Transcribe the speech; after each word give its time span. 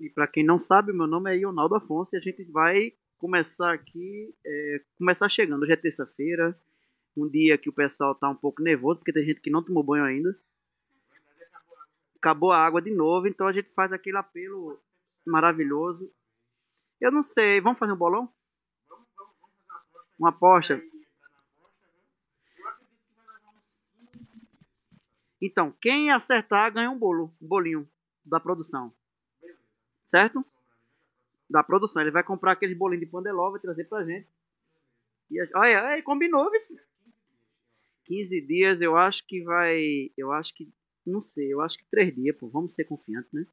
E 0.00 0.08
para 0.08 0.28
quem 0.28 0.44
não 0.44 0.60
sabe, 0.60 0.92
meu 0.92 1.06
nome 1.08 1.34
é 1.34 1.38
Ionaldo 1.38 1.74
Afonso 1.74 2.14
e 2.14 2.18
a 2.18 2.20
gente 2.20 2.44
vai 2.44 2.92
começar 3.18 3.72
aqui, 3.74 4.32
é, 4.46 4.80
começar 4.96 5.28
chegando. 5.28 5.62
Hoje 5.62 5.72
é 5.72 5.76
terça-feira, 5.76 6.56
um 7.16 7.28
dia 7.28 7.58
que 7.58 7.68
o 7.68 7.72
pessoal 7.72 8.14
tá 8.14 8.28
um 8.28 8.34
pouco 8.36 8.62
nervoso, 8.62 9.00
porque 9.00 9.12
tem 9.12 9.24
gente 9.24 9.40
que 9.40 9.50
não 9.50 9.62
tomou 9.62 9.82
banho 9.82 10.04
ainda. 10.04 10.38
Acabou 12.16 12.52
a 12.52 12.64
água 12.64 12.80
de 12.80 12.92
novo, 12.94 13.26
então 13.26 13.46
a 13.46 13.52
gente 13.52 13.70
faz 13.74 13.92
aquele 13.92 14.16
apelo 14.16 14.80
maravilhoso. 15.26 16.10
Eu 17.00 17.10
não 17.10 17.24
sei, 17.24 17.60
vamos 17.60 17.78
fazer 17.78 17.92
um 17.92 17.96
bolão? 17.96 18.32
Uma 20.18 20.30
aposta? 20.30 20.80
Então, 25.40 25.72
quem 25.80 26.10
acertar 26.10 26.72
ganha 26.72 26.90
um 26.90 26.98
bolo, 26.98 27.32
um 27.40 27.46
bolinho 27.46 27.88
da 28.24 28.40
produção. 28.40 28.92
Certo? 30.10 30.44
Da 31.48 31.62
produção. 31.62 32.02
Ele 32.02 32.10
vai 32.10 32.24
comprar 32.24 32.52
aquele 32.52 32.74
bolinho 32.74 33.00
de 33.00 33.10
pandeló, 33.10 33.54
e 33.56 33.60
trazer 33.60 33.84
pra 33.84 34.04
gente. 34.04 34.28
E, 35.30 35.40
olha, 35.54 35.84
olha, 35.84 36.02
combinou, 36.02 36.50
viu? 36.50 36.60
15 38.04 38.40
dias 38.40 38.80
eu 38.80 38.96
acho 38.96 39.24
que 39.26 39.42
vai. 39.42 40.10
Eu 40.16 40.32
acho 40.32 40.54
que. 40.54 40.68
Não 41.06 41.22
sei, 41.22 41.52
eu 41.52 41.60
acho 41.60 41.78
que 41.78 41.84
3 41.90 42.14
dias, 42.14 42.36
pô. 42.36 42.48
Vamos 42.48 42.74
ser 42.74 42.84
confiantes, 42.84 43.32
né? 43.32 43.46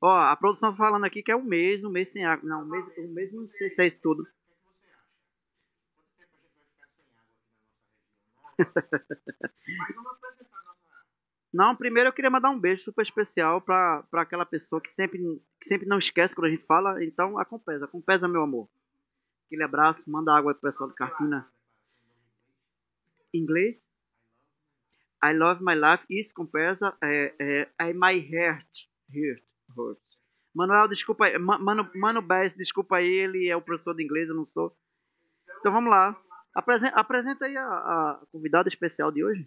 Ó, 0.00 0.10
a 0.10 0.36
produção 0.36 0.76
falando 0.76 1.04
aqui 1.04 1.22
que 1.22 1.32
é 1.32 1.36
um 1.36 1.42
mês, 1.42 1.82
um 1.84 1.90
mês 1.90 2.10
sem 2.12 2.24
água. 2.24 2.48
Não, 2.48 2.62
um 2.62 2.66
mês, 2.66 3.32
um 3.34 3.42
não 3.42 3.48
sei 3.50 3.70
se 3.70 3.82
é 3.82 3.86
isso 3.86 3.98
tudo. 4.02 4.26
Não, 11.56 11.74
primeiro 11.74 12.10
eu 12.10 12.12
queria 12.12 12.30
mandar 12.30 12.50
um 12.50 12.60
beijo 12.60 12.82
super 12.84 13.00
especial 13.00 13.62
para 13.62 14.04
aquela 14.12 14.44
pessoa 14.44 14.78
que 14.78 14.92
sempre, 14.94 15.18
que 15.58 15.66
sempre 15.66 15.86
não 15.88 15.98
esquece 15.98 16.34
quando 16.34 16.48
a 16.48 16.50
gente 16.50 16.66
fala. 16.66 17.02
Então, 17.02 17.38
a 17.38 17.46
Compesa. 17.46 17.88
Compesa, 17.88 18.28
meu 18.28 18.42
amor. 18.42 18.68
Aquele 19.46 19.62
abraço. 19.62 20.02
Manda 20.06 20.36
água 20.36 20.52
pro 20.52 20.70
pessoal 20.70 20.90
de 20.90 20.96
Carpina. 20.96 21.50
Inglês? 23.32 23.76
I 25.24 25.32
love 25.32 25.64
my 25.64 25.74
life. 25.74 26.04
Isso, 26.10 26.34
Compesa. 26.34 26.94
É, 27.02 27.34
é, 27.38 27.88
I 27.88 27.94
my 27.94 28.18
heart. 28.18 28.88
Heart. 29.10 29.55
Heart. 29.76 29.98
Manuel, 30.54 30.88
desculpa 30.88 31.26
aí. 31.26 31.38
Mano, 31.38 31.90
Mano 31.94 32.22
Bess, 32.22 32.56
desculpa 32.56 32.96
aí. 32.96 33.06
Ele 33.08 33.48
é 33.48 33.56
o 33.56 33.62
professor 33.62 33.94
de 33.94 34.02
inglês, 34.02 34.28
eu 34.28 34.34
não 34.34 34.46
sou. 34.46 34.74
Então, 35.60 35.72
vamos 35.72 35.90
lá. 35.90 36.18
Apresenta, 36.54 36.96
apresenta 36.98 37.44
aí 37.44 37.56
a, 37.56 37.66
a 37.66 38.20
convidada 38.32 38.68
especial 38.68 39.12
de 39.12 39.22
hoje. 39.22 39.46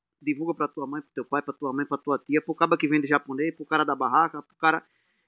divulga 0.21 0.53
para 0.53 0.67
tua 0.67 0.87
mãe, 0.87 1.01
para 1.01 1.11
teu 1.13 1.25
pai, 1.25 1.41
para 1.41 1.53
tua 1.53 1.73
mãe, 1.73 1.85
para 1.85 1.97
tua 1.97 2.19
tia, 2.19 2.41
pro 2.41 2.55
cara 2.55 2.77
que 2.77 2.87
vende 2.87 3.07
japonês, 3.07 3.55
pro 3.55 3.65
cara 3.65 3.83
da 3.83 3.95
barraca, 3.95 4.41
pro 4.41 4.55
cara 4.57 4.83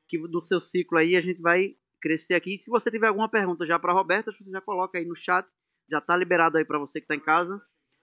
que 0.07 0.17
do 0.17 0.41
seu 0.41 0.61
ciclo 0.61 0.97
aí 0.97 1.15
a 1.15 1.21
gente 1.21 1.41
vai 1.41 1.75
crescer 2.01 2.35
aqui. 2.35 2.55
E 2.55 2.59
se 2.59 2.69
você 2.69 2.91
tiver 2.91 3.07
alguma 3.07 3.29
pergunta 3.29 3.65
já 3.65 3.79
para 3.79 3.93
Roberta, 3.93 4.31
você 4.31 4.49
já 4.49 4.61
coloca 4.61 4.97
aí 4.97 5.05
no 5.05 5.15
chat. 5.15 5.47
Já 5.89 5.99
tá 5.99 6.15
liberado 6.15 6.57
aí 6.57 6.65
para 6.65 6.77
você 6.77 6.99
que 6.99 7.05
está 7.05 7.15
em 7.15 7.19
casa. 7.19 7.61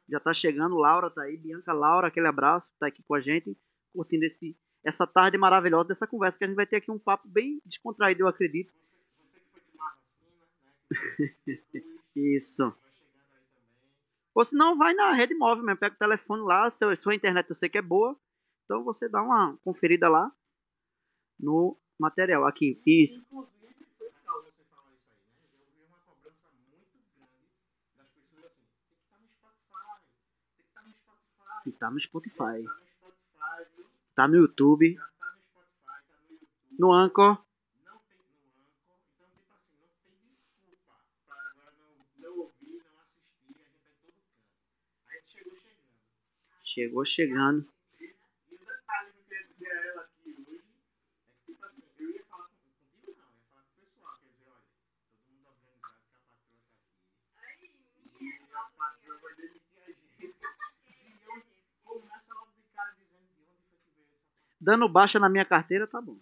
Já 0.08 0.18
tá 0.18 0.34
chegando, 0.34 0.76
Laura 0.76 1.08
tá 1.10 1.22
aí, 1.22 1.36
Bianca, 1.36 1.72
Laura, 1.72 2.08
aquele 2.08 2.26
abraço, 2.26 2.66
tá 2.80 2.88
aqui 2.88 3.02
com 3.02 3.14
a 3.14 3.20
gente, 3.20 3.56
curtindo 3.92 4.24
esse 4.24 4.56
essa 4.82 5.06
tarde 5.06 5.36
maravilhosa 5.36 5.88
dessa 5.88 6.06
conversa, 6.06 6.38
que 6.38 6.44
a 6.44 6.46
gente 6.46 6.56
vai 6.56 6.66
ter 6.66 6.76
aqui 6.76 6.90
um 6.90 6.98
papo 6.98 7.28
bem 7.28 7.60
descontraído, 7.66 8.22
eu 8.22 8.28
acredito. 8.28 8.72
Isso. 12.16 12.74
Ou 14.40 14.44
se 14.46 14.56
não, 14.56 14.74
vai 14.74 14.94
na 14.94 15.12
rede 15.12 15.34
móvel 15.34 15.62
mesmo, 15.62 15.78
pega 15.78 15.94
o 15.94 15.98
telefone 15.98 16.42
lá, 16.42 16.70
seu, 16.70 16.96
sua 16.96 17.14
internet 17.14 17.50
eu 17.50 17.54
sei 17.54 17.68
que 17.68 17.76
é 17.76 17.82
boa, 17.82 18.18
então 18.64 18.82
você 18.82 19.06
dá 19.06 19.20
uma 19.20 19.54
conferida 19.62 20.08
lá 20.08 20.32
no 21.38 21.76
material. 21.98 22.46
Aqui, 22.46 22.80
isso. 22.86 23.22
E 31.66 31.72
tá 31.72 31.90
no 31.90 32.00
Spotify. 32.00 32.64
Tá 34.14 34.26
no 34.26 34.36
YouTube. 34.36 34.98
No 36.78 36.94
Anchor. 36.94 37.44
Chegou 46.72 47.04
chegando. 47.04 47.66
Dando 64.60 64.88
baixa 64.88 65.18
na 65.18 65.28
minha 65.28 65.44
carteira, 65.44 65.88
tá 65.88 66.00
bom. 66.00 66.20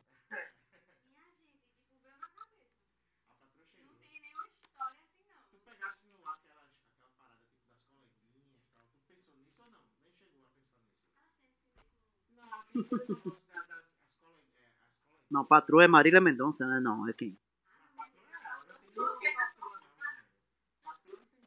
Não, 15.31 15.45
patroa 15.45 15.85
é 15.85 15.89
Marília 15.89 16.21
Mendonça, 16.21 16.67
né? 16.67 16.81
Não, 16.81 17.07
é 17.09 17.13
quem? 17.13 17.37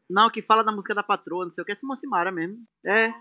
Não, 0.09 0.29
que 0.29 0.41
fala 0.41 0.63
da 0.63 0.71
música 0.71 0.93
da 0.93 1.01
patroa, 1.01 1.45
não 1.45 1.53
sei 1.53 1.61
o 1.61 1.65
que, 1.65 1.71
é 1.71 1.75
Simone 1.75 1.99
Simara 1.99 2.31
mesmo. 2.31 2.63
É. 2.83 3.13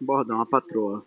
Bordão, 0.00 0.40
a 0.40 0.46
patroa. 0.46 1.06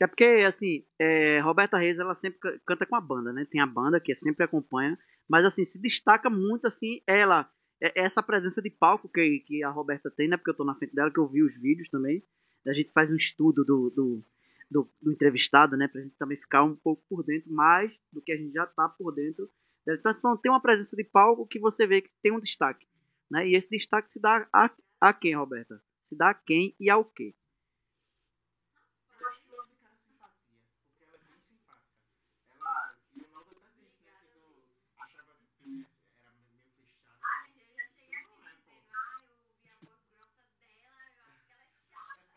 É 0.00 0.06
porque, 0.06 0.24
assim, 0.48 0.82
é, 0.98 1.40
Roberta 1.40 1.76
Reis, 1.76 1.98
ela 1.98 2.14
sempre 2.14 2.38
canta 2.66 2.86
com 2.86 2.96
a 2.96 3.00
banda, 3.00 3.32
né? 3.34 3.46
Tem 3.50 3.60
a 3.60 3.66
banda 3.66 4.00
que 4.00 4.14
sempre 4.16 4.44
acompanha, 4.44 4.98
mas, 5.28 5.44
assim, 5.44 5.64
se 5.66 5.78
destaca 5.78 6.30
muito, 6.30 6.66
assim, 6.66 7.02
ela, 7.06 7.50
é, 7.82 8.00
essa 8.00 8.22
presença 8.22 8.62
de 8.62 8.70
palco 8.70 9.10
que, 9.10 9.40
que 9.40 9.62
a 9.62 9.68
Roberta 9.68 10.10
tem, 10.10 10.26
né? 10.26 10.38
Porque 10.38 10.50
eu 10.50 10.56
tô 10.56 10.64
na 10.64 10.74
frente 10.74 10.94
dela, 10.94 11.10
que 11.10 11.20
eu 11.20 11.28
vi 11.28 11.42
os 11.42 11.54
vídeos 11.60 11.90
também. 11.90 12.22
A 12.66 12.72
gente 12.72 12.90
faz 12.92 13.10
um 13.10 13.16
estudo 13.16 13.62
do, 13.62 13.90
do, 13.90 14.24
do, 14.70 14.90
do 15.02 15.12
entrevistado, 15.12 15.76
né? 15.76 15.86
Pra 15.86 16.00
gente 16.00 16.16
também 16.18 16.38
ficar 16.38 16.64
um 16.64 16.76
pouco 16.76 17.02
por 17.08 17.22
dentro, 17.22 17.52
mais 17.52 17.92
do 18.10 18.22
que 18.22 18.32
a 18.32 18.36
gente 18.36 18.54
já 18.54 18.66
tá 18.66 18.88
por 18.88 19.12
dentro. 19.12 19.50
Então 19.86 20.36
tem 20.36 20.50
uma 20.50 20.60
presença 20.62 20.94
de 20.96 21.04
palco 21.04 21.46
que 21.46 21.58
você 21.58 21.86
vê 21.86 22.00
que 22.00 22.10
tem 22.22 22.32
um 22.32 22.40
destaque, 22.40 22.86
né? 23.30 23.46
E 23.46 23.54
esse 23.54 23.68
destaque 23.68 24.12
se 24.12 24.20
dá 24.20 24.46
a, 24.52 24.70
a 25.00 25.12
quem, 25.12 25.34
Roberta? 25.36 25.80
Se 26.08 26.16
dá 26.16 26.30
a 26.30 26.34
quem 26.34 26.74
e 26.80 26.90
ao 26.90 27.04
quê? 27.04 27.34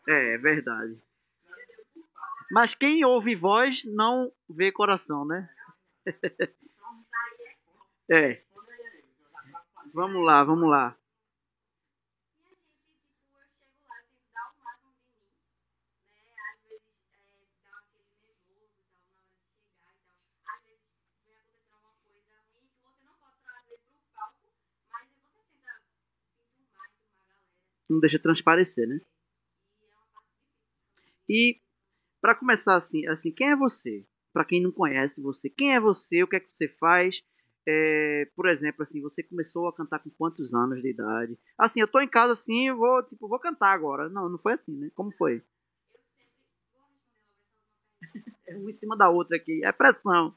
É, 0.06 0.34
é 0.34 0.38
verdade. 0.38 1.00
Mas 2.50 2.74
quem 2.74 3.04
ouve 3.04 3.34
voz 3.34 3.82
não 3.84 4.30
vê 4.48 4.70
coração, 4.70 5.24
né? 5.24 5.48
é. 8.10 8.42
Vamos 9.94 10.22
lá, 10.26 10.44
vamos 10.44 10.68
lá. 10.68 10.94
Não 27.88 27.98
deixa 27.98 28.18
transparecer, 28.18 28.86
né? 28.86 29.00
E 31.28 31.60
para 32.20 32.34
começar 32.34 32.76
assim, 32.76 33.06
assim, 33.08 33.32
quem 33.32 33.50
é 33.50 33.56
você? 33.56 34.06
Para 34.32 34.44
quem 34.44 34.62
não 34.62 34.72
conhece 34.72 35.20
você, 35.20 35.50
quem 35.50 35.74
é 35.74 35.80
você? 35.80 36.22
O 36.22 36.28
que 36.28 36.36
é 36.36 36.40
que 36.40 36.50
você 36.52 36.68
faz? 36.68 37.22
É, 37.66 38.28
por 38.36 38.48
exemplo, 38.48 38.82
assim, 38.82 39.00
você 39.00 39.22
começou 39.22 39.66
a 39.68 39.74
cantar 39.74 39.98
com 40.00 40.10
quantos 40.10 40.52
anos 40.54 40.82
de 40.82 40.90
idade? 40.90 41.38
Assim, 41.58 41.80
eu 41.80 41.88
tô 41.88 42.00
em 42.00 42.08
casa 42.08 42.34
assim, 42.34 42.68
eu 42.68 42.76
vou, 42.76 43.02
tipo, 43.04 43.28
vou 43.28 43.38
cantar 43.38 43.72
agora. 43.72 44.08
Não, 44.08 44.28
não 44.28 44.38
foi 44.38 44.54
assim, 44.54 44.72
né? 44.76 44.90
Como 44.94 45.12
foi? 45.16 45.42
É 48.46 48.56
uma 48.56 48.70
em 48.70 48.78
cima 48.78 48.96
da 48.96 49.08
outra 49.08 49.36
aqui, 49.36 49.64
é 49.64 49.72
pressão. 49.72 50.34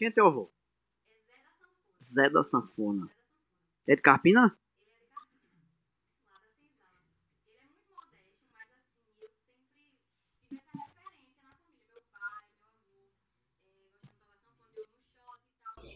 Quem 0.00 0.08
é 0.08 0.10
teu 0.10 0.26
avô? 0.26 0.50
Zé 2.02 2.30
da 2.30 2.42
Sanfona. 2.42 3.06
É 3.86 3.94
de 3.94 4.00
Carpina? 4.00 4.56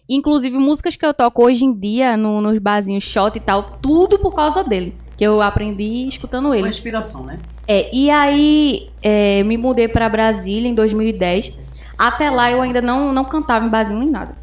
Inclusive, 0.07 0.59
músicas 0.59 0.97
que 0.97 1.07
eu 1.07 1.15
toco 1.15 1.43
hoje 1.43 1.65
em 1.65 1.73
dia 1.73 2.15
no, 2.15 2.43
nos 2.43 2.59
barzinhos 2.59 3.05
shot 3.05 3.39
e 3.39 3.41
tal, 3.41 3.79
tudo 3.79 4.19
por 4.19 4.35
causa 4.35 4.63
dele. 4.63 4.95
Que 5.17 5.25
eu 5.25 5.41
aprendi 5.41 6.07
escutando 6.07 6.53
ele. 6.53 6.65
Uma 6.65 6.69
inspiração, 6.69 7.25
né? 7.25 7.41
É, 7.67 7.89
e 7.97 8.11
aí 8.11 8.91
é, 9.03 9.43
me 9.45 9.57
mudei 9.57 9.89
para 9.89 10.11
Brasília 10.11 10.69
em 10.69 10.75
2010. 10.75 11.64
Até 11.99 12.31
lá 12.31 12.51
eu 12.51 12.61
ainda 12.61 12.81
não, 12.81 13.13
não 13.13 13.25
cantava 13.25 13.65
em 13.65 13.69
barzinho 13.69 13.99
nem 13.99 14.11
nada. 14.11 14.37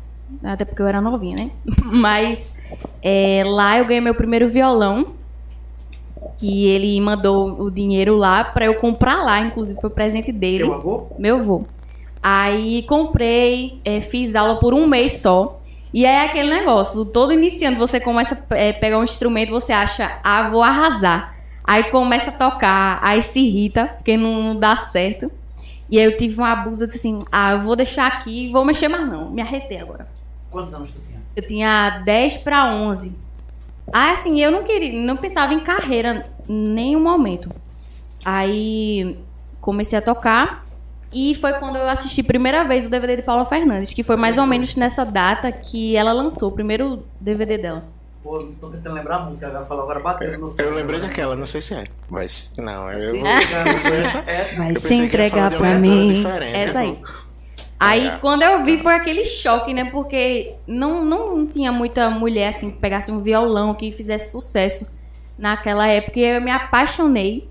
Até 0.43 0.65
porque 0.65 0.81
eu 0.81 0.87
era 0.87 1.01
novinha, 1.01 1.37
né? 1.37 1.51
Mas 1.83 2.55
é, 3.01 3.43
lá 3.45 3.77
eu 3.77 3.85
ganhei 3.85 4.01
meu 4.01 4.15
primeiro 4.15 4.49
violão. 4.49 5.07
Que 6.37 6.67
ele 6.67 6.99
mandou 7.01 7.61
o 7.61 7.69
dinheiro 7.69 8.15
lá 8.15 8.43
para 8.43 8.65
eu 8.65 8.75
comprar 8.75 9.23
lá, 9.23 9.39
inclusive 9.41 9.79
foi 9.79 9.89
presente 9.89 10.31
dele. 10.31 10.63
Meu 10.63 10.73
avô? 10.73 11.07
Meu 11.17 11.35
avô. 11.37 11.65
Aí 12.21 12.83
comprei, 12.83 13.79
é, 13.83 14.01
fiz 14.01 14.35
aula 14.35 14.59
por 14.59 14.73
um 14.73 14.87
mês 14.87 15.21
só. 15.21 15.59
E 15.93 16.05
é 16.05 16.25
aquele 16.25 16.49
negócio, 16.49 17.03
todo 17.03 17.33
iniciando, 17.33 17.77
você 17.77 17.99
começa 17.99 18.41
a 18.49 18.55
é, 18.55 18.71
pegar 18.71 18.97
um 18.97 19.03
instrumento, 19.03 19.49
você 19.49 19.73
acha, 19.73 20.19
ah, 20.23 20.49
vou 20.49 20.63
arrasar. 20.63 21.35
Aí 21.63 21.85
começa 21.85 22.29
a 22.29 22.33
tocar, 22.33 22.99
aí 23.01 23.21
se 23.21 23.39
irrita, 23.39 23.87
porque 23.97 24.15
não 24.15 24.55
dá 24.55 24.77
certo. 24.91 25.31
E 25.91 25.99
aí 25.99 26.05
eu 26.05 26.15
tive 26.15 26.37
uma 26.37 26.53
abusa 26.53 26.85
assim, 26.85 27.19
ah, 27.29 27.51
eu 27.51 27.61
vou 27.63 27.75
deixar 27.75 28.07
aqui, 28.07 28.49
vou 28.49 28.63
mexer 28.63 28.87
mais 28.87 29.05
não. 29.05 29.29
Me 29.29 29.41
arretei 29.41 29.77
agora. 29.77 30.07
Quantos 30.49 30.73
anos 30.73 30.89
tu 30.89 31.01
tinha? 31.05 31.19
Eu 31.35 31.45
tinha 31.45 32.01
10 32.05 32.37
para 32.37 32.73
11. 32.73 33.13
Ah, 33.91 34.13
assim, 34.13 34.39
eu 34.39 34.51
não 34.51 34.63
queria, 34.63 35.05
não 35.05 35.17
pensava 35.17 35.53
em 35.53 35.59
carreira 35.59 36.25
em 36.47 36.53
nenhum 36.53 37.01
momento. 37.01 37.49
Aí 38.23 39.19
comecei 39.59 39.99
a 39.99 40.01
tocar 40.01 40.65
e 41.13 41.35
foi 41.35 41.53
quando 41.53 41.75
eu 41.75 41.89
assisti 41.89 42.23
primeira 42.23 42.63
vez 42.63 42.87
o 42.87 42.89
DVD 42.89 43.17
de 43.17 43.21
Paula 43.21 43.45
Fernandes, 43.45 43.93
que 43.93 44.03
foi 44.03 44.15
mais 44.15 44.37
ou 44.37 44.47
menos 44.47 44.75
nessa 44.75 45.03
data 45.03 45.51
que 45.51 45.97
ela 45.97 46.13
lançou 46.13 46.49
o 46.49 46.51
primeiro 46.53 47.05
DVD 47.19 47.57
dela. 47.57 47.83
Pô, 48.23 48.47
tô 48.59 48.69
tentando 48.69 48.93
lembrar 48.93 49.15
a 49.15 49.19
música, 49.21 49.47
ela 49.47 49.65
falou 49.65 49.83
agora 49.83 49.99
bateu 49.99 50.37
no 50.39 50.53
Eu 50.57 50.75
lembrei 50.75 50.99
daquela, 50.99 51.35
não 51.35 51.45
sei 51.45 51.59
se 51.59 51.73
é. 51.73 51.85
Mas. 52.07 52.51
Não, 52.59 52.91
eu. 52.91 53.13
Sim, 53.13 53.23
é. 53.25 54.31
é. 54.51 54.55
Vai 54.55 54.75
se 54.75 54.93
entregar 54.93 55.49
pra 55.51 55.79
mim. 55.79 56.23
Essa 56.53 56.79
aí. 56.79 56.99
Aí 57.79 58.07
é. 58.07 58.17
quando 58.17 58.43
eu 58.43 58.63
vi 58.63 58.77
foi 58.83 58.93
aquele 58.93 59.25
choque, 59.25 59.73
né? 59.73 59.89
Porque 59.89 60.53
não, 60.67 61.03
não 61.03 61.47
tinha 61.47 61.71
muita 61.71 62.11
mulher 62.11 62.49
assim 62.49 62.69
que 62.69 62.77
pegasse 62.77 63.11
um 63.11 63.21
violão 63.21 63.73
que 63.73 63.91
fizesse 63.91 64.31
sucesso 64.31 64.85
naquela 65.35 65.87
época. 65.87 66.19
E 66.19 66.23
eu 66.23 66.41
me 66.41 66.51
apaixonei 66.51 67.49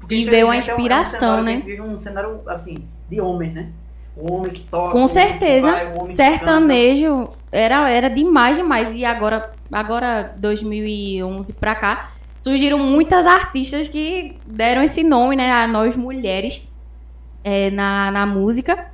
Porque 0.00 0.14
e 0.14 0.24
veio 0.24 0.46
uma 0.46 0.56
inspiração, 0.56 1.40
é 1.40 1.42
um, 1.42 1.48
é 1.48 1.62
um 1.62 1.66
né? 1.66 1.82
Um 1.82 1.98
cenário 1.98 2.40
assim, 2.46 2.78
de 3.10 3.20
homem, 3.20 3.52
né? 3.52 3.70
O 4.18 4.32
homem 4.32 4.52
que 4.52 4.60
toca. 4.60 4.92
Com 4.92 5.06
certeza. 5.06 5.70
Vai, 5.70 6.06
sertanejo 6.08 7.28
era, 7.52 7.88
era 7.88 8.10
demais, 8.10 8.56
demais. 8.56 8.94
E 8.94 9.04
agora, 9.04 9.52
agora 9.70 10.34
2011 10.36 11.52
pra 11.54 11.74
cá, 11.74 12.12
surgiram 12.36 12.78
muitas 12.78 13.26
artistas 13.26 13.86
que 13.88 14.36
deram 14.44 14.82
esse 14.82 15.04
nome, 15.04 15.36
né? 15.36 15.52
A 15.52 15.66
nós 15.66 15.96
mulheres 15.96 16.70
é, 17.44 17.70
na, 17.70 18.10
na 18.10 18.26
música. 18.26 18.90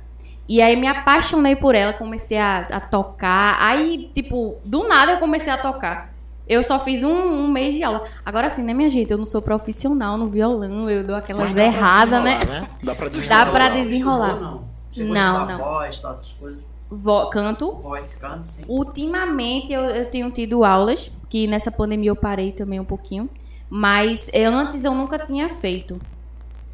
E 0.47 0.61
aí 0.61 0.75
me 0.75 0.87
apaixonei 0.87 1.55
por 1.55 1.73
ela, 1.73 1.91
comecei 1.91 2.37
a, 2.37 2.59
a, 2.71 2.79
tocar. 2.79 3.57
Aí, 3.59 4.11
tipo, 4.13 4.57
do 4.63 4.87
nada 4.87 5.13
eu 5.13 5.17
comecei 5.17 5.51
a 5.51 5.57
tocar. 5.57 6.13
Eu 6.47 6.61
só 6.63 6.79
fiz 6.79 7.01
um, 7.01 7.11
um, 7.11 7.47
mês 7.47 7.73
de 7.73 7.83
aula. 7.83 8.03
Agora 8.23 8.51
sim, 8.51 8.61
né, 8.61 8.71
minha 8.71 8.89
gente? 8.91 9.09
Eu 9.09 9.17
não 9.17 9.25
sou 9.25 9.41
profissional 9.41 10.15
no 10.15 10.29
violão, 10.29 10.87
eu 10.87 11.03
dou 11.03 11.15
aquelas 11.15 11.55
erradas, 11.55 12.23
né? 12.23 12.39
né? 12.45 12.63
Dá 12.83 12.93
pra 12.93 13.09
desenrolar. 13.09 13.45
Dá 13.45 13.51
pra 13.51 13.69
desenrolar. 13.69 14.59
Não, 14.97 15.39
não. 15.39 15.45
não. 15.45 15.57
Voz, 15.57 15.97
essas 15.97 16.27
coisas. 16.27 16.65
Vo 16.89 17.29
canto. 17.29 17.71
Voz, 17.73 18.15
canto, 18.15 18.45
sim. 18.45 18.63
Ultimamente 18.67 19.73
eu, 19.73 19.81
eu 19.81 20.09
tenho 20.09 20.29
tido 20.31 20.63
aulas, 20.63 21.11
que 21.29 21.47
nessa 21.47 21.71
pandemia 21.71 22.11
eu 22.11 22.15
parei 22.15 22.51
também 22.51 22.79
um 22.79 22.85
pouquinho. 22.85 23.29
Mas 23.69 24.29
eu, 24.31 24.53
antes 24.53 24.85
eu 24.85 24.93
nunca 24.93 25.17
tinha 25.19 25.49
feito. 25.49 25.99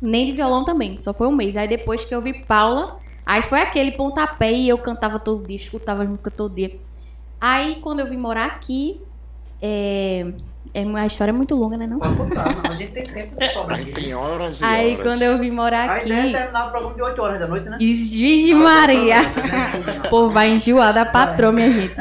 Nem 0.02 0.26
de 0.26 0.32
violão 0.32 0.66
também, 0.66 1.00
só 1.00 1.14
foi 1.14 1.28
um 1.28 1.32
mês. 1.32 1.56
Aí 1.56 1.68
depois 1.68 2.04
que 2.04 2.14
eu 2.14 2.22
vi 2.22 2.44
Paula 2.46 3.00
Aí 3.26 3.42
foi 3.44 3.62
aquele 3.62 3.92
pontapé 3.92 4.52
e 4.52 4.68
eu 4.68 4.78
cantava 4.78 5.20
todo 5.20 5.46
dia, 5.46 5.56
escutava 5.56 6.04
as 6.04 6.10
músicas 6.10 6.34
todo 6.36 6.56
dia. 6.56 6.80
Aí 7.40 7.76
quando 7.76 8.00
eu 8.00 8.10
vim 8.10 8.18
morar 8.18 8.46
aqui, 8.46 9.02
É, 9.62 10.34
é, 10.74 10.84
a 10.84 11.06
história 11.06 11.32
é 11.32 11.34
muito 11.34 11.54
longa, 11.56 11.76
né? 11.76 11.86
Não? 11.86 12.00
Pode 12.00 12.16
contar, 12.16 12.56
não, 12.56 12.72
a 12.72 12.76
gente 12.76 12.92
tem 12.92 13.04
tempo 13.04 13.38
de 13.38 13.50
sobra 13.50 13.76
Aí 13.76 13.82
aqui. 13.84 13.92
tem 13.92 14.14
horas 14.14 14.62
e 14.62 14.66
Aí 14.66 14.94
horas. 14.94 15.04
quando 15.04 15.22
eu 15.22 15.38
vim 15.40 15.52
morar 15.52 15.90
aqui. 15.90 16.06
ideia 16.06 16.20
é 16.22 16.32
terminar 16.32 16.68
o 16.68 16.72
programa 16.72 16.96
de 16.96 17.02
8 17.02 17.22
horas 17.22 17.40
da 17.40 17.48
noite, 17.48 17.70
né? 17.70 17.78
Vixe 17.78 18.54
Maria! 18.54 19.18
O 20.06 20.10
povo 20.10 20.30
vai 20.32 20.50
enjoar 20.50 20.94
da 20.94 21.06
patroa, 21.06 21.52
minha 21.52 21.72
gente. 21.72 21.96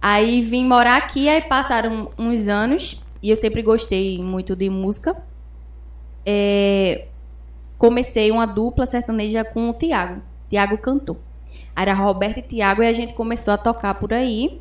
Aí 0.00 0.42
vim 0.42 0.66
morar 0.66 0.96
aqui, 0.96 1.28
aí 1.28 1.40
passaram 1.42 2.10
uns 2.18 2.46
anos 2.46 3.02
e 3.22 3.30
eu 3.30 3.36
sempre 3.36 3.62
gostei 3.62 4.22
muito 4.22 4.54
de 4.54 4.68
música. 4.68 5.16
É, 6.26 7.06
comecei 7.78 8.30
uma 8.30 8.46
dupla 8.46 8.84
sertaneja 8.84 9.44
com 9.44 9.70
o 9.70 9.72
Tiago. 9.72 10.20
Tiago 10.50 10.76
cantou. 10.76 11.18
Aí 11.74 11.82
Era 11.82 11.94
Roberto 11.94 12.38
e 12.38 12.42
Tiago 12.42 12.82
e 12.82 12.86
a 12.86 12.92
gente 12.92 13.14
começou 13.14 13.54
a 13.54 13.58
tocar 13.58 13.94
por 13.94 14.12
aí. 14.12 14.60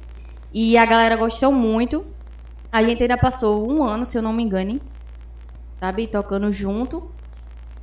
E 0.54 0.78
a 0.78 0.86
galera 0.86 1.18
gostou 1.18 1.52
muito. 1.52 2.06
A 2.78 2.84
gente 2.84 3.02
ainda 3.02 3.18
passou 3.18 3.68
um 3.68 3.84
ano, 3.84 4.06
se 4.06 4.16
eu 4.16 4.22
não 4.22 4.32
me 4.32 4.44
engane, 4.44 4.80
sabe? 5.80 6.06
Tocando 6.06 6.52
junto. 6.52 7.10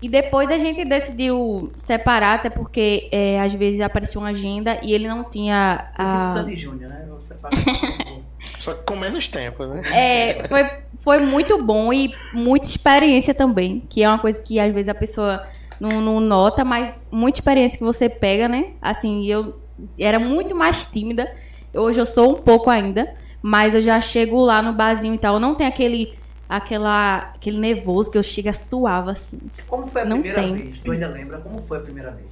E 0.00 0.08
depois 0.08 0.52
a 0.52 0.58
gente 0.58 0.84
decidiu 0.84 1.72
separar, 1.76 2.34
até 2.34 2.48
porque 2.48 3.08
é, 3.10 3.40
às 3.40 3.52
vezes 3.54 3.80
aparecia 3.80 4.20
uma 4.20 4.28
agenda 4.28 4.78
e 4.84 4.94
ele 4.94 5.08
não 5.08 5.24
tinha 5.24 5.88
Tipo 5.90 6.00
a. 6.00 6.34
Sandy 6.34 6.56
Júnior, 6.56 6.90
né? 6.90 7.08
Só 8.56 8.72
que 8.72 8.84
com 8.84 8.94
menos 8.94 9.26
tempo, 9.26 9.66
né? 9.66 9.82
É, 9.92 10.46
foi, 10.46 10.70
foi 11.02 11.18
muito 11.18 11.60
bom 11.60 11.92
e 11.92 12.14
muita 12.32 12.68
experiência 12.68 13.34
também, 13.34 13.82
que 13.88 14.00
é 14.00 14.08
uma 14.08 14.20
coisa 14.20 14.40
que 14.40 14.60
às 14.60 14.72
vezes 14.72 14.88
a 14.88 14.94
pessoa 14.94 15.44
não, 15.80 16.00
não 16.00 16.20
nota, 16.20 16.64
mas 16.64 17.02
muita 17.10 17.40
experiência 17.40 17.76
que 17.76 17.84
você 17.84 18.08
pega, 18.08 18.46
né? 18.46 18.74
Assim, 18.80 19.26
eu 19.26 19.58
era 19.98 20.20
muito 20.20 20.54
mais 20.54 20.86
tímida, 20.86 21.28
hoje 21.74 21.98
eu 21.98 22.06
sou 22.06 22.30
um 22.30 22.40
pouco 22.40 22.70
ainda, 22.70 23.23
mas 23.46 23.74
eu 23.74 23.82
já 23.82 24.00
chego 24.00 24.42
lá 24.42 24.62
no 24.62 24.72
barzinho 24.72 25.12
e 25.12 25.18
tal, 25.18 25.34
eu 25.34 25.40
não 25.40 25.54
tenho 25.54 25.68
aquele, 25.68 26.14
aquela, 26.48 27.18
aquele 27.34 27.58
nervoso 27.58 28.10
que 28.10 28.16
eu 28.16 28.22
chego 28.22 28.48
a 28.48 28.54
suava, 28.54 29.12
assim. 29.12 29.38
Como 29.68 29.86
foi 29.86 30.00
a 30.00 30.04
Não 30.06 30.22
primeira 30.22 30.42
tem. 30.42 30.54
vez? 30.54 30.78
Tu 30.80 30.90
ainda 30.90 31.08
lembra 31.08 31.36
como 31.36 31.60
foi 31.60 31.76
a 31.76 31.80
primeira 31.82 32.10
vez? 32.10 32.30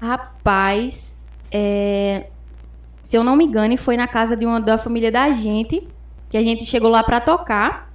Rapaz, 0.00 1.20
é, 1.50 2.28
se 3.02 3.16
eu 3.16 3.24
não 3.24 3.34
me 3.34 3.44
engano, 3.44 3.76
foi 3.76 3.96
na 3.96 4.06
casa 4.06 4.36
de 4.36 4.46
uma 4.46 4.60
da 4.60 4.78
família 4.78 5.10
da 5.10 5.32
gente 5.32 5.88
que 6.30 6.36
a 6.36 6.42
gente 6.44 6.64
chegou 6.64 6.90
lá 6.90 7.02
pra 7.02 7.20
tocar. 7.20 7.90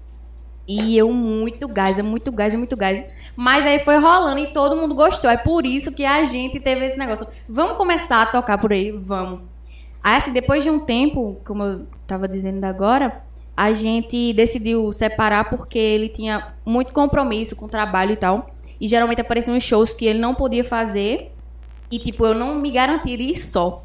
E 0.68 0.98
eu 0.98 1.12
muito 1.14 1.70
gás, 1.70 1.98
é 1.98 2.04
muito 2.04 2.34
gás, 2.34 2.54
é 2.54 2.58
muito 2.58 2.76
gás. 2.76 3.06
Mas 3.34 3.66
aí 3.66 3.80
foi 3.80 3.98
rolando 3.98 4.40
e 4.40 4.52
todo 4.54 4.76
mundo 4.76 4.94
gostou. 4.94 5.30
É 5.30 5.38
por 5.38 5.66
isso 5.66 5.94
que 5.94 6.04
a 6.04 6.26
gente 6.26 6.60
teve 6.60 6.86
esse 6.86 6.98
negócio. 6.98 7.28
Vamos 7.48 7.78
começar 7.78 8.24
a 8.24 8.26
tocar 8.26 8.58
por 8.58 8.74
aí? 8.74 8.92
Vamos. 8.92 9.51
Aí 10.04 10.18
assim, 10.18 10.34
depois 10.34 10.64
de 10.64 10.70
um 10.70 10.80
tempo, 10.80 11.40
como 11.46 11.64
eu 11.64 11.88
tava 12.08 12.28
dizendo 12.28 12.64
agora, 12.66 13.24
a 13.56 13.72
gente 13.74 14.34
decidiu 14.34 14.92
separar 14.92 15.50
porque 15.50 15.78
ele 15.78 16.10
tinha 16.10 16.54
muito 16.66 16.92
compromisso 16.94 17.56
com 17.56 17.66
o 17.66 17.70
trabalho 17.70 18.14
e 18.14 18.16
tal. 18.16 18.50
E 18.80 18.88
geralmente 18.88 19.22
apareciam 19.22 19.56
uns 19.56 19.64
shows 19.64 19.94
que 19.94 20.06
ele 20.06 20.20
não 20.20 20.34
podia 20.34 20.64
fazer. 20.64 21.32
E, 21.92 22.00
tipo, 22.00 22.26
eu 22.26 22.34
não 22.34 22.56
me 22.56 22.72
ir 22.72 23.38
só. 23.38 23.84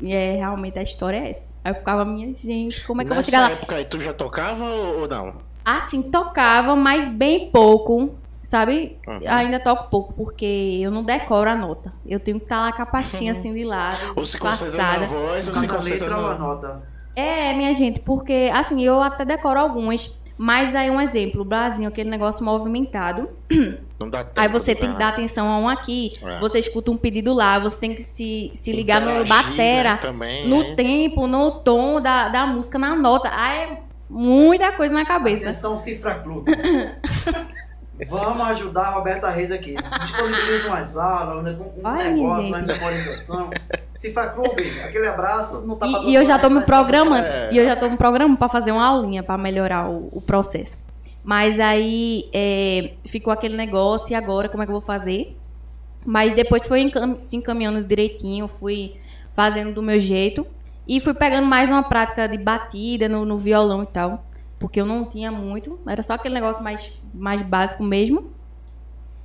E 0.00 0.12
é, 0.12 0.36
realmente 0.36 0.78
a 0.78 0.82
história 0.82 1.16
é 1.16 1.30
essa. 1.30 1.44
Aí 1.64 1.72
eu 1.72 1.74
ficava, 1.74 2.04
minha 2.04 2.32
gente, 2.32 2.86
como 2.86 3.02
é 3.02 3.04
que 3.04 3.10
eu 3.10 3.14
vou 3.14 3.16
Nessa 3.16 3.30
chegar 3.30 3.48
lá? 3.48 3.50
época 3.50 3.74
aí, 3.76 3.84
tu 3.84 4.00
já 4.00 4.12
tocava 4.12 4.64
ou 4.64 5.08
não? 5.08 5.34
Assim, 5.64 6.02
tocava, 6.02 6.76
mas 6.76 7.08
bem 7.08 7.50
pouco, 7.50 8.14
sabe? 8.46 8.96
Uhum. 9.06 9.20
Ainda 9.26 9.58
toco 9.58 9.90
pouco, 9.90 10.12
porque 10.12 10.78
eu 10.80 10.90
não 10.90 11.02
decoro 11.02 11.50
a 11.50 11.56
nota. 11.56 11.92
Eu 12.06 12.20
tenho 12.20 12.38
que 12.38 12.44
estar 12.44 12.60
lá 12.60 12.72
com 12.72 12.80
a 12.80 12.86
pastinha 12.86 13.32
assim 13.32 13.52
de 13.52 13.64
lado, 13.64 14.12
Ou 14.14 14.24
se 14.24 14.38
concentra 14.38 15.00
na 15.00 15.06
voz, 15.06 15.48
ou 15.48 15.54
se 15.54 15.66
concentra 15.66 16.16
no... 16.16 16.38
nota. 16.38 16.82
É, 17.14 17.52
minha 17.54 17.74
gente, 17.74 17.98
porque, 18.00 18.50
assim, 18.54 18.84
eu 18.84 19.02
até 19.02 19.24
decoro 19.24 19.58
algumas. 19.58 20.20
Mas 20.38 20.76
aí 20.76 20.90
um 20.90 21.00
exemplo, 21.00 21.40
o 21.40 21.44
Brasil, 21.44 21.88
aquele 21.88 22.10
negócio 22.10 22.44
movimentado. 22.44 23.28
Não 23.98 24.08
dá 24.10 24.22
tempo. 24.22 24.38
Aí 24.38 24.48
você 24.48 24.74
tem 24.74 24.92
que 24.92 24.98
dar 24.98 25.08
atenção 25.08 25.48
a 25.48 25.58
um 25.58 25.66
aqui, 25.66 26.18
É. 26.22 26.38
você 26.38 26.58
escuta 26.58 26.90
um 26.90 26.96
pedido 26.96 27.32
lá, 27.32 27.58
você 27.58 27.78
tem 27.78 27.94
que 27.94 28.02
se, 28.04 28.52
se 28.54 28.70
ligar 28.70 29.00
no 29.00 29.22
Interagir, 29.22 29.34
batera, 29.34 29.92
né, 29.92 29.96
também, 29.96 30.48
no 30.48 30.62
né? 30.62 30.74
tempo, 30.74 31.26
no 31.26 31.50
tom 31.62 32.02
da, 32.02 32.28
da 32.28 32.46
música, 32.46 32.78
na 32.78 32.94
nota. 32.94 33.30
Aí 33.32 33.60
é 33.60 33.78
muita 34.10 34.70
coisa 34.72 34.94
na 34.94 35.06
cabeça. 35.06 35.48
Atenção, 35.48 35.78
Cifra 35.78 36.16
Clube. 36.16 36.52
Vamos 38.08 38.46
ajudar 38.48 38.82
a 38.82 38.90
Roberta 38.90 39.30
Reis 39.30 39.50
aqui. 39.50 39.74
Disponibiliza 40.02 40.68
uma 40.68 40.84
sala, 40.86 41.36
um, 41.36 41.40
um 41.40 41.70
Ai, 41.84 42.12
negócio, 42.12 42.46
uma 42.48 42.58
memorização. 42.58 43.50
Cifra 43.98 44.28
Clube, 44.28 44.62
aquele 44.84 45.06
abraço. 45.08 45.62
Não 45.62 45.76
tá 45.76 45.86
E, 45.86 46.10
e 46.10 46.14
eu 46.14 46.24
já 46.24 46.38
tô 46.38 46.50
me 46.50 46.60
programando, 46.60 47.26
É. 47.26 47.48
e 47.52 47.56
eu 47.56 47.64
já 47.64 47.74
tô 47.74 47.88
me 47.88 47.96
programando 47.96 48.36
pra 48.36 48.48
fazer 48.48 48.70
uma 48.72 48.86
aulinha 48.86 49.22
pra 49.22 49.38
melhorar 49.38 49.88
o, 49.88 50.08
o 50.12 50.20
processo. 50.20 50.78
Mas 51.24 51.58
aí 51.58 52.28
é, 52.32 52.92
ficou 53.06 53.32
aquele 53.32 53.56
negócio, 53.56 54.12
e 54.12 54.14
agora 54.14 54.48
como 54.48 54.62
é 54.62 54.66
que 54.66 54.70
eu 54.70 54.78
vou 54.78 54.82
fazer? 54.86 55.36
Mas 56.04 56.34
depois 56.34 56.66
foi 56.68 56.82
encam- 56.82 57.18
se 57.18 57.34
encaminhando 57.36 57.82
direitinho, 57.82 58.46
fui 58.46 58.96
fazendo 59.34 59.72
do 59.72 59.82
meu 59.82 59.98
jeito. 59.98 60.46
E 60.86 61.00
fui 61.00 61.14
pegando 61.14 61.46
mais 61.48 61.68
uma 61.70 61.82
prática 61.82 62.28
de 62.28 62.38
batida 62.38 63.08
no, 63.08 63.24
no 63.24 63.38
violão 63.38 63.82
e 63.82 63.86
tal. 63.86 64.24
Porque 64.58 64.80
eu 64.80 64.86
não 64.86 65.04
tinha 65.04 65.30
muito, 65.30 65.78
era 65.86 66.02
só 66.02 66.14
aquele 66.14 66.34
negócio 66.34 66.62
mais, 66.62 66.98
mais 67.12 67.42
básico 67.42 67.82
mesmo. 67.82 68.30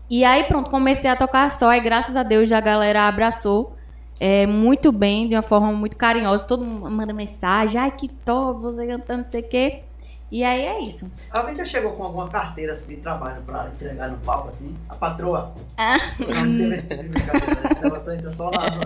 E 0.09 0.25
aí 0.25 0.43
pronto, 0.43 0.69
comecei 0.69 1.09
a 1.09 1.15
tocar 1.15 1.49
só, 1.51 1.73
e 1.73 1.79
graças 1.79 2.15
a 2.15 2.23
Deus 2.23 2.51
a 2.51 2.59
galera 2.59 3.07
abraçou 3.07 3.75
é, 4.19 4.45
muito 4.45 4.91
bem, 4.91 5.27
de 5.27 5.35
uma 5.35 5.41
forma 5.41 5.71
muito 5.71 5.95
carinhosa. 5.95 6.43
Todo 6.43 6.65
mundo 6.65 6.91
manda 6.91 7.13
mensagem, 7.13 7.79
ai 7.79 7.91
que 7.91 8.07
top, 8.07 8.61
você 8.61 8.85
cantando, 8.85 9.23
não 9.23 9.29
sei 9.29 9.41
o 9.41 9.47
quê. 9.47 9.83
E 10.31 10.43
aí 10.45 10.61
é 10.65 10.79
isso. 10.79 11.11
Alguém 11.29 11.53
já 11.55 11.65
chegou 11.65 11.91
com 11.91 12.03
alguma 12.03 12.29
carteira 12.29 12.71
assim, 12.73 12.87
de 12.87 13.01
trabalho 13.01 13.41
pra 13.41 13.67
entregar 13.75 14.09
no 14.09 14.17
palco 14.19 14.47
assim? 14.49 14.73
A 14.87 14.95
patroa? 14.95 15.53
Ah. 15.77 15.97
Não 16.19 16.27
teve 16.57 16.75
esse 16.75 16.87
tipo 16.87 17.03
de 17.03 17.09
brincadeira. 17.09 17.61
Esse 17.71 17.81
negócio 17.81 18.11
entra 18.13 18.33
só 18.33 18.49
lá. 18.49 18.69
no- 18.71 18.79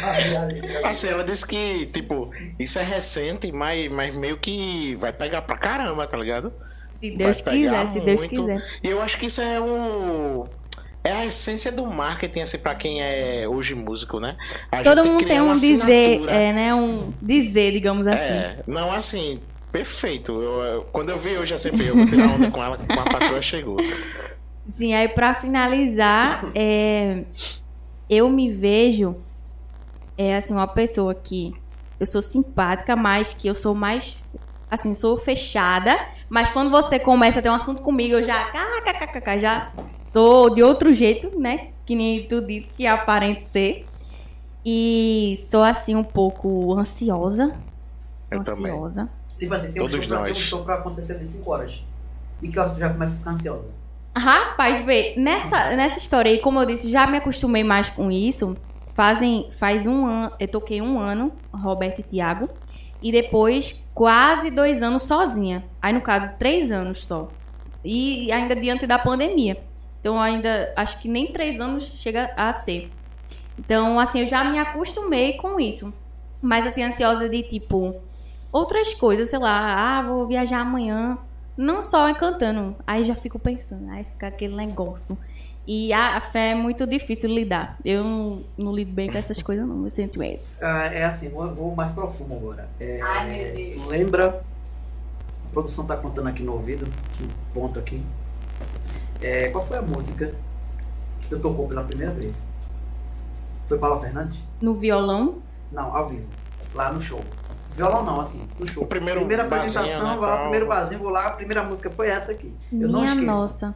na 0.00 0.12
viagem. 0.20 0.62
Assim, 0.84 1.08
ela 1.08 1.24
disse 1.24 1.46
que, 1.46 1.86
tipo, 1.86 2.30
isso 2.58 2.78
é 2.78 2.82
recente, 2.82 3.52
mas, 3.52 3.90
mas 3.92 4.14
meio 4.14 4.38
que 4.38 4.94
vai 4.96 5.12
pegar 5.12 5.42
pra 5.42 5.56
caramba, 5.58 6.06
tá 6.06 6.16
ligado? 6.16 6.52
Se 7.00 7.10
Deus 7.10 7.40
quiser, 7.42 7.86
se 7.92 8.00
Deus 8.00 8.20
muito. 8.20 8.40
quiser. 8.40 8.62
E 8.82 8.88
eu 8.88 9.02
acho 9.02 9.18
que 9.18 9.26
isso 9.26 9.40
é 9.42 9.60
um. 9.60 10.46
É 11.04 11.12
a 11.12 11.24
essência 11.26 11.70
do 11.70 11.86
marketing, 11.86 12.40
assim, 12.40 12.58
pra 12.58 12.74
quem 12.74 13.00
é 13.00 13.46
hoje 13.48 13.74
músico, 13.74 14.18
né? 14.18 14.36
A 14.72 14.82
Todo 14.82 14.98
gente 15.04 15.12
mundo 15.12 15.26
tem 15.26 15.40
um 15.40 15.54
dizer, 15.54 16.28
é, 16.28 16.52
né? 16.52 16.74
Um 16.74 17.12
dizer, 17.22 17.72
digamos 17.72 18.06
assim. 18.06 18.18
É, 18.34 18.58
não, 18.66 18.90
assim, 18.92 19.40
perfeito. 19.72 20.32
Eu, 20.40 20.62
eu- 20.62 20.82
quando 20.92 21.10
eu 21.10 21.18
vi 21.18 21.36
hoje, 21.36 21.54
assim, 21.54 21.70
eu 21.80 21.94
vou 21.96 22.06
tirar 22.06 22.28
onda 22.28 22.50
com 22.50 22.62
ela, 22.62 22.76
com 22.76 22.92
a 23.00 23.04
patroa 23.04 23.40
chegou. 23.42 23.76
Sim, 24.66 24.94
aí 24.94 25.08
pra 25.08 25.34
finalizar, 25.34 26.44
é, 26.54 27.24
eu 28.08 28.28
me 28.28 28.50
vejo 28.50 29.16
é 30.16 30.36
assim 30.36 30.52
uma 30.52 30.66
pessoa 30.66 31.14
que 31.14 31.54
eu 32.00 32.06
sou 32.06 32.20
simpática, 32.20 32.94
mas 32.96 33.32
que 33.32 33.46
eu 33.48 33.54
sou 33.54 33.74
mais 33.74 34.18
assim, 34.70 34.94
sou 34.94 35.16
fechada, 35.16 35.96
mas 36.28 36.50
quando 36.50 36.70
você 36.70 36.98
começa 36.98 37.38
a 37.38 37.42
ter 37.42 37.48
um 37.48 37.54
assunto 37.54 37.80
comigo, 37.82 38.14
eu 38.14 38.22
já 38.22 38.50
kkkk, 38.50 39.40
já 39.40 39.72
sou 40.02 40.50
de 40.50 40.62
outro 40.62 40.92
jeito, 40.92 41.38
né? 41.38 41.68
Que 41.86 41.94
nem 41.96 42.26
tu 42.26 42.40
disse 42.42 42.68
que 42.76 42.86
aparente 42.86 43.44
ser. 43.44 43.86
E 44.64 45.38
sou 45.48 45.62
assim 45.62 45.94
um 45.94 46.04
pouco 46.04 46.74
ansiosa. 46.78 47.54
Eu 48.30 48.40
também. 48.44 48.72
Tipo 49.38 49.54
assim, 49.54 49.72
tem 49.72 49.82
um, 49.82 49.88
Todos 49.88 50.04
show 50.04 50.08
pra, 50.08 50.16
tem 50.16 50.26
um 50.26 50.28
nós. 50.28 50.38
show 50.38 50.64
pra 50.64 50.74
acontecer 50.74 51.18
de 51.18 51.26
5 51.26 51.50
horas. 51.50 51.84
E 52.42 52.48
que 52.48 52.58
hora 52.58 52.70
tu 52.70 52.78
já 52.78 52.90
começa 52.90 53.14
a 53.14 53.16
ficar 53.16 53.30
ansiosa? 53.30 53.64
Rapaz, 54.16 54.84
vê, 54.84 55.14
nessa, 55.16 55.76
nessa 55.76 55.98
história 55.98 56.30
aí, 56.30 56.38
como 56.38 56.58
eu 56.60 56.66
disse, 56.66 56.90
já 56.90 57.06
me 57.06 57.18
acostumei 57.18 57.62
mais 57.62 57.88
com 57.90 58.10
isso. 58.10 58.56
Fazem, 58.94 59.48
faz 59.52 59.86
um 59.86 60.06
ano, 60.06 60.32
eu 60.40 60.48
toquei 60.48 60.82
um 60.82 60.98
ano, 60.98 61.32
Roberto 61.52 62.00
e 62.00 62.02
Thiago, 62.02 62.48
e 63.00 63.12
depois 63.12 63.88
quase 63.94 64.50
dois 64.50 64.82
anos 64.82 65.04
sozinha. 65.04 65.64
Aí, 65.80 65.92
no 65.92 66.00
caso, 66.00 66.32
três 66.36 66.72
anos 66.72 67.04
só. 67.04 67.28
E 67.84 68.32
ainda 68.32 68.56
diante 68.56 68.88
da 68.88 68.98
pandemia. 68.98 69.56
Então, 70.00 70.20
ainda 70.20 70.72
acho 70.76 71.00
que 71.00 71.08
nem 71.08 71.28
três 71.32 71.60
anos 71.60 71.86
chega 71.98 72.32
a 72.36 72.52
ser. 72.52 72.90
Então, 73.56 74.00
assim, 74.00 74.20
eu 74.22 74.28
já 74.28 74.42
me 74.44 74.58
acostumei 74.58 75.34
com 75.34 75.60
isso. 75.60 75.92
Mas, 76.42 76.66
assim, 76.66 76.82
ansiosa 76.82 77.28
de 77.28 77.42
tipo, 77.42 77.94
outras 78.52 78.94
coisas, 78.94 79.30
sei 79.30 79.38
lá, 79.38 79.98
ah, 79.98 80.02
vou 80.02 80.26
viajar 80.26 80.60
amanhã. 80.60 81.18
Não 81.56 81.82
só 81.82 82.12
cantando, 82.14 82.76
aí 82.86 83.04
já 83.04 83.14
fico 83.14 83.38
pensando, 83.38 83.90
aí 83.90 84.04
fica 84.04 84.28
aquele 84.28 84.54
negócio. 84.54 85.18
E 85.66 85.92
a, 85.92 86.18
fé 86.20 86.52
é 86.52 86.54
muito 86.54 86.86
difícil 86.86 87.28
lidar. 87.28 87.76
Eu 87.84 88.02
não, 88.02 88.42
não 88.56 88.74
lido 88.74 88.90
bem 88.90 89.10
com 89.10 89.18
essas 89.18 89.42
coisas, 89.42 89.66
não, 89.66 89.76
meus 89.76 89.92
sentimentos. 89.92 90.62
Ah, 90.62 90.86
é 90.86 91.04
assim, 91.04 91.28
vou, 91.28 91.52
vou 91.54 91.74
mais 91.74 91.92
profundo 91.92 92.32
agora. 92.34 92.68
É, 92.80 93.00
Ai, 93.02 93.28
meu 93.28 93.54
Deus. 93.54 93.86
Lembra? 93.86 94.42
A 95.46 95.50
produção 95.52 95.84
tá 95.84 95.94
contando 95.96 96.28
aqui 96.28 96.42
no 96.42 96.54
ouvido, 96.54 96.86
um 97.20 97.52
ponto 97.52 97.78
aqui. 97.78 98.02
É, 99.20 99.48
qual 99.48 99.66
foi 99.66 99.76
a 99.76 99.82
música 99.82 100.32
que 101.20 101.28
tu 101.28 101.38
tocou 101.38 101.68
pela 101.68 101.84
primeira 101.84 102.14
vez? 102.14 102.36
Foi 103.66 103.76
Paula 103.76 104.00
Fernandes? 104.00 104.38
No 104.62 104.74
violão, 104.74 105.42
Não, 105.70 105.94
ao 105.94 106.08
vivo. 106.08 106.24
Lá 106.74 106.90
no 106.90 107.00
show. 107.00 107.20
Violão 107.78 108.04
não, 108.04 108.20
assim, 108.20 108.40
no 108.58 108.68
show. 108.70 108.82
O 108.82 108.86
primeiro 108.86 109.20
Primeira 109.20 109.44
apresentação, 109.44 109.86
né, 110.08 110.12
vou 110.14 110.20
lá, 110.22 110.28
qual- 110.28 110.40
primeiro 110.42 110.66
barzinho, 110.66 111.00
vou 111.00 111.10
lá, 111.10 111.26
a 111.28 111.30
primeira 111.32 111.62
música 111.62 111.88
foi 111.90 112.08
essa 112.08 112.32
aqui. 112.32 112.52
Eu 112.72 112.88
não 112.88 113.00
Minha 113.00 113.12
esqueço. 113.12 113.24
nossa. 113.26 113.74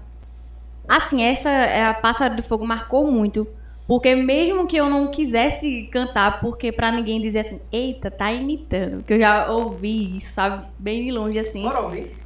Assim, 0.88 1.22
essa 1.22 1.48
é 1.48 1.86
a 1.86 1.94
Pássaro 1.94 2.34
de 2.36 2.42
Fogo 2.42 2.66
marcou 2.66 3.10
muito. 3.10 3.46
Porque 3.86 4.14
mesmo 4.14 4.66
que 4.66 4.76
eu 4.76 4.88
não 4.90 5.10
quisesse 5.10 5.84
cantar, 5.92 6.40
porque 6.40 6.72
pra 6.72 6.90
ninguém 6.90 7.20
dizer 7.20 7.40
assim, 7.40 7.60
eita, 7.70 8.10
tá 8.10 8.32
imitando. 8.32 9.02
Que 9.04 9.14
eu 9.14 9.18
já 9.20 9.50
ouvi 9.50 10.20
sabe? 10.20 10.66
Bem 10.78 11.04
de 11.04 11.10
longe 11.12 11.38
assim. 11.38 11.62
Bora 11.62 11.80
ouvir? 11.80 12.16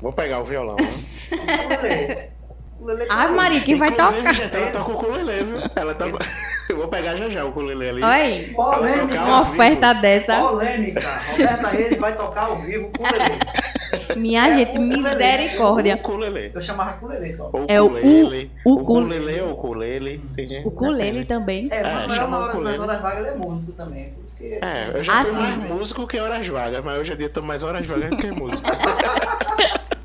Vou 0.00 0.12
pegar 0.12 0.40
o 0.40 0.44
violão. 0.44 0.76
né? 0.76 2.28
Ukulele 2.78 3.06
tá 3.06 3.14
Ai. 3.16 3.32
Maria, 3.32 3.60
quem 3.62 3.76
vai 3.78 3.88
Inclusive, 3.88 4.16
tocar? 4.18 4.34
gente, 4.34 4.56
ela 4.56 4.70
toca 4.70 4.90
o 4.90 4.94
ukulele, 4.94 5.44
viu? 5.44 5.58
Ela 5.74 5.94
toca... 5.94 6.18
Eu 6.68 6.78
vou 6.78 6.88
pegar 6.88 7.14
já 7.14 7.28
já 7.30 7.44
o 7.44 7.50
ukulele 7.50 7.88
ali. 7.88 8.02
Olha 8.02 8.12
aí, 8.16 8.52
Polêmica. 8.52 9.20
uma 9.22 9.36
ao 9.38 9.44
vivo. 9.44 9.54
oferta 9.54 9.92
dessa. 9.94 10.40
Polêmica. 10.40 11.00
Roberta 11.30 11.68
Reis 11.68 11.98
vai 11.98 12.16
tocar 12.16 12.40
ao 12.46 12.56
vivo 12.60 12.90
com 12.90 13.04
o. 13.04 14.18
Minha 14.18 14.48
É, 14.48 14.58
gente, 14.58 14.70
o 14.76 14.82
ukulele. 14.82 15.02
misericórdia. 15.10 15.94
Ukulele. 15.94 16.50
Eu 16.52 16.60
chamava 16.60 16.96
ukulele 16.96 17.32
só. 17.32 17.50
Ou 17.52 17.66
É 17.68 17.80
o 17.80 17.86
ukulele. 17.86 18.50
u- 18.64 18.70
O 18.70 18.74
uku- 18.80 18.82
ukulele 18.98 19.40
ou. 19.42 19.48
O 19.50 20.68
ukulele 20.68 21.24
também. 21.24 21.68
É, 21.70 21.82
mas 21.84 22.12
chama 22.12 22.36
na 22.40 22.46
hora, 22.46 22.58
nas 22.58 22.78
horas 22.80 23.00
vagas 23.00 23.18
ele 23.20 23.28
é 23.28 23.34
músico 23.36 23.70
também. 23.72 24.10
Por 24.10 24.24
isso 24.24 24.36
que... 24.36 24.44
É, 24.60 24.90
eu 24.92 25.02
já 25.04 25.20
fui 25.22 25.30
Ah, 25.30 25.34
mais 25.34 25.56
músico 25.70 26.04
que 26.08 26.18
horas 26.18 26.48
vagas, 26.48 26.84
mas 26.84 26.98
hoje 26.98 27.12
em 27.12 27.16
dia 27.16 27.28
tô 27.28 27.42
mais 27.42 27.62
horas 27.62 27.86
vagas 27.86 28.10
do 28.10 28.16
que 28.16 28.26
música. 28.32 28.68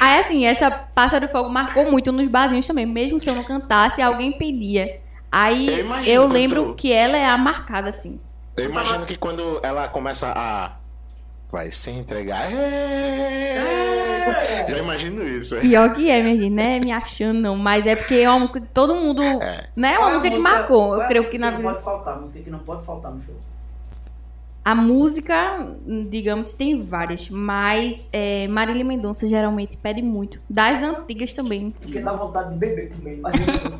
Aí, 0.00 0.20
assim, 0.20 0.46
essa 0.46 0.70
Pássaro 0.70 1.28
Fogo 1.28 1.48
marcou 1.48 1.90
muito 1.90 2.12
nos 2.12 2.28
barzinhos 2.28 2.66
também. 2.66 2.86
Mesmo 2.86 3.18
se 3.18 3.28
eu 3.28 3.34
não 3.34 3.44
cantasse, 3.44 4.00
alguém 4.02 4.32
pedia. 4.32 5.00
Aí 5.30 5.68
Eu 5.80 5.86
eu, 6.06 6.26
lembro 6.28 6.64
quando- 6.66 6.76
que 6.76 6.92
ela 6.92 7.16
é 7.16 7.26
a 7.26 7.36
marcada, 7.36 7.90
assim. 7.90 8.18
Eu 8.56 8.70
imagino 8.70 9.04
que 9.06 9.16
quando 9.16 9.60
ela 9.62 9.88
começa 9.88 10.32
a. 10.34 10.72
Vai 11.50 11.70
se 11.70 11.90
entregar. 11.90 12.52
É... 12.52 14.66
Já 14.68 14.78
imagino 14.78 15.26
isso. 15.26 15.56
Pior 15.56 15.94
que 15.94 16.10
é, 16.10 16.20
minha 16.22 16.36
gente, 16.36 16.50
não 16.50 16.62
é 16.62 16.78
me 16.80 16.92
achando, 16.92 17.40
não. 17.40 17.56
Mas 17.56 17.86
é 17.86 17.96
porque 17.96 18.16
é 18.16 18.28
uma 18.28 18.40
música 18.40 18.60
que 18.60 18.66
todo 18.68 18.94
mundo. 18.94 19.22
É. 19.22 19.68
Né? 19.74 19.94
É 19.94 19.98
uma 19.98 20.08
música 20.10 20.28
que 20.30 20.36
música- 20.36 20.56
marcou. 20.58 20.88
qual 20.88 20.98
Eu 20.98 21.02
é 21.02 21.06
creio 21.08 21.30
que 21.30 21.38
na 21.38 21.50
não 21.50 21.58
vida. 21.58 21.70
pode 21.72 21.84
faltar, 21.84 22.14
a 22.14 22.18
música 22.18 22.44
que 22.44 22.50
não 22.50 22.58
pode 22.58 22.84
faltar 22.84 23.10
no 23.12 23.22
show. 23.22 23.34
A 24.64 24.74
música, 24.74 25.66
digamos, 26.10 26.52
tem 26.52 26.82
várias. 26.82 27.30
Mas 27.30 28.08
é, 28.12 28.46
Marília 28.48 28.84
Mendonça 28.84 29.26
geralmente 29.26 29.76
pede 29.76 30.02
muito. 30.02 30.40
Das 30.48 30.82
antigas 30.82 31.32
também. 31.32 31.74
Porque 31.80 32.00
dá 32.00 32.12
vontade 32.12 32.50
de 32.50 32.56
beber 32.56 32.88
também. 32.90 33.18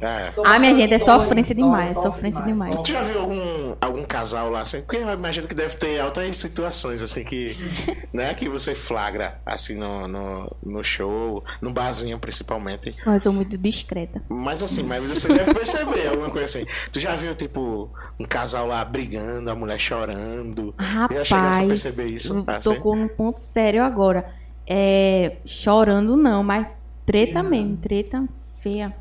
É. 0.00 0.32
Ah, 0.44 0.58
minha 0.58 0.74
gente, 0.74 0.94
é 0.94 0.98
sofrência 0.98 1.54
demais, 1.54 1.92
sofre 1.94 2.28
sofrência 2.28 2.42
demais. 2.42 2.74
Tu 2.76 2.92
já 2.92 3.02
viu 3.02 3.20
algum, 3.20 3.74
algum 3.80 4.04
casal 4.04 4.50
lá 4.50 4.62
assim? 4.62 4.80
Porque 4.80 4.96
eu 4.96 5.12
imagino 5.12 5.48
que 5.48 5.54
deve 5.54 5.76
ter 5.76 5.98
altas 5.98 6.36
situações 6.36 7.02
assim 7.02 7.24
que. 7.24 7.48
né, 8.12 8.34
que 8.34 8.48
você 8.48 8.74
flagra 8.74 9.40
assim 9.44 9.76
no, 9.76 10.06
no, 10.06 10.56
no 10.62 10.84
show, 10.84 11.42
no 11.60 11.70
barzinho 11.70 12.18
principalmente. 12.18 12.94
Eu 13.04 13.18
sou 13.18 13.32
muito 13.32 13.56
discreta. 13.58 14.22
Mas 14.28 14.62
assim, 14.62 14.82
mas 14.82 15.02
você 15.08 15.28
deve 15.32 15.54
perceber 15.54 16.08
alguma 16.08 16.30
coisa 16.30 16.44
assim. 16.44 16.66
Tu 16.92 17.00
já 17.00 17.16
viu, 17.16 17.34
tipo, 17.34 17.90
um 18.18 18.24
casal 18.24 18.66
lá 18.66 18.84
brigando, 18.84 19.50
a 19.50 19.54
mulher 19.54 19.78
chorando? 19.78 20.74
Rapaz, 20.78 21.58
perceber 21.66 22.06
isso? 22.06 22.44
Tocou 22.62 22.94
num 22.94 23.08
ponto 23.08 23.40
sério 23.40 23.82
agora. 23.82 24.32
É, 24.66 25.36
chorando 25.44 26.16
não, 26.16 26.44
mas 26.44 26.66
treta 27.04 27.42
mesmo, 27.42 27.76
treta 27.78 28.24
feia. 28.60 28.94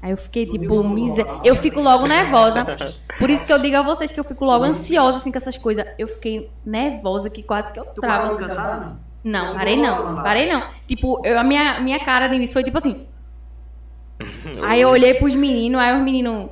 Aí 0.00 0.12
eu 0.12 0.16
fiquei 0.16 0.46
tipo, 0.46 0.82
miser... 0.84 1.26
eu 1.44 1.56
fico 1.56 1.80
logo 1.80 2.06
nervosa. 2.06 2.64
Por 3.18 3.28
isso 3.30 3.44
que 3.44 3.52
eu 3.52 3.58
digo 3.58 3.76
a 3.76 3.82
vocês 3.82 4.12
que 4.12 4.18
eu 4.18 4.24
fico 4.24 4.44
logo 4.44 4.64
ansiosa 4.64 5.18
assim 5.18 5.32
com 5.32 5.38
essas 5.38 5.58
coisas. 5.58 5.84
Eu 5.98 6.08
fiquei 6.08 6.50
nervosa 6.64 7.28
que 7.28 7.42
quase 7.42 7.72
que 7.72 7.80
eu 7.80 7.84
travo. 7.84 8.38
Não, 9.24 9.54
parei 9.54 9.76
não, 9.76 10.14
parei 10.22 10.48
não. 10.50 10.62
Tipo, 10.86 11.20
eu, 11.26 11.38
a 11.38 11.44
minha, 11.44 11.80
minha 11.80 11.98
cara 11.98 12.28
de 12.28 12.36
início 12.36 12.52
foi 12.52 12.62
tipo 12.62 12.78
assim. 12.78 13.06
Aí 14.62 14.80
eu 14.80 14.88
olhei 14.88 15.14
pros 15.14 15.34
meninos, 15.34 15.80
aí 15.80 15.96
os 15.96 16.02
meninos. 16.02 16.50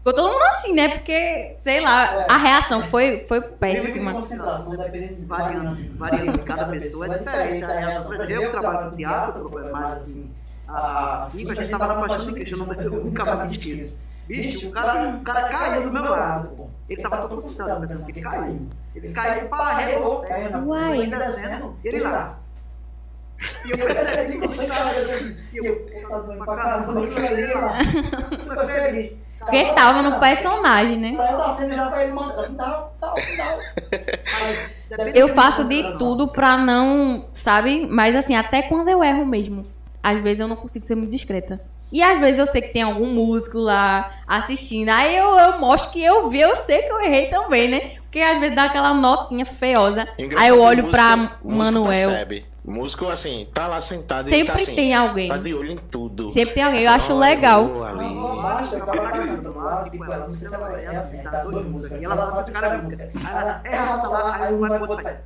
Ficou 0.00 0.14
todo 0.14 0.32
mundo 0.32 0.42
assim, 0.44 0.72
né? 0.74 0.88
Porque, 0.88 1.56
sei 1.60 1.80
lá, 1.82 2.24
a 2.30 2.36
reação 2.38 2.80
foi, 2.82 3.24
foi 3.28 3.40
péssima. 3.42 4.12
concentração, 4.14 4.74
dependendo 4.74 5.16
de 5.16 5.24
Variante, 5.26 5.88
variante 5.90 6.38
de 6.38 6.44
cada 6.44 6.64
pessoa 6.66 7.06
é 7.14 7.18
diferente. 7.18 7.64
a 7.64 7.78
reação. 7.80 8.10
Por 8.10 8.20
exemplo, 8.22 8.42
eu 8.44 8.50
trabalho 8.50 8.90
com 8.90 8.96
teatro, 8.96 9.58
é 9.58 9.70
mais 9.70 10.00
assim. 10.00 10.30
A 10.66 11.28
Ih, 11.34 11.50
a 11.50 11.54
gente 11.54 11.70
tava 11.70 11.86
na 11.94 12.08
faixa 12.08 12.24
de 12.26 12.32
Cristo, 12.32 12.54
eu 12.54 12.66
não- 12.66 12.74
eu 12.74 12.90
nunca 13.04 13.24
mais 13.34 13.52
esqueço. 13.52 13.98
Bicho, 14.26 14.68
o 14.68 14.72
cara, 14.72 15.08
o 15.10 15.20
cara 15.22 15.48
caiu 15.48 15.82
do 15.82 15.92
meu 15.92 16.02
lado. 16.04 16.48
pô. 16.56 16.68
Ele 16.88 17.02
tava 17.02 17.28
todo 17.28 17.42
concentrado, 17.42 17.86
que 18.06 18.12
ele 18.12 18.20
caiu. 18.22 18.60
Ele 18.94 19.12
caiu, 19.12 19.48
caiu 19.48 20.66
Uai. 20.68 20.96
sangue 20.96 21.16
descendo, 21.16 21.76
e 21.84 21.88
ele 21.88 22.00
lá. 22.00 22.38
E 23.66 23.70
eu 23.70 23.86
percebi 23.86 24.38
que 24.38 24.46
você 24.46 24.66
tava 24.66 24.90
assim. 24.90 25.36
E 25.52 25.56
eu, 25.58 25.86
tá 26.08 26.18
doendo 26.18 26.44
pra 26.44 26.56
caramba, 26.56 27.04
aquilo 27.04 27.26
ali 27.26 27.46
lá. 27.54 27.78
Super 28.44 28.66
feliz. 28.82 29.12
Porque 29.40 29.64
tava 29.72 30.02
no 30.02 30.20
personagem, 30.20 30.96
né? 30.98 31.14
Saiu 31.16 31.36
da 31.38 31.54
cena 31.54 31.72
já 31.72 31.86
pra 31.90 32.04
ele 32.04 32.12
mandando. 32.12 32.54
Tal, 32.56 32.94
tal, 33.00 33.14
tal. 33.36 33.58
Eu 35.14 35.28
faço 35.30 35.64
de 35.64 35.96
tudo 35.98 36.28
pra 36.28 36.56
não, 36.56 37.26
sabe? 37.32 37.86
Mas 37.90 38.14
assim, 38.14 38.36
até 38.36 38.62
quando 38.62 38.88
eu 38.88 39.02
erro 39.02 39.24
mesmo. 39.24 39.66
Às 40.02 40.20
vezes 40.20 40.40
eu 40.40 40.48
não 40.48 40.56
consigo 40.56 40.86
ser 40.86 40.94
muito 40.94 41.10
discreta. 41.10 41.60
E 41.92 42.02
às 42.02 42.20
vezes 42.20 42.38
eu 42.38 42.46
sei 42.46 42.62
que 42.62 42.68
tem 42.72 42.82
algum 42.82 43.06
músico 43.12 43.58
lá 43.58 44.12
assistindo. 44.26 44.90
Aí 44.90 45.16
eu, 45.16 45.36
eu 45.36 45.58
mostro 45.58 45.90
que 45.90 46.02
eu 46.02 46.28
vi, 46.30 46.40
eu 46.40 46.54
sei 46.54 46.82
que 46.82 46.92
eu 46.92 47.00
errei 47.00 47.26
também, 47.26 47.68
né? 47.68 47.80
Porque 48.02 48.20
às 48.20 48.38
vezes 48.40 48.54
dá 48.54 48.64
aquela 48.64 48.94
notinha 48.94 49.44
feiosa. 49.44 50.06
Engraçado 50.18 50.42
Aí 50.44 50.48
eu 50.50 50.62
olho 50.62 50.84
músico- 50.84 51.02
pra 51.02 51.16
Manuel. 51.44 52.08
Percebe. 52.10 52.46
Músico, 52.64 53.08
assim, 53.08 53.48
tá 53.54 53.66
lá 53.66 53.80
sentado 53.80 54.28
e 54.28 54.30
Sempre 54.30 54.46
tá 54.48 54.54
assim. 54.54 54.74
tem 54.74 54.94
alguém. 54.94 55.28
Tá 55.28 55.38
de 55.38 55.54
olho 55.54 55.72
em 55.72 55.76
tudo. 55.76 56.28
Sempre 56.28 56.54
tem 56.54 56.62
alguém. 56.62 56.82
Eu 56.82 56.90
Assim, 56.90 56.98
acho 57.12 57.18
legal. 57.18 57.64
Não, 57.64 58.14
só 58.16 58.42
baixa, 58.42 58.76
o 58.76 58.80
cara 58.86 59.00
tá 59.00 59.10
cantando 59.10 59.58
lá, 59.58 59.88
tipo, 59.90 60.04
ela, 60.04 60.26
não 60.26 60.34
sei 60.34 60.48
se 60.48 60.54
ela 60.54 60.80
é 60.80 60.96
assim, 60.96 61.18
tá 61.22 61.30
dois 61.44 61.66
músicas, 61.66 62.00
E 62.00 62.04
ela 62.04 62.14
ela 62.14 62.26
sabe 62.26 62.36
sabe 62.36 62.46
que 62.46 62.52
cara 62.52 62.68
cara 62.68 62.80
é 62.80 62.82
música. 62.84 63.10
música. 63.14 63.30
Aí 63.30 63.42
ela 63.42 63.60
erra 63.64 64.08
lá, 64.08 64.36
aí 64.44 64.54
um 64.54 64.58
vai 64.60 64.78
pro 64.78 64.88
outro 64.90 65.02
faz. 65.04 65.16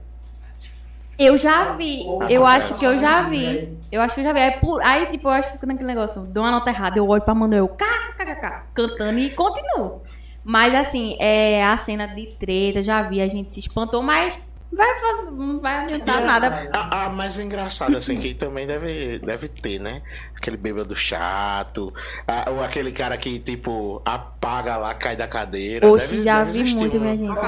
Eu 1.18 1.38
já 1.38 1.72
vi. 1.74 2.04
Eu 2.28 2.44
acho 2.46 2.78
que 2.78 2.84
eu 2.84 2.98
já 2.98 3.22
vi. 3.28 3.46
Aí, 3.46 3.78
Eu 3.92 4.00
acho 4.00 4.14
que 4.16 4.20
eu 4.20 4.24
já 4.24 4.32
vi. 4.32 4.40
Aí, 4.40 4.50
por- 4.58 4.82
aí, 4.82 5.06
tipo, 5.06 5.28
eu 5.28 5.32
acho 5.32 5.48
que 5.48 5.54
fica 5.54 5.66
naquele 5.66 5.86
negócio. 5.86 6.22
Dou 6.22 6.42
uma 6.42 6.50
nota 6.50 6.70
errada, 6.70 6.98
eu 6.98 7.06
olho 7.08 7.22
pra 7.22 7.34
Manuel, 7.34 7.68
kkkk, 7.68 8.62
cantando 8.74 9.18
e 9.20 9.30
continuo. 9.30 10.02
Mas 10.42 10.74
assim, 10.74 11.16
é 11.20 11.64
a 11.64 11.76
cena 11.76 12.06
de 12.06 12.26
treta, 12.38 12.82
já 12.82 13.02
vi, 13.02 13.20
a 13.22 13.28
gente 13.28 13.52
se 13.52 13.60
espantou, 13.60 14.02
mas 14.02 14.38
vai, 14.74 15.00
fazer- 15.00 15.30
não 15.30 15.60
vai 15.60 15.74
adiantar 15.84 16.22
É, 16.22 16.24
nada. 16.26 16.70
A, 16.72 17.04
a 17.04 17.08
mais 17.10 17.38
engraçada, 17.38 17.98
assim, 17.98 18.20
que 18.20 18.34
também 18.34 18.66
deve, 18.66 19.18
deve 19.18 19.48
ter, 19.48 19.78
né? 19.78 20.02
Aquele 20.36 20.56
bêbado 20.56 20.94
chato, 20.96 21.92
a- 22.26 22.50
ou 22.50 22.62
aquele 22.62 22.92
cara 22.92 23.16
que, 23.16 23.38
tipo, 23.38 24.00
apaga 24.04 24.76
lá, 24.76 24.92
cai 24.94 25.16
da 25.16 25.26
cadeira. 25.26 25.88
Oxe, 25.88 26.08
Deve- 26.12 26.22
já 26.22 26.44
deve 26.44 26.62
vi 26.62 26.74
muito, 26.74 26.96
um- 26.96 27.00
minha 27.00 27.16
gente. 27.16 27.38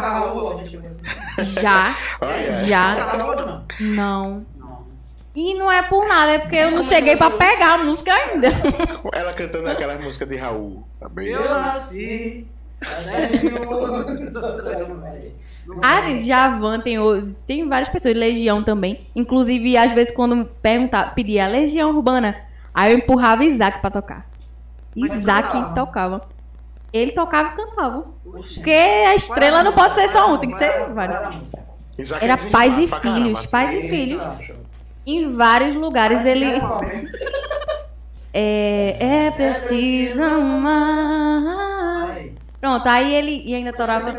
Assim. 1.39 1.61
Já, 1.61 1.97
Olha, 2.21 2.55
já. 2.65 2.97
Não? 3.81 4.47
E 5.35 5.53
não 5.53 5.71
é 5.71 5.83
por 5.83 6.09
nada, 6.09 6.33
é 6.33 6.39
porque 6.39 6.57
eu 6.57 6.71
não 6.71 6.83
cheguei 6.83 7.15
pra 7.15 7.31
pegar 7.31 7.75
a 7.75 7.79
música 7.85 8.11
ainda. 8.11 8.49
Ela 9.12 9.35
cantando 9.35 9.69
aquela 9.69 9.95
música 9.99 10.25
de 10.25 10.35
Raul. 10.37 10.83
Tá 10.99 11.11
bem? 11.11 11.27
Eu 11.29 11.43
nasci. 11.47 12.47
Ah, 15.83 16.19
Javan 16.21 16.81
tem, 16.81 16.97
tem 17.47 17.69
várias 17.69 17.89
pessoas, 17.89 18.15
Legião 18.15 18.62
também. 18.62 19.07
Inclusive, 19.17 19.77
às 19.77 19.93
vezes, 19.93 20.15
quando 20.15 20.45
perguntar, 20.62 21.15
pedia 21.15 21.49
Legião 21.49 21.91
Urbana, 21.91 22.37
aí 22.73 22.93
eu 22.93 22.99
empurrava 22.99 23.45
Isaac 23.45 23.81
pra 23.81 23.91
tocar. 23.91 24.27
Mas 24.95 25.12
Isaac 25.12 25.51
cantava? 25.51 25.75
tocava. 25.75 26.29
Ele 26.93 27.12
tocava 27.12 27.49
e 27.49 27.57
cantava. 27.57 28.05
Porque 28.23 28.71
a 28.71 29.15
estrela 29.15 29.62
não 29.62 29.73
pode 29.73 29.97
ser 29.97 30.09
só 30.11 30.33
um, 30.33 30.39
tem 30.39 30.51
que 30.51 30.59
ser 30.59 30.89
vários. 30.95 31.37
Era 32.21 32.35
é 32.35 32.51
pais 32.51 32.79
e 32.79 32.87
filhos, 32.87 33.47
pais 33.47 33.85
e 33.85 33.89
filhos. 33.89 34.23
Em 35.05 35.33
vários 35.33 35.75
lugares 35.75 36.25
ele. 36.25 36.47
É, 38.39 39.27
é 39.27 39.31
preciso 39.31 40.23
amar. 40.23 41.76
Pronto, 42.66 42.85
aí 42.88 43.14
ele 43.14 43.44
e 43.46 43.55
ainda 43.55 43.72
torava. 43.72 44.11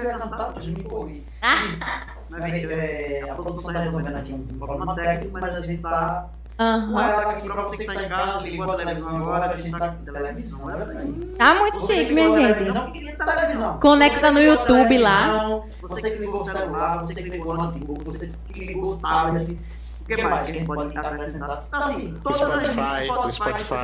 Mas, 2.30 2.54
é, 2.54 3.26
A 3.30 3.36
produção 3.36 3.74
tá 3.74 3.80
resolvendo 3.80 4.16
aqui 4.16 4.32
um 4.34 4.58
problema 4.58 4.96
técnico, 4.96 5.34
mas 5.34 5.56
a 5.56 5.62
gente 5.62 5.82
tá 5.82 6.30
com 6.58 6.64
Aham. 6.64 7.02
ela 7.02 7.32
aqui 7.32 7.48
pra 7.48 7.62
você 7.64 7.86
que 7.86 7.94
tá 7.94 8.04
em 8.04 8.10
casa, 8.10 8.44
que 8.44 8.50
ligou 8.52 8.72
a 8.72 8.76
televisão 8.76 9.16
agora, 9.16 9.46
a 9.54 9.58
gente 9.58 9.78
tá 9.78 9.90
com 9.90 10.04
televisão, 10.12 10.68
aí. 10.68 11.36
Tá 11.38 11.56
muito 11.56 11.78
Você 11.78 11.94
chique, 11.94 12.06
que 12.08 12.14
minha 12.14 12.32
gente. 12.32 12.54
televisão, 12.54 12.92
televisão. 12.92 13.80
Conecta 13.80 14.32
no 14.32 14.42
YouTube 14.42 14.98
lá. 14.98 15.62
Você 15.82 16.12
que 16.12 16.18
ligou 16.20 16.42
o 16.42 16.46
celular, 16.46 17.04
você 17.06 17.24
que 17.24 17.30
ligou 17.30 17.54
o 17.54 17.58
notebook, 17.58 18.04
você 18.06 18.32
que 18.54 18.66
ligou 18.66 18.94
o 18.94 18.98
tablet. 18.98 19.60
O 20.02 20.06
que 20.06 20.22
mais 20.22 20.46
que 20.46 20.52
a 20.52 20.54
gente 20.54 20.66
pode 20.66 20.98
acrescentar? 20.98 21.64
Tá 21.72 21.78
assim, 21.80 22.18
todas 22.24 22.42
as 22.42 22.48
Spotify, 22.50 22.82
redes, 22.82 23.08
do 23.08 23.32
Spotify. 23.32 23.76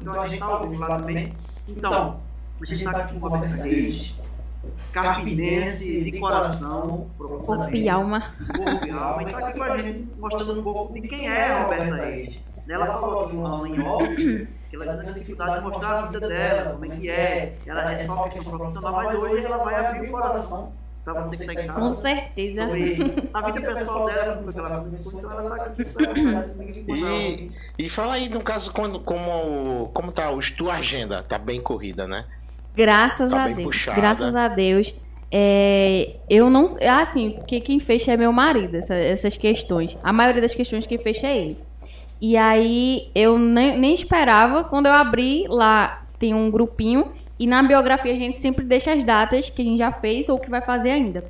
Então 0.00 0.20
a 0.20 0.26
gente 0.26 0.38
tá 0.38 0.58
vivo 0.58 0.80
lá 0.80 0.98
também. 0.98 1.34
Então, 1.68 2.20
a 2.62 2.66
gente 2.66 2.84
tá 2.84 2.90
aqui 2.90 3.18
com 3.18 3.26
o 3.26 3.30
Roberto 3.30 3.62
Reis, 3.62 4.14
carpinense 4.92 6.04
de 6.04 6.18
coração, 6.18 7.10
Corpo 7.18 7.74
e 7.74 7.88
alma. 7.88 8.34
Corpo 8.54 8.86
e 8.86 8.90
alma. 8.90 9.22
Então 9.22 9.38
aqui 9.38 9.58
com 9.58 9.64
a 9.64 9.78
gente 9.78 10.08
mostrando 10.18 10.60
um 10.60 10.62
pouco 10.62 10.92
de 10.94 11.08
quem 11.08 11.28
é 11.28 11.50
a 11.50 11.62
Roberta 11.62 11.96
Reis. 11.96 12.38
Ela 12.68 12.86
falou 12.86 13.26
aqui 13.26 13.36
uma 13.36 13.68
em 13.68 13.80
off 13.80 14.48
que 14.70 14.76
ela 14.76 14.96
tem 14.96 15.12
dificuldade 15.12 15.56
de 15.56 15.68
mostrar 15.68 15.98
a 15.98 16.06
vida 16.06 16.28
dela, 16.28 16.72
como 16.72 16.84
é 16.86 16.96
que 16.96 17.10
é. 17.10 17.54
Ela 17.66 17.92
é 17.92 18.06
só 18.06 18.14
uma 18.14 18.28
questão 18.30 18.56
profissional, 18.56 18.92
mas 18.92 19.18
hoje 19.18 19.44
ela 19.44 19.56
vai 19.58 19.86
abrir 19.86 20.08
o 20.08 20.10
coração 20.10 20.72
pra 21.04 21.14
você 21.24 21.46
que 21.46 21.54
tá 21.54 21.62
em 21.62 21.66
Com 21.68 21.74
casa. 21.74 22.00
certeza. 22.00 22.66
Sobre 22.66 23.28
a 23.34 23.50
vida 23.50 23.74
pessoal 23.74 24.06
dela, 24.06 24.36
como 24.36 24.48
é 24.48 24.52
que 24.52 24.58
ela 24.58 24.80
começou, 24.80 25.12
então 25.18 25.30
ela 25.30 25.56
tá 25.56 25.64
aqui 25.64 25.84
E, 26.88 27.50
e 27.78 27.90
fala 27.90 28.14
aí, 28.14 28.28
no 28.28 28.40
caso, 28.40 28.72
quando, 28.72 29.00
como, 29.00 29.90
como 29.92 30.12
tá 30.12 30.28
a 30.28 30.38
tua 30.56 30.74
agenda? 30.74 31.22
Tá 31.22 31.36
bem 31.36 31.60
corrida, 31.60 32.06
né? 32.06 32.24
Graças 32.74 33.30
Tá 33.30 33.44
a 33.44 33.48
Deus. 33.48 33.62
puxada. 33.64 34.00
Graças 34.00 34.34
a 34.34 34.48
Deus. 34.48 34.94
É, 35.30 36.16
eu 36.28 36.50
não. 36.50 36.66
Assim, 37.00 37.30
porque 37.30 37.60
quem 37.60 37.80
fecha 37.80 38.12
é 38.12 38.16
meu 38.16 38.32
marido, 38.32 38.76
essa- 38.76 38.94
essas 38.94 39.36
questões. 39.36 39.96
A 40.02 40.12
maioria 40.12 40.42
das 40.42 40.54
questões 40.54 40.86
quem 40.86 40.98
fecha 40.98 41.26
é 41.26 41.36
ele. 41.38 41.58
E 42.20 42.36
aí 42.36 43.10
eu 43.14 43.38
nem, 43.38 43.78
nem 43.78 43.94
esperava. 43.94 44.62
Quando 44.64 44.86
eu 44.86 44.92
abri 44.92 45.46
lá, 45.48 46.04
tem 46.18 46.34
um 46.34 46.50
grupinho. 46.50 47.12
E 47.38 47.46
na 47.46 47.62
biografia 47.62 48.12
a 48.12 48.16
gente 48.16 48.38
sempre 48.38 48.64
deixa 48.64 48.92
as 48.92 49.02
datas 49.02 49.50
que 49.50 49.62
a 49.62 49.64
gente 49.64 49.78
já 49.78 49.90
fez 49.90 50.28
ou 50.28 50.38
que 50.38 50.48
vai 50.50 50.60
fazer 50.62 50.90
ainda. 50.90 51.24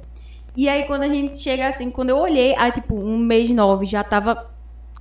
E 0.54 0.68
aí 0.68 0.82
quando 0.84 1.02
a 1.04 1.08
gente 1.08 1.38
chega 1.40 1.66
assim, 1.68 1.90
quando 1.90 2.10
eu 2.10 2.18
olhei, 2.18 2.54
aí 2.58 2.70
tipo, 2.72 2.94
um 2.94 3.16
mês 3.16 3.50
nove 3.50 3.86
já 3.86 4.04
tava 4.04 4.50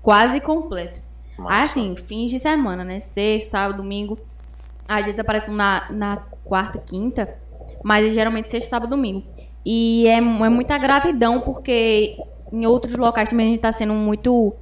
quase 0.01 0.39
completo. 0.39 1.01
Aí 1.39 1.43
Massa. 1.43 1.71
assim, 1.71 1.95
fins 1.97 2.31
de 2.31 2.39
semana, 2.39 2.83
né? 2.85 2.99
Sexta, 3.01 3.49
sábado, 3.51 3.77
domingo. 3.77 4.17
Às 4.91 5.05
vezes 5.05 5.19
aparecem 5.21 5.55
na, 5.55 5.85
na 5.89 6.17
quarta, 6.43 6.77
quinta. 6.77 7.33
Mas 7.81 8.05
é 8.05 8.09
geralmente 8.09 8.51
sexta, 8.51 8.71
sábado, 8.71 8.89
domingo. 8.89 9.23
E 9.65 10.05
é, 10.05 10.17
é 10.17 10.49
muita 10.49 10.77
gratidão, 10.77 11.39
porque 11.39 12.17
em 12.51 12.65
outros 12.65 12.97
locais 12.97 13.29
também 13.29 13.47
a 13.47 13.49
gente 13.51 13.61
tá 13.61 13.71
sendo 13.71 13.93
muito 13.93 14.53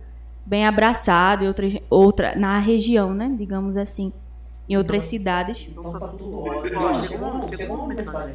bem 0.46 0.68
abraçado. 0.68 1.44
Em 1.44 1.48
outras, 1.48 1.74
outra, 1.89 2.36
na 2.36 2.60
região, 2.60 3.12
né? 3.12 3.34
Digamos 3.36 3.76
assim. 3.76 4.13
Em 4.70 4.78
outras 4.78 5.06
cidades. 5.06 5.68
Então 5.68 5.92
tá 5.94 6.08
tudo 6.10 6.44
ótimo. 6.44 7.50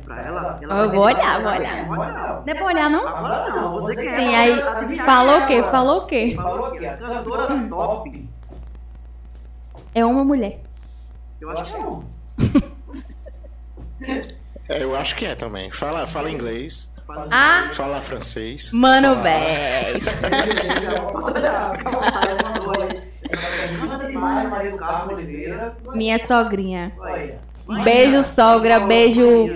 Pra 0.04 0.20
ela. 0.20 0.58
ela 0.60 0.82
Eu 0.82 0.90
vou 0.90 1.04
olhar, 1.04 1.40
vou 1.40 1.52
olhar. 1.52 1.88
olhar. 1.88 2.42
Não 2.44 2.44
é 2.44 2.54
pra 2.54 2.66
olhar, 2.66 2.90
não? 2.90 3.06
Agora 3.06 3.50
não, 3.50 3.70
vou 3.80 3.90
dizer 3.90 4.04
que. 4.04 4.16
Sim, 4.16 4.34
aí 4.34 4.96
falou 4.96 5.38
o 5.38 5.46
quê? 5.46 5.62
Falou 5.62 5.98
o 5.98 6.06
quê? 6.06 6.32
Falou 6.34 6.66
aqui, 6.66 6.86
a 6.86 6.96
cantora 6.96 7.68
top. 7.68 8.28
É 9.94 10.04
uma 10.04 10.24
mulher. 10.24 10.60
Eu 11.44 11.50
acho 11.58 11.74
que 11.74 11.76
é 11.76 11.84
um. 11.86 12.02
É, 14.66 14.82
eu 14.82 14.96
acho 14.96 15.14
que 15.14 15.26
é 15.26 15.34
também. 15.34 15.70
Fala, 15.70 16.06
fala 16.06 16.30
inglês, 16.30 16.90
Ah, 17.30 17.68
fala 17.72 18.00
francês. 18.00 18.72
mano, 18.72 19.08
fala- 19.08 19.28
Oliveira. 25.12 25.76
Minha 25.94 26.26
sogrinha. 26.26 26.92
Beijo, 27.84 28.22
sogra. 28.22 28.80
Beijo. 28.80 29.48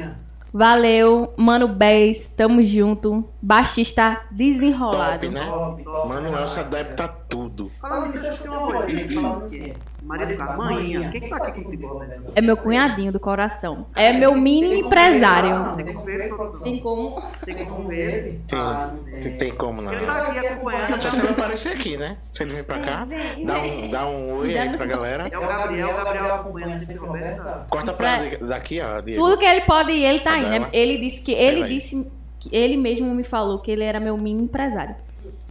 Valeu. 0.53 1.33
Mano 1.37 1.68
Bez. 1.68 2.29
Tamo 2.31 2.62
junto. 2.62 3.29
Baixista 3.40 4.20
desenrolado. 4.31 5.20
Top, 5.27 5.29
né? 5.29 5.46
Top, 5.46 5.85
top. 5.85 6.09
Manuel 6.09 6.46
se 6.46 6.61
adapta 6.61 7.05
a 7.05 7.09
tudo. 7.09 7.70
Falando 7.81 8.12
nisso, 8.12 8.27
acho 8.27 8.38
que 8.38 8.48
tem 8.48 8.51
uma 8.51 8.72
coisa 8.72 8.98
aqui 8.98 9.14
falando 9.14 9.44
assim. 9.44 9.72
Maria 10.03 10.27
do 10.27 10.37
Carmo, 10.37 10.57
manhinha. 10.59 11.11
Quem 11.11 11.20
que 11.20 11.29
tá 11.29 11.37
aqui 11.37 11.62
contigo? 11.62 12.03
É 12.35 12.40
meu 12.40 12.57
cunhadinho 12.57 13.12
do 13.12 13.20
coração. 13.20 13.87
É 13.94 14.12
meu 14.12 14.35
mini 14.35 14.81
empresário. 14.81 15.77
Tem 15.77 15.92
como 15.92 16.05
ver. 16.05 16.18
Tem 16.62 16.81
como? 16.81 17.22
Tem 17.44 17.66
como 17.66 17.88
ver. 17.88 18.40
Tem, 18.46 18.59
Ah, 18.59 18.90
não 18.94 19.37
tem, 19.37 19.55
como 19.55 19.83
não. 19.83 19.92
Ele 19.92 20.07
tá 20.07 20.14
aqui 20.14 20.46
acompanhando. 20.46 20.98
Só 20.98 21.11
se 21.11 21.20
ele 21.20 21.29
aparecer 21.29 21.72
aqui, 21.72 21.96
né? 21.96 22.16
Se 22.31 22.42
ele 22.42 22.55
vir 22.55 22.64
pra 22.64 22.79
cá, 22.81 23.07
dá 23.44 23.59
um, 23.61 23.90
dá 23.90 24.07
um 24.07 24.37
oi 24.37 24.57
aí 24.57 24.77
pra 24.77 24.87
galera. 24.87 25.29
É 25.31 25.37
o 25.38 25.46
Gabriel, 25.46 25.90
o 25.90 25.96
Gabriel 25.96 26.35
acompanhando 26.35 26.79
sempre 26.81 26.96
Roberta. 26.96 27.66
Corta 27.68 27.92
pra 27.92 28.18
daqui, 28.40 28.81
ó, 28.81 29.01
Diego. 29.01 29.22
Tudo 29.22 29.37
que 29.38 29.44
ele 29.44 29.61
pode 29.62 29.92
ir, 29.92 30.05
ele 30.05 30.20
tá 30.20 30.38
indo. 30.38 30.48
Né? 30.48 30.68
Ele 30.72 30.96
disse 30.96 31.20
que 31.20 31.33
ele 31.33 31.64
disse 31.68 32.03
que 32.03 32.17
ele 32.53 32.77
mesmo 32.77 33.14
me 33.14 33.24
falou 33.24 33.59
que 33.59 33.70
ele 33.70 33.85
era 33.85 33.98
meu 33.98 34.16
mini 34.16 34.42
empresário. 34.42 34.94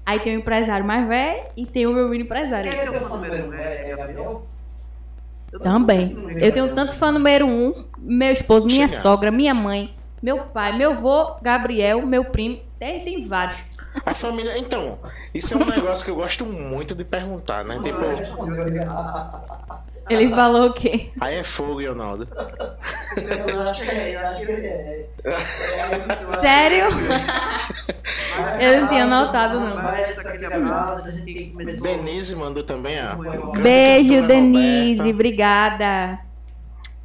Aí 0.05 0.19
tem 0.19 0.35
o 0.37 0.39
empresário 0.39 0.85
mais 0.85 1.07
velho 1.07 1.43
e 1.55 1.65
tem 1.65 1.85
o 1.85 1.93
meu 1.93 2.07
mini 2.07 2.23
empresário. 2.23 2.71
Quem 2.71 2.79
é 2.79 2.89
teu 2.89 3.01
fã 3.01 3.15
número 3.17 3.49
um? 3.49 3.53
É 3.53 3.89
é 3.89 3.95
Gabriel? 3.95 4.47
Também. 5.63 6.17
Eu 6.37 6.51
tenho 6.51 6.73
tanto 6.75 6.93
fã 6.93 7.11
número 7.11 7.45
um, 7.45 7.85
meu 7.97 8.31
esposo, 8.31 8.67
minha 8.67 8.87
Chega. 8.87 9.01
sogra, 9.01 9.31
minha 9.31 9.53
mãe, 9.53 9.95
meu 10.21 10.39
pai, 10.39 10.77
meu 10.77 10.91
avô, 10.91 11.35
Gabriel, 11.41 12.05
meu 12.05 12.25
primo. 12.25 12.59
Tem, 12.79 13.03
tem 13.03 13.23
vários. 13.23 13.57
A 14.05 14.13
família. 14.13 14.57
Então, 14.57 14.99
isso 15.33 15.53
é 15.53 15.57
um 15.57 15.65
negócio 15.65 16.05
que 16.05 16.11
eu 16.11 16.15
gosto 16.15 16.45
muito 16.45 16.93
de 16.93 17.03
perguntar, 17.03 17.63
né? 17.63 17.79
Tipo, 17.81 17.99
Ele 20.09 20.29
falou 20.29 20.67
o 20.67 20.73
quê? 20.73 21.09
aí 21.19 21.35
é 21.35 21.43
fogo, 21.43 21.85
Ronaldo. 21.85 22.27
Eu 23.47 23.61
acho 23.67 23.83
que 23.83 23.89
é, 23.89 24.15
eu 24.15 24.19
acho 24.27 24.45
que 24.45 24.51
é. 24.51 25.05
Sério? 26.39 26.85
Eu 28.59 28.81
não 28.81 28.87
tinha 28.87 29.05
notado, 29.05 29.59
não. 29.59 29.75
Denise 31.81 32.35
mandou 32.35 32.63
também, 32.63 32.97
ó. 33.03 33.15
Beijo, 33.59 34.25
Denise. 34.25 35.11
Obrigada. 35.11 36.19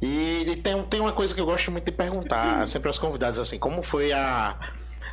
E, 0.01 0.43
e 0.49 0.55
tem, 0.57 0.83
tem 0.83 0.99
uma 0.99 1.13
coisa 1.13 1.33
que 1.33 1.39
eu 1.39 1.45
gosto 1.45 1.71
muito 1.71 1.85
de 1.85 1.91
perguntar 1.91 2.65
sempre 2.67 2.89
aos 2.89 2.99
convidados, 2.99 3.39
assim, 3.39 3.57
como 3.57 3.81
foi 3.81 4.11
a, 4.11 4.57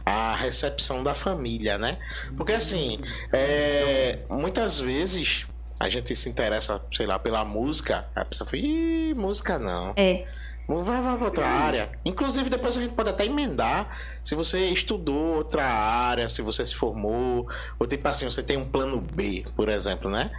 a 0.04 0.34
recepção 0.34 1.02
da 1.02 1.14
família, 1.14 1.78
né? 1.78 1.98
Porque 2.36 2.52
assim, 2.52 3.00
é, 3.32 4.18
muitas 4.28 4.80
vezes 4.80 5.46
a 5.80 5.88
gente 5.88 6.14
se 6.14 6.28
interessa, 6.28 6.80
sei 6.92 7.06
lá, 7.06 7.18
pela 7.18 7.42
música, 7.42 8.06
a 8.14 8.22
pessoa 8.22 8.48
fala, 8.48 8.62
Ih, 8.62 9.14
música 9.14 9.58
não. 9.58 9.94
É. 9.96 10.26
Vai, 10.68 11.00
vai 11.00 11.16
pra 11.16 11.24
outra 11.24 11.46
área. 11.46 11.90
Inclusive, 12.04 12.50
depois 12.50 12.76
a 12.76 12.82
gente 12.82 12.92
pode 12.92 13.08
até 13.08 13.24
emendar 13.24 13.88
se 14.22 14.34
você 14.34 14.68
estudou 14.68 15.36
outra 15.36 15.64
área, 15.64 16.28
se 16.28 16.42
você 16.42 16.64
se 16.64 16.76
formou, 16.76 17.48
ou 17.78 17.86
tipo 17.86 18.06
assim, 18.06 18.26
você 18.26 18.42
tem 18.42 18.58
um 18.58 18.64
plano 18.64 19.00
B, 19.00 19.44
por 19.56 19.70
exemplo, 19.70 20.10
né? 20.10 20.30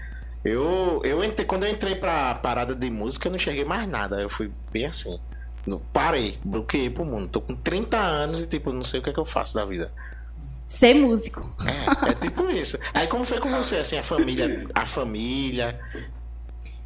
Eu, 0.46 1.02
eu 1.04 1.24
entrei, 1.24 1.46
quando 1.46 1.66
eu 1.66 1.72
entrei 1.72 1.96
pra 1.96 2.36
parada 2.36 2.76
de 2.76 2.90
música, 2.90 3.28
eu 3.28 3.32
não 3.32 3.36
enxerguei 3.36 3.66
mais 3.66 3.88
nada. 3.88 4.22
Eu 4.22 4.30
fui 4.30 4.52
bem 4.72 4.86
assim. 4.86 5.20
Não, 5.66 5.80
parei, 5.92 6.40
bloqueei 6.46 6.90
pro 6.90 7.04
mundo. 7.04 7.28
Tô 7.28 7.42
com 7.42 7.56
30 7.56 7.98
anos 7.98 8.42
e, 8.42 8.48
tipo, 8.48 8.72
não 8.72 8.84
sei 8.84 9.00
o 9.00 9.04
que, 9.04 9.10
é 9.10 9.14
que 9.14 9.20
eu 9.20 9.26
faço 9.26 9.56
da 9.56 9.66
vida. 9.66 9.92
Ser 10.72 10.94
músico. 10.94 11.54
É, 11.68 12.12
é 12.12 12.14
tipo 12.14 12.50
isso. 12.50 12.80
Aí 12.94 13.06
como 13.06 13.26
foi 13.26 13.40
com 13.40 13.50
você, 13.50 13.76
assim, 13.76 13.98
a 13.98 14.02
família, 14.02 14.70
a 14.74 14.86
família. 14.86 15.78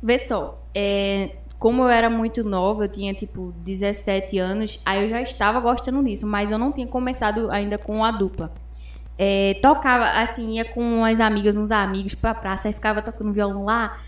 Vê 0.01 0.17
só, 0.17 0.57
é, 0.73 1.35
como 1.59 1.83
eu 1.83 1.89
era 1.89 2.09
muito 2.09 2.43
nova, 2.43 2.85
eu 2.85 2.89
tinha 2.89 3.13
tipo 3.13 3.53
17 3.57 4.39
anos, 4.39 4.81
aí 4.83 5.03
eu 5.03 5.09
já 5.09 5.21
estava 5.21 5.59
gostando 5.59 6.03
disso, 6.03 6.25
mas 6.25 6.49
eu 6.49 6.57
não 6.57 6.71
tinha 6.71 6.87
começado 6.87 7.51
ainda 7.51 7.77
com 7.77 8.03
a 8.03 8.09
dupla. 8.09 8.51
É, 9.19 9.59
tocava, 9.61 10.19
assim, 10.19 10.55
ia 10.55 10.65
com 10.65 10.81
umas 10.81 11.21
amigas, 11.21 11.55
uns 11.55 11.69
amigos 11.69 12.15
pra 12.15 12.33
praça, 12.33 12.67
aí 12.67 12.73
ficava 12.73 13.03
tocando 13.03 13.31
violão 13.31 13.65
lá, 13.65 13.99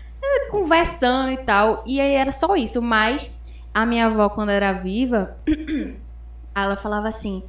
conversando 0.50 1.30
e 1.30 1.36
tal, 1.36 1.84
e 1.86 2.00
aí 2.00 2.14
era 2.14 2.32
só 2.32 2.56
isso, 2.56 2.82
mas 2.82 3.40
a 3.72 3.86
minha 3.86 4.06
avó, 4.06 4.28
quando 4.28 4.50
era 4.50 4.72
viva, 4.72 5.36
ela 6.52 6.76
falava 6.76 7.08
assim, 7.08 7.44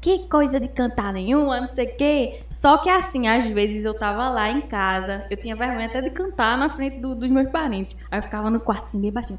que 0.00 0.20
coisa 0.28 0.58
de 0.58 0.66
cantar 0.68 1.12
nenhuma, 1.12 1.60
não 1.60 1.68
sei 1.68 1.86
o 1.86 1.96
quê. 1.96 2.40
Só 2.50 2.78
que 2.78 2.88
assim, 2.88 3.28
às 3.28 3.46
vezes 3.46 3.84
eu 3.84 3.92
tava 3.92 4.30
lá 4.30 4.50
em 4.50 4.62
casa, 4.62 5.26
eu 5.30 5.36
tinha 5.36 5.54
vergonha 5.54 5.86
até 5.86 6.00
de 6.00 6.10
cantar 6.10 6.56
na 6.56 6.70
frente 6.70 6.98
do- 6.98 7.14
dos 7.14 7.28
meus 7.28 7.50
parentes. 7.50 7.94
Aí 8.10 8.18
eu 8.18 8.22
ficava 8.22 8.48
no 8.50 8.58
quarto 8.60 8.86
assim, 8.86 9.00
bem 9.00 9.12
baixinho, 9.12 9.38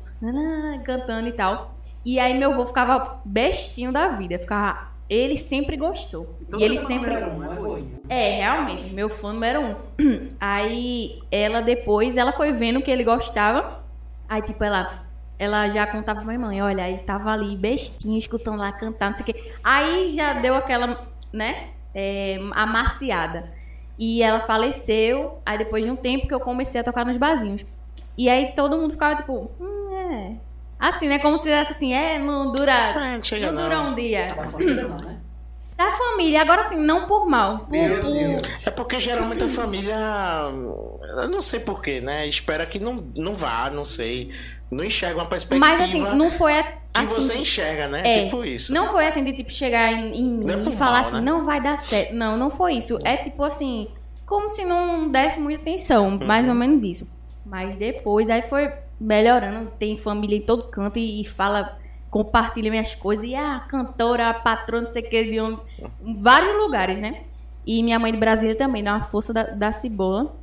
cantando 0.84 1.28
e 1.28 1.32
tal. 1.32 1.74
E 2.06 2.20
aí 2.20 2.38
meu 2.38 2.54
avô 2.54 2.66
ficava 2.66 3.20
bestinho 3.26 3.92
da 3.92 4.08
vida, 4.10 4.38
ficava... 4.40 4.90
Ele 5.10 5.36
sempre 5.36 5.76
gostou. 5.76 6.38
e 6.58 6.64
ele 6.64 6.78
sempre... 6.88 7.12
É, 8.08 8.38
realmente, 8.38 8.94
meu 8.94 9.10
fã 9.10 9.34
número 9.34 9.60
um. 9.62 9.76
Aí 10.40 11.20
ela 11.30 11.62
depois, 11.62 12.16
ela 12.16 12.32
foi 12.32 12.54
vendo 12.54 12.82
que 12.82 12.90
ele 12.90 13.04
gostava. 13.04 13.84
Aí, 14.30 14.42
tipo, 14.42 14.64
ela, 14.64 15.01
ela 15.42 15.68
já 15.70 15.88
contava 15.88 16.20
pra 16.22 16.28
minha 16.28 16.38
mãe, 16.38 16.62
olha, 16.62 16.88
ele 16.88 17.00
tava 17.00 17.32
ali 17.32 17.56
bestinho, 17.56 18.16
escutando 18.16 18.60
lá 18.60 18.72
cantar, 18.72 19.10
não 19.10 19.18
sei 19.18 19.24
o 19.24 19.26
quê. 19.26 19.52
Aí 19.64 20.12
já 20.14 20.34
deu 20.34 20.54
aquela, 20.54 21.04
né, 21.34 21.70
é, 21.96 22.38
amaciada. 22.52 23.52
E 23.98 24.22
ela 24.22 24.42
faleceu, 24.42 25.40
aí 25.44 25.58
depois 25.58 25.84
de 25.84 25.90
um 25.90 25.96
tempo 25.96 26.28
que 26.28 26.34
eu 26.34 26.40
comecei 26.40 26.80
a 26.80 26.84
tocar 26.84 27.04
nos 27.06 27.18
barzinhos. 27.18 27.66
E 28.16 28.30
aí 28.30 28.52
todo 28.56 28.78
mundo 28.78 28.92
ficava, 28.92 29.16
tipo, 29.16 29.50
hum, 29.60 29.90
é. 30.12 30.34
Assim, 30.80 31.08
né? 31.08 31.18
Como 31.18 31.38
se 31.40 31.46
dissesse 31.46 31.72
assim, 31.72 31.92
é, 31.92 32.20
não 32.20 32.52
dura. 32.52 32.74
Ah, 32.74 33.18
não 33.18 33.52
não 33.52 33.64
dura 33.64 33.80
um 33.82 33.96
dia. 33.96 34.36
Da 34.36 34.46
família 34.46 34.84
não, 34.88 34.98
né? 34.98 35.18
Da 35.76 35.92
família, 35.92 36.42
agora 36.42 36.62
assim, 36.62 36.78
não 36.80 37.08
por 37.08 37.28
mal. 37.28 37.60
Por, 37.60 37.72
Meu 37.72 38.00
por- 38.02 38.12
Deus. 38.12 38.42
É 38.64 38.70
porque 38.70 39.00
geralmente 39.00 39.44
a 39.44 39.50
família. 39.50 39.98
Eu 41.18 41.30
não 41.30 41.42
sei 41.42 41.60
porquê, 41.60 42.00
né? 42.00 42.28
Espera 42.28 42.64
que 42.68 42.78
não, 42.78 43.04
não 43.16 43.36
vá, 43.36 43.72
não 43.72 43.86
sei. 43.86 44.32
Não 44.72 44.84
enxerga 44.84 45.18
uma 45.20 45.26
perspectiva. 45.26 45.68
Mas 45.70 45.82
assim, 45.82 46.02
não 46.16 46.32
foi 46.32 46.58
a- 46.60 46.64
Que 46.64 47.02
assim, 47.02 47.06
você 47.08 47.38
enxerga, 47.38 47.88
né? 47.90 48.02
é, 48.06 48.24
tipo 48.26 48.44
isso. 48.44 48.74
Não 48.74 48.90
foi 48.90 49.06
assim 49.08 49.24
de 49.24 49.34
tipo 49.34 49.52
chegar 49.52 49.92
em, 49.92 50.16
em 50.18 50.50
é 50.50 50.70
e 50.70 50.72
falar 50.78 51.00
mal, 51.00 51.08
assim, 51.08 51.16
né? 51.18 51.22
não 51.22 51.44
vai 51.46 51.62
dar 51.62 51.78
certo. 51.86 52.14
Não, 52.14 52.38
não 52.38 52.50
foi 52.50 52.74
isso. 52.76 52.98
É 53.04 53.18
tipo 53.18 53.44
assim, 53.44 53.90
como 54.26 54.50
se 54.50 54.64
não 54.64 55.10
desse 55.10 55.40
muita 55.40 55.62
atenção, 55.62 56.10
Uhum. 56.10 56.26
mais 56.26 56.48
ou 56.48 56.56
menos 56.56 56.84
isso. 56.84 57.06
Mas 57.46 57.76
depois 57.76 58.30
aí 58.30 58.42
foi 58.44 58.72
melhorando, 59.00 59.72
tem 59.78 59.98
família 59.98 60.38
em 60.38 60.42
todo 60.42 60.64
canto 60.64 60.98
e, 61.00 61.22
e 61.22 61.26
fala, 61.26 61.78
compartilha 62.10 62.70
minhas 62.72 62.94
coisas. 62.96 63.26
E 63.28 63.36
a 63.36 63.60
cantora, 63.60 64.30
a 64.30 64.34
patrona, 64.34 64.86
não 64.86 64.92
sei 64.92 65.02
o 65.02 65.10
que, 65.10 65.24
de 65.24 65.40
onde. 65.40 65.60
em 66.04 66.22
vários 66.22 66.56
lugares, 66.56 67.00
né? 67.02 67.24
E 67.66 67.84
minha 67.84 68.00
mãe 68.00 68.12
de 68.12 68.18
Brasília 68.18 68.56
também, 68.56 68.84
dá 68.84 68.94
uma 68.96 69.04
força 69.04 69.34
da, 69.34 69.44
da 69.44 69.72
cebola. 69.74 70.34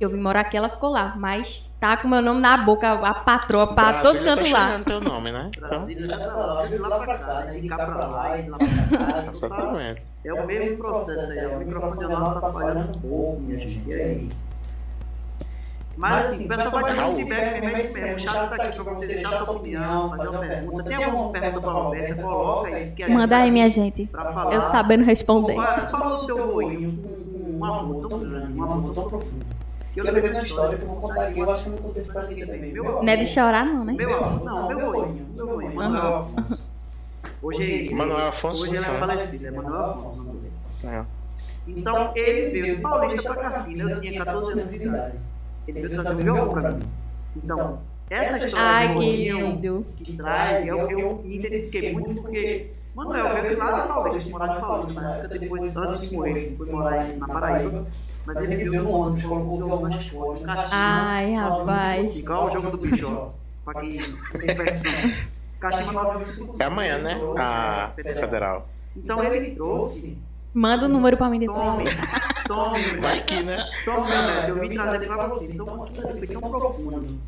Eu 0.00 0.10
vim 0.10 0.18
morar 0.20 0.40
aqui, 0.40 0.56
ela 0.56 0.68
ficou 0.68 0.90
lá. 0.90 1.14
Mas 1.16 1.69
tá 1.80 1.96
com 1.96 2.06
meu 2.08 2.20
nome 2.22 2.40
na 2.40 2.56
boca, 2.58 2.92
a 2.92 3.14
patroa, 3.14 3.66
pra 3.74 3.94
todo 4.02 4.20
Brasília 4.20 4.36
canto 4.36 4.44
tá 4.44 4.58
lá. 4.58 4.66
chamando 4.68 4.84
teu 4.84 5.00
nome, 5.00 5.32
né? 5.32 5.50
Então, 5.56 5.68
Brasília 5.68 6.08
já 6.08 6.18
tá 6.18 6.36
lá, 6.36 6.66
de 6.66 6.76
lá 6.78 6.98
pra 6.98 7.18
cá? 7.18 7.40
De 7.46 7.68
cá 7.68 7.76
pra 7.76 8.06
lá, 8.06 8.36
de 8.36 8.50
lá 8.50 8.58
pra 8.58 8.98
cá. 8.98 9.24
exatamente. 9.30 10.02
É 10.24 10.32
o 10.34 10.46
mesmo 10.46 10.76
processo 10.76 11.20
aí. 11.32 11.46
O 11.46 11.58
microfone 11.60 12.06
lá 12.06 12.34
tá 12.40 12.52
falhando 12.52 12.90
um 12.96 13.00
pouco, 13.00 13.40
minha 13.40 13.58
gente. 13.66 13.82
E 13.88 13.94
aí? 13.94 14.28
Mas 15.96 16.30
assim, 16.30 16.44
o 16.44 16.48
pessoal 16.48 16.82
vai 16.82 16.96
dar 16.96 17.08
um 17.08 17.14
feedback 17.16 17.60
mesmo, 17.60 17.92
mesmo. 18.00 18.16
O 18.16 18.20
chat 18.20 18.48
tá 18.48 18.54
aqui 18.56 18.82
pra 18.84 18.92
você 18.94 19.06
deixar 19.06 19.44
sua 19.44 19.56
opinião, 19.56 20.10
fazer 20.10 20.28
uma 20.28 20.38
pergunta. 20.40 20.84
Tem 20.84 21.04
alguma 21.04 21.32
pergunta 21.32 21.60
pra 21.60 21.72
Roberta? 21.72 22.22
Coloca 22.22 22.68
aí. 22.68 22.90
que 22.92 23.02
a 23.02 23.06
gente 23.06 23.16
Manda 23.16 23.36
aí, 23.36 23.42
vai- 23.42 23.50
minha 23.50 23.68
gente. 23.68 24.06
Pra 24.06 24.32
falar. 24.32 24.54
Eu 24.54 24.60
sabendo 24.62 25.04
responder. 25.04 25.54
Fala 25.54 26.20
do 26.20 26.26
teu 26.26 26.52
voinho 26.52 26.96
com 27.02 27.50
um 27.58 27.64
amor 27.64 28.08
tão 28.08 28.18
grande, 28.18 28.52
um 28.58 28.62
amor 28.64 28.94
tão 28.94 29.08
profundo. 29.10 29.46
Que 29.92 30.00
eu 30.00 30.04
lembrei 30.04 30.22
de 30.22 30.30
uma 30.30 30.42
história 30.42 30.78
que 30.78 30.84
eu 30.84 30.88
vou 30.88 30.96
contar 31.00 31.26
aqui, 31.26 31.40
eu 31.40 31.50
acho 31.50 31.62
que 31.64 31.68
eu 31.68 31.72
não 31.72 31.82
contei 31.82 32.02
isso 32.02 32.12
pra 32.12 32.22
ninguém 32.22 32.46
também. 32.46 32.72
Meu 32.72 32.84
Não 32.84 33.08
é 33.08 33.16
de 33.16 33.26
chorar, 33.26 33.64
não, 33.64 33.84
né? 33.84 33.92
Meu 33.94 34.14
avô, 34.14 34.44
não, 34.44 34.68
meu 34.68 34.78
meu 35.34 35.46
voinho, 35.46 35.74
Manuel 35.74 36.16
Afonso. 36.16 36.70
Hoje, 37.42 37.94
Manuel 37.94 38.28
Afonso, 38.28 38.62
hoje 38.62 38.76
ele 38.76 38.84
é 38.84 38.90
né? 38.90 38.98
falecido, 38.98 39.46
é 39.46 39.50
Manuel 39.50 39.82
Afonso. 39.82 40.24
dele. 40.24 40.52
É. 40.84 41.04
Então, 41.66 42.12
ele 42.14 42.60
veio 42.60 42.76
de 42.76 42.82
Paulista 42.82 43.34
pra 43.34 43.50
Carpina, 43.50 43.90
eu 43.90 44.00
tinha 44.00 44.24
14 44.24 44.60
anos 44.60 44.70
de 44.70 44.84
idade. 44.84 45.14
Ele 45.66 45.88
veio 45.88 46.02
trazer 46.02 46.22
o 46.22 46.34
violão 46.34 46.52
pra 46.52 46.70
mim. 46.72 46.82
Então, 47.36 47.78
essa 48.10 48.46
história 48.46 48.66
Ai, 48.66 48.94
do 48.94 49.00
que 49.00 49.30
lindo. 49.32 49.86
que 49.96 50.12
traz, 50.16 50.66
eu, 50.66 50.90
eu 50.90 51.22
me 51.24 51.36
identifiquei 51.36 51.92
muito 51.92 52.22
porque 52.22 52.72
Manuel 52.94 53.42
veio 53.42 53.58
lá 53.58 53.80
de 53.80 53.88
Paulista, 53.88 54.30
morar 54.30 54.54
de 54.54 54.60
Paulista, 54.60 55.00
na 55.00 55.16
época 55.16 55.38
depois, 55.38 55.76
antes 55.76 56.08
de 56.08 56.16
morrer, 56.16 56.54
foi 56.56 56.70
morar 56.70 57.06
na 57.16 57.26
Paraíba. 57.28 57.86
Mas 58.34 58.50
ele 58.50 58.64
viveu 58.64 58.84
no 58.84 58.90
ônibus, 58.92 59.22
colocou 59.24 59.54
o 59.54 59.56
violão 59.56 59.88
nas 59.88 60.10
costas, 60.10 60.46
na 60.46 60.54
caixinha. 60.56 60.78
Ai, 60.80 61.34
rapaz. 61.34 62.18
Igual 62.18 62.46
o 62.46 62.50
jogo 62.52 62.76
do 62.76 62.78
bicho, 62.78 63.28
pra 63.64 63.80
quem 63.80 63.98
tem 63.98 64.54
versão. 64.54 65.10
Caixinha 65.60 65.92
925. 65.92 66.56
É 66.58 66.64
amanhã, 66.64 66.98
né? 66.98 67.20
A 67.38 67.90
Federal. 67.94 68.68
Então 68.96 69.22
ele 69.24 69.50
trouxe. 69.54 70.16
Manda 70.52 70.86
o 70.86 70.88
número 70.88 71.16
pra 71.16 71.28
mim 71.28 71.46
Tome, 71.46 71.84
depois. 71.84 71.96
tome, 72.46 73.00
Vai 73.00 73.20
que, 73.22 73.40
né? 73.44 73.64
tome, 73.84 74.08
né? 74.08 74.50
eu 74.50 74.60
vim 74.68 74.74
trazer 74.74 75.06
pra 75.06 75.26
você. 75.28 75.52
Então, 75.52 75.84
aquilo 75.84 76.08
foi 76.08 76.26
tão 76.26 76.40
profundo. 76.40 77.20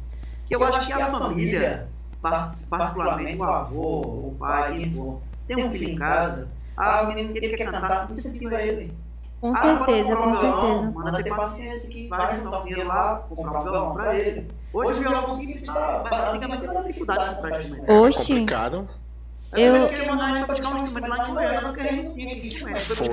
Que 0.47 0.57
eu 0.57 0.65
acho 0.65 0.87
que 0.89 0.93
a 0.93 1.07
família, 1.07 1.89
par- 2.21 2.53
particularmente 2.69 3.39
o 3.39 3.45
avô, 3.45 4.01
o 4.01 4.37
pai, 4.39 4.75
quem 4.79 4.93
for, 4.93 5.21
tem 5.47 5.65
um 5.65 5.71
filho 5.71 5.91
em 5.93 5.95
casa, 5.97 6.49
ah, 6.77 7.03
o 7.03 7.09
menino 7.09 7.33
que 7.33 7.39
ele 7.39 7.57
quer 7.57 7.71
cantar, 7.71 8.11
incentiva 8.11 8.61
ele. 8.61 8.93
Com 9.43 9.53
Ah, 9.53 9.57
certeza, 9.57 10.15
com 10.17 10.35
violão, 10.37 10.39
certeza. 10.63 10.93
Manda 10.95 11.23
ter 11.25 11.35
paciência 11.35 11.89
que 11.91 12.07
vai 12.07 12.37
juntar 12.37 12.61
um 12.61 12.63
dinheiro 12.63 12.87
lá, 12.87 13.23
comprar 13.29 13.59
um 13.59 13.63
violão 13.65 13.93
pra 13.95 14.15
ele. 14.17 14.47
Hoje 14.73 15.01
o 15.01 15.03
violão 15.03 15.35
simples 15.35 15.65
tá, 15.65 16.05
antigamente 16.31 16.65
era 16.65 16.83
dificuldade 16.85 17.29
de 17.29 17.35
comprar 17.35 17.59
instrumento. 17.59 17.91
Oxi. 17.91 18.29
Complicado. 18.35 18.89
Eu- 19.53 19.75
um 19.75 19.89
aqui 22.31 22.47
instrumento. 22.47 22.79
Foi 22.81 23.09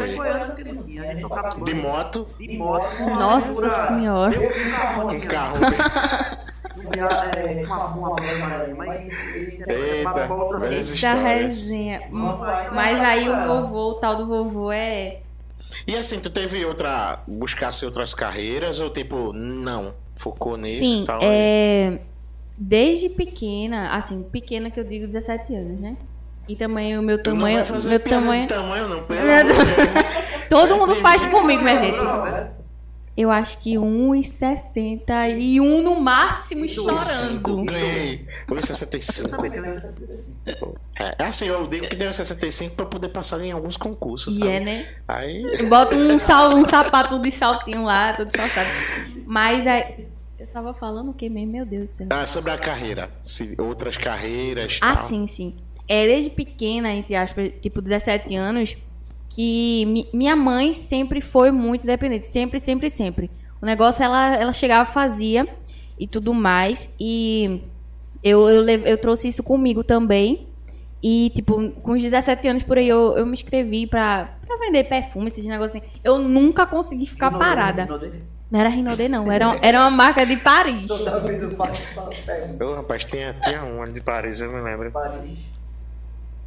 tocava 1.20 1.50
De 1.65 1.74
moto, 1.74 2.28
de 2.38 2.58
moto. 2.60 3.10
Nossa 3.10 3.88
senhora. 3.88 4.39
Um 4.39 5.20
carro 5.22 5.58
assim, 5.65 7.65
é, 9.68 9.70
Eita. 9.74 10.30
Da 11.02 11.13
resenha. 11.15 12.02
Mas 12.72 13.04
aí 13.04 13.28
o 13.30 13.46
vovô, 13.48 13.89
o 13.89 13.94
tal 13.96 14.15
do 14.15 14.28
vovô 14.28 14.72
é. 14.72 15.22
E 15.88 15.96
assim, 15.96 16.20
tu 16.20 16.30
teve 16.30 16.63
outra. 16.65 17.22
buscasse 17.28 17.86
outras 17.86 18.13
carreiras 18.13 18.80
ou 18.80 18.89
tipo, 18.89 19.34
não? 19.34 19.94
Focou 20.15 20.58
nisso 20.58 20.86
Sim, 20.86 21.02
e 21.04 21.06
tal? 21.06 21.20
é. 21.22 22.00
Desde 22.62 23.08
pequena, 23.10 23.96
assim, 23.96 24.22
pequena 24.24 24.70
que 24.70 24.78
eu 24.80 24.84
digo 24.84 25.08
17 25.08 25.56
anos, 25.56 25.80
né? 25.80 25.96
E 26.48 26.56
também 26.58 26.98
o 26.98 27.02
meu 27.02 27.22
Tu 27.24 27.30
não 27.30 27.38
tamanho. 27.38 27.56
vai 27.58 27.65
fazer 27.65 27.89
Meu 27.89 28.00
tamanho. 28.02 28.48
tamanho, 28.48 28.89
não. 28.89 29.04
Pelo. 29.04 29.20
Todo 30.50 30.76
mundo 30.76 30.96
faz 30.96 31.26
comigo, 31.28 31.63
minha 31.63 31.78
gente. 31.78 31.98
Eu 33.21 33.29
acho 33.32 33.58
que 33.58 33.73
1,60 33.73 35.38
e 35.38 35.60
um 35.60 35.82
no 35.82 35.99
máximo 35.99 36.63
estourando. 36.63 37.65
ganhei. 37.65 38.25
1,65. 38.47 39.29
também 39.29 39.51
tem 39.51 39.65
essa 39.71 39.88
assim. 39.89 40.36
É, 40.97 41.15
é 41.19 41.25
assim, 41.25 41.47
eu 41.47 41.67
digo 41.67 41.88
que 41.89 41.97
deu 41.97 42.13
65 42.13 42.75
pra 42.75 42.86
poder 42.86 43.10
passar 43.10 43.41
em 43.41 43.51
alguns 43.51 43.75
concursos, 43.75 44.38
E 44.38 44.39
sabe? 44.39 44.51
é, 44.51 44.60
né? 44.62 44.88
Aí. 45.08 45.65
Bota 45.67 45.97
um, 45.97 46.17
sal, 46.17 46.55
um 46.55 46.63
sapato 46.63 47.19
de 47.19 47.29
saltinho 47.32 47.84
lá, 47.84 48.13
todo 48.13 48.32
saltado. 48.32 48.69
Mas 49.25 49.67
aí. 49.67 50.08
Eu 50.39 50.47
tava 50.47 50.73
falando 50.73 51.12
o 51.12 51.13
que 51.13 51.27
mesmo? 51.29 51.51
Meu 51.51 51.65
Deus 51.65 51.89
do 51.89 51.93
céu. 51.97 52.08
Ah, 52.12 52.25
sobre 52.25 52.51
a 52.51 52.58
carreira. 52.58 53.12
Se 53.21 53.53
outras 53.60 53.97
carreiras. 53.97 54.79
Ah, 54.82 54.95
tal. 54.95 55.05
sim, 55.08 55.27
sim. 55.27 55.58
É 55.86 56.08
desde 56.08 56.29
pequena, 56.29 56.89
entre 56.93 57.15
aspas, 57.17 57.51
tipo 57.62 57.82
17 57.82 58.34
anos, 58.36 58.77
que 59.39 59.86
mi- 59.86 60.10
minha 60.13 60.36
mãe 60.36 60.73
sempre 60.73 61.21
foi 61.21 61.49
muito 61.49 61.84
independente. 61.84 62.28
Sempre, 62.30 62.60
sempre, 62.60 62.89
sempre. 62.89 63.32
O 63.62 63.65
negócio 63.65 64.04
ela, 64.04 64.36
ela 64.36 64.52
chegava, 64.52 64.84
fazia 64.91 65.47
e 65.97 66.06
tudo 66.06 66.34
mais. 66.34 66.93
E 66.99 67.62
eu, 68.21 68.49
eu, 68.49 68.67
eu 68.67 68.97
trouxe 68.99 69.30
isso 69.30 69.41
comigo 69.41 69.82
também. 69.82 70.49
E, 71.02 71.32
tipo, 71.34 71.69
com 71.82 71.93
os 71.93 72.02
17 72.04 72.49
anos 72.49 72.63
por 72.63 72.78
aí, 72.78 72.89
eu, 72.89 73.15
eu 73.17 73.25
me 73.25 73.32
inscrevi 73.32 73.88
pra, 73.88 74.38
pra 74.45 74.58
vender 74.58 74.84
perfume, 74.89 75.30
esses 75.30 75.45
negócios 75.45 75.82
assim. 75.82 75.89
Eu 76.04 76.19
nunca 76.19 76.65
consegui 76.65 77.06
ficar 77.06 77.32
parada. 77.39 77.86
Não 78.52 78.60
era 78.60 78.67
Rinodê, 78.67 79.08
não. 79.08 79.32
Era, 79.32 79.58
era 79.62 79.80
uma 79.80 79.89
marca 79.91 80.25
de 80.25 80.36
Paris. 80.36 80.91
Ô, 82.62 82.73
rapaz, 82.75 83.06
tinha, 83.06 83.34
tinha 83.41 83.63
uma 83.63 83.86
de 83.86 84.02
Paris, 84.02 84.41
eu 84.41 84.52
me 84.52 84.60
lembro. 84.60 84.91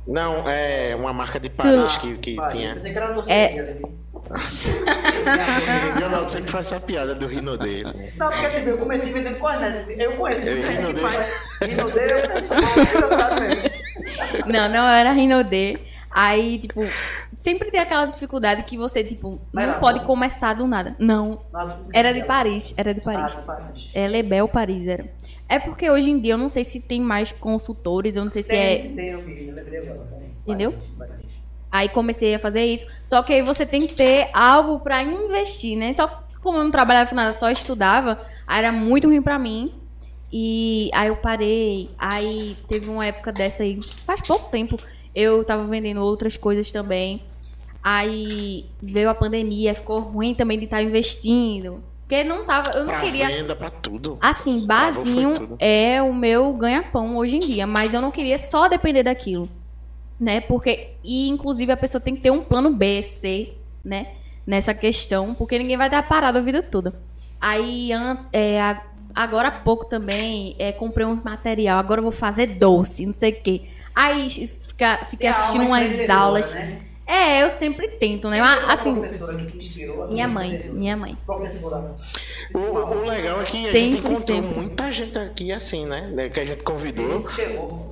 Não, 0.07 0.49
é 0.49 0.95
uma 0.97 1.13
marca 1.13 1.39
de 1.39 1.49
Paris 1.49 1.97
que, 1.99 2.17
que 2.19 2.37
tinha. 2.51 2.77
É. 3.29 3.79
Leonardo 5.99 6.31
sempre 6.31 6.51
faz 6.51 6.73
essa 6.73 6.85
piada 6.85 7.15
do 7.15 7.27
Rino 7.27 7.57
dele. 7.57 8.13
Não, 8.17 8.29
porque 8.31 8.47
assim, 8.47 8.67
eu 8.67 8.79
comecei 8.79 9.13
vendendo 9.13 9.39
com 9.39 9.47
a 9.47 9.59
gente. 9.59 10.01
Eu 10.01 10.13
conheço. 10.17 10.49
Eu, 10.49 10.95
que 10.95 11.01
faz 11.01 11.31
Rinodê, 11.61 12.13
eu 12.13 12.23
também. 13.09 13.71
Não, 14.47 14.69
não 14.69 14.89
era 14.89 15.13
Rinodê. 15.13 15.92
Aí, 16.15 16.59
tipo, 16.59 16.81
sempre 17.37 17.71
tem 17.71 17.81
aquela 17.81 18.05
dificuldade 18.05 18.65
que 18.65 18.77
você, 18.77 19.03
tipo, 19.03 19.41
Mas 19.53 19.67
não 19.67 19.73
era 19.73 19.81
pode 19.81 20.01
começar 20.01 20.55
do 20.55 20.67
nada. 20.67 20.95
Não. 20.99 21.41
Era 21.93 22.13
de 22.13 22.23
Paris. 22.25 22.75
Era 22.77 22.93
de 22.93 23.01
Paris. 23.01 23.37
É 23.95 24.07
Lebel 24.07 24.47
Paris, 24.49 24.87
era. 24.87 25.07
É 25.49 25.59
porque 25.59 25.91
hoje 25.91 26.11
em 26.11 26.19
dia 26.19 26.35
eu 26.35 26.39
não 26.39 26.49
sei 26.49 26.65
se 26.65 26.81
tem 26.81 27.01
mais 27.01 27.33
consultores, 27.33 28.15
eu 28.17 28.25
não 28.25 28.33
sei 28.33 28.43
se 28.43 28.55
é. 28.55 28.87
Entendeu? 30.47 30.75
Aí 31.71 31.89
comecei 31.89 32.35
a 32.35 32.39
fazer 32.39 32.65
isso. 32.65 32.87
Só 33.07 33.23
que 33.23 33.33
aí 33.33 33.43
você 33.43 33.65
tem 33.65 33.81
que 33.81 33.95
ter 33.95 34.29
algo 34.35 34.81
pra 34.81 35.03
investir, 35.03 35.77
né? 35.77 35.95
Só 35.95 36.07
que 36.07 36.37
como 36.43 36.59
eu 36.59 36.65
não 36.65 36.71
trabalhava 36.71 37.09
com 37.09 37.17
nada, 37.17 37.33
só 37.33 37.51
estudava, 37.51 38.21
aí 38.47 38.59
era 38.59 38.73
muito 38.73 39.09
ruim 39.09 39.23
pra 39.23 39.39
mim. 39.39 39.75
E 40.33 40.91
aí 40.95 41.09
eu 41.09 41.17
parei. 41.17 41.91
Aí 41.99 42.57
teve 42.69 42.89
uma 42.89 43.07
época 43.07 43.33
dessa 43.33 43.63
aí, 43.63 43.79
faz 44.07 44.21
pouco 44.23 44.51
tempo, 44.51 44.77
eu 45.15 45.45
tava 45.45 45.65
vendendo 45.65 46.01
outras 46.03 46.37
coisas 46.37 46.71
também. 46.71 47.23
Aí 47.83 48.67
veio 48.81 49.11
a 49.11 49.15
pandemia, 49.15 49.75
ficou 49.75 49.99
ruim 50.01 50.35
também 50.35 50.59
de 50.59 50.65
estar 50.67 50.83
investindo. 50.83 51.83
Porque 52.03 52.23
não 52.25 52.45
tava, 52.45 52.71
eu 52.73 52.81
não 52.85 52.91
Pra 52.93 53.01
queria. 53.01 53.27
venda, 53.29 53.57
pra 53.57 53.71
tudo. 53.71 54.19
Assim, 54.21 54.65
barzinho 54.67 55.33
tudo. 55.35 55.57
é 55.59 56.01
o 56.03 56.13
meu 56.15 56.53
ganha-pão 56.53 57.17
hoje 57.17 57.37
em 57.37 57.41
dia, 57.41 57.67
mas 57.67 57.95
eu 57.95 58.01
não 58.01 58.11
queria 58.11 58.39
só 58.39 58.69
depender 58.69 59.03
daquilo, 59.03 59.49
né? 60.21 60.41
Porque, 60.43 60.91
e 61.03 61.29
inclusive 61.29 61.73
a 61.73 61.77
pessoa 61.77 62.01
tem 62.01 62.15
que 62.15 62.21
ter 62.21 62.31
um 62.31 62.43
plano 62.43 62.71
B, 62.71 63.03
C, 63.03 63.55
né? 63.85 64.09
Nessa 64.47 64.75
questão, 64.75 65.35
porque 65.35 65.59
ninguém 65.59 65.77
vai 65.77 65.87
estar 65.87 66.03
parado 66.07 66.37
a 66.39 66.41
vida 66.43 66.63
toda. 66.63 66.93
Aí, 67.41 67.91
é, 68.33 68.77
agora 69.15 69.49
há 69.49 69.53
pouco 69.53 69.87
também, 69.87 70.55
é, 70.59 70.71
comprei 70.71 71.07
um 71.07 71.15
material, 71.25 71.79
agora 71.79 71.99
eu 72.01 72.05
vou 72.05 72.13
fazer 72.13 72.47
doce, 72.47 73.07
não 73.07 73.15
sei 73.15 73.33
o 73.33 73.43
quê. 73.43 73.63
Aí, 73.95 74.29
fica, 74.83 75.07
fiquei 75.11 75.29
assistindo 75.29 75.65
umas 75.67 76.11
aulas. 76.11 76.55
Né? 76.55 76.81
É 77.07 77.13
É, 77.39 77.43
eu 77.43 77.51
sempre 77.51 77.89
tento, 77.89 78.29
né? 78.31 78.41
Assim, 78.41 79.03
a 80.03 80.07
minha 80.07 80.29
mãe, 80.29 80.71
minha 80.73 80.97
mãe. 80.97 81.17
Professora. 81.27 81.95
O, 82.55 82.59
o 82.59 83.05
legal 83.07 83.41
é 83.41 83.45
que 83.45 83.59
a 83.69 83.73
Sempre, 83.73 83.81
gente 83.81 83.99
encontrou 83.99 84.43
sempre. 84.43 84.55
muita 84.55 84.93
gente 84.93 85.19
aqui 85.19 85.53
assim, 85.53 85.87
né? 85.87 86.31
Que 86.33 86.41
a 86.41 86.45
gente 86.45 86.63
convidou. 86.63 87.27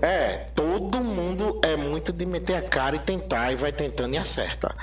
É, 0.00 0.46
todo 0.54 1.02
mundo 1.02 1.60
é 1.64 1.76
muito 1.76 2.12
de 2.12 2.24
meter 2.26 2.56
a 2.56 2.62
cara 2.62 2.96
e 2.96 2.98
tentar, 2.98 3.52
e 3.52 3.56
vai 3.56 3.72
tentando 3.72 4.14
e 4.14 4.18
acerta. 4.18 4.74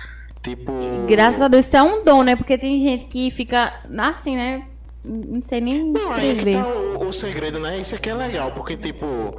Tipo. 0.41 0.71
Graças 1.07 1.41
a 1.41 1.47
Deus, 1.47 1.65
isso 1.65 1.77
é 1.77 1.83
um 1.83 2.03
dom, 2.03 2.23
né? 2.23 2.35
Porque 2.35 2.57
tem 2.57 2.79
gente 2.79 3.05
que 3.05 3.31
fica 3.31 3.73
assim, 3.97 4.35
né? 4.35 4.65
Não 5.03 5.41
sei 5.41 5.61
nem 5.61 5.91
Não, 5.91 6.11
aí 6.11 6.31
é 6.31 6.33
que 6.33 6.37
escrever. 6.49 6.63
tá 6.63 6.67
o, 6.67 7.07
o 7.07 7.13
segredo, 7.13 7.59
né? 7.59 7.77
Isso 7.79 7.95
aqui 7.95 8.09
é 8.09 8.13
legal, 8.13 8.51
porque, 8.51 8.75
tipo, 8.75 9.37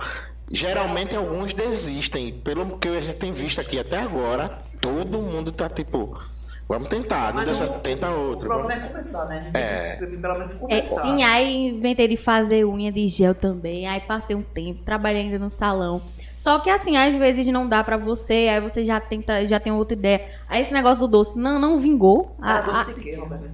geralmente 0.51 1.15
alguns 1.17 1.55
desistem. 1.55 2.33
Pelo 2.33 2.79
que 2.79 2.89
a 2.89 3.01
gente 3.01 3.15
tem 3.15 3.33
visto 3.33 3.61
aqui 3.61 3.79
até 3.79 3.99
agora, 3.99 4.59
todo 4.81 5.21
mundo 5.21 5.51
tá 5.53 5.69
tipo, 5.69 6.17
vamos 6.69 6.89
tentar, 6.89 7.35
não 7.35 7.45
deu 7.45 7.55
certo, 7.55 7.81
tenta 7.81 8.09
O 8.11 8.31
outro. 8.31 8.49
problema 8.49 8.75
vamos- 8.75 8.85
é 8.85 8.89
começar, 8.93 9.25
né? 9.27 9.51
É. 9.55 9.99
É, 10.69 10.81
começar. 10.81 11.03
sim, 11.03 11.23
aí 11.23 11.69
inventei 11.69 12.09
de 12.09 12.17
fazer 12.17 12.65
unha 12.65 12.91
de 12.93 13.07
gel 13.09 13.35
também. 13.35 13.87
Aí 13.87 14.01
passei 14.01 14.35
um 14.37 14.43
tempo, 14.43 14.83
trabalhei 14.85 15.23
ainda 15.23 15.39
no 15.39 15.51
salão. 15.51 16.01
Só 16.37 16.61
que 16.61 16.71
assim, 16.71 16.97
às 16.97 17.15
vezes 17.17 17.45
não 17.49 17.69
dá 17.69 17.83
pra 17.83 17.97
você, 17.97 18.49
aí 18.49 18.61
você 18.61 18.85
já 18.85 19.01
tenta, 19.01 19.47
já 19.49 19.59
tem 19.59 19.73
outra 19.73 19.95
ideia. 19.97 20.25
Aí 20.49 20.63
esse 20.63 20.73
negócio 20.73 21.01
do 21.01 21.09
doce 21.09 21.37
não, 21.37 21.59
não 21.59 21.79
vingou. 21.79 22.37
A- 22.41 22.53
Ah, 22.53 22.59
a- 22.59 22.83
doce 22.85 22.95
de 22.95 23.01
quê, 23.01 23.17
Roberto? 23.17 23.51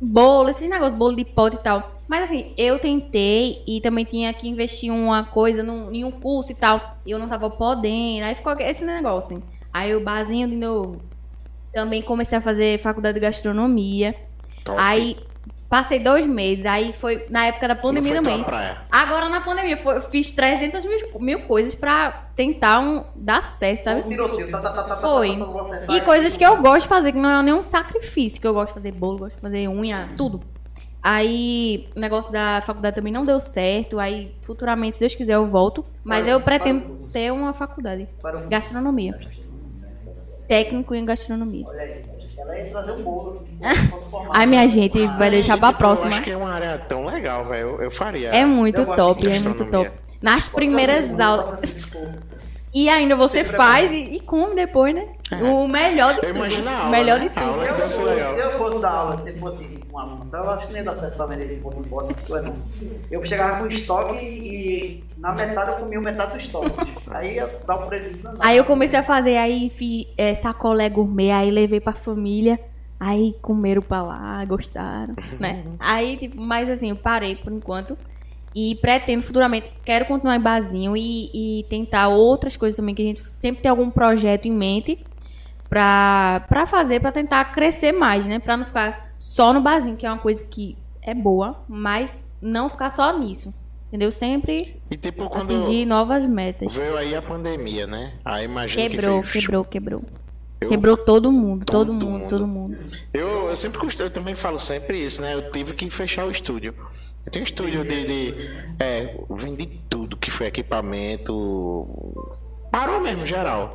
bolo, 0.00 0.48
esses 0.50 0.68
negócios, 0.68 0.98
bolo 0.98 1.14
de 1.16 1.24
pote 1.24 1.56
e 1.56 1.60
tal. 1.60 1.93
Mas 2.06 2.24
assim, 2.24 2.52
eu 2.56 2.78
tentei 2.78 3.62
e 3.66 3.80
também 3.80 4.04
tinha 4.04 4.32
que 4.32 4.48
investir 4.48 4.92
uma 4.92 5.24
coisa 5.24 5.62
num, 5.62 5.92
em 5.92 6.04
um 6.04 6.10
curso 6.10 6.52
e 6.52 6.54
tal. 6.54 6.96
E 7.04 7.10
eu 7.10 7.18
não 7.18 7.28
tava 7.28 7.48
podendo. 7.48 8.24
Aí 8.24 8.34
ficou 8.34 8.52
esse 8.60 8.84
negócio, 8.84 9.36
assim. 9.36 9.42
Aí 9.72 9.94
o 9.94 10.00
barzinho 10.00 10.48
de 10.48 10.56
novo. 10.56 11.00
Também 11.72 12.02
comecei 12.02 12.38
a 12.38 12.40
fazer 12.40 12.78
faculdade 12.80 13.14
de 13.14 13.20
gastronomia. 13.20 14.14
Top. 14.64 14.78
Aí 14.80 15.16
passei 15.68 15.98
dois 15.98 16.26
meses. 16.26 16.64
Aí 16.66 16.92
foi 16.92 17.26
na 17.30 17.46
época 17.46 17.68
da 17.68 17.74
pandemia 17.74 18.14
também. 18.22 18.44
Agora 18.90 19.28
na 19.28 19.40
pandemia, 19.40 19.76
foi, 19.76 19.96
eu 19.96 20.02
fiz 20.02 20.30
300 20.30 20.84
mil, 20.84 21.20
mil 21.20 21.40
coisas 21.40 21.74
pra 21.74 22.28
tentar 22.36 22.80
um, 22.80 23.04
dar 23.16 23.44
certo, 23.54 23.84
sabe? 23.84 24.02
Foi. 25.00 25.36
E 25.96 26.00
coisas 26.02 26.36
que 26.36 26.44
eu 26.44 26.60
gosto 26.60 26.82
de 26.82 26.88
fazer, 26.88 27.12
que 27.12 27.18
não 27.18 27.30
é 27.30 27.42
nenhum 27.42 27.62
sacrifício, 27.62 28.40
que 28.40 28.46
eu 28.46 28.54
gosto 28.54 28.68
de 28.68 28.74
fazer 28.74 28.92
bolo, 28.92 29.18
gosto 29.18 29.34
de 29.34 29.40
fazer 29.40 29.68
unha, 29.68 30.10
tudo. 30.16 30.42
Aí, 31.06 31.86
o 31.94 32.00
negócio 32.00 32.32
da 32.32 32.62
faculdade 32.64 32.96
também 32.96 33.12
não 33.12 33.26
deu 33.26 33.38
certo. 33.38 34.00
Aí, 34.00 34.34
futuramente, 34.40 34.96
se 34.96 35.00
Deus 35.00 35.14
quiser, 35.14 35.34
eu 35.34 35.46
volto. 35.46 35.84
Mas 36.02 36.22
Para- 36.22 36.30
eu 36.32 36.40
pretendo 36.40 36.80
ter 37.12 37.30
uma 37.30 37.52
faculdade. 37.52 38.08
Gastronomia. 38.48 39.14
Técnico 40.48 40.94
em 40.94 41.04
gastronomia. 41.04 41.66
Olha 41.66 41.80
aí, 41.82 42.04
ela 42.38 42.58
ia 42.58 42.70
trazer 42.70 42.92
um 42.92 43.02
bolo. 43.02 43.44
Ai, 44.34 44.46
minha 44.46 44.66
gente, 44.68 45.06
vai 45.18 45.30
deixar 45.30 45.58
pra 45.58 45.72
próxima. 45.74 46.08
Eu 46.10 46.14
acho 46.14 46.22
que 46.22 46.30
é 46.30 46.36
uma 46.36 46.52
área 46.52 46.78
tão 46.78 47.04
legal, 47.06 47.44
velho. 47.46 47.68
Eu, 47.68 47.82
eu 47.82 47.90
faria. 47.90 48.28
É 48.30 48.44
muito 48.46 48.80
Eu 48.80 48.96
top, 48.96 49.28
é 49.28 49.38
muito 49.40 49.64
top. 49.66 49.90
Nas 50.22 50.48
primeiras 50.48 51.20
aulas. 51.20 51.92
E 52.72 52.88
ainda 52.88 53.14
você 53.14 53.44
faz 53.44 53.90
e, 53.92 54.16
e 54.16 54.20
come 54.20 54.54
depois, 54.56 54.94
né? 54.94 55.06
O 55.42 55.68
melhor 55.68 56.12
de 56.14 56.18
Eu 56.20 56.26
tudo. 56.26 56.36
imagino 56.36 56.68
a 56.68 56.72
aula, 56.72 56.88
o 56.88 56.90
melhor 56.90 57.18
né? 57.20 57.28
de 57.28 57.38
A 57.38 57.40
tudo. 57.40 57.50
aula 57.52 57.66
que 57.66 57.74
deve 57.74 57.88
ser 57.88 58.00
Eu, 58.02 58.06
legal. 58.08 58.34
se 58.34 58.40
eu 58.40 58.58
fosse 58.58 58.78
dar 58.80 58.90
aula, 58.90 59.22
se 59.24 59.38
fosse 59.38 59.73
um 59.94 59.98
aluno, 59.98 60.24
então 60.26 60.42
eu 60.42 60.50
acho 60.50 60.66
que 60.66 60.72
nem 60.72 60.82
dá 60.82 60.96
certo 60.96 61.16
pra 61.16 61.26
vender 61.26 61.48
de 61.48 61.54
bolo 61.56 61.78
em 61.78 61.88
bota, 61.88 62.12
isso 62.12 62.36
é 62.36 62.42
não. 62.42 62.56
Eu 63.10 63.24
chegava 63.24 63.60
com 63.60 63.72
estoque 63.72 64.24
e 64.24 65.04
na 65.16 65.32
metade 65.32 65.70
eu 65.70 65.76
comia 65.76 66.00
metade 66.00 66.32
do 66.32 66.40
estoque. 66.40 66.70
Aí 67.10 67.36
ia 67.36 67.46
dar 67.64 67.76
um 67.76 67.86
prejuízo. 67.86 68.20
Aí 68.40 68.56
eu 68.56 68.64
comecei 68.64 68.98
a 68.98 69.04
fazer, 69.04 69.36
aí 69.36 69.70
fiz 69.70 70.06
é, 70.18 70.34
sacolé 70.34 70.88
gourmet, 70.88 71.30
aí 71.30 71.50
levei 71.50 71.80
pra 71.80 71.92
família. 71.92 72.58
Aí 72.98 73.36
comeram 73.42 73.82
pra 73.82 74.02
lá, 74.02 74.44
gostaram, 74.44 75.14
né? 75.38 75.64
Aí, 75.80 76.16
tipo, 76.16 76.40
mas 76.40 76.70
assim, 76.70 76.90
eu 76.90 76.96
parei 76.96 77.34
por 77.36 77.52
enquanto. 77.52 77.98
E 78.54 78.76
pretendo 78.76 79.22
futuramente, 79.22 79.70
quero 79.84 80.06
continuar 80.06 80.36
em 80.36 80.40
barzinho 80.40 80.96
e, 80.96 81.60
e 81.60 81.64
tentar 81.64 82.08
outras 82.08 82.56
coisas 82.56 82.76
também, 82.76 82.94
que 82.94 83.02
a 83.02 83.04
gente 83.04 83.20
sempre 83.36 83.62
tem 83.62 83.68
algum 83.68 83.90
projeto 83.90 84.46
em 84.46 84.52
mente 84.52 85.04
pra, 85.68 86.44
pra 86.48 86.66
fazer, 86.66 87.00
pra 87.00 87.12
tentar 87.12 87.44
crescer 87.46 87.92
mais, 87.92 88.26
né? 88.26 88.38
Pra 88.38 88.56
não 88.56 88.64
ficar 88.66 89.12
só 89.16 89.52
no 89.52 89.60
barzinho, 89.60 89.96
que 89.96 90.06
é 90.06 90.10
uma 90.10 90.18
coisa 90.18 90.44
que 90.44 90.76
é 91.02 91.14
boa, 91.14 91.64
mas 91.68 92.24
não 92.40 92.68
ficar 92.68 92.90
só 92.90 93.16
nisso. 93.18 93.54
Entendeu? 93.88 94.10
Sempre 94.10 94.80
E 94.90 94.96
tipo, 94.96 95.24
atingir 95.36 95.86
novas 95.86 96.26
metas. 96.26 96.74
veio 96.74 96.96
aí 96.96 97.14
a 97.14 97.22
pandemia, 97.22 97.86
né? 97.86 98.14
Aí 98.24 98.44
imagina 98.44 98.88
Quebrou, 98.90 99.20
que 99.22 99.28
fez... 99.28 99.44
quebrou, 99.44 99.64
quebrou. 99.64 100.02
Eu- 100.60 100.68
Quebrou 100.68 100.96
todo 100.96 101.30
mundo, 101.30 101.64
todo, 101.64 101.92
mundo, 101.92 102.06
mundo. 102.08 102.28
todo 102.28 102.46
mundo. 102.46 102.76
Eu, 103.12 103.48
eu 103.50 103.56
sempre 103.56 103.78
gostei, 103.78 104.06
eu 104.06 104.10
também 104.10 104.34
falo 104.34 104.58
sempre 104.58 104.98
isso, 104.98 105.20
né? 105.22 105.34
Eu 105.34 105.50
tive 105.52 105.74
que 105.74 105.88
fechar 105.90 106.24
o 106.26 106.30
estúdio. 106.30 106.74
Eu 107.24 107.30
tenho 107.30 107.42
um 107.42 107.46
estúdio 107.46 107.84
de. 107.84 108.06
de 108.06 108.34
é, 108.80 109.14
vendi 109.30 109.66
tudo 109.88 110.16
que 110.16 110.30
foi 110.30 110.46
equipamento. 110.46 111.86
Parou 112.70 113.00
mesmo, 113.00 113.24
geral. 113.26 113.74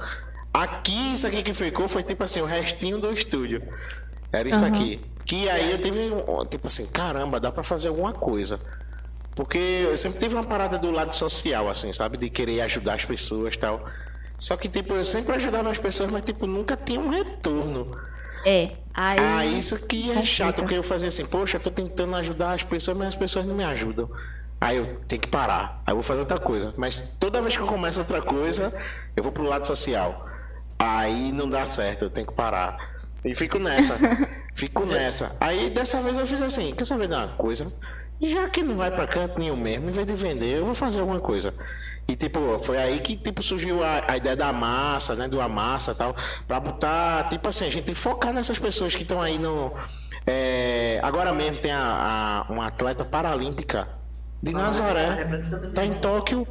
Aqui, 0.53 1.13
isso 1.13 1.27
aqui 1.27 1.43
que 1.43 1.53
ficou 1.53 1.87
foi 1.87 2.03
tipo 2.03 2.23
assim, 2.23 2.41
o 2.41 2.45
restinho 2.45 2.99
do 2.99 3.11
estúdio. 3.11 3.61
Era 4.31 4.49
isso 4.49 4.63
Aham. 4.63 4.73
aqui. 4.73 5.01
Que 5.25 5.47
aí 5.47 5.71
eu 5.71 5.79
tive, 5.79 6.09
tipo 6.49 6.67
assim, 6.67 6.87
caramba, 6.87 7.39
dá 7.39 7.51
pra 7.51 7.63
fazer 7.63 7.89
alguma 7.89 8.13
coisa. 8.13 8.59
Porque 9.35 9.57
eu 9.57 9.95
sempre 9.95 10.19
tive 10.19 10.35
uma 10.35 10.43
parada 10.43 10.77
do 10.77 10.91
lado 10.91 11.15
social, 11.15 11.69
assim, 11.69 11.93
sabe? 11.93 12.17
De 12.17 12.29
querer 12.29 12.61
ajudar 12.61 12.95
as 12.95 13.05
pessoas 13.05 13.55
tal. 13.55 13.85
Só 14.37 14.57
que, 14.57 14.67
tipo, 14.67 14.93
eu 14.95 15.05
sempre 15.05 15.35
ajudava 15.35 15.69
as 15.69 15.77
pessoas, 15.77 16.09
mas, 16.09 16.23
tipo, 16.23 16.47
nunca 16.47 16.75
tinha 16.75 16.99
um 16.99 17.09
retorno. 17.09 17.91
É, 18.45 18.71
aí. 18.93 19.19
Ah, 19.19 19.45
isso 19.45 19.85
que 19.85 20.11
é 20.11 20.25
chato, 20.25 20.61
porque 20.61 20.75
eu 20.75 20.83
fazia 20.83 21.09
assim, 21.09 21.25
poxa, 21.25 21.57
eu 21.57 21.61
tô 21.61 21.69
tentando 21.69 22.15
ajudar 22.15 22.53
as 22.53 22.63
pessoas, 22.63 22.97
mas 22.97 23.09
as 23.09 23.15
pessoas 23.15 23.45
não 23.45 23.53
me 23.53 23.63
ajudam. 23.63 24.09
Aí 24.59 24.77
eu 24.77 24.97
tenho 25.07 25.21
que 25.21 25.27
parar. 25.27 25.81
Aí 25.85 25.91
eu 25.91 25.95
vou 25.95 26.03
fazer 26.03 26.21
outra 26.21 26.37
coisa. 26.37 26.73
Mas 26.75 27.15
toda 27.19 27.41
vez 27.41 27.55
que 27.55 27.63
eu 27.63 27.67
começo 27.67 27.99
outra 27.99 28.21
coisa, 28.21 28.77
eu 29.15 29.23
vou 29.23 29.31
pro 29.31 29.43
lado 29.43 29.65
social. 29.65 30.28
Aí 30.79 31.31
não 31.31 31.49
dá 31.49 31.65
certo, 31.65 32.05
eu 32.05 32.09
tenho 32.09 32.25
que 32.27 32.33
parar. 32.33 32.77
E 33.23 33.35
fico 33.35 33.59
nessa. 33.59 33.95
fico 34.55 34.85
nessa. 34.85 35.35
Aí 35.39 35.69
dessa 35.69 36.01
vez 36.01 36.17
eu 36.17 36.25
fiz 36.25 36.41
assim, 36.41 36.73
quer 36.73 36.85
saber 36.85 37.07
de 37.07 37.13
uma 37.13 37.27
coisa? 37.29 37.65
Já 38.21 38.49
que 38.49 38.63
não 38.63 38.75
vai 38.75 38.91
pra 38.91 39.07
canto 39.07 39.39
nenhum 39.39 39.55
mesmo, 39.55 39.89
em 39.89 39.91
vez 39.91 40.05
de 40.07 40.13
vender, 40.13 40.57
eu 40.57 40.65
vou 40.65 40.73
fazer 40.75 40.99
alguma 40.99 41.19
coisa. 41.19 41.53
E 42.07 42.15
tipo, 42.15 42.57
foi 42.59 42.77
aí 42.77 42.99
que 42.99 43.15
tipo 43.15 43.41
surgiu 43.43 43.83
a, 43.83 44.03
a 44.07 44.17
ideia 44.17 44.35
da 44.35 44.51
massa, 44.51 45.15
né, 45.15 45.27
do 45.27 45.39
amassa 45.39 45.91
e 45.91 45.95
tal, 45.95 46.15
pra 46.47 46.59
botar, 46.59 47.29
tipo 47.29 47.47
assim, 47.47 47.65
a 47.65 47.69
gente 47.69 47.93
focar 47.93 48.33
nessas 48.33 48.57
pessoas 48.59 48.95
que 48.95 49.03
estão 49.03 49.21
aí 49.21 49.37
no 49.37 49.71
é, 50.25 50.99
agora 51.03 51.33
mesmo 51.33 51.57
tem 51.57 51.71
a, 51.71 52.45
a- 52.49 52.51
uma 52.51 52.67
atleta 52.67 53.05
paralímpica 53.05 53.87
de 54.41 54.51
Nazaré, 54.53 55.25
tá 55.73 55.85
em 55.85 55.93
Tóquio. 55.93 56.47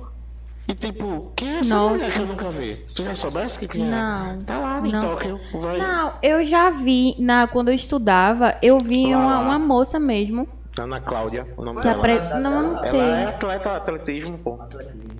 E 0.68 0.74
tipo, 0.74 1.32
quem 1.34 1.56
é 1.56 1.58
essa 1.60 1.74
Nossa. 1.74 1.90
mulher 1.94 2.12
que 2.12 2.18
eu 2.20 2.26
nunca 2.26 2.50
vi? 2.50 2.74
Tu 2.94 3.02
já 3.04 3.14
soubesse 3.14 3.58
que 3.58 3.66
tinha? 3.66 3.86
Não, 4.34 4.42
Tá 4.44 4.58
lá 4.58 4.86
em 4.86 4.92
não. 4.92 4.98
Tóquio. 5.00 5.40
Vai. 5.54 5.78
Não, 5.78 6.12
eu 6.22 6.44
já 6.44 6.68
vi, 6.70 7.14
na, 7.18 7.46
quando 7.46 7.68
eu 7.70 7.74
estudava, 7.74 8.54
eu 8.60 8.76
vi 8.78 9.12
Lá, 9.14 9.18
uma, 9.18 9.32
lá. 9.32 9.40
uma 9.40 9.58
moça 9.58 9.98
mesmo. 9.98 10.46
Ana 10.78 11.00
Cláudia, 11.00 11.46
o 11.56 11.64
nome 11.64 11.80
dela. 11.82 11.96
apre... 11.96 12.18
Não, 12.40 12.50
não 12.74 12.76
Ela 12.76 12.86
é 12.86 12.90
sei. 12.90 13.24
atleta, 13.24 13.76
atletismo, 13.76 14.38
pô. 14.38 14.58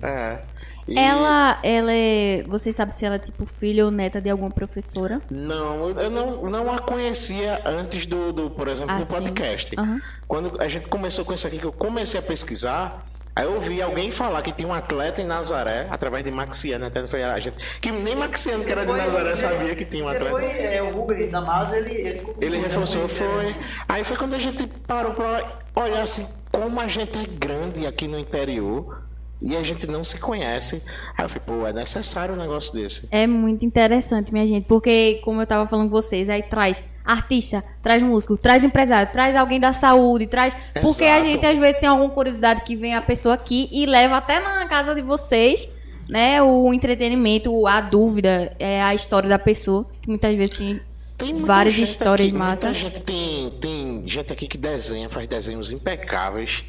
É. 0.03 0.39
E- 0.87 0.97
Ela, 0.97 1.59
ela 1.63 1.91
é. 1.91 2.43
Vocês 2.47 2.75
sabem 2.75 2.93
se 2.93 3.05
ela 3.05 3.15
é 3.15 3.19
tipo 3.19 3.45
filha 3.45 3.83
ou 3.85 3.91
neta 3.91 4.21
de 4.21 4.29
alguma 4.29 4.49
professora? 4.49 5.21
Não, 5.29 5.89
eu- 5.89 6.09
não, 6.09 6.43
não 6.49 6.71
a 6.73 6.79
conhecia 6.79 7.61
antes 7.65 8.05
do, 8.05 8.31
do 8.31 8.49
por 8.51 8.67
exemplo, 8.67 8.95
Ah, 8.95 8.99
do 8.99 9.05
podcast. 9.05 9.75
Aham. 9.77 9.99
Quando 10.27 10.59
a 10.61 10.67
gente 10.67 10.87
começou 10.87 11.25
com 11.25 11.33
isso 11.33 11.45
aqui, 11.45 11.57
que 11.59 11.65
eu 11.65 11.73
comecei 11.73 12.19
a 12.19 12.23
pesquisar, 12.23 13.05
aí 13.39 13.45
eu 13.45 13.53
ouvi 13.53 13.81
alguém 13.81 14.11
falar 14.11 14.41
que 14.41 14.51
tinha 14.51 14.67
um 14.67 14.73
atleta 14.73 15.21
em 15.21 15.25
Nazaré, 15.25 15.87
através 15.89 16.23
de 16.23 16.31
Maxiano, 16.31 16.85
até 16.85 17.07
foi 17.07 17.23
a 17.23 17.39
gente. 17.39 17.57
Que 17.79 17.91
nem 17.91 18.15
Maxiano, 18.15 18.63
que 18.63 18.71
era 18.71 18.85
de 18.85 18.93
Nazaré, 18.93 19.35
sabia 19.35 19.75
que 19.75 19.85
tinha 19.85 20.03
um 20.03 20.07
atleta. 20.07 20.35
Depois, 20.35 20.55
é, 20.57 20.81
o 20.81 20.91
Rubens 20.91 21.31
da 21.31 21.41
Masa, 21.41 21.77
ele... 21.77 21.91
Ele, 21.91 22.35
Ele 22.41 22.57
reforçou, 22.57 23.07
foi. 23.07 23.55
Aí 23.87 24.03
foi 24.03 24.17
quando 24.17 24.33
a 24.33 24.39
gente 24.39 24.67
parou 24.85 25.13
pra 25.13 25.59
olhar 25.75 26.01
assim, 26.01 26.27
como 26.51 26.79
a 26.79 26.87
gente 26.87 27.17
é 27.17 27.25
grande 27.25 27.85
aqui 27.87 28.07
no 28.07 28.19
interior 28.19 29.08
e 29.41 29.55
a 29.55 29.63
gente 29.63 29.87
não 29.87 30.03
se 30.03 30.17
conhece. 30.17 30.83
Aí 31.17 31.25
eu 31.25 31.29
falei, 31.29 31.43
pô, 31.45 31.67
é 31.67 31.73
necessário 31.73 32.35
um 32.35 32.37
negócio 32.37 32.73
desse. 32.73 33.07
É 33.09 33.25
muito 33.25 33.65
interessante, 33.65 34.33
minha 34.33 34.45
gente, 34.47 34.65
porque, 34.65 35.21
como 35.23 35.41
eu 35.41 35.47
tava 35.47 35.67
falando 35.67 35.89
com 35.89 36.01
vocês, 36.01 36.29
aí 36.29 36.43
traz 36.43 36.83
artista, 37.05 37.63
traz 37.81 38.03
músico, 38.03 38.37
traz 38.37 38.63
empresário, 38.63 39.11
traz 39.11 39.35
alguém 39.35 39.59
da 39.59 39.73
saúde, 39.73 40.27
traz. 40.27 40.53
Porque 40.81 41.05
a 41.05 41.19
Exato. 41.19 41.31
gente 41.31 41.45
às 41.45 41.57
vezes 41.57 41.79
tem 41.79 41.89
alguma 41.89 42.09
curiosidade 42.09 42.61
que 42.61 42.75
vem 42.75 42.93
a 42.93 43.01
pessoa 43.01 43.35
aqui 43.35 43.69
e 43.71 43.85
leva 43.85 44.17
até 44.17 44.39
na 44.39 44.67
casa 44.67 44.93
de 44.93 45.01
vocês, 45.01 45.67
né? 46.07 46.41
O 46.41 46.73
entretenimento, 46.73 47.65
a 47.65 47.81
dúvida, 47.81 48.55
é 48.59 48.81
a 48.81 48.93
história 48.93 49.29
da 49.29 49.39
pessoa, 49.39 49.85
que 50.01 50.09
muitas 50.09 50.35
vezes 50.35 50.57
tem. 50.57 50.81
Tem 51.17 51.43
Várias 51.43 51.77
histórias 51.77 52.29
aqui, 52.29 52.37
massas. 52.37 52.63
Muita 52.63 52.73
gente 52.73 53.01
tem, 53.01 53.51
tem 53.59 54.03
gente 54.05 54.31
aqui 54.31 54.47
que 54.47 54.57
desenha, 54.57 55.09
faz 55.09 55.27
desenhos 55.27 55.69
impecáveis, 55.69 56.63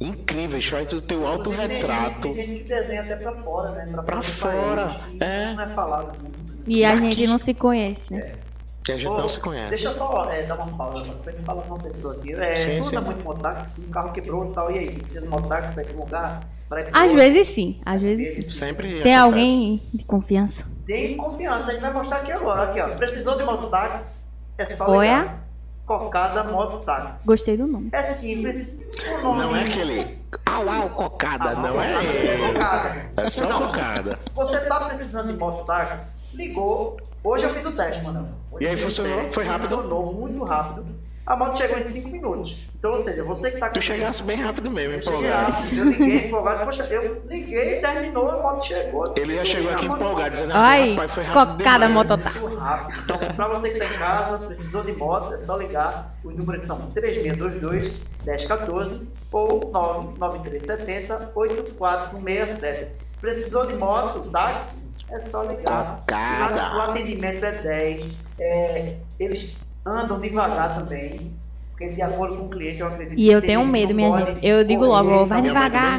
incríveis, 0.00 0.66
faz 0.66 0.92
o 0.92 1.00
teu 1.00 1.26
autorretrato. 1.26 2.20
Tem 2.20 2.34
gente 2.34 2.62
que 2.64 2.68
desenha 2.68 3.02
até 3.02 3.16
pra 3.16 3.32
fora, 3.42 3.70
né? 3.72 3.92
Pra 3.92 4.02
fora 4.04 4.16
do 4.20 4.24
fora, 4.24 5.00
é. 5.20 5.54
Não 5.54 5.62
é 5.64 5.68
falado 5.68 6.18
muito? 6.20 6.34
E 6.66 6.84
a 6.84 6.94
Daqui. 6.94 7.02
gente 7.12 7.26
não 7.26 7.38
se 7.38 7.54
conhece, 7.54 8.12
né? 8.14 8.32
Que 8.82 8.92
a 8.92 8.96
gente 8.98 9.08
Ô, 9.08 9.16
não 9.16 9.28
se 9.28 9.40
conhece. 9.40 9.68
Deixa 9.70 9.88
eu 9.88 9.94
só 9.94 10.30
é, 10.30 10.42
dar 10.42 10.56
uma 10.56 10.76
pausa, 10.76 11.12
pra 11.14 11.32
gente 11.32 11.44
falar 11.44 11.62
com 11.62 11.74
uma 11.74 11.82
pessoa 11.82 12.14
aqui. 12.14 12.34
É, 12.34 12.56
Sim, 12.58 12.82
sim. 12.82 12.96
anda 12.96 13.06
muito 13.06 13.24
mototáxi, 13.24 13.80
um 13.80 13.90
carro 13.90 14.12
quebrou 14.12 14.50
e 14.50 14.52
tal, 14.54 14.70
e 14.70 14.78
aí? 14.78 14.90
Precisa 14.90 15.20
de 15.22 15.28
mototáxi 15.28 15.72
pra 15.72 15.82
ir 15.82 15.86
pra 15.86 15.96
lugar? 16.04 16.40
Pra 16.68 16.80
ir 16.80 16.84
pra 16.90 17.02
Às 17.04 17.12
vezes 17.12 17.48
sim, 17.48 17.80
às 17.84 18.00
vezes 18.02 18.34
sim. 18.44 18.50
Sempre 18.50 18.88
Tem 19.02 19.14
acontece. 19.16 19.18
alguém 19.18 19.82
de 19.94 20.04
confiança? 20.04 20.66
Tem 20.86 21.16
confiança, 21.16 21.68
a 21.68 21.72
gente 21.72 21.80
vai 21.80 21.92
mostrar 21.94 22.16
aqui 22.18 22.32
agora. 22.32 22.62
Aqui, 22.70 22.80
ó. 22.80 22.88
Precisou 22.90 23.36
de 23.38 23.42
mototáxi? 23.44 24.24
É 24.58 24.66
só 24.66 24.90
Olha. 24.90 25.34
Cocada 25.86 26.44
Mototáxi. 26.44 27.26
Gostei 27.26 27.56
do 27.58 27.66
nome. 27.66 27.90
É 27.92 28.02
simples. 28.02 28.78
O 29.20 29.22
nome 29.22 29.38
Não 29.42 29.56
é 29.56 29.62
aquele 29.64 30.18
au 30.46 30.68
au 30.70 30.90
cocada, 30.90 31.54
não 31.54 31.80
é? 31.80 31.94
Cocada. 32.52 33.10
É 33.18 33.28
só 33.28 33.46
Não. 33.48 33.66
cocada. 33.66 34.18
Você 34.34 34.60
tá 34.60 34.80
precisando 34.80 35.32
de 35.32 35.38
mototáxi? 35.38 36.10
Ligou. 36.34 36.96
Hoje 37.22 37.44
eu 37.44 37.50
fiz 37.50 37.64
o 37.66 37.72
teste, 37.72 38.02
mano. 38.02 38.28
Hoje 38.50 38.64
E 38.64 38.68
aí 38.68 38.76
funcionou? 38.76 39.16
teste, 39.16 39.34
Foi 39.34 39.44
rápido? 39.44 39.68
Funcionou 39.76 40.12
muito 40.14 40.42
rápido. 40.44 40.86
A 41.26 41.34
moto 41.36 41.56
chegou 41.56 41.78
em 41.78 41.84
5 41.84 42.08
minutos. 42.10 42.66
Então, 42.78 42.92
ou 42.98 43.04
seja, 43.04 43.24
você 43.24 43.50
que 43.50 43.58
tá 43.58 43.68
com. 43.68 43.74
Tu 43.74 43.80
chegasse 43.80 44.22
bem 44.24 44.36
rápido 44.36 44.70
mesmo, 44.70 44.96
empolgado. 44.96 45.54
Eu 45.74 45.84
liguei 45.86 46.26
empolgado. 46.26 46.64
Poxa, 46.66 46.82
eu 46.92 47.22
liguei, 47.26 47.80
terminou, 47.80 48.30
a 48.30 48.42
moto 48.42 48.66
chegou. 48.66 49.14
Ele 49.16 49.36
já 49.36 49.44
chegou 49.44 49.72
aqui 49.72 49.86
empolgado, 49.86 50.30
dizendo 50.30 50.50
assim, 50.52 50.60
Ai, 50.60 50.90
rapaz, 50.90 51.14
foi 51.14 51.24
rápido 51.24 51.56
cocada 51.58 51.86
demais. 51.86 51.92
mototáxi. 51.92 52.38
Muito 52.40 52.56
rápido. 52.56 53.02
Então, 53.02 53.18
para 53.36 53.48
você 53.48 53.68
que 53.70 53.78
está 53.78 53.84
em 53.86 53.98
casa, 53.98 54.46
precisou 54.46 54.82
de 54.84 54.92
moto, 54.92 55.34
é 55.34 55.38
só 55.38 55.56
ligar. 55.56 56.14
Os 56.22 56.36
números 56.36 56.64
são 56.64 56.90
3622 56.90 58.02
1014 58.26 59.08
ou 59.32 59.70
99370 59.72 61.32
8467. 61.34 62.92
Precisou 63.18 63.66
de 63.66 63.74
moto, 63.76 64.28
táxi, 64.30 64.90
é 65.10 65.20
só 65.20 65.42
ligar. 65.44 66.00
Cocada. 66.00 66.76
O 66.76 66.80
atendimento 66.82 67.44
é 67.44 67.52
10. 67.52 68.12
É, 68.38 68.96
eles 69.18 69.58
andam 69.84 70.20
devagar 70.20 70.78
também. 70.78 71.32
Porque 71.70 71.88
de 71.88 72.02
acordo 72.02 72.36
com 72.36 72.46
o 72.46 72.50
cliente, 72.50 72.80
eu 72.80 72.86
acredito 72.86 73.18
E 73.18 73.30
eu 73.30 73.42
tenho 73.42 73.60
eles 73.60 73.72
medo, 73.72 73.94
minha 73.94 74.12
gente. 74.12 74.46
Eu 74.46 74.64
digo 74.64 74.84
logo, 74.84 75.10
ó, 75.10 75.24
vai 75.24 75.42
devagar. 75.42 75.98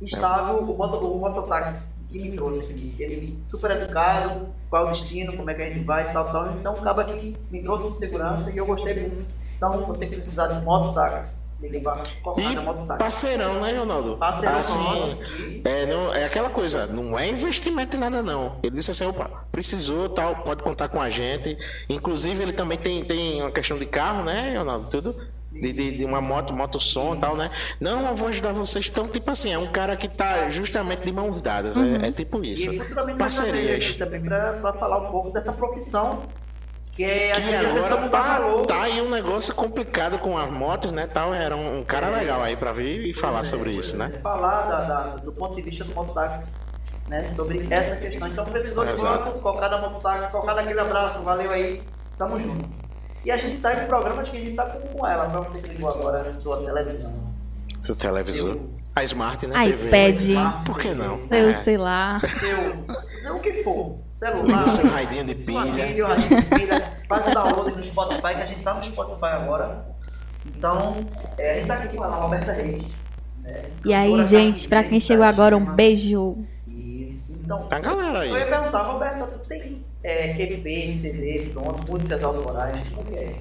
estava 0.00 0.54
o, 0.54 0.72
o 0.72 1.18
mototáxi 1.18 1.86
que 2.08 2.18
me 2.18 2.36
trouxe 2.36 2.72
aqui. 2.72 2.94
Ele 2.98 3.38
super 3.46 3.70
educado, 3.72 4.48
qual 4.70 4.86
o 4.86 4.90
destino, 4.92 5.36
como 5.36 5.50
é 5.50 5.54
que 5.54 5.62
a 5.62 5.70
gente 5.70 5.84
vai, 5.84 6.10
tal, 6.12 6.32
tal. 6.32 6.52
Então 6.58 6.72
acaba 6.72 7.04
que 7.04 7.36
me 7.50 7.62
trouxe 7.62 7.84
com 7.84 7.90
segurança 7.90 8.50
e 8.50 8.56
eu 8.56 8.66
gostei 8.66 8.94
muito. 8.94 9.40
Então, 9.56 9.84
você 9.84 10.06
que 10.06 10.16
precisar 10.16 10.46
de 10.46 10.64
mototáxi, 10.64 11.42
E 11.62 12.96
parceirão, 12.98 13.60
né, 13.60 13.78
Ronaldo? 13.78 14.16
Parceirão, 14.16 14.58
assim, 14.58 15.62
é, 15.64 15.86
não, 15.86 16.14
é 16.14 16.24
aquela 16.24 16.48
coisa, 16.48 16.86
não 16.86 17.18
é 17.18 17.28
investimento 17.28 17.96
em 17.96 18.00
nada, 18.00 18.22
não. 18.22 18.58
Ele 18.62 18.76
disse 18.76 18.90
assim, 18.90 19.04
opa, 19.04 19.44
precisou, 19.52 20.08
tal, 20.08 20.36
pode 20.36 20.62
contar 20.62 20.88
com 20.88 21.00
a 21.00 21.10
gente. 21.10 21.58
Inclusive, 21.88 22.42
ele 22.42 22.52
também 22.52 22.78
tem, 22.78 23.04
tem 23.04 23.42
uma 23.42 23.50
questão 23.50 23.78
de 23.78 23.84
carro, 23.84 24.24
né, 24.24 24.56
Ronaldo? 24.56 24.88
Tudo. 24.88 25.16
De, 25.52 25.72
de, 25.72 25.98
de 25.98 26.04
uma 26.04 26.20
moto, 26.20 26.52
motossom 26.52 27.16
e 27.16 27.18
tal, 27.18 27.36
né? 27.36 27.50
Não, 27.80 28.06
eu 28.06 28.14
vou 28.14 28.28
ajudar 28.28 28.52
vocês. 28.52 28.88
Então, 28.88 29.08
tipo 29.08 29.30
assim, 29.32 29.52
é 29.52 29.58
um 29.58 29.66
cara 29.66 29.96
que 29.96 30.06
tá 30.08 30.48
justamente 30.48 31.04
de 31.04 31.12
mãos 31.12 31.40
dadas. 31.40 31.76
É, 31.76 32.06
é 32.06 32.12
tipo 32.12 32.42
isso. 32.44 32.72
E 32.72 32.78
vai 32.78 32.86
trazer 32.86 33.10
ele 33.10 33.18
Parcerias. 33.18 33.94
também 33.96 34.20
para 34.20 34.72
falar 34.74 34.98
um 34.98 35.10
pouco 35.10 35.30
dessa 35.30 35.52
profissão 35.52 36.22
que 36.92 37.04
é 37.04 37.32
agora 37.32 38.08
tá, 38.08 38.62
tá 38.66 38.82
aí 38.82 39.00
um 39.00 39.08
negócio 39.10 39.54
complicado 39.54 40.18
com 40.18 40.36
as 40.36 40.50
motos, 40.50 40.92
né? 40.92 41.06
Tal, 41.06 41.32
era 41.32 41.56
um, 41.56 41.78
um 41.78 41.84
cara 41.84 42.08
legal 42.10 42.42
aí 42.42 42.56
pra 42.56 42.72
vir 42.72 43.06
e 43.06 43.14
falar 43.14 43.44
sobre 43.44 43.70
isso, 43.72 43.96
né? 43.96 44.12
falar 44.22 44.62
da- 44.62 44.80
da- 44.80 45.16
do 45.16 45.32
ponto 45.32 45.54
de 45.56 45.62
vista 45.62 45.84
do 45.84 45.94
mototáxi, 45.94 46.52
né? 47.08 47.32
Sobre 47.34 47.66
essa 47.70 47.96
questão. 47.96 48.28
Então 48.28 48.44
precisou 48.44 48.84
de 48.84 49.00
banco, 49.00 49.38
cocada 49.40 49.78
mototáxi, 49.78 50.30
cocada 50.30 50.60
aquele 50.60 50.80
abraço, 50.80 51.20
valeu 51.20 51.50
aí, 51.50 51.82
tamo 52.18 52.38
junto. 52.38 52.68
E 53.24 53.30
a 53.30 53.36
gente 53.36 53.60
sai 53.60 53.80
do 53.80 53.86
programa 53.86 54.22
de 54.22 54.30
que 54.30 54.36
a 54.36 54.40
gente 54.40 54.56
tá 54.56 54.64
com, 54.64 54.80
com 54.80 55.06
ela, 55.06 55.28
pra 55.28 55.40
você 55.40 55.68
que 55.68 55.74
ligou 55.74 55.90
agora 55.90 56.32
na 56.32 56.40
sua 56.40 56.56
televisão. 56.64 57.30
Seu 57.80 57.94
televisor. 57.96 58.58
A 58.96 59.04
Smart, 59.04 59.46
né? 59.46 59.66
iPad. 59.68 60.16
Smart 60.20 60.64
Por 60.66 60.78
que 60.78 60.92
não? 60.92 61.20
Eu 61.30 61.50
É. 61.50 61.60
sei 61.62 61.76
lá. 61.78 62.20
Seu, 62.20 63.22
seu 63.22 63.36
o 63.36 63.40
que 63.40 63.62
for, 63.62 63.98
celular, 64.20 64.68
Seu 64.68 64.88
raidinho 64.90 65.24
de 65.24 65.34
pilha. 65.34 65.62
filha, 65.86 66.06
rainha 66.06 66.40
de 66.40 66.46
pilha, 66.46 66.92
faz 67.08 67.26
o 67.26 67.34
download 67.34 67.76
no 67.76 67.82
Spotify, 67.82 68.20
que 68.34 68.42
a 68.42 68.46
gente 68.46 68.60
tá 68.62 68.74
no 68.74 68.84
Spotify 68.84 69.24
agora. 69.26 69.86
Então, 70.46 70.96
é, 71.38 71.50
a 71.52 71.54
gente 71.54 71.66
tá 71.66 71.74
aqui 71.74 71.96
com 71.96 72.04
a 72.04 72.08
Roberta 72.08 72.52
Reis. 72.52 72.82
né? 73.42 73.64
E 73.84 73.92
aí, 73.92 74.10
Cantora 74.10 74.28
gente, 74.28 74.68
pra 74.68 74.78
quem 74.82 74.84
cafeína, 74.84 75.00
chegou 75.00 75.24
agora, 75.24 75.56
um 75.56 75.60
chama- 75.64 75.74
beijo. 75.74 76.36
Isso. 76.68 77.32
Então, 77.42 77.66
A 77.70 77.78
galera 77.80 78.26
eu 78.26 78.36
ia 78.36 78.44
aí. 78.44 78.50
perguntar, 78.50 78.82
Roberta, 78.82 79.26
tu 79.26 79.38
tem 79.48 79.84
é, 80.04 80.30
EP, 80.42 80.98
CD, 81.00 81.50
pronto, 81.52 81.90
músicas 81.90 82.22
autorais? 82.22 82.88
Como 82.90 83.08
é? 83.16 83.32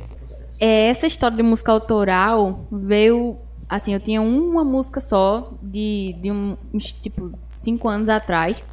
É, 0.60 0.88
essa 0.90 1.06
história 1.08 1.38
de 1.38 1.44
música 1.44 1.72
autoral 1.72 2.66
veio. 2.72 3.38
Assim, 3.70 3.94
eu 3.94 4.00
tinha 4.00 4.20
uma 4.22 4.64
música 4.64 5.00
só, 5.00 5.52
de, 5.62 6.16
de 6.20 6.32
um, 6.32 6.58
uns, 6.74 6.92
tipo, 6.92 7.32
cinco 7.54 7.88
anos 7.88 8.10
atrás. 8.10 8.64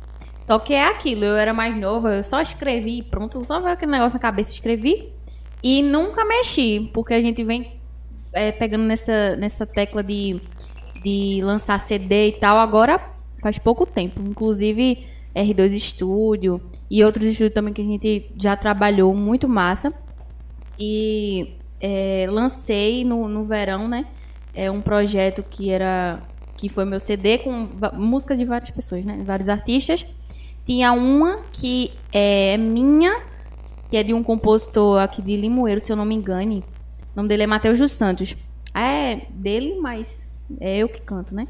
Só 0.46 0.60
que 0.60 0.74
é 0.74 0.86
aquilo, 0.86 1.24
eu 1.24 1.36
era 1.36 1.52
mais 1.52 1.76
nova, 1.76 2.14
eu 2.14 2.22
só 2.22 2.40
escrevi, 2.40 3.02
pronto, 3.02 3.44
só 3.44 3.58
veio 3.58 3.72
aquele 3.72 3.90
negócio 3.90 4.14
na 4.14 4.20
cabeça, 4.20 4.52
escrevi. 4.52 5.12
E 5.60 5.82
nunca 5.82 6.24
mexi, 6.24 6.88
porque 6.94 7.14
a 7.14 7.20
gente 7.20 7.42
vem 7.42 7.80
é, 8.32 8.52
pegando 8.52 8.84
nessa, 8.84 9.34
nessa 9.34 9.66
tecla 9.66 10.04
de, 10.04 10.40
de 11.02 11.40
lançar 11.42 11.80
CD 11.80 12.28
e 12.28 12.32
tal, 12.32 12.58
agora 12.58 13.00
faz 13.42 13.58
pouco 13.58 13.84
tempo. 13.84 14.20
Inclusive, 14.20 15.04
R2 15.34 15.80
Studio 15.80 16.60
e 16.88 17.02
outros 17.02 17.26
estúdios 17.26 17.52
também 17.52 17.74
que 17.74 17.82
a 17.82 17.84
gente 17.84 18.30
já 18.36 18.54
trabalhou, 18.54 19.12
muito 19.16 19.48
massa. 19.48 19.92
E 20.78 21.56
é, 21.80 22.28
lancei 22.30 23.04
no, 23.04 23.26
no 23.26 23.42
verão, 23.42 23.88
né? 23.88 24.06
É 24.54 24.70
um 24.70 24.80
projeto 24.80 25.42
que 25.42 25.70
era 25.70 26.22
que 26.56 26.68
foi 26.68 26.84
meu 26.84 27.00
CD 27.00 27.38
com 27.38 27.68
música 27.94 28.36
de 28.36 28.44
várias 28.44 28.70
pessoas, 28.70 29.04
né? 29.04 29.24
Vários 29.26 29.48
artistas. 29.48 30.06
Tinha 30.66 30.92
uma 30.92 31.42
que 31.52 31.92
é 32.12 32.56
minha, 32.56 33.22
que 33.88 33.96
é 33.96 34.02
de 34.02 34.12
um 34.12 34.20
compositor 34.20 35.00
aqui 35.00 35.22
de 35.22 35.36
Limoeiro, 35.36 35.82
se 35.82 35.92
eu 35.92 35.96
não 35.96 36.04
me 36.04 36.16
engane. 36.16 36.64
O 37.14 37.16
nome 37.16 37.28
dele 37.28 37.44
é 37.44 37.46
Matheus 37.46 37.78
dos 37.78 37.92
Santos. 37.92 38.36
É 38.74 39.26
dele, 39.30 39.78
mas 39.80 40.26
é 40.60 40.78
eu 40.78 40.88
que 40.88 41.00
canto, 41.00 41.34
né? 41.34 41.46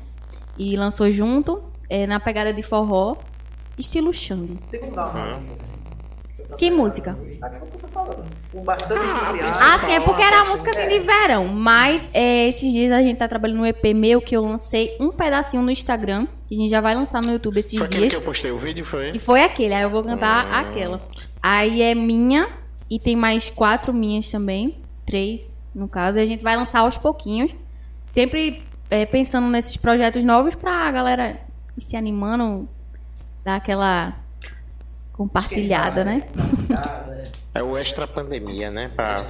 E 0.58 0.76
lançou 0.76 1.10
junto, 1.10 1.62
é, 1.88 2.06
na 2.06 2.20
pegada 2.20 2.52
de 2.52 2.62
forró, 2.62 3.16
estilo 3.78 4.12
Xande. 4.12 4.58
Tem 4.70 4.80
como 4.80 4.92
dar 4.92 5.08
uma... 5.08 5.42
Que 6.58 6.70
música? 6.70 7.18
Tá 7.40 7.50
Ah. 8.96 9.74
Ah, 9.74 9.86
sim, 9.86 9.92
é 9.92 10.00
porque 10.00 10.22
era 10.22 10.36
uma 10.42 10.50
música 10.52 10.70
assim 10.70 10.88
de 10.88 10.98
verão. 11.00 11.48
Mas 11.48 12.02
é, 12.14 12.48
esses 12.48 12.72
dias 12.72 12.92
a 12.92 13.00
gente 13.02 13.18
tá 13.18 13.28
trabalhando 13.28 13.58
no 13.58 13.66
EP 13.66 13.84
meu 13.94 14.20
que 14.20 14.36
eu 14.36 14.42
lancei 14.42 14.96
um 14.98 15.10
pedacinho 15.10 15.62
no 15.62 15.70
Instagram. 15.70 16.26
Que 16.48 16.54
a 16.54 16.58
gente 16.58 16.70
já 16.70 16.80
vai 16.80 16.94
lançar 16.94 17.22
no 17.22 17.32
YouTube 17.32 17.58
esses 17.58 17.76
Foi 17.76 17.86
aquele 17.86 18.00
dias. 18.02 18.14
que 18.14 18.18
eu 18.20 18.24
postei 18.24 18.50
o 18.50 18.58
vídeo, 18.58 18.84
foi? 18.84 19.10
E 19.14 19.18
foi 19.18 19.42
aquele, 19.42 19.74
aí 19.74 19.82
eu 19.82 19.90
vou 19.90 20.02
cantar 20.02 20.52
aquela. 20.52 21.00
Aí 21.42 21.82
é 21.82 21.94
minha 21.94 22.48
e 22.90 22.98
tem 22.98 23.14
mais 23.16 23.50
quatro 23.50 23.92
minhas 23.92 24.30
também. 24.30 24.78
Três, 25.04 25.52
no 25.74 25.88
caso. 25.88 26.18
E 26.18 26.22
a 26.22 26.26
gente 26.26 26.42
vai 26.42 26.56
lançar 26.56 26.80
aos 26.80 26.96
pouquinhos. 26.96 27.52
Sempre 28.06 28.62
é, 28.90 29.04
pensando 29.04 29.48
nesses 29.48 29.76
projetos 29.76 30.24
novos 30.24 30.54
pra 30.54 30.90
galera 30.90 31.38
ir 31.76 31.82
se 31.82 31.96
animando, 31.96 32.68
dar 33.44 33.56
aquela 33.56 34.14
compartilhada, 35.16 36.04
né? 36.04 36.28
É 37.54 37.62
o 37.62 37.76
extra 37.76 38.06
pandemia, 38.06 38.70
né? 38.70 38.90
Pra... 38.94 39.26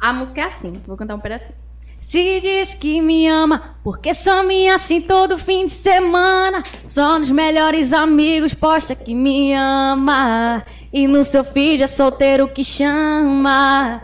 A 0.00 0.12
música 0.12 0.40
é 0.40 0.44
assim, 0.44 0.80
vou 0.86 0.96
cantar 0.96 1.14
um 1.14 1.20
pedacinho. 1.20 1.58
Se 2.00 2.38
diz 2.38 2.74
que 2.74 3.00
me 3.00 3.26
ama, 3.26 3.76
porque 3.82 4.12
só 4.12 4.42
me 4.42 4.68
assim 4.68 5.00
todo 5.00 5.38
fim 5.38 5.64
de 5.64 5.72
semana. 5.72 6.62
Só 6.84 7.18
nos 7.18 7.30
melhores 7.30 7.94
amigos 7.94 8.52
posta 8.52 8.94
que 8.94 9.14
me 9.14 9.54
ama. 9.54 10.62
E 10.92 11.06
no 11.06 11.24
seu 11.24 11.42
feed 11.42 11.82
é 11.82 11.86
solteiro 11.86 12.46
que 12.46 12.62
chama. 12.62 14.02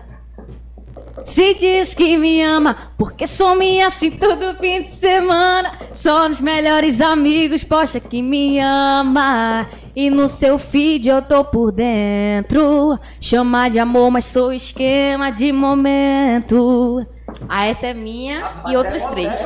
Se 1.24 1.54
diz 1.54 1.94
que 1.94 2.16
me 2.16 2.42
ama, 2.42 2.92
porque 2.96 3.26
some 3.26 3.82
assim 3.82 4.10
todo 4.10 4.56
fim 4.56 4.82
de 4.82 4.90
semana. 4.90 5.72
Só 5.94 6.28
nos 6.28 6.40
melhores 6.40 7.00
amigos 7.00 7.64
posta 7.64 8.00
que 8.00 8.22
me 8.22 8.58
ama. 8.60 9.66
E 9.94 10.08
no 10.08 10.28
seu 10.28 10.58
feed 10.58 11.08
eu 11.08 11.22
tô 11.22 11.44
por 11.44 11.72
dentro. 11.72 12.98
Chama 13.20 13.68
de 13.68 13.78
amor, 13.78 14.10
mas 14.10 14.24
sou 14.24 14.52
esquema 14.52 15.30
de 15.30 15.52
momento. 15.52 17.06
Ah, 17.48 17.66
essa 17.66 17.88
é 17.88 17.94
minha 17.94 18.62
e 18.68 18.76
outras 18.76 19.06
três. 19.08 19.36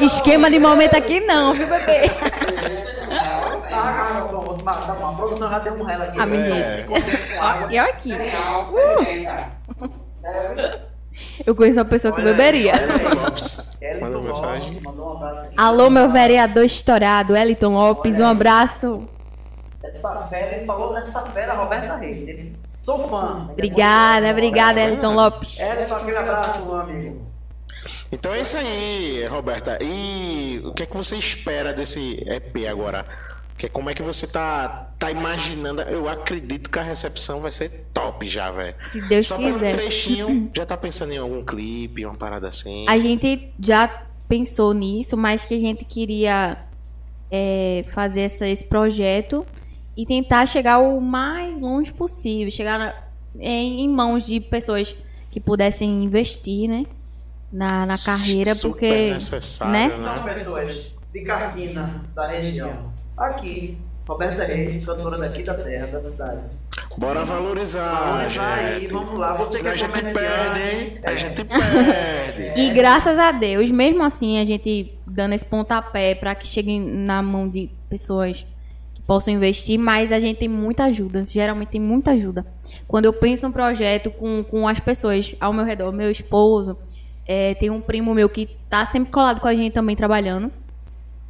Esquema 0.00 0.50
de 0.50 0.58
momento 0.58 0.94
aqui 0.96 1.20
não, 1.20 1.52
viu, 1.52 1.66
bebê? 1.66 2.10
Ah, 4.66 5.12
produção 5.16 5.48
já 5.50 5.58
deu 5.60 5.74
um 5.74 5.84
rela 5.84 6.04
aqui. 6.04 6.18
É. 6.20 6.86
E 7.70 7.76
eu 7.76 7.84
aqui. 7.84 8.12
Eu 11.46 11.54
conheço 11.54 11.78
uma 11.78 11.84
pessoa 11.84 12.14
que 12.14 12.22
beberia. 12.22 12.72
Elton 12.74 13.22
Lopes. 13.22 13.76
Elton 13.80 14.00
Manda 14.00 14.16
Lopes 14.18 14.40
mensagem. 14.40 14.80
Mandou 14.80 15.06
um 15.08 15.16
abraço 15.16 15.40
aqui. 15.46 15.54
Alô, 15.56 15.90
meu 15.90 16.10
vereador 16.10 16.64
estourado, 16.64 17.36
Eliton 17.36 17.74
Lopes, 17.74 18.18
um 18.18 18.26
abraço. 18.26 19.08
Essa 19.82 20.26
fera, 20.26 20.56
ele 20.56 20.66
falou 20.66 20.94
dessa 20.94 21.20
fera, 21.22 21.54
Roberta 21.54 21.96
Reis. 21.96 22.28
Ele- 22.28 22.56
Sou 22.80 23.08
fã. 23.08 23.48
Obrigada, 23.52 24.30
obrigada, 24.30 24.80
Elton 24.80 25.14
Lopes. 25.14 25.60
Elton, 25.60 25.94
aquele 25.94 26.16
abraço, 26.16 26.64
meu 26.64 26.80
amigo. 26.80 27.26
Então 28.12 28.32
é 28.34 28.40
isso 28.40 28.56
aí, 28.56 29.26
Roberta. 29.26 29.78
E 29.82 30.62
o 30.64 30.72
que 30.72 30.82
é 30.82 30.86
que 30.86 30.96
você 30.96 31.16
espera 31.16 31.72
desse 31.72 32.22
EP 32.26 32.66
agora? 32.68 33.04
Que, 33.60 33.68
como 33.68 33.90
é 33.90 33.94
que 33.94 34.02
você 34.02 34.26
tá, 34.26 34.90
tá 34.98 35.10
imaginando? 35.10 35.82
Eu 35.82 36.08
acredito 36.08 36.70
que 36.70 36.78
a 36.78 36.82
recepção 36.82 37.40
vai 37.40 37.52
ser 37.52 37.84
top 37.92 38.26
já, 38.30 38.50
velho. 38.50 38.74
Se 38.86 39.02
Deus 39.02 39.26
Só 39.26 39.36
pelo 39.36 39.52
quiser. 39.54 39.72
trechinho, 39.76 40.50
já 40.56 40.64
tá 40.64 40.78
pensando 40.78 41.12
em 41.12 41.18
algum 41.18 41.44
clipe, 41.44 42.06
uma 42.06 42.14
parada 42.14 42.48
assim? 42.48 42.86
A 42.88 42.98
gente 42.98 43.52
já 43.60 43.86
pensou 44.26 44.72
nisso, 44.72 45.14
mas 45.14 45.44
que 45.44 45.52
a 45.54 45.58
gente 45.58 45.84
queria 45.84 46.56
é, 47.30 47.84
fazer 47.92 48.22
essa- 48.22 48.48
esse 48.48 48.64
projeto 48.64 49.46
e 49.96 50.06
tentar 50.06 50.46
chegar 50.46 50.78
o 50.78 50.98
mais 51.00 51.60
longe 51.60 51.92
possível, 51.92 52.50
chegar 52.50 52.78
na- 52.78 52.94
em, 53.38 53.82
em 53.84 53.88
mãos 53.88 54.24
de 54.26 54.40
pessoas 54.40 54.96
que 55.30 55.38
pudessem 55.38 56.02
investir, 56.02 56.66
né, 56.68 56.86
na, 57.52 57.84
na 57.86 57.98
carreira, 57.98 58.54
Super 58.54 58.70
porque, 58.70 59.10
necessário, 59.12 59.72
né? 59.72 59.96
né? 59.98 60.14
São 60.16 60.24
pessoas 60.24 60.92
de 61.12 61.20
Carquina, 61.22 62.04
da 62.14 62.26
região. 62.26 62.89
Aqui, 63.20 63.76
Roberta 64.08 64.44
Reis, 64.46 64.82
cantora 64.82 65.18
daqui 65.18 65.42
da 65.42 65.52
terra, 65.52 65.86
da 65.88 66.00
cidade. 66.00 66.40
Bora 66.96 67.22
valorizar, 67.22 68.14
Valorizar 68.14 68.54
aí, 68.54 68.86
vamos 68.86 69.18
lá. 69.18 69.34
Você 69.34 69.58
Senão 69.58 69.74
que 69.74 69.82
a 69.82 69.86
é 69.86 69.90
gente 69.90 70.14
perde, 70.14 70.60
hein? 70.60 70.98
A 71.04 71.12
é. 71.12 71.16
gente 71.18 71.44
perde. 71.44 72.60
E 72.60 72.70
graças 72.70 73.18
a 73.18 73.30
Deus, 73.30 73.70
mesmo 73.70 74.02
assim, 74.02 74.40
a 74.40 74.44
gente 74.46 74.98
dando 75.06 75.34
esse 75.34 75.44
pontapé 75.44 76.14
para 76.14 76.34
que 76.34 76.48
chegue 76.48 76.78
na 76.80 77.20
mão 77.20 77.46
de 77.46 77.70
pessoas 77.90 78.46
que 78.94 79.02
possam 79.02 79.34
investir, 79.34 79.78
mas 79.78 80.12
a 80.12 80.18
gente 80.18 80.38
tem 80.38 80.48
muita 80.48 80.84
ajuda. 80.84 81.26
Geralmente 81.28 81.68
tem 81.68 81.80
muita 81.80 82.12
ajuda. 82.12 82.46
Quando 82.88 83.04
eu 83.04 83.12
penso 83.12 83.46
um 83.46 83.52
projeto 83.52 84.10
com, 84.10 84.42
com 84.42 84.66
as 84.66 84.80
pessoas 84.80 85.36
ao 85.38 85.52
meu 85.52 85.66
redor, 85.66 85.92
meu 85.92 86.10
esposo, 86.10 86.74
é, 87.26 87.54
tem 87.54 87.68
um 87.68 87.82
primo 87.82 88.14
meu 88.14 88.30
que 88.30 88.48
tá 88.68 88.84
sempre 88.86 89.12
colado 89.12 89.42
com 89.42 89.46
a 89.46 89.54
gente 89.54 89.74
também 89.74 89.94
trabalhando. 89.94 90.50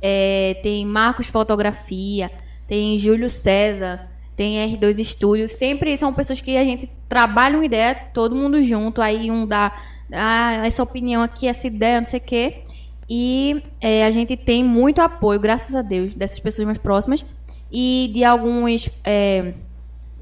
É, 0.00 0.58
tem 0.62 0.86
Marcos 0.86 1.26
Fotografia, 1.26 2.30
tem 2.66 2.96
Júlio 2.96 3.28
César, 3.28 4.08
tem 4.36 4.56
R2 4.76 4.98
Estúdio. 4.98 5.48
Sempre 5.48 5.96
são 5.96 6.12
pessoas 6.12 6.40
que 6.40 6.56
a 6.56 6.64
gente 6.64 6.88
trabalha 7.08 7.56
uma 7.56 7.64
ideia, 7.64 7.94
todo 8.14 8.34
mundo 8.34 8.62
junto. 8.62 9.02
Aí 9.02 9.30
um 9.30 9.46
dá 9.46 9.72
ah, 10.12 10.66
essa 10.66 10.82
opinião 10.82 11.22
aqui, 11.22 11.46
essa 11.46 11.66
ideia, 11.66 12.00
não 12.00 12.06
sei 12.06 12.20
o 12.20 12.22
quê. 12.22 12.62
E 13.08 13.62
é, 13.80 14.04
a 14.04 14.10
gente 14.10 14.36
tem 14.36 14.62
muito 14.62 15.00
apoio, 15.00 15.40
graças 15.40 15.74
a 15.74 15.82
Deus, 15.82 16.14
dessas 16.14 16.38
pessoas 16.38 16.64
mais 16.66 16.78
próximas. 16.78 17.24
E 17.70 18.10
de 18.14 18.24
alguns. 18.24 18.88
é, 19.04 19.54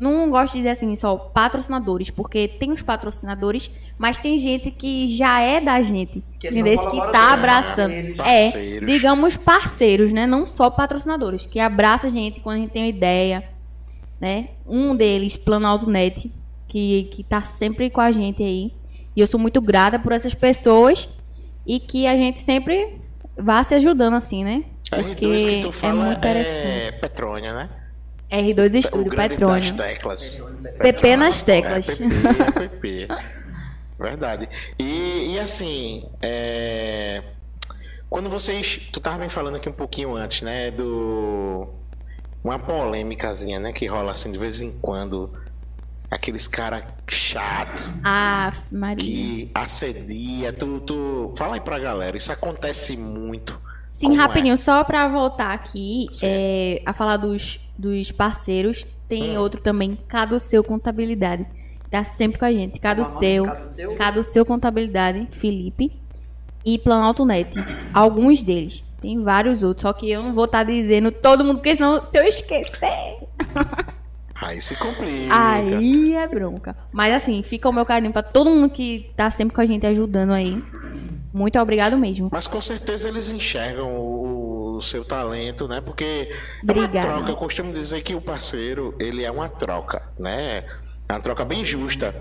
não 0.00 0.30
gosto 0.30 0.52
de 0.52 0.58
dizer 0.58 0.70
assim 0.70 0.94
só 0.96 1.16
patrocinadores, 1.16 2.10
porque 2.10 2.48
tem 2.48 2.70
os 2.72 2.82
patrocinadores, 2.82 3.70
mas 3.96 4.18
tem 4.18 4.38
gente 4.38 4.70
que 4.70 5.08
já 5.08 5.40
é 5.40 5.60
da 5.60 5.82
gente, 5.82 6.22
Que 6.38 6.48
entendeu? 6.48 6.78
Que 6.78 6.84
tá 6.84 6.90
colaboradores, 6.90 7.32
abraçando. 7.32 7.92
né? 7.92 8.48
É, 8.48 8.80
digamos 8.80 9.36
parceiros, 9.36 10.12
né? 10.12 10.26
Não 10.26 10.46
só 10.46 10.70
patrocinadores, 10.70 11.46
que 11.46 11.58
abraça 11.58 12.06
a 12.06 12.10
gente 12.10 12.40
quando 12.40 12.56
a 12.56 12.60
gente 12.60 12.70
tem 12.70 12.82
uma 12.82 12.88
ideia, 12.88 13.44
né? 14.20 14.50
Um 14.66 14.94
deles, 14.94 15.36
Planalto 15.36 15.88
Net, 15.90 16.32
que, 16.68 17.04
que 17.12 17.24
tá 17.24 17.42
sempre 17.42 17.90
com 17.90 18.00
a 18.00 18.12
gente 18.12 18.42
aí. 18.42 18.72
E 19.16 19.20
eu 19.20 19.26
sou 19.26 19.40
muito 19.40 19.60
grata 19.60 19.98
por 19.98 20.12
essas 20.12 20.34
pessoas 20.34 21.08
e 21.66 21.80
que 21.80 22.06
a 22.06 22.14
gente 22.16 22.40
sempre 22.40 23.00
vá 23.36 23.64
se 23.64 23.74
ajudando 23.74 24.14
assim, 24.14 24.44
né? 24.44 24.64
Porque 24.90 25.26
R2 25.26 25.44
que 25.44 25.60
tu 25.60 25.86
é 25.86 25.92
muito 25.92 26.10
é, 26.10 26.14
interessante. 26.14 27.00
Petrônio, 27.00 27.52
né? 27.52 27.68
R2 28.30 28.74
o 28.74 28.76
Estúdio, 28.78 29.16
Petrônio. 29.16 29.74
teclas. 29.76 30.42
PP 30.80 31.16
nas 31.16 31.42
teclas. 31.42 31.88
É, 31.88 31.96
PP, 31.96 32.04
é 32.04 32.50
PP. 32.68 33.08
Verdade. 33.98 34.48
E, 34.78 35.34
e 35.34 35.38
assim, 35.40 36.04
é, 36.22 37.22
quando 38.08 38.30
vocês. 38.30 38.88
Tu 38.92 39.00
tava 39.00 39.18
me 39.18 39.28
falando 39.28 39.56
aqui 39.56 39.68
um 39.68 39.72
pouquinho 39.72 40.14
antes, 40.14 40.42
né? 40.42 40.70
Do. 40.70 41.68
Uma 42.44 42.58
polêmicazinha, 42.58 43.58
né? 43.58 43.72
Que 43.72 43.86
rola 43.86 44.12
assim 44.12 44.30
de 44.30 44.38
vez 44.38 44.60
em 44.60 44.72
quando. 44.78 45.32
Aqueles 46.10 46.48
cara 46.48 46.86
chato 47.06 47.84
Ah, 48.02 48.50
Maria. 48.72 48.96
que 48.96 49.50
assedia. 49.54 50.52
Tu, 50.52 50.80
tu. 50.80 51.34
Fala 51.36 51.56
aí 51.56 51.60
pra 51.60 51.78
galera, 51.78 52.16
isso 52.16 52.32
acontece 52.32 52.96
muito. 52.96 53.60
Sim, 53.98 54.10
Como 54.10 54.20
é? 54.20 54.24
rapidinho, 54.24 54.56
só 54.56 54.84
pra 54.84 55.08
voltar 55.08 55.52
aqui 55.52 56.06
é, 56.22 56.80
a 56.86 56.92
falar 56.92 57.16
dos, 57.16 57.58
dos 57.76 58.12
parceiros, 58.12 58.86
tem 59.08 59.36
Hum. 59.36 59.40
outro 59.40 59.60
também, 59.60 59.98
Caduceu 60.06 60.62
Contabilidade. 60.62 61.44
Tá 61.90 62.04
sempre 62.04 62.38
com 62.38 62.44
a 62.44 62.52
gente. 62.52 62.78
Caduceu, 62.78 63.44
Caduceu? 63.46 63.96
Caduceu 63.96 64.46
Contabilidade, 64.46 65.26
Felipe 65.30 65.90
e 66.64 66.78
Planalto 66.78 67.24
Net. 67.24 67.50
Alguns 67.92 68.42
deles. 68.44 68.84
Tem 69.00 69.20
vários 69.22 69.62
outros, 69.64 69.82
só 69.82 69.92
que 69.92 70.08
eu 70.10 70.22
não 70.22 70.32
vou 70.32 70.44
estar 70.44 70.62
dizendo 70.62 71.10
todo 71.10 71.44
mundo, 71.44 71.56
porque 71.56 71.74
senão 71.74 72.04
se 72.04 72.16
eu 72.18 72.24
esquecer, 72.24 73.18
Aí 74.40 74.60
se 74.60 74.76
complica. 74.76 75.28
aí 75.34 76.14
é 76.14 76.28
bronca. 76.28 76.76
Mas 76.92 77.12
assim, 77.12 77.42
fica 77.42 77.68
o 77.68 77.72
meu 77.72 77.84
carinho 77.84 78.12
pra 78.12 78.22
todo 78.22 78.48
mundo 78.50 78.70
que 78.70 79.10
tá 79.16 79.28
sempre 79.32 79.52
com 79.54 79.60
a 79.60 79.66
gente 79.66 79.84
ajudando 79.84 80.32
aí. 80.32 80.62
Muito 81.38 81.58
obrigado 81.58 81.96
mesmo. 81.96 82.28
Mas 82.32 82.46
com 82.46 82.60
certeza 82.60 83.08
eles 83.08 83.30
enxergam 83.30 83.94
o, 83.96 84.76
o 84.76 84.82
seu 84.82 85.04
talento, 85.04 85.68
né? 85.68 85.80
Porque 85.80 86.04
é 86.30 86.36
Obrigada. 86.62 86.98
uma 87.08 87.16
troca. 87.16 87.30
Eu 87.30 87.36
costumo 87.36 87.72
dizer 87.72 88.02
que 88.02 88.14
o 88.14 88.20
parceiro, 88.20 88.94
ele 88.98 89.24
é 89.24 89.30
uma 89.30 89.48
troca, 89.48 90.02
né? 90.18 90.64
É 91.08 91.12
uma 91.14 91.20
troca 91.20 91.44
bem 91.44 91.64
justa. 91.64 92.14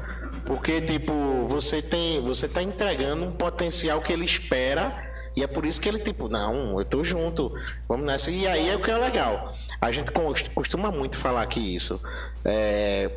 Porque, 0.46 0.80
tipo, 0.80 1.12
você 1.48 1.82
tem. 1.82 2.22
Você 2.22 2.48
tá 2.48 2.62
entregando 2.64 3.26
um 3.26 3.32
potencial 3.32 4.00
que 4.02 4.14
ele 4.14 4.24
espera. 4.26 5.06
E 5.36 5.44
é 5.44 5.48
por 5.48 5.66
isso 5.66 5.80
que 5.80 5.88
ele, 5.90 6.00
tipo, 6.00 6.28
não, 6.30 6.80
eu 6.80 6.86
tô 6.86 7.04
junto. 7.04 7.54
Vamos 7.88 8.06
nessa. 8.06 8.32
E 8.32 8.48
aí 8.48 8.70
é 8.70 8.76
o 8.76 8.80
que 8.82 8.90
é 8.90 8.98
legal. 8.98 9.54
A 9.82 9.92
gente 9.92 10.12
cos- 10.12 10.48
costuma 10.56 10.90
muito 10.90 11.18
falar 11.20 11.46
que 11.48 11.60
isso. 11.60 12.02
É, 12.44 13.12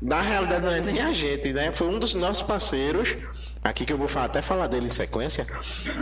na 0.00 0.22
realidade 0.22 0.64
não 0.64 0.72
é 0.72 0.80
nem 0.80 1.00
a 1.00 1.12
gente, 1.12 1.52
né? 1.52 1.70
Foi 1.72 1.88
um 1.88 1.98
dos 1.98 2.14
nossos 2.14 2.42
parceiros, 2.42 3.16
aqui 3.62 3.84
que 3.84 3.92
eu 3.92 3.98
vou 3.98 4.08
falar- 4.08 4.26
até 4.26 4.42
falar 4.42 4.66
dele 4.66 4.86
em 4.86 4.90
sequência. 4.90 5.46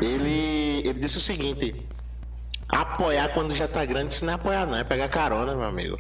Ele, 0.01 0.83
ele 0.85 0.99
disse 0.99 1.17
o 1.17 1.21
seguinte: 1.21 1.75
apoiar 2.69 3.29
quando 3.29 3.55
já 3.55 3.69
tá 3.69 3.85
grande, 3.85 4.15
isso 4.15 4.25
não 4.25 4.33
é 4.33 4.37
apoiar, 4.37 4.67
não, 4.67 4.77
é 4.77 4.85
pegar 4.85 5.09
carona, 5.09 5.55
meu 5.55 5.65
amigo. 5.65 5.99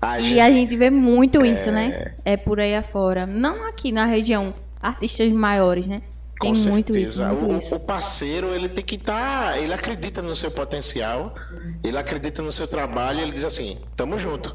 A 0.00 0.20
E 0.20 0.24
gente- 0.28 0.40
a 0.40 0.50
gente 0.50 0.76
vê 0.76 0.90
muito 0.90 1.44
isso, 1.44 1.70
né? 1.70 2.14
É 2.24 2.36
por 2.36 2.60
aí 2.60 2.74
afora. 2.74 3.26
Não 3.26 3.66
aqui 3.66 3.90
na 3.90 4.04
região, 4.04 4.54
artistas 4.80 5.30
maiores, 5.32 5.86
né? 5.86 6.02
Tem 6.38 6.52
com 6.52 6.58
muito 6.68 6.92
certeza. 6.92 7.24
isso, 7.24 7.34
muito 7.34 7.46
o, 7.54 7.58
isso. 7.58 7.74
o 7.76 7.80
parceiro, 7.80 8.54
ele 8.54 8.68
tem 8.68 8.84
que 8.84 8.96
estar. 8.96 9.56
ele 9.58 9.72
acredita 9.72 10.20
no 10.20 10.36
seu 10.36 10.50
potencial, 10.50 11.34
ele 11.82 11.96
acredita 11.96 12.42
no 12.42 12.52
seu 12.52 12.68
trabalho, 12.68 13.20
ele 13.20 13.32
diz 13.32 13.42
assim: 13.44 13.78
tamo 13.96 14.18
junto, 14.18 14.54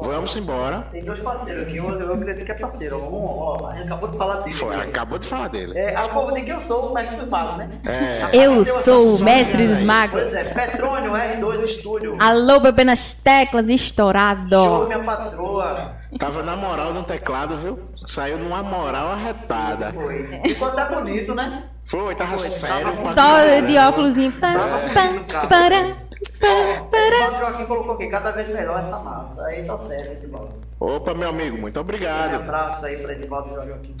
vamos 0.00 0.36
embora. 0.36 0.86
Tem 0.90 1.04
dois 1.04 1.20
parceiros 1.20 1.62
aqui, 1.62 1.76
eu, 1.76 1.88
eu 2.00 2.14
acredito 2.14 2.44
que 2.44 2.52
é 2.52 2.54
parceiro. 2.54 2.96
Um, 2.98 3.24
ó, 3.24 3.70
acabou 3.70 4.08
de 4.10 4.16
falar 4.18 4.36
dele. 4.36 4.54
Foi, 4.54 4.76
acabou 4.76 5.18
de 5.18 5.26
falar 5.26 5.48
dele. 5.48 5.78
É, 5.78 5.94
a 5.94 6.08
povo 6.08 6.32
diz 6.34 6.44
que 6.44 6.50
eu 6.52 6.60
sou 6.60 6.90
o 6.90 6.94
mestre 6.94 7.16
dos 7.16 7.28
magos, 7.28 7.56
né? 7.56 7.70
É. 7.86 8.30
Eu 8.32 8.64
sou 8.64 9.16
o 9.16 9.22
mestre 9.24 9.66
dos 9.68 9.82
magos. 9.82 10.22
Pois 10.22 10.34
é, 10.34 10.44
Petrônio 10.54 11.12
R2 11.12 11.64
Estúdio. 11.64 12.16
Alô, 12.20 12.60
bebê 12.60 12.84
nas 12.84 13.14
teclas, 13.14 13.66
Show, 13.66 13.74
estourado. 13.74 14.86
minha 14.86 15.02
patroa. 15.04 15.92
Tava 16.18 16.42
na 16.42 16.56
moral 16.56 16.92
no 16.92 17.02
teclado, 17.04 17.56
viu? 17.56 17.78
Saiu 18.04 18.38
numa 18.38 18.62
moral 18.62 19.12
arretada. 19.12 19.92
Foi. 19.92 20.40
Ficou 20.42 20.68
até 20.68 20.94
bonito, 20.94 21.34
né? 21.34 21.64
Foi, 21.84 22.14
tava 22.14 22.38
Foi, 22.38 22.48
sério. 22.48 22.92
tava 22.92 23.14
Só 23.14 23.60
de 23.66 23.76
óculos. 23.78 24.14
Pá, 24.40 24.54
pá, 24.94 25.46
para. 25.46 26.09
O 26.42 27.38
Joaquim 27.38 27.64
colocou 27.66 27.92
aqui, 27.94 28.06
cada 28.08 28.30
vez 28.32 28.48
melhor 28.48 28.80
essa 28.80 28.98
massa. 28.98 29.42
Aí 29.46 29.64
tá 29.64 29.78
certo, 29.78 30.12
Edivaldo. 30.12 30.54
Opa, 30.78 31.14
meu 31.14 31.28
amigo, 31.28 31.56
muito 31.58 31.76
Um 31.78 31.80
obrigado. 31.82 32.34
abraço 32.34 32.84
aí 32.86 32.96
pra 32.98 33.12
Edivaldo 33.12 33.50
e 33.62 33.66
Joaquim. 33.66 33.96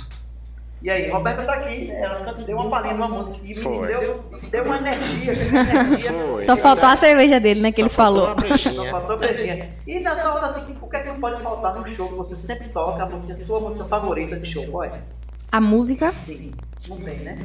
E 0.82 0.88
aí, 0.88 1.10
Roberta 1.10 1.42
tá 1.42 1.52
aqui, 1.54 1.88
né? 1.88 2.00
ela 2.00 2.20
canta- 2.24 2.42
deu 2.42 2.56
uma 2.56 2.70
palhinha 2.70 2.94
numa 2.94 3.08
música 3.08 3.36
que 3.36 3.48
me 3.48 3.54
Foi. 3.54 3.86
deu, 3.86 4.24
deu 4.50 4.64
uma 4.64 4.78
energia, 4.78 5.32
energia. 5.34 6.10
Foi. 6.10 6.46
Só 6.46 6.56
faltou 6.56 6.88
a 6.88 6.96
cerveja 6.96 7.38
dele, 7.38 7.60
né? 7.60 7.70
Que 7.70 7.80
Só 7.80 7.86
ele 7.86 7.90
faltou 7.94 8.24
falou. 8.26 8.28
Só 8.40 8.46
brechinha. 8.48 8.90
faltou 8.90 9.18
beijinha. 9.18 9.74
E 9.86 10.00
nessa 10.00 10.32
hora 10.32 10.46
assim, 10.46 10.78
o 10.80 10.88
que 10.88 10.96
é 10.96 11.00
que 11.00 11.08
não 11.08 11.20
pode 11.20 11.42
faltar 11.42 11.74
num 11.74 11.86
show 11.86 12.08
que 12.08 12.14
você 12.14 12.34
sempre 12.34 12.68
toca, 12.70 13.02
a 13.02 13.06
música, 13.06 13.44
sua 13.44 13.60
música 13.60 13.84
favorita 13.84 14.38
de 14.38 14.50
show, 14.50 14.66
boy? 14.68 14.90
A 15.50 15.60
música. 15.60 16.12
Sim, 16.26 16.52
né? 17.04 17.36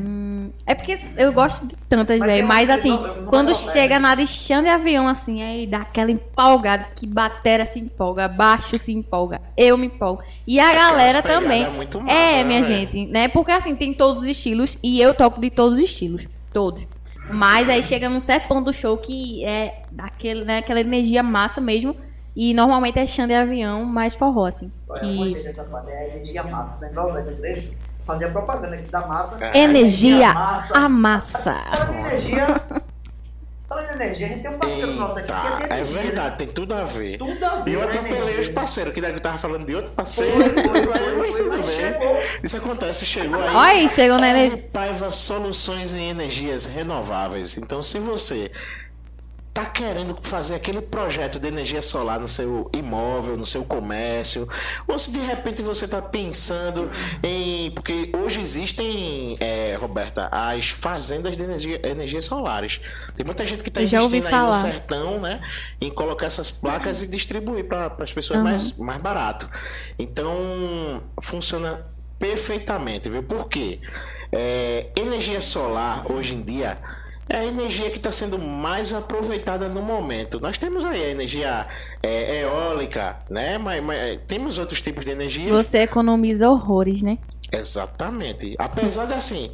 É 0.65 0.73
porque 0.73 0.97
eu 1.17 1.33
gosto 1.33 1.67
de 1.67 1.75
tantas, 1.89 2.19
velho. 2.19 2.47
Mas 2.47 2.69
assim, 2.69 2.89
não- 2.89 3.21
não 3.21 3.25
quando 3.25 3.53
chega 3.53 3.95
né? 3.95 3.99
na 3.99 4.15
deixando 4.15 4.63
de 4.65 4.69
avião, 4.69 5.07
assim, 5.07 5.43
aí 5.43 5.67
dá 5.67 5.79
aquela 5.79 6.09
empolgada, 6.11 6.85
que 6.95 7.05
batera 7.05 7.65
se 7.65 7.79
empolga, 7.79 8.27
baixo 8.27 8.79
se 8.79 8.93
empolga, 8.93 9.41
eu 9.57 9.77
me 9.77 9.87
empolgo. 9.87 10.23
E 10.47 10.59
a 10.59 10.73
galera 10.73 11.21
pegadas 11.21 11.43
também. 11.43 11.69
muito 11.71 11.99
massa, 11.99 12.13
é, 12.13 12.35
né, 12.37 12.43
minha 12.43 12.63
gente, 12.63 13.05
né? 13.07 13.27
Porque 13.27 13.51
assim, 13.51 13.75
tem 13.75 13.93
todos 13.93 14.23
os 14.23 14.29
estilos 14.29 14.77
e 14.81 15.01
eu 15.01 15.13
toco 15.13 15.41
de 15.41 15.49
todos 15.49 15.79
os 15.79 15.83
estilos. 15.83 16.27
Todos. 16.53 16.87
Mas 17.29 17.67
aí 17.67 17.81
chega 17.83 18.07
num 18.07 18.21
certo 18.21 18.47
ponto 18.47 18.65
do 18.65 18.73
show 18.73 18.95
que 18.97 19.43
é 19.43 19.81
daquele, 19.91 20.45
né, 20.45 20.59
aquela 20.59 20.79
energia 20.79 21.21
massa 21.23 21.59
mesmo. 21.59 21.95
E 22.35 22.53
normalmente 22.53 22.99
é 22.99 23.07
chão 23.07 23.25
de 23.25 23.33
avião, 23.33 23.85
mais 23.85 24.13
forró, 24.13 24.45
assim. 24.45 24.69
Olha, 24.89 24.99
Que... 24.99 25.17
gostei 25.17 25.43
dessa 25.43 25.63
parte. 25.63 25.89
É 25.89 25.97
a 25.97 26.07
energia 26.09 26.43
massa. 26.43 26.85
Lembra 26.87 27.13
dessa 27.13 27.31
Fazia 28.05 28.29
propaganda 28.29 28.75
aqui 28.75 28.89
da 28.89 29.01
massa. 29.07 29.43
É. 29.43 29.57
Energia 29.57 30.33
massa. 30.33 30.77
a 30.77 30.89
massa. 30.89 31.55
Energia. 31.89 32.45
Falando 33.67 33.89
em 33.89 33.93
energia, 33.95 34.27
a 34.27 34.29
gente 34.29 34.41
tem 34.43 34.51
um 34.51 34.59
parceiro 34.59 34.93
nosso 34.93 35.17
aqui 35.17 35.27
que 35.27 35.33
Eita, 35.33 35.73
é 35.73 35.77
é 35.77 35.79
energia. 35.79 36.01
verdade, 36.03 36.37
tem 36.37 36.47
tudo 36.47 36.73
a 36.75 36.83
ver. 36.83 37.17
Tudo 37.17 37.43
a 37.43 37.55
ver. 37.61 37.71
E 37.71 37.73
eu 37.73 37.79
né, 37.79 37.87
atropelei 37.87 38.19
energia. 38.19 38.41
os 38.41 38.49
parceiros, 38.49 38.93
que 38.93 39.01
daí 39.01 39.11
eu 39.11 39.19
tava 39.19 39.39
falando 39.39 39.65
de 39.65 39.75
outro 39.75 39.91
parceiro. 39.91 40.31
foi, 40.53 40.53
foi, 40.53 40.85
mas 41.17 41.37
foi, 41.37 41.49
tudo 41.49 41.63
bem. 41.63 42.21
Isso 42.43 42.57
acontece, 42.57 43.05
chegou 43.07 43.41
aí. 43.41 43.55
Olha 43.55 43.69
aí, 43.71 43.89
chegou 43.89 44.19
na 44.19 44.29
energia. 44.29 44.63
Paiva 44.71 45.09
Soluções 45.09 45.95
em 45.95 46.09
Energias 46.11 46.67
Renováveis. 46.67 47.57
Então, 47.57 47.81
se 47.81 47.97
você 47.97 48.51
tá 49.55 49.65
querendo 49.65 50.17
fazer 50.21 50.53
aquele 50.53 50.81
projeto 50.81 51.39
de 51.39 51.47
energia 51.47 51.81
solar 51.81 52.19
no 52.19 52.27
seu 52.27 52.69
imóvel, 52.75 53.37
no 53.37 53.45
seu 53.45 53.63
comércio, 53.63 54.49
ou 54.85 54.99
se 54.99 55.11
de 55.11 55.19
repente 55.19 55.63
você 55.63 55.87
tá 55.87 56.01
pensando 56.01 56.91
em. 57.23 57.71
Porque 57.71 58.11
hoje 58.21 58.41
existem, 58.41 59.37
é, 59.39 59.77
Roberta, 59.79 60.27
as 60.29 60.67
fazendas 60.71 61.37
de 61.37 61.43
energia, 61.43 61.79
energias 61.87 62.25
solares. 62.25 62.81
Tem 63.15 63.25
muita 63.25 63.45
gente 63.45 63.63
que 63.63 63.71
tá 63.71 63.79
ouvi 63.79 63.95
investindo 64.17 64.27
aí 64.27 64.41
no 64.45 64.53
sertão, 64.53 65.21
né? 65.21 65.39
Em 65.79 65.89
colocar 65.89 66.25
essas 66.25 66.51
placas 66.51 67.01
e 67.01 67.07
distribuir 67.07 67.63
para 67.63 67.95
as 67.97 68.11
pessoas 68.11 68.39
Uhum. 68.39 68.43
mais, 68.43 68.77
mais 68.77 69.01
barato. 69.01 69.49
Então, 69.97 71.01
funciona 71.21 71.85
perfeitamente, 72.19 73.09
viu? 73.09 73.23
Por 73.23 73.47
quê? 73.47 73.79
É, 74.33 74.87
energia 74.97 75.39
solar, 75.39 76.11
hoje 76.11 76.35
em 76.35 76.41
dia, 76.41 76.77
é 77.27 77.37
a 77.37 77.45
energia 77.45 77.89
que 77.89 77.97
está 77.97 78.11
sendo 78.11 78.37
mais 78.37 78.93
aproveitada 78.93 79.67
no 79.67 79.81
momento. 79.81 80.39
Nós 80.39 80.57
temos 80.57 80.85
aí 80.85 81.03
a 81.03 81.09
energia 81.09 81.67
é, 82.03 82.41
eólica, 82.41 83.17
né? 83.29 83.57
Mas, 83.57 83.83
mas 83.83 84.19
temos 84.27 84.57
outros 84.57 84.81
tipos 84.81 85.03
de 85.03 85.11
energia. 85.11 85.51
Você 85.51 85.79
economiza 85.79 86.49
horrores, 86.49 87.01
né? 87.01 87.17
Exatamente. 87.51 88.55
Apesar 88.59 89.05
de 89.05 89.13
assim, 89.13 89.51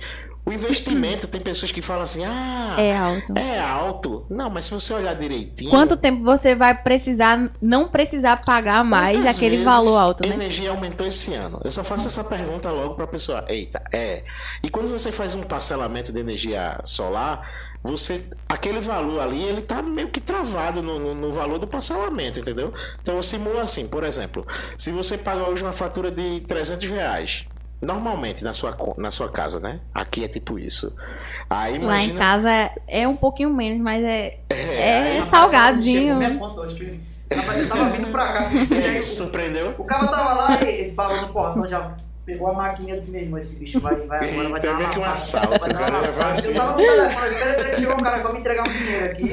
o 0.51 0.53
investimento, 0.53 1.27
tem 1.27 1.39
pessoas 1.41 1.71
que 1.71 1.81
falam 1.81 2.03
assim, 2.03 2.23
ah, 2.25 2.75
É 2.77 2.95
alto. 2.95 3.33
é 3.37 3.59
alto. 3.59 4.25
Não, 4.29 4.49
mas 4.49 4.65
se 4.65 4.71
você 4.73 4.93
olhar 4.93 5.15
direitinho. 5.15 5.69
Quanto 5.71 5.95
tempo 5.97 6.23
você 6.23 6.53
vai 6.55 6.73
precisar, 6.75 7.51
não 7.61 7.87
precisar 7.87 8.37
pagar 8.45 8.83
mais 8.83 9.25
aquele 9.25 9.63
valor 9.63 9.97
alto, 9.97 10.23
A 10.25 10.27
né? 10.29 10.35
energia 10.35 10.69
aumentou 10.69 11.07
esse 11.07 11.33
ano. 11.33 11.59
Eu 11.63 11.71
só 11.71 11.83
faço 11.83 12.07
essa 12.07 12.23
pergunta 12.23 12.69
logo 12.71 12.95
para 12.95 13.05
a 13.05 13.07
pessoa. 13.07 13.45
Eita, 13.47 13.81
é. 13.91 14.23
E 14.63 14.69
quando 14.69 14.89
você 14.89 15.11
faz 15.11 15.33
um 15.35 15.41
parcelamento 15.43 16.11
de 16.11 16.19
energia 16.19 16.79
solar, 16.83 17.49
você 17.83 18.23
aquele 18.47 18.79
valor 18.79 19.19
ali 19.21 19.41
ele 19.43 19.61
tá 19.61 19.81
meio 19.81 20.09
que 20.09 20.19
travado 20.21 20.83
no, 20.83 20.99
no- 20.99 21.15
no 21.15 21.31
valor 21.31 21.57
do 21.57 21.65
parcelamento, 21.67 22.39
entendeu? 22.39 22.71
Então 23.01 23.15
eu 23.15 23.23
simulo 23.23 23.59
assim, 23.59 23.87
por 23.87 24.03
exemplo, 24.03 24.45
se 24.77 24.91
você 24.91 25.17
paga 25.17 25.49
hoje 25.49 25.63
uma 25.63 25.73
fatura 25.73 26.11
de 26.11 26.41
300 26.41 26.87
reais. 26.89 27.45
Normalmente 27.81 28.43
na 28.43 28.53
sua, 28.53 28.73
co- 28.73 28.93
na 28.97 29.09
sua 29.09 29.27
casa, 29.29 29.59
né? 29.59 29.79
Aqui 29.93 30.23
é 30.23 30.27
tipo 30.27 30.59
isso. 30.59 30.95
Aí 31.49 31.73
Lá 31.79 31.97
em 31.99 32.09
imagina. 32.09 32.19
casa 32.19 32.71
é 32.87 33.07
um 33.07 33.15
pouquinho 33.15 33.49
menos, 33.51 33.79
mas 33.81 34.03
é, 34.03 34.37
É, 34.49 35.17
é, 35.17 35.25
salgadinho. 35.25 36.21
eu 36.21 37.67
tava 37.69 37.89
vindo 37.89 38.11
pra 38.11 38.33
cá. 38.33 38.51
É, 38.75 38.97
isso 38.99 39.15
surpreendeu? 39.17 39.73
O 39.79 39.83
cara 39.83 40.07
tava 40.07 40.33
lá 40.33 40.63
e 40.63 40.91
parou 40.91 41.21
no 41.21 41.29
portão, 41.33 41.67
já 41.67 41.91
pegou 42.25 42.47
a 42.49 42.53
maquininha 42.53 42.95
e 42.95 42.99
disse 42.99 43.11
mesmo, 43.11 43.37
esse 43.37 43.55
bicho 43.59 43.79
vai, 43.79 43.95
vai 43.95 44.29
agora, 44.29 44.49
vai 44.49 44.61
dar 44.61 44.79
uma 44.79 44.89
que 44.89 44.99
um 44.99 45.03
assalto, 45.05 45.59
vai 45.59 45.73
dar 45.73 45.89
uma 45.89 46.01
cara 46.13 46.31
assim. 46.31 46.49
Eu 46.49 46.55
tava 46.55 46.71
no 46.71 46.77
telefone, 46.77 47.27
espera, 47.31 47.49
espera 47.51 47.69
que 47.75 47.81
chegou 47.81 47.95
um 47.95 48.03
cara 48.03 48.17
me 48.33 48.39
entregar 48.39 48.67
um 48.67 48.71
dinheiro 48.71 49.05
aqui. 49.11 49.29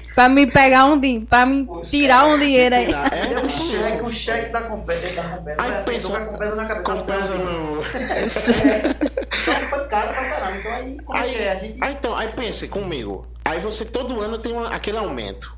Pra 0.14 0.28
me 0.28 0.44
pegar 0.46 0.86
um 0.86 0.98
dinheiro, 1.00 1.24
pra 1.26 1.46
me 1.46 1.66
tirar 1.88 2.26
um 2.26 2.36
dinheiro 2.38 2.74
aí. 2.74 2.88
É 2.92 3.32
É 3.32 3.38
um 3.40 3.48
cheque, 3.48 4.02
um 4.02 4.12
cheque 4.12 4.52
da 4.52 4.60
Compesa, 4.62 5.06
da. 5.14 5.52
Aí 5.62 5.70
vai, 5.70 5.84
pensa- 5.84 6.08
tô 6.08 6.16
com 6.16 6.22
a 6.22 6.26
Compesa 6.26 6.56
na 6.56 6.64
cabeça. 6.66 6.82
Compensa 6.82 7.34
no. 7.34 7.80
Então 9.40 9.54
foi 9.70 9.84
caro 9.86 10.08
pra 10.08 10.28
caralho. 10.28 10.56
Então 10.58 10.72
aí, 10.72 10.98
é 10.98 11.18
Aí, 11.20 11.34
é? 11.36 11.52
A 11.52 11.54
gente 11.54 11.76
aí, 11.80 11.92
então, 11.92 12.16
aí 12.16 12.28
pense 12.28 12.66
comigo. 12.68 13.26
Aí 13.44 13.60
você 13.60 13.84
todo 13.84 14.20
ano 14.20 14.38
tem 14.38 14.52
uma- 14.52 14.68
aquele 14.74 14.98
aumento. 14.98 15.56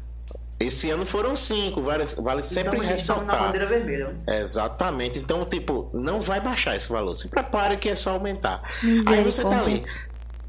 Esse 0.63 0.91
ano 0.91 1.05
foram 1.05 1.35
cinco, 1.35 1.83
vale, 1.83 2.05
vale 2.19 2.43
sempre 2.43 2.79
estamos, 2.79 3.01
estamos 3.01 3.27
na 3.27 3.33
ressaltar. 3.33 3.47
bandeira 3.47 3.67
vermelha. 3.67 4.17
Exatamente. 4.27 5.19
Então, 5.19 5.45
tipo, 5.45 5.91
não 5.93 6.21
vai 6.21 6.41
baixar 6.41 6.77
esse 6.77 6.89
valor. 6.89 7.15
Se 7.15 7.29
prepare 7.29 7.77
que 7.77 7.89
é 7.89 7.95
só 7.95 8.11
aumentar. 8.11 8.63
Aí 9.07 9.23
você 9.23 9.43
tá 9.43 9.61
ali. 9.61 9.85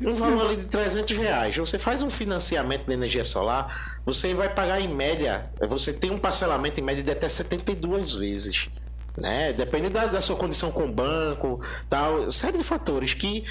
Um 0.01 0.15
valor 0.15 0.47
ali 0.47 0.57
de 0.57 0.65
300 0.65 1.17
reais. 1.17 1.55
Você 1.57 1.79
faz 1.79 2.01
um 2.01 2.11
financiamento 2.11 2.85
de 2.85 2.93
energia 2.93 3.23
solar, 3.23 3.99
você 4.05 4.33
vai 4.33 4.49
pagar 4.49 4.81
em 4.81 4.93
média. 4.93 5.49
Você 5.69 5.93
tem 5.93 6.11
um 6.11 6.17
parcelamento 6.17 6.79
em 6.79 6.83
média 6.83 7.03
de 7.03 7.11
até 7.11 7.29
72 7.29 8.13
vezes. 8.13 8.69
Né? 9.17 9.53
Depende 9.53 9.89
da, 9.89 10.05
da 10.05 10.21
sua 10.21 10.35
condição 10.35 10.71
com 10.71 10.85
o 10.85 10.91
banco, 10.91 11.61
tal, 11.89 12.29
série 12.31 12.57
de 12.57 12.63
fatores 12.63 13.13
que. 13.13 13.45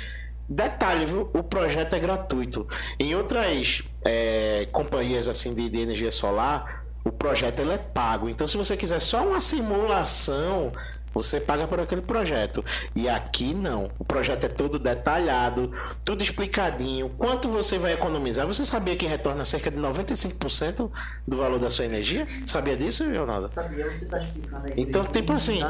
Detalhe, 0.49 1.07
viu? 1.07 1.31
O 1.33 1.43
projeto 1.43 1.95
é 1.95 1.99
gratuito. 1.99 2.67
Em 2.99 3.15
outras 3.15 3.83
é, 4.05 4.69
companhias 4.73 5.29
assim 5.29 5.55
de, 5.55 5.69
de 5.69 5.81
energia 5.81 6.11
solar, 6.11 6.85
o 7.05 7.11
projeto 7.11 7.61
ele 7.61 7.73
é 7.73 7.79
pago. 7.79 8.29
Então, 8.29 8.47
se 8.47 8.57
você 8.57 8.77
quiser 8.77 9.01
só 9.01 9.27
uma 9.27 9.41
simulação, 9.41 10.73
você 11.15 11.41
paga 11.41 11.67
por 11.67 11.81
aquele 11.81 12.01
projeto. 12.01 12.65
E 12.95 13.09
aqui 13.09 13.55
não. 13.55 13.91
O 13.99 14.05
projeto 14.05 14.45
é 14.45 14.49
todo 14.49 14.79
detalhado, 14.79 15.73
tudo 16.05 16.23
explicadinho. 16.23 17.11
Quanto 17.11 17.49
você 17.49 17.79
vai 17.79 17.93
economizar? 17.93 18.47
Você 18.47 18.65
sabia 18.65 18.97
que 18.97 19.07
retorna 19.07 19.45
cerca 19.45 19.71
de 19.71 19.79
95% 19.79 20.91
do 21.27 21.37
valor 21.37 21.59
da 21.59 21.71
sua 21.71 21.85
energia? 21.85 22.27
Sabia 22.47 22.77
disso, 22.77 23.05
Leonardo? 23.05 23.51
Sabia? 23.53 23.91
Você 23.91 24.07
tá 24.07 24.19
explicando 24.19 24.67
aí. 24.67 24.75
Então, 24.77 25.05
tipo 25.05 25.33
assim, 25.33 25.61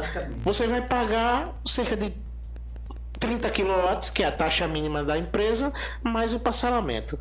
você 0.45 0.67
vai 0.67 0.83
pagar 0.83 1.53
cerca 1.65 1.97
de 1.97 2.13
30 3.23 3.49
kW, 3.51 4.13
que 4.13 4.25
é 4.25 4.27
a 4.27 4.33
taxa 4.33 4.67
mínima 4.67 5.05
da 5.05 5.17
empresa, 5.17 5.73
mais 6.03 6.35
o 6.35 6.41
parcelamento. 6.41 7.17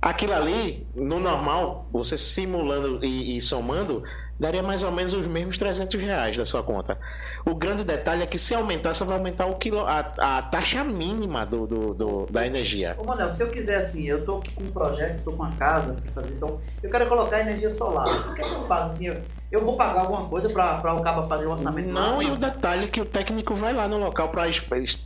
Aquilo 0.00 0.32
ali, 0.32 0.86
no 0.94 1.18
normal, 1.18 1.88
você 1.92 2.16
simulando 2.16 3.04
e, 3.04 3.36
e 3.36 3.42
somando, 3.42 4.04
daria 4.38 4.62
mais 4.62 4.84
ou 4.84 4.92
menos 4.92 5.12
os 5.12 5.26
mesmos 5.26 5.58
300 5.58 6.00
reais 6.00 6.36
da 6.36 6.44
sua 6.44 6.62
conta. 6.62 6.96
O 7.44 7.52
grande 7.52 7.82
detalhe 7.82 8.22
é 8.22 8.26
que 8.26 8.38
se 8.38 8.54
aumentar, 8.54 8.94
só 8.94 9.04
vai 9.04 9.16
aumentar 9.18 9.46
o 9.46 9.56
quilo, 9.56 9.80
a, 9.80 9.98
a 10.18 10.42
taxa 10.42 10.84
mínima 10.84 11.44
do, 11.44 11.66
do- 11.66 11.94
do- 11.94 12.26
da 12.30 12.46
energia. 12.46 12.94
Ô, 12.96 13.02
Manel, 13.04 13.32
se 13.34 13.42
eu 13.42 13.48
quiser 13.50 13.78
assim, 13.78 14.04
eu 14.04 14.22
aqui 14.38 14.52
com 14.54 14.62
um 14.62 14.68
projeto, 14.70 15.20
tô 15.24 15.32
com 15.32 15.42
uma 15.42 15.52
casa 15.56 15.96
fazer, 16.12 16.30
então 16.32 16.60
eu 16.80 16.90
quero 16.90 17.08
colocar 17.08 17.40
energia 17.40 17.74
solar. 17.74 18.06
O 18.06 18.34
que, 18.34 18.40
é 18.40 18.44
que 18.44 18.54
eu 18.54 18.66
faço 18.68 18.92
assim? 18.94 19.06
Eu, 19.06 19.20
eu 19.50 19.64
vou 19.64 19.76
pagar 19.76 20.00
alguma 20.00 20.24
coisa 20.28 20.48
pra, 20.48 20.78
pra 20.78 20.94
o 20.94 21.02
cabo 21.02 21.28
fazer 21.28 21.46
o 21.46 21.50
orçamento 21.52 21.88
Não, 21.88 22.22
e 22.22 22.30
o 22.30 22.36
detalhe 22.36 22.84
é 22.84 22.88
que 22.88 23.00
o 23.00 23.04
técnico 23.04 23.54
vai 23.54 23.72
lá 23.72 23.86
no 23.86 23.98
local 23.98 24.28
para 24.28 24.44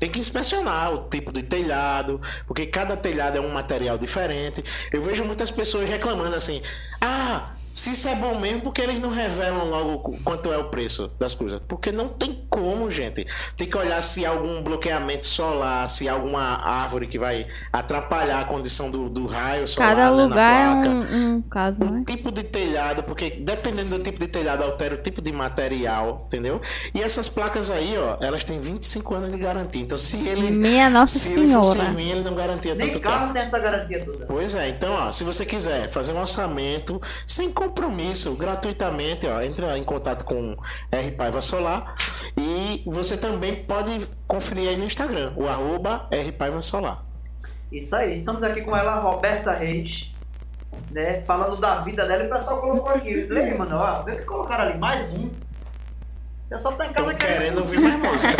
tem 0.01 0.11
que 0.11 0.19
inspecionar 0.19 0.93
o 0.95 1.09
tipo 1.09 1.33
de 1.33 1.43
telhado, 1.43 2.21
porque 2.47 2.67
cada 2.67 2.97
telhado 2.97 3.37
é 3.37 3.41
um 3.41 3.51
material 3.51 3.99
diferente. 3.99 4.65
Eu 4.93 5.03
vejo 5.03 5.25
muitas 5.25 5.51
pessoas 5.51 5.89
reclamando 5.89 6.35
assim: 6.35 6.63
"Ah, 7.01 7.51
se 7.75 7.93
isso 7.93 8.09
é 8.09 8.15
bom 8.17 8.39
mesmo, 8.41 8.63
porque 8.63 8.81
eles 8.81 8.99
não 8.99 9.11
revelam 9.11 9.69
logo 9.71 9.99
qu- 10.01 10.19
quanto 10.25 10.53
é 10.53 10.59
o 10.59 10.65
preço 10.69 11.13
das 11.19 11.33
coisas? 11.35 11.61
Porque 11.69 11.93
não 11.93 12.09
tem 12.09 12.35
como, 12.61 12.91
gente. 12.91 13.27
Tem 13.57 13.69
que 13.69 13.77
olhar 13.77 14.03
se 14.03 14.25
há 14.27 14.31
algum 14.31 14.63
bloqueamento 14.63 15.27
solar, 15.27 15.89
se 15.89 16.09
há 16.09 16.13
alguma 16.13 16.41
árvore 16.41 17.07
que 17.07 17.19
vai 17.19 17.47
atrapalhar 17.73 18.41
a 18.41 18.45
condição 18.45 18.91
do, 18.91 19.09
do 19.09 19.27
raio 19.27 19.67
solar 19.67 19.91
Cada 19.91 20.11
né, 20.11 20.17
na 20.17 20.23
lugar 20.25 20.79
é 20.79 20.81
placa 20.83 20.89
um, 20.89 21.35
um 21.37 21.43
caso, 21.43 21.85
o 21.85 21.91
né? 21.91 22.05
tipo 22.07 22.31
de 22.33 22.43
telhado, 22.43 23.03
porque 23.03 23.31
dependendo 23.31 23.97
do 23.97 24.03
tipo 24.03 24.19
de 24.19 24.27
telhado 24.29 24.63
altera 24.63 24.95
o 24.95 24.99
tipo 24.99 25.21
de 25.23 25.33
material, 25.33 26.25
entendeu? 26.27 26.61
E 26.95 27.01
essas 27.03 27.29
placas 27.29 27.71
aí, 27.71 27.97
ó, 27.99 28.17
elas 28.21 28.45
têm 28.45 28.61
25 28.61 29.15
anos 29.15 29.31
de 29.31 29.39
garantia. 29.39 29.83
Então, 29.83 29.97
se 29.99 30.17
ele 30.27 30.51
Minha 30.51 30.91
Nossa 30.91 31.19
se 31.19 31.29
ele 31.29 31.47
fosse 31.53 31.73
Senhora. 31.73 31.93
ruim, 31.93 32.11
ele 32.11 32.23
não 32.23 32.35
garantia 32.35 32.75
Nem 32.75 32.89
tanto 32.91 33.01
carro 33.01 33.21
tempo. 33.21 33.33
tem 33.35 33.43
essa 33.43 33.59
garantia 33.59 34.05
toda. 34.05 34.27
Pois 34.27 34.55
é, 34.55 34.69
então, 34.69 34.93
ó, 34.93 35.13
se 35.13 35.25
você 35.25 35.45
quiser 35.45 35.89
fazer 35.89 36.13
um 36.13 36.21
orçamento 36.21 37.01
sem 37.27 37.51
compromisso, 37.51 38.35
gratuitamente, 38.35 39.27
ó, 39.27 39.41
entra 39.43 39.77
em 39.79 39.85
contato 39.85 40.25
com 40.25 40.57
R 40.91 41.11
Paiva 41.13 41.41
Solar 41.41 41.95
e 42.37 42.48
você 42.87 43.17
também 43.17 43.57
pode 43.65 44.09
conferir 44.27 44.69
aí 44.69 44.77
no 44.77 44.85
Instagram, 44.85 45.33
o 45.37 45.47
arroba 45.49 46.07
R 46.11 46.33
Paiva 46.33 46.61
Solar. 46.63 47.05
Isso 47.71 47.95
aí, 47.95 48.19
estamos 48.21 48.43
aqui 48.43 48.63
com 48.63 48.77
ela, 48.77 48.97
Roberta 49.01 49.53
Reis, 49.53 50.11
né? 50.91 51.23
Falando 51.23 51.61
da 51.61 51.81
vida 51.81 52.07
dela 52.07 52.25
e 52.25 52.27
o 52.27 52.31
pessoal 52.31 52.61
colocou 52.61 52.91
aqui. 52.91 53.27
Leia, 53.29 53.57
mano, 53.59 53.77
ó, 53.77 54.03
vê 54.03 54.17
que 54.17 54.25
colocaram 54.25 54.65
ali 54.65 54.79
mais 54.79 55.13
um. 55.13 55.27
O 55.27 56.49
pessoal 56.49 56.75
tá 56.77 56.87
em 56.87 56.93
casa 56.95 57.11
Tô 57.11 57.17
querendo 57.19 57.59
ouvir 57.59 57.79
mais 57.79 58.01
música. 58.01 58.35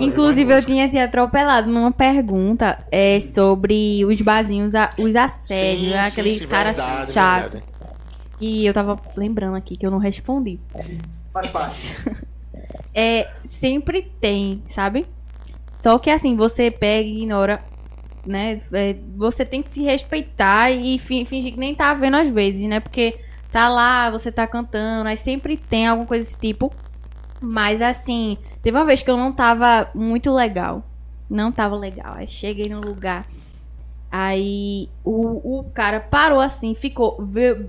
E. 0.00 0.04
Inclusive, 0.06 0.54
eu 0.54 0.64
tinha 0.64 0.88
te 0.88 0.96
atropelado 0.98 1.70
numa 1.70 1.92
pergunta 1.92 2.82
é, 2.90 3.20
sobre 3.20 4.02
os 4.06 4.18
barzinhos, 4.22 4.74
a- 4.74 4.90
os 4.98 5.14
assédios, 5.14 5.92
Sim, 5.92 5.94
aqueles 5.98 6.32
sim, 6.34 6.38
sim, 6.44 6.48
caras 6.48 6.78
verdade, 6.78 7.12
chatos. 7.12 7.52
verdade. 7.52 7.72
E 8.40 8.64
eu 8.64 8.72
tava 8.72 8.98
lembrando 9.14 9.54
aqui 9.56 9.76
que 9.76 9.84
eu 9.84 9.90
não 9.90 9.98
respondi. 9.98 10.58
Faz 11.30 11.50
parte. 11.50 11.96
É, 12.94 13.30
sempre 13.44 14.02
tem, 14.20 14.62
sabe? 14.68 15.06
Só 15.80 15.98
que 15.98 16.10
assim, 16.10 16.36
você 16.36 16.70
pega 16.70 17.08
e 17.08 17.22
ignora, 17.22 17.64
né? 18.24 18.60
É, 18.72 18.94
você 19.16 19.44
tem 19.44 19.62
que 19.62 19.70
se 19.70 19.82
respeitar 19.82 20.70
e 20.70 20.98
fi- 20.98 21.24
fingir 21.24 21.52
que 21.52 21.58
nem 21.58 21.74
tá 21.74 21.92
vendo 21.94 22.16
às 22.16 22.28
vezes, 22.28 22.66
né? 22.68 22.80
Porque 22.80 23.18
tá 23.50 23.68
lá, 23.68 24.10
você 24.10 24.30
tá 24.30 24.46
cantando, 24.46 25.08
aí 25.08 25.16
sempre 25.16 25.56
tem 25.56 25.86
alguma 25.86 26.06
coisa 26.06 26.24
desse 26.24 26.38
tipo. 26.38 26.72
Mas 27.40 27.82
assim, 27.82 28.38
teve 28.62 28.76
uma 28.76 28.84
vez 28.84 29.02
que 29.02 29.10
eu 29.10 29.16
não 29.16 29.32
tava 29.32 29.90
muito 29.94 30.30
legal. 30.32 30.84
Não 31.28 31.50
tava 31.50 31.74
legal. 31.74 32.14
Aí 32.14 32.30
cheguei 32.30 32.68
no 32.68 32.80
lugar. 32.80 33.26
Aí 34.10 34.88
o, 35.02 35.60
o 35.60 35.64
cara 35.72 35.98
parou 35.98 36.40
assim, 36.40 36.74
ficou 36.74 37.20
bem 37.22 37.66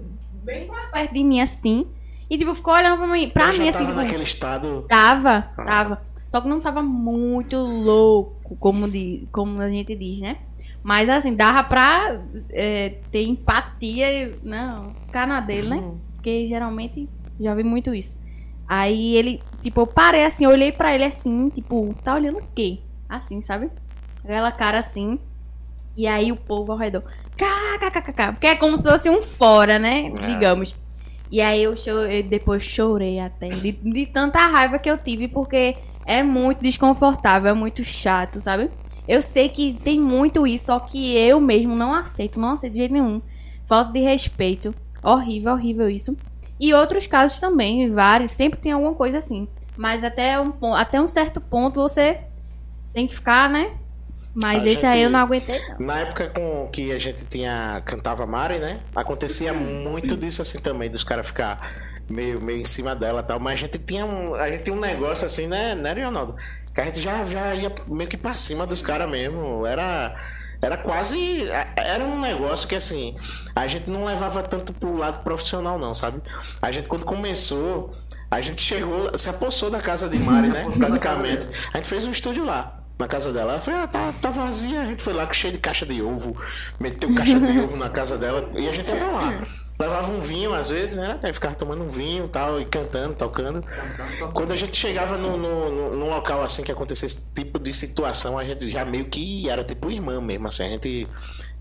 perto 0.92 1.14
de 1.14 1.24
mim 1.24 1.40
assim. 1.42 1.88
E 2.34 2.38
tipo, 2.40 2.56
ficou 2.56 2.74
olhando 2.74 2.98
pra 2.98 3.06
mim, 3.06 3.28
pra 3.32 3.46
mim 3.48 3.54
já 3.54 3.64
assim. 3.70 3.72
tava 3.72 3.86
tipo, 3.86 3.96
naquele 3.96 4.24
estado. 4.24 4.86
Tava, 4.90 5.50
Ah. 5.56 5.64
tava. 5.66 6.02
Só 6.30 6.42
que 6.42 6.48
não 6.48 6.60
tava 6.60 6.82
muito 6.82 7.56
louco, 7.58 8.56
como, 8.56 8.90
de, 8.90 9.28
como 9.32 9.62
a 9.62 9.70
gente 9.70 9.96
diz, 9.96 10.20
né? 10.20 10.38
Mas 10.82 11.08
assim, 11.10 11.36
dava 11.36 11.64
pra 11.64 12.20
é, 12.50 12.96
ter 13.12 13.24
empatia 13.28 14.12
e. 14.12 14.36
Não, 14.42 14.96
ficar 15.06 15.28
na 15.28 15.40
dele, 15.42 15.70
né? 15.70 15.84
Porque 16.16 16.48
geralmente 16.48 17.08
já 17.40 17.54
vi 17.54 17.64
muito 17.64 17.94
isso. 17.94 18.18
Aí 18.68 19.16
ele, 19.16 19.40
tipo, 19.62 19.82
eu 19.82 19.86
parei 19.88 20.26
assim, 20.26 20.46
eu 20.46 20.50
olhei 20.50 20.72
pra 20.72 20.92
ele 20.96 21.04
assim, 21.04 21.50
tipo, 21.50 21.94
tá 22.04 22.16
olhando 22.16 22.40
o 22.40 22.48
quê? 22.56 22.80
Assim, 23.08 23.44
sabe? 23.44 23.70
Aquela 24.24 24.52
cara 24.52 24.80
assim. 24.80 25.20
E 25.96 26.08
aí 26.08 26.32
o 26.32 26.36
povo 26.36 26.72
ao 26.72 26.80
redor. 26.80 27.04
KKKK. 27.38 28.32
Porque 28.32 28.48
é 28.48 28.56
como 28.56 28.78
se 28.78 28.90
fosse 28.90 29.08
um 29.08 29.22
fora, 29.22 29.78
né? 29.78 30.08
É. 30.08 30.26
Digamos. 30.26 30.76
E 31.32 31.42
aí 31.42 31.64
eu, 31.64 31.76
cho- 31.76 31.90
eu 32.06 32.24
depois 32.24 32.64
chorei 32.64 33.20
até. 33.20 33.50
De, 33.50 33.72
de 33.72 34.06
tanta 34.06 34.40
raiva 34.48 34.78
que 34.80 34.90
eu 34.90 34.98
tive, 34.98 35.28
porque 35.28 35.76
é 36.06 36.22
muito 36.22 36.62
desconfortável, 36.62 37.50
é 37.52 37.54
muito 37.54 37.84
chato, 37.84 38.40
sabe? 38.40 38.70
Eu 39.08 39.22
sei 39.22 39.50
que 39.50 39.74
tem 39.84 40.00
muito 40.00 40.46
isso, 40.48 40.66
só 40.68 40.80
que 40.80 41.18
eu 41.18 41.40
mesmo 41.42 41.76
não 41.76 41.94
aceito, 41.94 42.40
não 42.40 42.52
aceito 42.54 42.74
de 42.74 42.80
jeito 42.80 42.94
nenhum. 42.94 43.22
Falta 43.66 43.92
de 43.92 44.00
respeito. 44.00 44.74
Horrível, 45.04 45.54
horrível 45.54 45.90
isso. 45.90 46.16
E 46.60 46.74
outros 46.74 47.08
casos 47.08 47.40
também, 47.40 47.90
vários. 47.92 48.34
Sempre 48.34 48.60
tem 48.60 48.72
alguma 48.72 48.94
coisa 48.94 49.18
assim. 49.18 49.48
Mas 49.76 50.04
até 50.04 50.40
um, 50.40 50.74
até 50.76 51.02
um 51.02 51.08
certo 51.08 51.42
ponto 51.42 51.82
você 51.82 52.22
tem 52.94 53.08
que 53.08 53.16
ficar, 53.16 53.50
né? 53.50 53.72
Mas 54.36 54.64
A 54.64 54.68
esse 54.68 54.86
aí 54.86 54.94
gente- 54.94 55.04
eu 55.04 55.10
não 55.12 55.20
aguentei, 55.20 55.62
não. 55.70 55.86
Na 55.86 56.00
época 56.00 56.30
com 56.30 56.68
que 56.72 56.92
a 56.92 57.00
gente 57.00 57.24
tinha 57.26 57.82
cantava 57.86 58.26
Mari, 58.26 58.58
né? 58.60 58.80
Acontecia 58.96 59.54
muito 59.54 60.18
disso 60.18 60.42
assim 60.42 60.60
também, 60.60 60.90
dos 60.90 61.04
caras 61.04 61.28
ficar 61.28 61.72
meio, 62.10 62.42
meio 62.42 62.60
em 62.62 62.66
cima 62.66 62.96
dela 62.96 63.22
e 63.22 63.24
tal. 63.24 63.40
Mas 63.40 63.54
a 63.54 63.58
gente 63.58 63.78
tinha 63.78 64.06
um, 64.06 64.34
a 64.34 64.50
gente 64.50 64.64
tinha 64.64 64.76
um 64.76 64.80
negócio 64.80 65.26
assim, 65.28 65.48
né, 65.48 65.76
né, 65.76 65.94
Leonardo? 65.94 66.36
Que 66.74 66.82
a 66.82 66.86
gente 66.86 67.00
já, 67.00 67.24
já 67.26 67.54
ia 67.54 67.72
meio 67.88 68.10
que 68.10 68.18
pra 68.18 68.34
cima 68.34 68.66
dos 68.66 68.82
caras 68.82 69.10
mesmo. 69.10 69.66
Era. 69.68 70.16
Era 70.60 70.78
quase. 70.78 71.44
Era 71.76 72.04
um 72.04 72.20
negócio 72.20 72.68
que 72.68 72.74
assim. 72.76 73.16
A 73.56 73.68
gente 73.68 73.90
não 73.90 74.06
levava 74.06 74.42
tanto 74.42 74.74
pro 74.74 74.96
lado 74.96 75.22
profissional, 75.24 75.78
não, 75.78 75.94
sabe? 75.94 76.22
A 76.62 76.72
gente, 76.72 76.88
quando 76.88 77.06
começou, 77.06 77.92
a 78.32 78.40
gente 78.42 78.62
chegou, 78.62 79.16
se 79.18 79.30
apossou 79.30 79.70
da 79.70 79.80
casa 79.80 80.10
de 80.10 80.18
Mari, 80.18 80.48
né? 80.48 80.66
Praticamente. 80.76 81.48
A 81.74 81.78
gente 81.78 81.88
fez 81.90 82.08
um 82.08 82.12
estúdio 82.12 82.44
lá. 82.46 82.80
Na 83.04 83.08
casa 83.10 83.34
dela, 83.34 83.52
ela 83.52 83.60
falou, 83.62 83.82
ah, 83.82 83.88
tá, 83.88 84.14
tá 84.22 84.30
vazia. 84.32 84.80
A 84.80 84.86
gente 84.86 85.02
foi 85.04 85.12
lá 85.12 85.28
cheio 85.34 85.52
de 85.52 85.60
caixa 85.60 85.86
de 85.86 86.02
ovo, 86.02 86.38
meteu 86.80 87.14
caixa 87.14 87.38
de 87.38 87.60
ovo 87.60 87.76
na 87.76 87.90
casa 87.90 88.18
dela 88.18 88.50
e 88.56 88.66
a 88.70 88.72
gente 88.72 88.88
ia 88.90 88.96
pra 88.96 89.08
lá. 89.12 89.42
Levava 89.78 90.10
um 90.10 90.22
vinho 90.22 90.54
às 90.54 90.70
vezes, 90.70 90.96
né? 90.96 91.20
Aí 91.22 91.34
ficava 91.34 91.54
tomando 91.54 91.84
um 91.84 91.90
vinho 91.90 92.30
tal, 92.30 92.62
e 92.62 92.66
cantando, 92.66 93.14
tocando. 93.14 93.62
Quando 94.34 94.54
a 94.54 94.56
gente 94.56 94.78
chegava 94.78 95.18
no, 95.18 95.36
no, 95.36 95.70
no- 95.70 95.96
num 95.98 96.10
local 96.10 96.42
assim 96.44 96.64
que 96.64 96.72
acontecia 96.72 97.06
esse 97.06 97.28
tipo 97.36 97.60
de 97.60 97.74
situação, 97.74 98.38
a 98.40 98.46
gente 98.46 98.70
já 98.72 98.86
meio 98.86 99.04
que 99.06 99.50
era 99.50 99.66
tipo 99.66 99.92
irmã 99.92 100.22
mesmo, 100.22 100.48
assim, 100.48 100.64
a 100.64 100.70
gente 100.70 101.06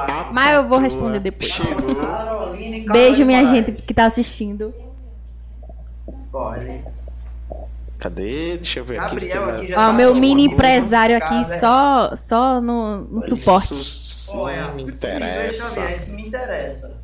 A 0.00 0.30
Mas 0.32 0.54
eu 0.54 0.68
vou 0.68 0.78
responder 0.78 1.20
depois. 1.20 1.50
Chegou. 1.50 2.92
Beijo, 2.92 3.24
minha 3.24 3.44
gente 3.46 3.72
que 3.72 3.92
tá 3.92 4.06
assistindo. 4.06 4.72
Olha, 6.32 6.84
Cadê? 8.00 8.56
Deixa 8.56 8.80
eu 8.80 8.84
ver 8.84 9.00
aqui. 9.00 9.16
Gabriel 9.16 9.50
aqui 9.56 9.66
já 9.68 9.74
Ó, 9.74 9.86
tá 9.88 9.92
meu 9.92 10.14
mini 10.14 10.44
empresário 10.44 11.16
aqui 11.16 11.44
cara, 11.44 11.60
só, 11.60 12.16
só 12.16 12.60
no, 12.60 13.00
no 13.02 13.22
suporte. 13.22 13.72
Isso 13.72 14.38
Olha, 14.38 14.66
sim 14.68 14.74
me 14.76 14.82
interessa. 14.84 15.80
me 16.08 16.26
interessa. 16.28 17.00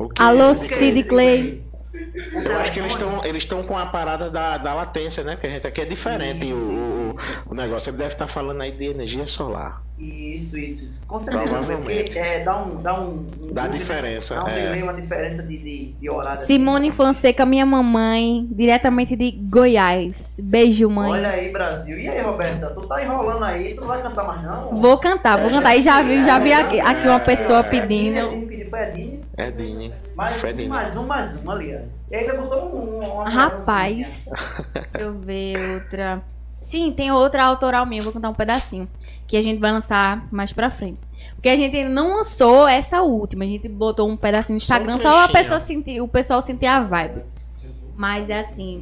É 0.00 0.22
Alô, 0.22 0.54
Cid 0.54 1.04
Clay. 1.04 1.62
Eu 1.94 2.56
acho 2.58 2.72
que 2.72 2.80
eles 2.80 2.92
estão 2.92 3.24
eles 3.24 3.42
estão 3.42 3.62
com 3.62 3.76
a 3.76 3.86
parada 3.86 4.30
da, 4.30 4.56
da 4.56 4.74
latência, 4.74 5.22
né? 5.22 5.32
Porque 5.32 5.46
a 5.46 5.50
gente 5.50 5.66
aqui 5.66 5.80
é 5.82 5.84
diferente 5.84 6.46
o, 6.52 6.56
o, 6.56 7.16
o 7.50 7.54
negócio. 7.54 7.90
Ele 7.90 7.98
deve 7.98 8.14
estar 8.14 8.26
falando 8.26 8.62
aí 8.62 8.72
de 8.72 8.84
energia 8.84 9.26
solar. 9.26 9.82
Isso, 9.98 10.58
isso. 10.58 10.90
Com 11.06 11.20
certeza. 11.20 11.44
Provavelmente. 11.44 12.18
É, 12.18 12.42
dá 12.42 12.56
um. 12.56 12.82
Dá, 12.82 12.98
um, 12.98 13.10
um 13.10 13.52
Dá 13.52 13.62
dúvida, 13.62 13.78
diferença, 13.78 14.34
Dá 14.34 14.44
um 14.44 14.48
é. 14.48 14.62
delay, 14.62 14.82
uma 14.82 14.94
diferença 14.94 15.42
de, 15.42 15.58
de, 15.58 15.92
de 15.92 16.10
horário. 16.10 16.44
Simone 16.44 16.90
Fonseca, 16.90 17.46
minha 17.46 17.64
mamãe, 17.64 18.48
diretamente 18.50 19.14
de 19.14 19.30
Goiás. 19.30 20.40
Beijo, 20.42 20.90
mãe. 20.90 21.10
Olha 21.10 21.28
aí, 21.28 21.52
Brasil. 21.52 21.98
E 21.98 22.08
aí, 22.08 22.20
Roberta? 22.20 22.70
Tu 22.70 22.86
tá 22.86 23.02
enrolando 23.02 23.44
aí, 23.44 23.74
tu 23.74 23.82
não 23.82 23.88
vai 23.88 24.02
cantar 24.02 24.26
mais 24.26 24.42
não? 24.42 24.70
Vou 24.74 24.98
cantar, 24.98 25.38
vou 25.38 25.50
cantar. 25.50 25.76
E 25.76 25.82
já 25.82 26.02
vi, 26.02 26.24
já 26.24 26.38
vi 26.38 26.52
aqui, 26.52 26.80
aqui 26.80 27.06
uma 27.06 27.20
pessoa 27.20 27.62
pedindo. 27.62 28.18
Edinho 28.18 28.48
pediu, 28.48 28.70
foi. 28.70 29.21
É 29.36 29.50
Dini. 29.50 29.92
Mais, 30.14 30.36
Fredinho. 30.36 30.68
mais 30.68 30.96
um, 30.96 31.06
mais 31.06 31.42
um 31.42 31.50
ali. 31.50 31.74
ó. 31.74 31.80
E 32.10 32.16
ainda 32.16 32.34
botou 32.34 32.74
um. 32.74 33.12
Uma 33.12 33.28
Rapaz, 33.28 34.28
deixa 34.74 34.98
eu 34.98 35.18
ver 35.18 35.74
outra. 35.76 36.22
Sim, 36.60 36.92
tem 36.92 37.10
outra 37.10 37.44
autoral 37.44 37.84
minha, 37.86 38.02
vou 38.02 38.12
cantar 38.12 38.28
um 38.28 38.34
pedacinho. 38.34 38.88
Que 39.26 39.36
a 39.36 39.42
gente 39.42 39.58
vai 39.58 39.72
lançar 39.72 40.26
mais 40.30 40.52
pra 40.52 40.70
frente. 40.70 41.00
Porque 41.34 41.48
a 41.48 41.56
gente 41.56 41.82
não 41.84 42.16
lançou 42.16 42.68
essa 42.68 43.02
última, 43.02 43.42
a 43.44 43.46
gente 43.46 43.68
botou 43.68 44.08
um 44.08 44.16
pedacinho 44.16 44.54
no 44.54 44.60
Só 44.60 44.74
um 44.74 44.76
Instagram, 44.78 45.02
só 45.02 45.24
a 45.24 45.28
pessoa 45.28 45.58
sentir, 45.58 46.00
o 46.00 46.06
pessoal 46.06 46.40
sentir 46.40 46.66
a 46.66 46.80
vibe. 46.80 47.22
Mas 47.96 48.30
é 48.30 48.38
assim. 48.38 48.76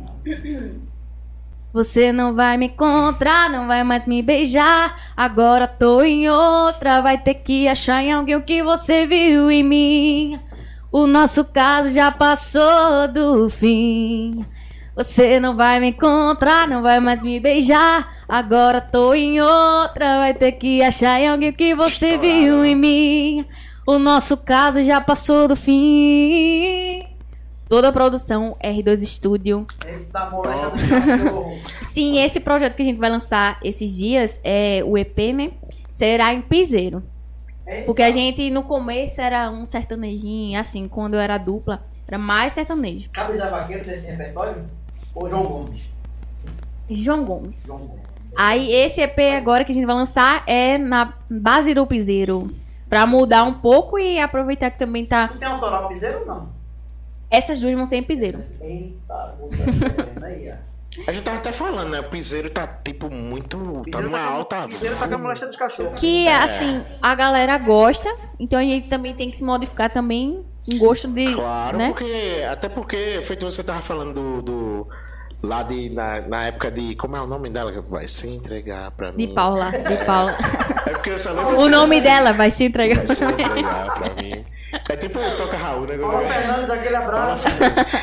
Você 1.73 2.12
não 2.12 2.35
vai 2.35 2.57
me 2.57 2.66
encontrar, 2.66 3.49
não 3.49 3.68
vai 3.68 3.85
mais 3.85 4.05
me 4.05 4.23
beijar. 4.23 5.12
Agora 5.16 5.68
tô 5.68 6.03
em 6.03 6.29
outra, 6.29 7.01
vai 7.01 7.16
ter 7.16 7.35
que 7.35 7.68
achar 7.68 8.03
em 8.03 8.12
alguém 8.12 8.35
o 8.35 8.43
que 8.43 8.62
você 8.62 9.07
viu 9.07 9.51
em 9.51 9.62
mim. 9.62 10.41
O 10.91 11.07
nosso 11.07 11.45
caso 11.45 11.93
já 11.93 12.11
passou 12.11 13.07
do 13.12 13.49
fim. 13.49 14.45
Você 14.97 15.39
não 15.39 15.57
vai 15.57 15.79
me 15.79 15.91
encontrar, 15.91 16.66
não 16.66 16.83
vai 16.83 16.99
mais 16.99 17.23
me 17.23 17.39
beijar. 17.39 18.16
Agora 18.29 18.81
tô 18.81 19.14
em 19.14 19.41
outra, 19.41 20.18
vai 20.18 20.35
ter 20.35 20.53
que 20.53 20.83
achar 20.83 21.21
em 21.21 21.29
alguém 21.29 21.51
o 21.51 21.55
que 21.55 21.75
você 21.75 22.18
viu 22.18 22.64
em 22.64 22.75
mim. 22.75 23.47
O 23.87 23.99
nosso 23.99 24.37
caso 24.37 24.83
já 24.83 25.01
passou 25.01 25.47
do 25.47 25.55
fim. 25.55 27.09
Toda 27.71 27.91
a 27.91 27.93
produção 27.93 28.57
R2 28.61 29.01
Studio. 29.05 29.64
Eita, 29.87 30.29
moleque 30.29 30.77
do 30.77 30.89
cachorro. 30.89 31.61
Sim, 31.85 32.18
esse 32.18 32.41
projeto 32.41 32.75
que 32.75 32.83
a 32.83 32.85
gente 32.85 32.99
vai 32.99 33.09
lançar 33.09 33.61
esses 33.62 33.97
dias, 33.97 34.41
é 34.43 34.83
o 34.85 34.99
EP, 34.99 35.33
né? 35.33 35.53
Será 35.89 36.35
em 36.35 36.43
piseiro. 36.43 37.01
Porque 37.87 38.03
a 38.03 38.11
gente, 38.11 38.51
no 38.51 38.64
começo, 38.64 39.21
era 39.21 39.49
um 39.53 39.68
sertanejinho, 39.68 40.59
assim, 40.59 40.89
quando 40.89 41.14
eu 41.14 41.21
era 41.21 41.39
dupla, 41.39 41.87
Era 42.09 42.18
mais 42.18 42.55
sertanejo. 42.55 43.09
Cabos 43.11 43.39
da 43.39 43.49
Vaqueira 43.49 43.85
tem 43.85 43.95
esse 43.95 44.09
repertório? 44.09 44.64
Ou 45.14 45.31
João 45.31 45.45
Gomes? 45.45 45.83
João 46.91 47.25
Gomes. 47.25 47.62
João 47.64 47.79
Gomes. 47.79 48.03
Aí 48.37 48.73
esse 48.73 49.01
EP 49.01 49.16
agora 49.37 49.64
que 49.64 49.71
a 49.71 49.75
gente 49.77 49.87
vai 49.87 49.95
lançar 49.95 50.43
é 50.45 50.77
na 50.77 51.14
base 51.31 51.73
do 51.73 51.87
piseiro. 51.87 52.51
Pra 52.89 53.07
mudar 53.07 53.45
um 53.45 53.55
pouco 53.55 53.97
e 53.97 54.18
aproveitar 54.18 54.73
que 54.73 54.79
também 54.81 55.07
tá. 55.07 55.29
Tu 55.29 55.39
tem 55.39 55.49
autoral 55.49 55.87
piseiro 55.87 56.23
ou 56.23 56.27
não? 56.27 56.59
Essas 57.31 57.59
duas 57.59 57.74
vão 57.74 57.87
ser 57.87 57.97
em 57.97 58.03
piseiro. 58.03 58.43
Eita, 58.61 59.35
aí, 60.22 60.51
ó. 60.53 60.70
A 61.07 61.12
gente 61.12 61.22
tava 61.22 61.37
até 61.37 61.53
falando, 61.53 61.91
né? 61.91 62.01
O 62.01 62.05
piseiro 62.05 62.51
tá, 62.51 62.66
tipo, 62.66 63.09
muito. 63.09 63.57
Tá 63.57 63.99
Piseiro 63.99 64.11
numa 64.11 64.18
com- 64.18 64.35
alta. 64.35 64.66
Piseiro 64.68 64.97
tá 64.97 65.07
com 65.09 65.14
a 65.14 65.18
moléstia 65.18 65.47
dos 65.47 65.57
cachorros. 65.57 66.01
Que 66.01 66.26
assim, 66.26 66.83
a 67.01 67.14
galera 67.14 67.57
gosta. 67.59 68.12
Então 68.41 68.59
a 68.59 68.62
gente 68.62 68.89
também 68.89 69.14
tem 69.14 69.31
que 69.31 69.39
se 69.39 69.45
modificar 69.45 69.89
também 69.91 70.45
em 70.68 70.78
gosto 70.78 71.07
de. 71.07 71.33
Claro, 71.35 71.78
né? 71.78 71.89
porque. 71.91 72.45
Até 72.51 72.68
porque, 72.68 73.20
feito 73.22 73.45
você 73.47 73.62
tava 73.62 73.81
falando 73.81 74.14
do. 74.14 74.43
do- 74.43 74.89
lá 75.41 75.62
de. 75.62 75.91
Na, 75.91 76.22
na 76.22 76.47
época 76.47 76.72
de. 76.72 76.97
Como 76.97 77.14
é 77.16 77.20
o 77.20 77.26
nome 77.26 77.49
dela? 77.51 77.70
que 77.70 77.81
Vai 77.81 78.09
se 78.09 78.28
entregar 78.28 78.91
pra 78.91 79.12
mim. 79.12 79.28
De 79.28 79.33
Paula. 79.33 79.70
De 79.70 80.05
Paula. 80.05 80.37
É 80.87 80.91
porque 80.93 81.11
eu 81.11 81.18
só 81.18 81.31
lembro 81.33 81.61
O 81.61 81.68
nome 81.68 82.01
dela 82.01 82.33
vai 82.33 82.51
se 82.51 82.64
entregar. 82.64 83.07
Vai 83.07 83.14
se 83.14 83.24
entregar 83.24 83.95
pra 83.95 84.14
mim. 84.20 84.45
É 84.89 84.97
tipo 84.97 85.18
o 85.18 85.37
Toca 85.37 85.57
Raul, 85.57 85.87
né? 85.87 85.99
Paulo 85.99 86.27
Fernandes, 86.27 86.71
aquele 86.71 86.97
abraço. 86.97 87.47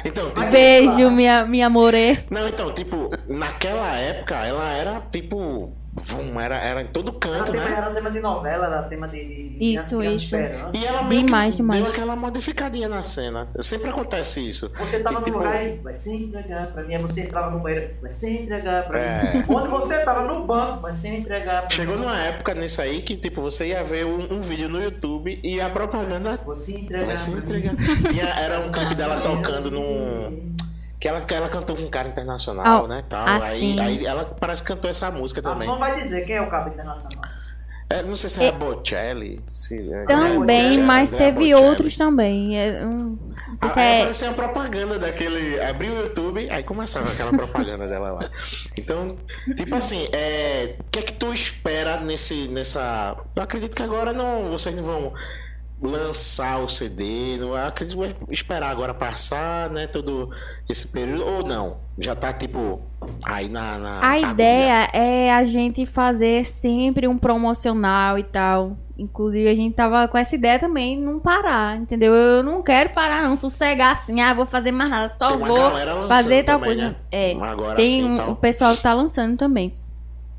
Então, 0.04 0.30
tipo, 0.32 0.50
Beijo, 0.50 1.12
minha, 1.12 1.46
minha 1.46 1.70
more. 1.70 2.20
Não, 2.30 2.48
então, 2.48 2.74
tipo, 2.74 3.10
naquela 3.28 3.96
época 3.96 4.36
ela 4.36 4.72
era 4.72 5.02
tipo. 5.12 5.77
Vum, 6.00 6.40
era, 6.40 6.56
era 6.58 6.84
em 6.84 6.88
todo 6.88 7.10
Era 7.10 7.20
canto, 7.38 7.52
tema, 7.52 7.66
né? 7.66 7.76
era 7.78 7.90
tema 7.90 8.12
de 8.12 8.20
novela, 8.20 8.68
era 8.68 8.84
tema 8.84 9.08
de. 9.08 9.18
de- 9.18 9.58
Isso, 9.60 10.04
isso. 10.04 10.36
E 10.36 10.86
ela 10.86 11.02
meio 11.02 11.24
Demais, 11.26 11.56
que 11.56 11.62
demais. 11.62 11.82
deu 11.82 11.92
aquela 11.92 12.16
modificadinha 12.16 12.88
na 12.88 13.02
cena. 13.02 13.48
Sempre 13.62 13.90
acontece 13.90 14.48
isso. 14.48 14.72
Você 14.78 15.00
tava 15.00 15.16
E, 15.16 15.20
no 15.20 15.26
tipo, 15.26 15.38
lugar 15.40 15.66
e 15.66 15.78
vai 15.78 15.96
se 15.96 16.14
entregar 16.14 16.68
pra 16.68 16.84
mim. 16.84 16.94
Aí 16.96 17.02
você 17.02 17.22
entrava 17.22 17.50
no 17.50 17.60
banheiro, 17.60 17.96
vai 18.00 18.12
se 18.12 18.30
entregar 18.30 18.86
pra 18.86 19.00
É. 19.00 19.34
mim. 19.34 19.46
Onde 19.50 19.68
você 19.70 19.98
tava 20.06 20.22
no 20.22 20.46
banco, 20.46 20.82
vai 20.82 20.94
se 20.96 21.08
entregar 21.08 21.62
pra 21.64 21.72
Chegou 21.72 21.96
mim. 21.96 22.02
numa 22.02 22.18
época 22.20 22.54
nisso 22.54 22.80
aí 22.82 23.02
que, 23.02 23.18
tipo, 23.18 23.42
você 23.42 23.70
ia 23.70 23.84
ver 23.84 24.06
um, 24.06 24.36
um 24.36 24.42
vídeo 24.42 24.70
no 24.70 24.80
YouTube 24.80 25.40
e 25.44 25.60
a 25.60 25.68
propaganda 25.70 26.40
Vou 26.46 26.54
se 26.54 26.76
entregar. 26.76 27.06
vai 27.08 27.18
se 27.18 27.32
entregar. 27.32 27.76
Tinha, 28.10 28.26
era 28.40 28.60
um 28.60 28.72
clipe 28.72 28.94
dela 28.94 29.20
tocando 29.22 29.72
num. 29.72 30.56
Que 31.00 31.08
ela, 31.08 31.22
que 31.22 31.34
ela 31.34 31.48
cantou 31.48 31.76
com 31.76 31.84
um 31.84 31.90
cara 31.90 32.08
internacional, 32.08 32.86
Ah, 32.86 32.88
né? 32.88 33.04
Tal. 33.08 33.24
ah, 33.28 33.44
aí, 33.44 33.80
aí 33.80 34.06
ela 34.06 34.26
parece 34.40 34.64
que 34.64 34.68
cantou 34.70 34.90
essa 34.90 35.12
música 35.12 35.42
Ah, 35.42 35.52
também. 35.54 35.68
Não 35.68 35.78
vai 35.78 36.02
dizer 36.02 36.26
quem 36.26 36.36
é 36.38 36.42
o 36.42 36.50
cabo 36.50 36.70
internacional. 36.70 37.22
É, 37.90 38.04
não 38.04 38.18
sei 38.18 38.30
se 38.30 38.44
é, 38.44 38.52
Bocelli. 38.52 39.42
Se, 39.50 39.94
é, 39.94 40.04
Também, 40.06 40.38
Bocelli, 40.40 40.82
mas 40.82 41.10
né? 41.12 41.18
teve 41.20 41.32
Bocelli. 41.40 41.54
outros 41.56 41.96
também. 41.96 42.60
É, 42.60 42.86
um, 42.86 43.18
não 43.48 43.58
sei 43.58 43.70
se 43.70 43.80
Aí 43.80 43.86
é. 43.86 43.98
aparecia 44.00 44.28
uma 44.28 44.34
propaganda 44.34 45.00
daquele. 45.00 45.62
Abriu 45.62 45.94
o 45.94 45.98
YouTube, 46.00 46.50
aí 46.50 46.64
começava 46.64 47.10
aquela 47.10 47.32
propaganda 47.32 47.88
dela 47.88 48.12
lá. 48.12 48.30
Então, 48.78 49.16
tipo 49.56 49.74
assim, 49.74 50.06
é, 50.12 50.76
o 50.78 50.84
que 50.92 51.00
é 51.00 51.02
que 51.02 51.14
tu 51.14 51.32
espera 51.32 51.98
nesse. 52.02 52.50
nessa. 52.50 53.16
Eu 53.34 53.42
acredito 53.44 53.74
que 53.74 53.84
agora 53.84 54.12
não. 54.12 54.50
Vocês 54.50 54.76
não 54.76 54.84
vão 54.84 55.14
lançar 55.82 56.60
o 56.60 56.68
CD. 56.68 57.38
Não, 57.40 57.54
acredito 57.56 57.98
vai 57.98 58.16
esperar 58.30 58.70
agora 58.70 58.94
passar, 58.94 59.70
né? 59.70 59.88
Todo 59.88 60.30
esse 60.70 60.88
período. 60.88 61.26
Ou 61.26 61.44
não? 61.46 61.78
Já 62.00 62.16
tá 62.16 62.32
tipo. 62.34 62.82
Aí 63.26 63.48
na. 63.50 63.78
na 63.78 64.08
A 64.10 64.20
ideia 64.20 64.90
é 64.94 65.32
a 65.32 65.44
gente 65.44 65.86
fazer 65.86 66.46
sempre 66.46 67.08
um 67.08 67.18
promocional 67.18 68.18
e 68.18 68.24
tal. 68.24 68.78
Inclusive, 69.00 69.48
a 69.48 69.54
gente 69.54 69.76
tava 69.76 70.08
com 70.08 70.18
essa 70.18 70.34
ideia 70.34 70.58
também, 70.58 71.00
não 71.00 71.20
parar, 71.20 71.78
entendeu? 71.78 72.12
Eu 72.16 72.42
não 72.42 72.64
quero 72.64 72.90
parar, 72.90 73.22
não, 73.22 73.38
sossegar 73.38 73.92
assim, 73.92 74.22
ah, 74.22 74.34
vou 74.34 74.48
fazer 74.48 74.72
mais 74.72 74.90
nada, 74.90 75.14
só 75.16 75.38
vou 75.38 76.08
fazer 76.08 76.42
tal 76.44 76.56
também, 76.60 76.70
coisa. 76.76 76.90
né? 76.90 76.96
É, 77.12 77.36
Agora 77.40 77.76
tem 77.76 77.86
sim, 78.02 78.06
um- 78.12 78.16
tal. 78.16 78.32
o 78.32 78.36
pessoal 78.36 78.76
que 78.76 78.82
tá 78.82 78.96
lançando 78.96 79.38
também. 79.38 79.76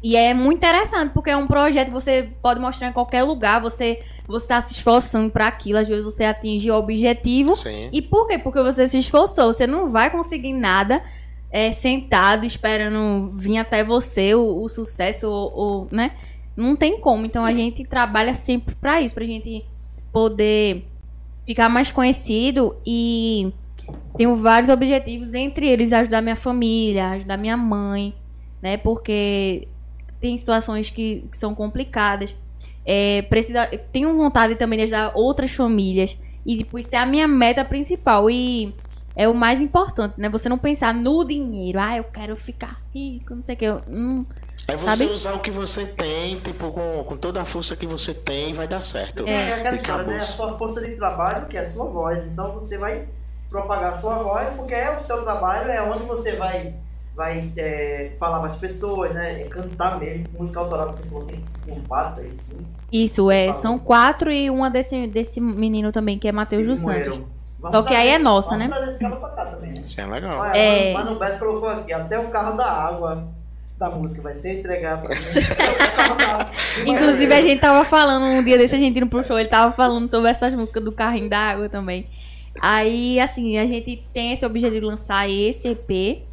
E 0.03 0.17
é 0.17 0.33
muito 0.33 0.59
interessante, 0.59 1.13
porque 1.13 1.31
é 1.31 1.37
um 1.37 1.47
projeto 1.47 1.89
que 1.89 1.93
você 1.93 2.31
pode 2.41 2.61
mostrar 2.61 2.89
em 2.89 2.93
qualquer 2.93 3.23
lugar, 3.23 3.61
você 3.61 4.03
você 4.29 4.47
tá 4.47 4.61
se 4.61 4.75
esforçando 4.75 5.31
para 5.31 5.47
aquilo, 5.47 5.79
às 5.79 5.89
vezes 5.89 6.05
você 6.05 6.23
atinge 6.23 6.71
o 6.71 6.77
objetivo. 6.77 7.57
Sim. 7.57 7.89
E 7.91 8.03
por 8.03 8.29
quê? 8.29 8.39
Porque 8.39 8.61
você 8.63 8.87
se 8.87 8.99
esforçou, 8.99 9.53
você 9.53 9.67
não 9.67 9.89
vai 9.89 10.11
conseguir 10.11 10.53
nada 10.53 11.03
é, 11.51 11.73
sentado 11.73 12.45
esperando 12.45 13.33
vir 13.35 13.57
até 13.57 13.83
você 13.83 14.35
o, 14.35 14.63
o 14.63 14.69
sucesso, 14.69 15.27
ou, 15.27 15.53
ou, 15.55 15.89
né? 15.91 16.13
Não 16.55 16.77
tem 16.77 17.01
como. 17.01 17.25
Então 17.25 17.43
a 17.43 17.53
gente 17.53 17.85
trabalha 17.85 18.35
sempre 18.35 18.75
pra 18.75 19.01
isso, 19.01 19.15
pra 19.15 19.25
gente 19.25 19.65
poder 20.13 20.87
ficar 21.47 21.71
mais 21.71 21.91
conhecido 21.91 22.77
e 22.87 23.51
tenho 24.15 24.37
vários 24.37 24.69
objetivos, 24.69 25.33
entre 25.33 25.67
eles 25.67 25.93
ajudar 25.93 26.21
minha 26.21 26.37
família, 26.37 27.09
ajudar 27.11 27.39
minha 27.39 27.57
mãe, 27.57 28.15
né? 28.61 28.77
Porque 28.77 29.69
tem 30.21 30.37
situações 30.37 30.91
que, 30.91 31.25
que 31.31 31.37
são 31.37 31.55
complicadas. 31.55 32.35
É, 32.85 33.23
precisa, 33.23 33.67
tenho 33.93 34.17
vontade 34.17 34.55
também 34.57 34.79
de 34.79 34.85
ajudar 34.85 35.13
outras 35.15 35.51
famílias. 35.53 36.19
E, 36.47 36.59
tipo, 36.59 36.79
isso 36.79 36.95
é 36.95 36.99
a 36.99 37.07
minha 37.07 37.29
meta 37.29 37.65
principal. 37.65 38.31
E 38.31 38.75
é 39.15 39.29
o 39.29 39.35
mais 39.35 39.61
importante, 39.61 40.15
né? 40.17 40.29
Você 40.31 40.49
não 40.49 40.57
pensar 40.59 40.95
no 40.95 41.25
dinheiro. 41.25 41.79
Ah, 41.81 41.97
eu 41.97 42.05
quero 42.05 42.37
ficar 42.37 42.81
rico, 42.95 43.35
não 43.35 43.43
sei 43.43 43.55
o 43.55 43.59
que. 43.59 43.65
Eu, 43.65 43.83
hum, 43.89 44.25
É 44.67 44.77
você 44.77 44.97
sabe? 44.97 45.11
usar 45.13 45.35
o 45.35 45.41
que 45.41 45.51
você 45.51 45.87
tem, 45.87 46.39
tipo, 46.39 46.71
com, 46.73 47.05
com 47.05 47.17
toda 47.17 47.43
a 47.43 47.45
força 47.45 47.77
que 47.77 47.87
você 47.87 48.15
tem, 48.15 48.55
vai 48.55 48.67
dar 48.69 48.83
certo. 48.83 49.27
É, 49.27 49.55
aquela 49.55 49.77
E 49.77 49.79
história, 49.81 50.05
né? 50.07 50.17
A 50.17 50.21
sua 50.21 50.57
força 50.57 50.81
de 50.81 50.95
trabalho, 50.97 51.47
que 51.47 51.57
é 51.59 51.67
a 51.67 51.71
sua 51.71 51.87
voz. 51.87 52.25
Então 52.27 52.53
você 52.53 52.79
vai 52.79 53.07
propagar 53.51 53.95
a 53.95 53.99
sua 54.01 54.17
voz, 54.23 54.49
porque 54.57 54.75
é 54.75 54.99
o 54.99 55.03
seu 55.03 55.23
trabalho, 55.23 55.71
é 55.71 55.83
onde 55.83 56.05
você 56.05 56.37
vai, 56.37 56.75
vai 57.19 57.51
é, 57.57 58.13
falar 58.17 58.47
as 58.47 58.59
pessoas, 58.59 59.13
né? 59.13 59.43
É 59.43 59.45
cantar 59.49 59.99
mesmo, 59.99 60.25
música 60.39 60.61
autoral 60.61 60.93
que 60.93 61.03
você 61.03 61.09
falou, 61.09 61.27
tem 61.27 61.81
quatro, 61.89 62.23
aí 62.23 62.33
sim. 62.37 62.59
isso, 62.93 63.29
é. 63.29 63.53
São 63.55 63.77
quatro 63.77 64.31
e 64.31 64.49
uma 64.49 64.71
desse, 64.71 65.09
desse 65.09 65.41
menino 65.41 65.91
também, 65.91 66.17
que 66.17 66.29
é 66.29 66.33
Matheus 66.33 66.65
dos. 66.65 66.79
Santos. 66.81 67.21
Vamos 67.59 67.77
Só 67.77 67.83
que 67.83 67.93
aí 67.93 68.11
é 68.11 68.19
nossa, 68.19 68.57
né? 68.57 68.69
trazer 68.69 68.93
esse 68.93 69.01
cara 69.01 69.17
pra 69.17 69.29
cá 69.31 69.47
também, 69.47 69.73
né? 69.73 69.81
Isso 69.83 70.01
é 70.01 70.07
legal. 70.07 70.39
Olha, 70.39 70.57
É. 70.57 70.93
Mano 70.95 71.19
Beto 71.19 71.41
colocou 71.41 71.69
aqui, 71.69 71.93
até 71.93 72.17
o 72.21 72.29
carro 72.29 72.57
da 72.57 72.71
água 72.71 73.27
da 73.77 73.91
música 73.91 74.23
vai 74.23 74.37
ser 74.37 74.61
entregado. 74.61 75.09
Inclusive, 76.87 77.35
a 77.35 77.43
gente 77.43 77.61
tava 77.61 77.85
falando 77.85 78.27
um 78.27 78.45
dia 78.45 78.57
desse, 78.57 78.77
a 78.77 78.79
gente 78.79 78.97
indo 78.97 79.09
pro 79.09 79.25
show, 79.25 79.41
ele 79.41 79.49
tava 79.49 79.75
falando 79.75 80.09
sobre 80.09 80.31
essas 80.31 80.55
músicas 80.55 80.85
do 80.85 80.93
carrinho 80.93 81.29
da 81.29 81.39
água 81.39 81.69
também. 81.69 82.07
Aí, 82.61 83.19
assim, 83.19 83.59
a 83.59 83.67
gente 83.67 84.05
tem 84.15 84.33
esse 84.33 84.47
objetivo 84.47 84.75
de 84.75 84.81
lançar 84.81 85.29
esse 85.29 85.67
EP. 85.67 86.28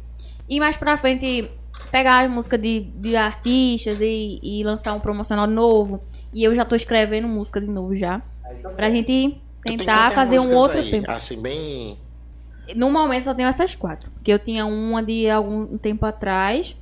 E 0.48 0.60
mais 0.60 0.76
pra 0.76 0.96
frente, 0.96 1.50
pegar 1.90 2.24
as 2.24 2.30
músicas 2.30 2.60
de, 2.60 2.80
de 2.80 3.16
artistas 3.16 4.00
e, 4.00 4.38
e 4.42 4.62
lançar 4.64 4.92
um 4.94 5.00
promocional 5.00 5.46
novo. 5.46 6.02
E 6.32 6.42
eu 6.44 6.54
já 6.54 6.64
tô 6.64 6.76
escrevendo 6.76 7.28
música 7.28 7.60
de 7.60 7.66
novo 7.66 7.96
já. 7.96 8.20
Tá 8.62 8.70
Pra 8.70 8.90
gente 8.90 9.40
tentar 9.62 10.12
fazer 10.12 10.38
um 10.38 10.54
outro 10.54 10.78
aí? 10.78 10.94
EP. 10.94 11.08
Assim, 11.08 11.40
bem. 11.40 11.98
No 12.74 12.90
momento 12.90 13.24
só 13.24 13.34
tenho 13.34 13.48
essas 13.48 13.74
quatro. 13.74 14.10
Porque 14.10 14.32
eu 14.32 14.38
tinha 14.38 14.66
uma 14.66 15.02
de 15.02 15.28
algum 15.28 15.78
tempo 15.78 16.04
atrás, 16.04 16.76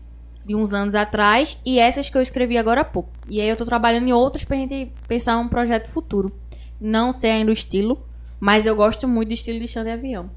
de 0.45 0.55
uns 0.55 0.73
anos 0.73 0.95
atrás, 0.95 1.59
e 1.65 1.79
essas 1.79 2.09
que 2.09 2.17
eu 2.17 2.23
escrevi 2.23 2.57
agora 2.57 2.83
há 2.83 2.85
pouco. 2.85 3.11
E 3.29 3.41
aí 3.41 3.49
eu 3.49 3.57
tô 3.57 3.65
trabalhando 3.65 4.09
em 4.09 4.13
outras 4.13 4.45
pra 4.45 4.57
gente 4.57 4.93
pensar 5.09 5.39
um 5.39 5.49
projeto 5.49 5.89
futuro. 5.89 6.33
Não 6.81 7.13
sei 7.13 7.31
ainda 7.31 7.51
o 7.51 7.55
estilo, 7.55 8.05
mas 8.41 8.67
eu 8.67 8.77
gosto 8.77 9.07
muito 9.09 9.29
do 9.29 9.35
estilo 9.35 9.59
de 9.59 9.69
chão 9.69 9.85
de 9.85 9.91
avião. 9.91 10.31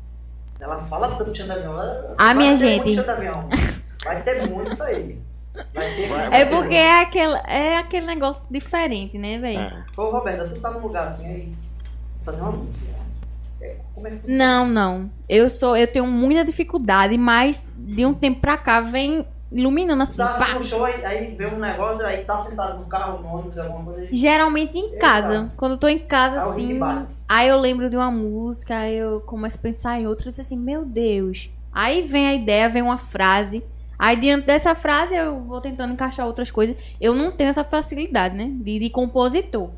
Ela 0.60 0.78
fala 0.84 1.10
tanto 1.16 1.32
de 1.32 1.38
chão 1.38 1.45
de 1.45 1.51
avião. 1.53 1.74
ela- 1.74 2.16
Ah, 2.18 2.26
vai 2.26 2.36
minha 2.36 2.51
ter 2.51 2.58
gente. 2.58 2.95
Vai 4.03 4.22
ter 4.24 4.47
muito 4.49 4.74
isso 4.74 4.84
aí. 4.84 5.20
É 6.32 6.45
porque 6.45 6.76
é 6.76 7.01
aquele, 7.01 7.34
é 7.47 7.78
aquele 7.78 8.05
negócio 8.05 8.43
diferente, 8.49 9.18
né, 9.18 9.39
velho? 9.39 9.60
É. 9.60 9.84
Ô, 9.97 10.10
Roberto, 10.12 10.53
tu 10.53 10.60
tá 10.62 10.70
num 10.72 10.80
lugar 10.80 11.08
assim 11.08 11.28
aí, 11.28 11.53
fazer 12.24 12.41
uma 12.41 12.51
música. 12.51 12.97
Como 13.95 14.08
que 14.08 14.32
Não, 14.32 14.68
não. 14.68 15.10
Eu 15.28 15.49
sou, 15.49 15.76
eu 15.76 15.88
tenho 15.88 16.05
muita 16.05 16.45
dificuldade, 16.45 17.18
mas 17.18 17.68
de 17.76 18.05
um 18.05 18.14
tempo 18.14 18.39
pra 18.39 18.55
cá 18.58 18.80
vem 18.82 19.26
iluminando 19.52 20.04
assim, 20.04 20.18
Tá 20.18 20.34
pá. 20.34 20.62
show, 20.64 20.84
aí, 20.86 21.06
aí 21.06 21.36
vê 21.36 21.45
um 21.48 21.58
negócio, 21.60 22.06
aí 22.06 22.24
tá 22.24 22.43
sentado 22.43 22.80
no 22.80 22.86
carro, 22.86 23.22
no 23.22 23.28
ônibus, 23.39 23.58
alguma 23.58 23.93
coisa. 23.93 24.10
Geralmente 24.12 24.78
em 24.78 24.98
casa. 24.98 25.52
Quando 25.56 25.74
eu 25.74 25.78
tô 25.78 25.88
em 25.88 26.00
casa, 26.00 26.41
Aí 26.41 26.48
o 26.80 26.84
assim. 26.84 27.08
Aí 27.28 27.48
eu 27.48 27.58
lembro 27.58 27.89
de 27.89 27.95
uma 27.95 28.12
música, 28.12 28.78
aí 28.78 28.95
eu 28.95 29.22
começo 29.22 29.58
a 29.58 29.62
pensar 29.62 30.00
em 30.00 30.08
outra, 30.08 30.30
disse 30.30 30.41
assim, 30.41 30.58
meu 30.58 30.84
Deus. 30.86 31.50
Aí 31.72 32.02
vem 32.02 32.28
a 32.28 32.34
ideia, 32.34 32.70
vem 32.70 32.82
uma 32.82 32.98
frase. 32.98 33.64
Aí 34.00 34.16
diante 34.16 34.45
dessa 34.45 34.76
frase 34.76 35.16
eu 35.16 35.39
vou 35.41 35.60
tentando 35.60 35.93
encaixar 35.93 36.26
outras 36.26 36.52
coisas. 36.52 36.76
Eu 37.00 37.16
não 37.16 37.32
tenho 37.32 37.50
essa 37.50 37.64
facilidade, 37.64 38.36
né? 38.36 38.50
De, 38.52 38.80
de 38.80 38.89
compositor. 38.89 39.70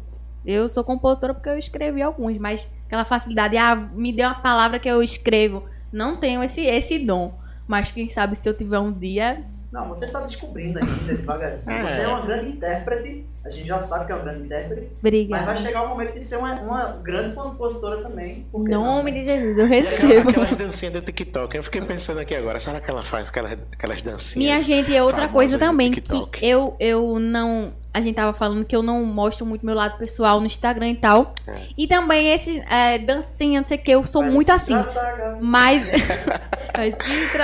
Eu 0.45 0.67
sou 0.69 0.83
compositora 0.83 1.33
porque 1.33 1.49
eu 1.49 1.57
escrevi 1.57 2.01
alguns, 2.01 2.37
mas 2.37 2.69
aquela 2.85 3.05
facilidade, 3.05 3.55
ah, 3.57 3.75
me 3.75 4.11
dê 4.11 4.23
uma 4.23 4.35
palavra 4.35 4.79
que 4.79 4.89
eu 4.89 5.03
escrevo. 5.03 5.63
Não 5.91 6.17
tenho 6.17 6.41
esse, 6.43 6.61
esse 6.65 6.99
dom. 6.99 7.33
Mas 7.67 7.91
quem 7.91 8.07
sabe 8.07 8.35
se 8.35 8.47
eu 8.49 8.53
tiver 8.57 8.79
um 8.79 8.91
dia, 8.91 9.43
Não, 9.71 9.87
você 9.89 10.05
está 10.05 10.21
descobrindo 10.21 10.79
ainda 10.79 11.13
devagarzinho. 11.13 11.77
É. 11.77 11.95
Você 11.95 12.01
é 12.01 12.07
uma 12.07 12.21
grande 12.25 12.49
intérprete, 12.49 13.25
a 13.45 13.49
gente 13.51 13.67
já 13.67 13.85
sabe 13.85 14.05
que 14.07 14.11
é 14.11 14.15
uma 14.15 14.23
grande 14.23 14.45
intérprete, 14.45 14.81
mas 14.81 14.97
Obrigada. 14.99 15.45
vai 15.45 15.57
chegar 15.61 15.83
o 15.83 15.89
momento 15.89 16.13
de 16.15 16.25
ser 16.25 16.37
uma, 16.37 16.53
uma 16.61 16.85
grande 17.03 17.35
compositora 17.35 18.01
também. 18.01 18.47
não? 18.51 18.83
nome 18.83 19.11
de 19.11 19.21
Jesus, 19.21 19.57
eu 19.57 19.65
aquela- 19.65 19.89
recebo. 19.89 20.29
aquelas 20.29 20.55
dancinhas 20.55 20.93
do 20.93 21.01
TikTok. 21.01 21.55
Eu 21.55 21.63
fiquei 21.63 21.81
pensando 21.81 22.19
aqui 22.19 22.33
agora, 22.35 22.59
será 22.59 22.79
que 22.81 22.89
ela 22.89 23.03
faz 23.03 23.29
aquelas, 23.29 23.59
aquelas 23.71 24.01
dancinhas? 24.01 24.35
Minha 24.37 24.59
gente, 24.59 24.95
é 24.95 25.03
outra 25.03 25.27
coisa 25.29 25.59
também 25.59 25.91
que 25.91 26.01
eu, 26.41 26.75
eu 26.79 27.19
não. 27.19 27.73
A 27.91 28.01
gente 28.01 28.15
tava 28.15 28.33
falando 28.33 28.63
que 28.65 28.75
eu 28.75 28.83
não 28.83 29.03
mostro 29.03 29.45
muito 29.45 29.65
meu 29.65 29.73
lado 29.73 29.97
pessoal 29.97 30.39
no 30.39 30.45
Instagram 30.45 30.89
e 30.89 30.95
tal. 30.95 31.33
É. 31.47 31.61
E 31.75 31.87
também 31.87 32.29
esses 32.31 32.63
é, 32.69 32.99
dancinha, 32.99 33.61
não 33.61 33.67
sei 33.67 33.77
o 33.77 33.81
que, 33.81 33.91
eu 33.91 34.03
sou 34.03 34.21
muito 34.23 34.51
assim. 34.51 34.75
cara. 34.83 35.37
Mas. 35.41 35.83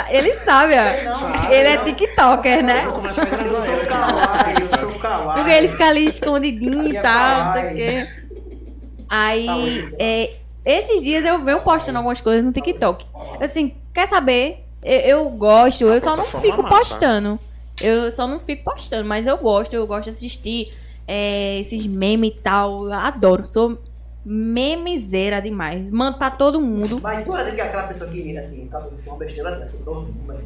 Ele 0.09 0.33
sabe, 0.35 0.75
ó. 0.75 1.11
Sabe, 1.11 1.53
Ele 1.53 1.67
é 1.67 1.77
não. 1.77 1.83
TikToker, 1.83 2.57
Eu 2.59 2.63
né? 2.63 2.81
vou 2.83 2.93
começar 2.93 3.23
a 3.23 3.43
Eu 3.43 3.85
gravar 3.85 4.49
ele 4.49 4.79
sou 4.79 4.99
kawaii. 4.99 5.35
Porque 5.35 5.51
ele 5.51 5.67
fica 5.67 5.87
ali 5.87 6.07
escondidinho 6.07 6.83
e 6.87 6.95
é 6.97 7.01
tal, 7.01 7.45
não 7.45 7.53
sei 7.53 7.71
o 7.71 7.75
quê. 7.75 8.09
Aí, 9.09 9.45
Saúde. 9.45 9.95
é, 9.99 10.33
esses 10.65 11.03
dias 11.03 11.25
eu 11.25 11.43
venho 11.43 11.61
postando 11.61 11.97
algumas 11.97 12.21
coisas 12.21 12.45
no 12.45 12.51
TikTok. 12.51 13.05
Assim, 13.41 13.75
quer 13.93 14.07
saber? 14.07 14.65
Eu, 14.81 14.99
eu 15.01 15.29
gosto, 15.31 15.83
eu 15.83 15.99
só 15.99 16.15
não 16.15 16.23
fico 16.23 16.61
massa. 16.63 16.75
postando. 16.75 17.39
Eu 17.81 18.11
só 18.11 18.25
não 18.27 18.39
fico 18.39 18.63
postando, 18.63 19.07
mas 19.07 19.27
eu 19.27 19.37
gosto, 19.37 19.73
eu 19.73 19.85
gosto 19.85 20.05
de 20.05 20.09
assistir 20.11 20.69
é, 21.07 21.59
esses 21.59 21.85
memes 21.85 22.31
e 22.31 22.39
tal. 22.39 22.85
Eu 22.85 22.93
adoro, 22.93 23.45
sou 23.45 23.77
memezeira 24.25 25.41
demais. 25.41 25.89
Mando 25.91 26.17
pra 26.17 26.31
todo 26.31 26.59
mundo. 26.59 26.99
Mas 27.01 27.25
tu 27.25 27.35
é 27.35 27.61
aquela 27.61 27.87
pessoa 27.87 28.09
que, 28.09 28.37
assim, 28.37 28.65
tá 28.67 28.81
com 28.81 29.09
uma 29.11 29.17
besteira 29.17 29.49
assim, 29.63 29.83
todo 29.83 30.01
mundo, 30.01 30.43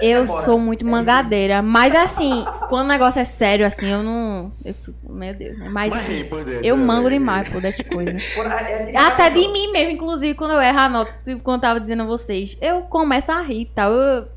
Eu 0.00 0.26
sou 0.26 0.58
muito 0.58 0.84
mangadeira, 0.86 1.62
mas 1.62 1.94
assim, 1.94 2.44
quando 2.68 2.86
o 2.86 2.88
negócio 2.88 3.20
é 3.20 3.24
sério, 3.24 3.66
assim, 3.66 3.88
eu 3.88 4.02
não. 4.02 4.52
Eu 4.64 4.74
fico, 4.74 5.12
meu 5.12 5.34
Deus, 5.34 5.58
né? 5.58 5.68
Mas 5.68 5.92
assim, 5.92 6.28
eu 6.62 6.76
né? 6.76 6.84
mango 6.84 7.08
demais 7.08 7.48
por 7.48 7.60
dessas 7.60 7.86
coisas. 7.86 8.22
Até 8.96 9.30
de 9.30 9.46
mim 9.48 9.70
mesmo, 9.70 9.92
inclusive, 9.92 10.34
quando 10.34 10.52
eu 10.52 10.60
erro 10.60 10.78
a 10.78 10.88
nota, 10.88 11.12
tipo, 11.24 11.40
quando 11.40 11.56
eu 11.56 11.60
tava 11.60 11.80
dizendo 11.80 12.02
a 12.02 12.06
vocês, 12.06 12.56
eu 12.60 12.82
começo 12.82 13.30
a 13.30 13.40
rir 13.42 13.62
e 13.62 13.66
tal. 13.66 13.92
Eu, 13.92 14.28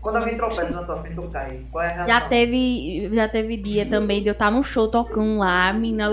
Quando 0.00 0.16
alguém 0.16 0.36
tropeça 0.36 0.70
na 0.70 0.84
tua 0.84 0.96
frente, 1.02 1.16
tu 1.16 1.22
cai. 1.28 1.60
Qual 1.70 1.82
é 1.82 1.88
a 1.88 1.90
reação? 1.90 2.14
já 2.14 2.20
teve. 2.20 3.10
Já 3.12 3.28
teve 3.28 3.56
dia 3.56 3.86
também 3.86 4.22
de 4.22 4.28
eu 4.28 4.32
estar 4.32 4.50
num 4.50 4.62
show 4.62 4.86
tocando 4.86 5.38
lá, 5.38 5.70
a 5.70 5.72
menina. 5.72 6.10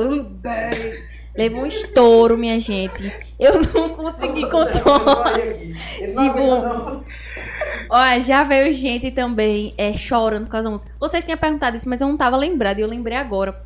Levou 1.40 1.62
um 1.62 1.66
estouro, 1.66 2.38
minha 2.38 2.60
gente. 2.60 3.14
Eu 3.40 3.62
não 3.74 3.88
consegui 3.92 4.42
controlar. 4.50 5.40
Tipo, 5.40 7.02
Olha, 7.90 8.20
já 8.20 8.44
veio 8.44 8.74
gente 8.74 9.10
também 9.10 9.74
é, 9.78 9.96
chorando 9.96 10.48
por 10.48 10.52
causa 10.52 10.66
da 10.66 10.72
música. 10.72 10.92
Vocês 11.00 11.24
tinham 11.24 11.38
perguntado 11.38 11.78
isso, 11.78 11.88
mas 11.88 12.02
eu 12.02 12.10
não 12.10 12.18
tava 12.18 12.36
lembrada. 12.36 12.82
E 12.82 12.84
eu 12.84 12.90
lembrei 12.90 13.16
agora. 13.18 13.64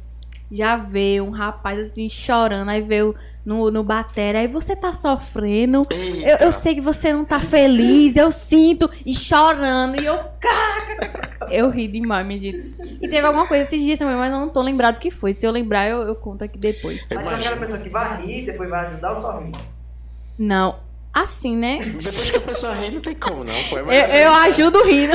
Já 0.51 0.77
veio 0.77 1.25
um 1.25 1.31
rapaz 1.31 1.79
assim 1.79 2.07
chorando. 2.07 2.69
Aí 2.69 2.79
veio 2.79 3.15
no, 3.45 3.69
no 3.69 3.83
batera. 3.83 4.39
Aí 4.39 4.47
você 4.47 4.75
tá 4.75 4.93
sofrendo. 4.93 5.85
Eu, 5.91 6.47
eu 6.47 6.51
sei 6.51 6.75
que 6.75 6.81
você 6.81 7.11
não 7.11 7.25
tá 7.25 7.39
feliz. 7.39 8.15
Eu 8.15 8.31
sinto. 8.31 8.89
E 9.05 9.15
chorando. 9.15 10.01
E 10.01 10.05
eu. 10.05 10.17
Eu 11.51 11.69
ri 11.69 11.87
demais, 11.87 12.25
minha 12.25 12.39
gente. 12.39 12.73
E 13.01 13.07
teve 13.07 13.25
alguma 13.25 13.47
coisa 13.47 13.63
esses 13.63 13.81
dias 13.81 13.99
também, 13.99 14.15
mas 14.15 14.31
eu 14.31 14.39
não 14.39 14.49
tô 14.49 14.61
lembrado 14.61 14.95
o 14.95 14.99
que 14.99 15.11
foi. 15.11 15.33
Se 15.33 15.45
eu 15.45 15.51
lembrar, 15.51 15.87
eu, 15.87 16.03
eu 16.03 16.15
conto 16.15 16.43
aqui 16.43 16.57
depois. 16.57 17.05
Mas 17.13 17.27
é 17.27 17.35
aquela 17.35 17.57
pessoa 17.57 17.79
que 17.79 17.89
vai 17.89 18.21
rir, 18.21 18.45
depois 18.45 18.69
vai 18.69 18.87
ajudar 18.87 19.11
ou 19.11 19.21
só 19.21 19.39
rir? 19.39 19.51
Não. 20.37 20.92
Assim, 21.13 21.55
né? 21.55 21.79
Depois 21.83 22.31
que 22.31 22.37
a 22.37 22.41
pessoa 22.41 22.73
ri, 22.73 22.89
não 22.91 23.01
tem 23.01 23.13
como, 23.15 23.43
não. 23.43 23.53
Pô. 23.69 23.77
É 23.77 23.81
Eu, 23.81 24.21
eu 24.23 24.33
assim. 24.33 24.47
ajudo 24.47 24.83
rindo. 24.83 25.13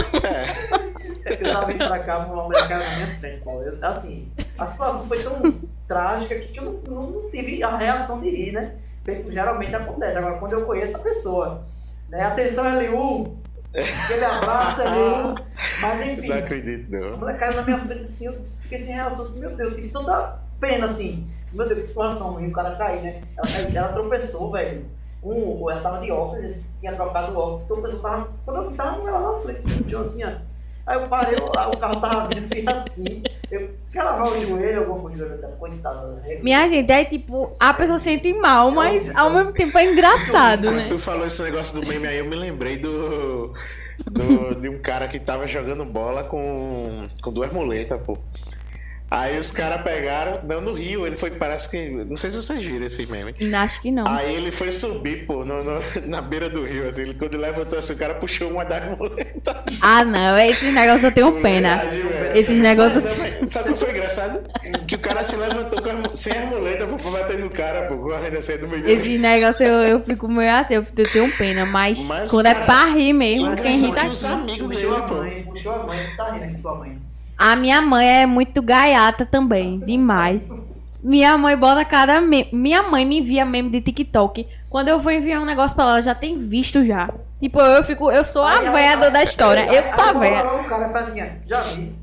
Eu 1.25 1.53
tava 1.53 1.67
vindo 1.67 1.79
pra 1.87 1.99
cá, 2.05 2.19
uma 2.21 2.45
mulher 2.45 2.69
na 2.69 2.79
minha 2.97 3.19
frente, 3.19 3.43
Paulo. 3.45 3.63
Eu, 3.63 3.79
assim, 3.83 4.31
a 4.59 4.67
situação 4.67 5.07
foi 5.07 5.19
tão 5.23 5.55
trágica 5.87 6.39
que 6.39 6.57
eu 6.59 6.83
não, 6.89 7.03
não 7.03 7.31
tive 7.31 7.63
a 7.63 7.77
reação 7.77 8.21
de 8.21 8.31
rir, 8.31 8.53
né? 8.53 8.75
Feito 9.05 9.31
geralmente 9.33 9.75
acontece. 9.75 10.17
Agora, 10.17 10.39
quando 10.39 10.53
eu 10.53 10.65
conheço 10.65 10.97
a 10.97 11.01
pessoa, 11.01 11.67
né? 12.09 12.23
Atenção, 12.23 12.65
LU! 12.79 13.37
Aquele 13.75 14.25
abraço, 14.25 14.81
LU! 14.83 15.35
Mas 15.83 16.07
enfim, 16.07 16.29
Não 16.29 16.39
acredito, 16.39 16.95
a 16.97 16.99
não. 17.11 17.19
mulher 17.19 17.39
caiu 17.39 17.57
na 17.57 17.63
minha 17.63 17.79
frente 17.79 18.05
assim, 18.05 18.27
eu 18.27 18.41
fiquei 18.63 18.81
sem 18.81 18.95
reação. 18.95 19.27
Disse, 19.29 19.41
Meu 19.41 19.51
Deus, 19.57 19.75
tive 19.75 19.89
tanta 19.89 20.39
pena 20.61 20.87
assim. 20.87 21.27
Meu 21.53 21.67
Deus, 21.67 21.81
que 21.81 21.87
situação 21.89 22.33
ruim, 22.35 22.49
o 22.49 22.53
cara 22.53 22.77
cair, 22.77 23.03
né? 23.03 23.21
Ela, 23.37 23.79
ela 23.79 23.93
tropeçou, 23.93 24.53
velho. 24.53 24.85
Um, 25.23 25.69
ela 25.71 25.81
tava 25.81 26.01
de 26.01 26.11
óculos, 26.13 26.57
tinha 26.81 26.93
trocado 26.95 27.33
o 27.33 27.39
óculos, 27.39 27.65
tropeçou, 27.67 28.01
tava, 28.01 28.29
quando 28.45 28.65
eu 28.65 28.71
tava 28.73 29.09
ela 29.09 29.33
na 29.33 29.41
frente, 29.41 29.71
sentiu 29.71 30.01
assim, 30.03 30.25
ó. 30.25 30.31
Aí 30.87 31.03
eu 31.03 31.07
parei, 31.09 31.39
o, 31.39 31.47
o 31.49 31.51
carro 31.51 32.01
tava 32.01 32.29
vindo, 32.29 32.49
fiz 32.49 32.67
assim. 32.67 33.23
Eu, 33.51 33.71
se 33.85 33.99
ela 33.99 34.13
vai 34.13 34.27
o 34.39 34.41
joelho, 34.47 34.83
eu 34.83 34.87
vou 34.87 35.01
pro 35.01 35.15
joelho 35.17 35.37
dela, 35.39 35.55
coitada. 35.59 36.07
né? 36.07 36.39
Minha 36.43 36.67
gente, 36.69 36.91
é 36.91 37.05
tipo, 37.05 37.53
a 37.61 37.75
pessoa 37.75 37.99
sente 37.99 38.33
mal, 38.35 38.71
mas 38.71 39.15
ao 39.17 39.29
mesmo 39.31 39.53
tempo 39.53 39.77
é 39.77 39.85
engraçado, 39.93 40.69
Quando 40.69 40.77
né? 40.77 40.87
tu 40.89 40.99
falou 40.99 41.27
esse 41.27 41.43
negócio 41.43 41.79
do 41.79 41.87
meme 41.87 42.07
aí, 42.07 42.19
eu 42.19 42.25
me 42.25 42.37
lembrei 42.37 42.79
do, 42.79 43.53
do- 44.11 44.55
de 44.55 44.69
um 44.71 44.79
cara 44.79 45.09
que 45.09 45.19
tava 45.19 45.47
jogando 45.47 45.85
bola 45.85 46.25
com, 46.25 47.07
com 47.23 47.33
duas 47.33 47.53
muletas, 47.53 48.01
pô. 48.01 48.17
Aí 49.11 49.39
os 49.39 49.51
caras 49.51 49.81
pegaram, 49.83 50.41
não 50.45 50.61
no 50.61 50.73
Rio, 50.75 51.07
ele 51.07 51.17
foi, 51.17 51.31
parece 51.31 51.71
que. 51.71 51.89
Não 52.05 52.17
sei 52.17 52.31
se 52.31 52.37
vocês 52.37 52.63
viram 52.63 52.85
esse 52.85 53.07
meme. 53.11 53.35
Acho 53.55 53.81
que 53.81 53.91
não. 53.91 54.07
Aí 54.07 54.35
ele 54.35 54.51
foi 54.51 54.71
subir, 54.71 55.25
pô, 55.27 55.45
no- 55.47 55.65
no- 55.65 55.81
na 56.07 56.21
beira 56.21 56.51
do 56.51 56.63
rio, 56.65 56.87
assim, 56.87 57.03
ele, 57.03 57.15
quando 57.15 57.33
ele 57.35 57.43
levantou 57.43 57.79
assim, 57.79 57.95
o 57.95 57.97
cara 57.99 58.15
puxou 58.15 58.51
uma 58.51 58.65
das 58.67 58.85
muletas. 58.99 59.57
Ah, 59.81 60.05
não, 60.05 60.37
esses 60.39 60.75
negócios 60.75 61.05
eu 61.05 61.13
tenho 61.13 61.33
pena. 61.41 61.77
Verdade. 61.79 62.39
Esses 62.39 62.59
negócios. 62.61 63.05
Mas, 63.17 63.53
Sabe 63.53 63.71
o 63.71 63.73
que 63.73 63.79
foi 63.81 63.91
engraçado? 63.93 64.41
Que 64.87 64.95
o 64.97 64.99
cara 64.99 65.23
se 65.23 65.37
levantou 65.37 65.81
com 65.81 65.89
as- 66.11 66.19
sem 66.19 66.33
as 66.35 66.45
muletas 66.51 67.03
pô, 67.03 67.11
bater 67.11 67.39
no 67.39 67.49
cara, 67.49 67.89
pô, 67.89 67.97
correndo 67.97 68.37
assim 68.37 68.59
do 68.59 68.69
meio 68.69 68.83
do 68.83 68.91
Esses 68.91 69.19
negócios 69.21 69.61
eu, 69.61 69.73
eu 69.85 70.03
fico 70.03 70.29
meio 70.29 70.51
assim, 70.53 70.75
eu 70.75 70.87
eu 70.97 71.11
tenho 71.11 71.31
pena, 71.39 71.65
mas, 71.65 72.07
Mas, 72.07 72.31
quando 72.31 72.45
cara, 72.47 72.59
é 72.61 72.65
pra 72.65 72.85
rir 72.87 73.13
mesmo, 73.15 73.57
quem 73.57 73.75
ri 73.75 73.87
engraçado 73.87 73.95
tá 73.95 74.01
que 74.03 74.11
os 74.11 74.25
amigos 74.25 74.69
dele, 74.69 74.83
Puxou 74.83 74.97
a 74.97 75.03
pô. 75.03 75.15
mãe, 75.15 75.45
puxou 75.51 75.73
a 75.73 75.87
mãe, 75.87 75.99
tá 76.17 76.31
rindo 76.33 76.45
aqui 76.45 76.59
tua 76.63 76.75
mãe. 76.75 76.98
A 77.39 77.55
minha 77.55 77.81
mãe 77.81 78.23
é 78.23 78.27
muito 78.27 78.61
gaiata 78.61 79.25
também, 79.25 79.79
demais. 79.79 80.43
Minha 81.03 81.39
mãe 81.39 81.57
bota 81.57 81.85
cada 81.85 82.21
meme. 82.21 82.49
Minha 82.53 82.83
mãe 82.83 83.05
me 83.05 83.21
envia 83.21 83.45
meme 83.45 83.71
de 83.71 83.81
TikTok. 83.81 84.45
Quando 84.69 84.89
eu 84.89 84.99
vou 84.99 85.13
enviar 85.13 85.41
um 85.41 85.45
negócio 85.47 85.75
pra 85.75 85.85
ela, 85.85 85.93
ela 85.93 86.03
já 86.03 86.15
tem 86.15 86.37
visto 86.37 86.85
já. 86.85 87.09
Tipo, 87.41 87.61
eu 87.61 87.85
fico, 87.85 88.11
eu 88.11 88.25
sou 88.25 88.43
a 88.43 88.59
véia 88.59 89.09
da 89.09 89.23
história. 89.23 89.73
Eu 89.73 89.89
sou 89.89 90.03
a 90.05 90.13
véia. 90.13 90.43
Assim, 90.43 91.33
já 91.47 91.61
vi. 91.61 91.95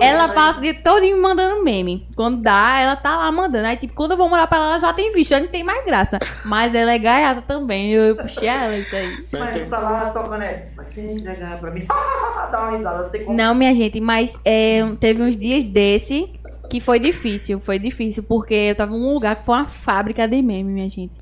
Ela 0.00 0.28
passa 0.28 0.60
de 0.60 0.74
todinho 0.74 1.20
mandando 1.20 1.62
meme. 1.62 2.08
Quando 2.16 2.42
dá, 2.42 2.80
ela 2.80 2.96
tá 2.96 3.16
lá 3.16 3.30
mandando. 3.30 3.66
Aí, 3.66 3.76
tipo, 3.76 3.94
quando 3.94 4.12
eu 4.12 4.16
vou 4.16 4.28
mandar 4.28 4.46
pra 4.46 4.58
ela, 4.58 4.66
ela 4.68 4.78
já 4.78 4.92
tem 4.92 5.12
visto. 5.12 5.30
Já 5.30 5.40
não 5.40 5.48
tem 5.48 5.62
mais 5.62 5.84
graça. 5.84 6.18
Mas 6.44 6.74
ela 6.74 6.92
é 6.92 6.98
gaiata 6.98 7.42
também. 7.42 7.92
Eu, 7.92 8.16
puxei 8.16 8.48
ela, 8.48 8.76
isso 8.76 8.94
aí. 8.94 9.26
Mas 9.32 9.60
tu 9.60 9.66
tá 9.68 9.78
lá 9.78 10.10
tocando, 10.10 10.42
é. 10.42 10.68
Entregar 10.96 11.58
pra 11.58 11.70
mim, 11.70 11.86
dá 12.50 12.62
uma 12.62 12.76
risada, 12.76 13.02
não 13.02 13.10
tem 13.10 13.24
como. 13.24 13.36
Não, 13.36 13.54
minha 13.54 13.74
gente, 13.74 14.00
mas 14.00 14.38
é, 14.44 14.84
teve 15.00 15.22
uns 15.22 15.36
dias 15.36 15.64
desse 15.64 16.30
que 16.68 16.80
foi 16.80 16.98
difícil. 16.98 17.60
Foi 17.60 17.78
difícil, 17.78 18.22
porque 18.22 18.54
eu 18.54 18.74
tava 18.74 18.92
num 18.92 19.14
lugar 19.14 19.36
que 19.36 19.44
foi 19.44 19.56
uma 19.56 19.68
fábrica 19.68 20.26
de 20.26 20.40
meme, 20.42 20.70
minha 20.72 20.90
gente. 20.90 21.12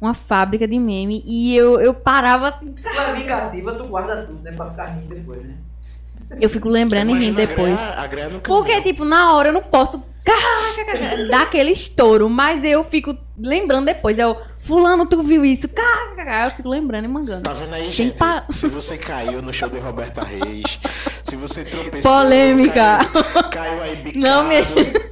Uma 0.00 0.14
fábrica 0.14 0.66
de 0.66 0.78
meme. 0.78 1.22
E 1.26 1.54
eu, 1.54 1.80
eu 1.80 1.92
parava 1.92 2.48
assim. 2.48 2.72
Tu 2.72 2.88
é 2.88 3.12
vingativa, 3.12 3.74
tu 3.74 3.84
guarda 3.84 4.24
tudo, 4.24 4.42
né? 4.42 4.52
Pra 4.52 4.70
ficar 4.70 4.86
rindo 4.86 5.14
depois, 5.14 5.42
né? 5.42 5.54
Eu 6.40 6.50
fico 6.50 6.68
lembrando 6.68 7.16
e 7.16 7.18
rindo 7.18 7.36
depois. 7.36 7.80
A 7.80 8.04
a 8.04 8.40
Porque, 8.44 8.80
tipo, 8.82 9.04
na 9.04 9.32
hora 9.32 9.48
eu 9.48 9.52
não 9.52 9.62
posso 9.62 10.04
dar 11.30 11.42
aquele 11.42 11.70
estouro, 11.72 12.28
mas 12.28 12.62
eu 12.64 12.84
fico 12.84 13.16
lembrando 13.38 13.86
depois. 13.86 14.18
Eu, 14.18 14.40
fulano, 14.58 15.06
tu 15.06 15.22
viu 15.22 15.44
isso? 15.44 15.66
Eu 15.66 16.50
fico 16.50 16.68
lembrando 16.68 17.04
e 17.06 17.08
mangando. 17.08 17.42
Tá 17.42 17.52
vendo 17.52 17.74
aí, 17.74 17.82
Tem 17.84 17.90
gente? 17.90 18.18
pa- 18.18 18.44
Se 18.50 18.68
você 18.68 18.96
caiu 18.98 19.40
no 19.42 19.52
show 19.52 19.68
de 19.68 19.78
Roberta 19.78 20.22
Reis, 20.22 20.78
se 21.22 21.34
você 21.36 21.64
tropeçou, 21.64 22.12
Polêmica. 22.12 22.98
Caiu, 23.12 23.50
caiu 23.50 23.82
aí 23.82 23.96
bicado 24.04 24.18
Não, 24.24 24.44
minha 24.44 24.60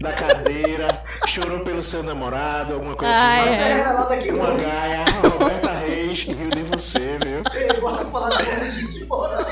da 0.00 0.12
cadeira, 0.12 1.02
chorou 1.26 1.60
pelo 1.60 1.82
seu 1.82 2.02
namorado, 2.02 2.74
alguma 2.74 2.94
coisa 2.94 3.14
Ai, 3.14 3.48
assim. 3.48 4.28
é. 4.28 4.32
Uma 4.32 4.50
gaia, 4.52 5.04
Roberta 5.32 5.70
Reis 5.72 6.22
riu 6.24 6.50
de 6.50 6.62
você, 6.62 7.18
viu? 7.24 7.42
Ei, 7.60 7.80
bora 7.80 8.04
falar 8.06 8.36
de 8.36 9.04
porra. 9.06 9.46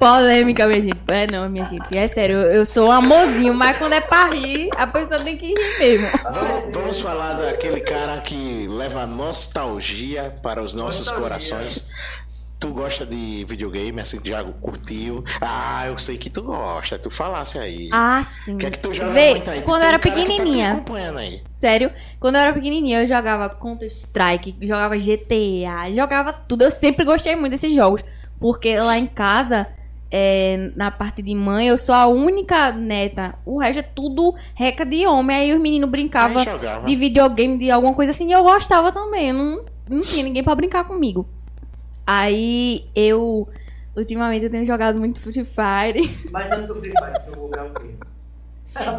Polêmica, 0.00 0.66
minha 0.66 0.80
gente. 0.80 0.98
É 1.08 1.26
não, 1.30 1.48
minha 1.50 1.64
gente. 1.66 1.96
É 1.96 2.08
sério, 2.08 2.36
eu, 2.38 2.52
eu 2.54 2.66
sou 2.66 2.88
um 2.88 2.90
amorzinho, 2.90 3.52
mas 3.52 3.76
quando 3.76 3.92
é 3.92 4.00
pra 4.00 4.30
rir, 4.30 4.70
a 4.76 4.86
pessoa 4.86 5.20
tem 5.20 5.36
que 5.36 5.48
rir 5.48 5.78
mesmo. 5.78 6.08
Vamos, 6.32 6.74
vamos 6.74 7.00
falar 7.00 7.34
daquele 7.34 7.80
cara 7.80 8.18
que 8.22 8.66
leva 8.68 9.06
nostalgia 9.06 10.34
para 10.42 10.62
os 10.62 10.72
nossos 10.72 11.06
Nostalgia. 11.06 11.22
corações. 11.22 11.90
tu 12.58 12.68
gosta 12.68 13.04
de 13.04 13.44
videogame, 13.46 14.00
assim, 14.00 14.18
já 14.24 14.42
curtiu. 14.42 15.22
Ah, 15.40 15.86
eu 15.86 15.98
sei 15.98 16.16
que 16.16 16.30
tu 16.30 16.42
gosta, 16.44 16.98
tu 16.98 17.10
falasse 17.10 17.58
aí. 17.58 17.90
Ah, 17.92 18.22
sim. 18.24 18.54
O 18.54 18.56
que 18.58 18.66
é 18.66 18.70
que 18.70 18.78
tu 18.78 18.92
joga 18.94 19.10
Vê, 19.10 19.30
muito 19.32 19.50
aí? 19.50 19.60
Quando 19.62 19.80
tem 19.82 19.88
eu 19.90 19.94
era 19.94 19.98
cara 19.98 19.98
que 19.98 20.10
tá 20.10 20.14
pequenininha. 20.32 20.72
acompanhando 20.72 21.18
aí. 21.18 21.42
Sério, 21.58 21.92
quando 22.18 22.36
eu 22.36 22.40
era 22.40 22.52
pequenininha, 22.54 23.02
eu 23.02 23.06
jogava 23.06 23.50
Counter-Strike, 23.50 24.56
jogava 24.62 24.96
GTA, 24.96 25.92
jogava 25.94 26.32
tudo. 26.32 26.62
Eu 26.64 26.70
sempre 26.70 27.04
gostei 27.04 27.36
muito 27.36 27.52
desses 27.52 27.74
jogos. 27.74 28.02
Porque 28.38 28.78
lá 28.78 28.96
em 28.96 29.06
casa, 29.06 29.66
é, 30.10 30.72
na 30.74 30.90
parte 30.90 31.22
de 31.22 31.34
mãe, 31.34 31.68
eu 31.68 31.78
sou 31.78 31.94
a 31.94 32.06
única 32.06 32.72
neta. 32.72 33.34
O 33.46 33.58
resto 33.58 33.78
é 33.78 33.82
tudo 33.82 34.34
reca 34.54 34.84
de 34.84 35.06
homem. 35.06 35.36
Aí 35.36 35.54
os 35.54 35.60
meninos 35.60 35.88
brincavam 35.88 36.42
de 36.84 36.96
videogame, 36.96 37.58
de 37.58 37.70
alguma 37.70 37.94
coisa 37.94 38.10
assim. 38.10 38.28
E 38.28 38.32
eu 38.32 38.42
gostava 38.42 38.90
também. 38.90 39.28
Eu 39.28 39.34
não, 39.34 39.64
não 39.88 40.02
tinha 40.02 40.24
ninguém 40.24 40.42
pra 40.42 40.54
brincar 40.54 40.84
comigo. 40.84 41.28
Aí 42.06 42.86
eu. 42.94 43.48
Ultimamente 43.96 44.44
eu 44.44 44.50
tenho 44.50 44.66
jogado 44.66 44.98
muito 44.98 45.20
Free 45.20 45.44
Fire. 45.44 46.28
Mas 46.30 46.50
antes 46.50 46.66
do 46.66 46.74
Free 46.76 46.90
Fire, 46.90 47.24
tu 47.26 47.34
jogava 47.34 47.68
o 47.68 47.74
quê? 47.74 47.94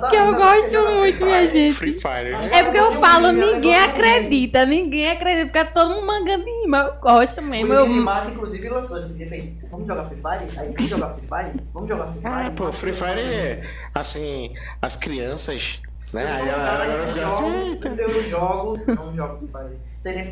Que 0.10 0.16
eu 0.16 0.36
gosto 0.36 0.96
muito, 0.96 1.26
minha 1.26 1.48
gente. 1.48 1.76
Free 1.76 1.94
Fire. 1.94 2.34
É 2.52 2.64
porque 2.64 2.78
eu 2.78 2.92
falo, 2.94 3.32
ninguém 3.32 3.76
acredita, 3.76 4.66
ninguém 4.66 5.12
acredita, 5.12 5.46
fica 5.48 5.66
todo 5.66 5.92
mundo 5.92 6.06
mangando 6.08 6.44
de 6.44 6.52
mim, 6.52 6.68
mas 6.68 6.88
eu 6.88 6.94
gosto 7.00 7.42
mesmo. 7.42 7.72
O 7.72 7.76
Eu, 7.76 7.88
Mata, 7.88 8.30
inclusive, 8.30 8.70
lançou 8.70 9.00
esse 9.00 9.14
dia, 9.14 9.30
bem, 9.30 9.58
vamos 9.72 9.88
jogar 9.88 10.10
Free 10.10 10.22
Fire? 10.22 10.60
Aí, 10.60 10.68
vamos 10.68 10.90
jogar 10.90 11.14
Free 11.14 11.28
Fire? 11.28 11.64
Vamos 11.74 11.90
jogar 11.90 12.06
Free 12.08 12.22
Fire? 12.22 12.34
Ah, 12.34 12.52
pô, 12.56 12.74
Free 12.74 12.94
Fire 12.94 13.20
é, 13.20 13.70
assim, 13.96 14.54
as 14.82 14.98
crianças, 14.98 15.82
né? 16.12 16.26
Aí 16.26 16.50
ela, 16.50 16.84
ela 16.84 16.86
eu 16.86 17.08
fica 17.08 17.22
jogo, 17.22 17.34
assim. 17.34 17.80
Eu 17.98 18.24
jogo, 18.24 18.80
não 18.88 19.16
jogo 19.16 19.38
Free 19.38 19.50
Fire. 19.52 19.80
Sei 20.04 20.16
nem 20.16 20.28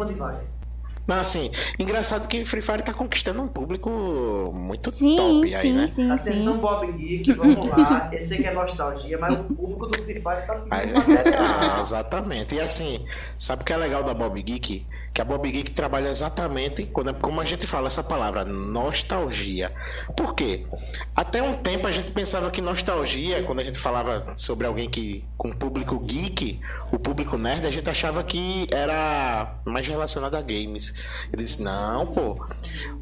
Não, 1.10 1.20
assim, 1.20 1.50
engraçado 1.80 2.28
que 2.28 2.46
Free 2.46 2.62
Fire 2.62 2.84
tá 2.84 2.94
conquistando 2.94 3.42
um 3.42 3.48
público 3.48 3.90
muito 4.54 4.92
sim, 4.92 5.16
top 5.16 5.44
aí, 5.44 5.52
sim, 5.52 5.74
né? 5.74 5.88
sim, 5.88 6.12
Atenção, 6.12 6.54
sim. 6.54 6.60
Bob 6.60 6.92
Geek, 6.92 7.34
vamos 7.34 7.68
lá. 7.68 8.12
Eu 8.14 8.28
sei 8.28 8.38
que 8.38 8.46
é 8.46 8.54
nostalgia, 8.54 9.18
mas 9.18 9.40
o 9.40 9.44
público 9.46 9.88
do 9.88 10.04
Free 10.04 10.22
Fire 10.22 10.46
tá 10.46 10.62
Aí, 10.70 10.94
pedindo 10.94 11.18
é, 11.18 11.82
exatamente. 11.82 12.54
E 12.54 12.60
assim, 12.60 13.04
sabe 13.40 13.64
o 13.64 13.66
que 13.66 13.74
é 13.74 13.78
legal 13.78 14.04
da 14.04 14.14
Bob 14.14 14.40
Geek? 14.40 14.86
Que 15.14 15.22
a 15.22 15.26
Bob 15.26 15.50
Geek 15.52 15.72
trabalha 15.72 16.10
exatamente, 16.10 16.86
quando, 16.86 17.14
como 17.16 17.42
a 17.42 17.46
gente 17.46 17.68
fala 17.68 17.88
essa 17.88 18.04
palavra, 18.04 18.46
nostalgia. 18.46 19.72
Por 20.16 20.34
quê? 20.34 20.66
Até 21.16 21.42
um 21.42 21.56
tempo 21.56 21.88
a 21.88 21.92
gente 21.92 22.12
pensava 22.12 22.50
que 22.52 22.62
nostalgia, 22.62 23.44
quando 23.44 23.60
a 23.60 23.64
gente 23.64 23.78
falava 23.78 24.32
sobre 24.36 24.66
alguém 24.66 24.90
que 24.90 25.28
com 25.38 25.52
público 25.52 26.00
geek, 26.00 26.60
o 26.92 27.00
público 27.00 27.38
nerd, 27.38 27.66
a 27.66 27.72
gente 27.72 27.90
achava 27.90 28.24
que 28.24 28.68
era 28.72 29.56
mais 29.66 29.88
relacionado 29.88 30.36
a 30.36 30.42
games. 30.42 30.94
Ele 31.32 31.44
disse, 31.44 31.62
não, 31.62 32.06
pô. 32.08 32.46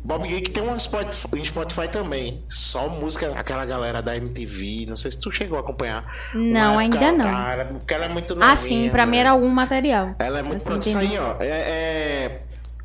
Bob 0.03 0.28
Geek 0.28 0.51
tem 0.51 0.64
um 0.64 0.78
Spotify, 0.80 1.28
um 1.34 1.43
Spotify 1.43 1.88
também. 1.89 2.43
Só 2.47 2.88
música, 2.88 3.34
aquela 3.38 3.66
galera 3.66 4.01
da 4.01 4.16
MTV. 4.16 4.86
Não 4.88 4.95
sei 4.95 5.12
se 5.12 5.20
tu 5.20 5.32
chegou 5.32 5.58
a 5.58 5.62
acompanhar. 5.62 6.05
Não, 6.34 6.74
Uma 6.74 6.82
ainda 6.82 7.12
não. 7.12 7.26
Cara, 7.26 7.66
porque 7.66 7.93
ela 7.93 8.05
é 8.05 8.08
muito 8.08 8.34
novinha. 8.34 8.53
Ah, 8.53 8.55
sim, 8.55 8.89
pra 8.89 9.05
mim 9.05 9.18
né? 9.18 9.18
era 9.20 9.32
algum 9.32 9.49
material. 9.49 10.16
Ela 10.20 10.39
é 10.39 10.43
muito. 10.43 10.62
Assim, 10.62 10.70
Pronto, 10.70 10.88
isso 10.88 10.97
aí, 10.97 11.18
ó. 11.18 11.36
É, 11.41 11.47
é 11.47 11.97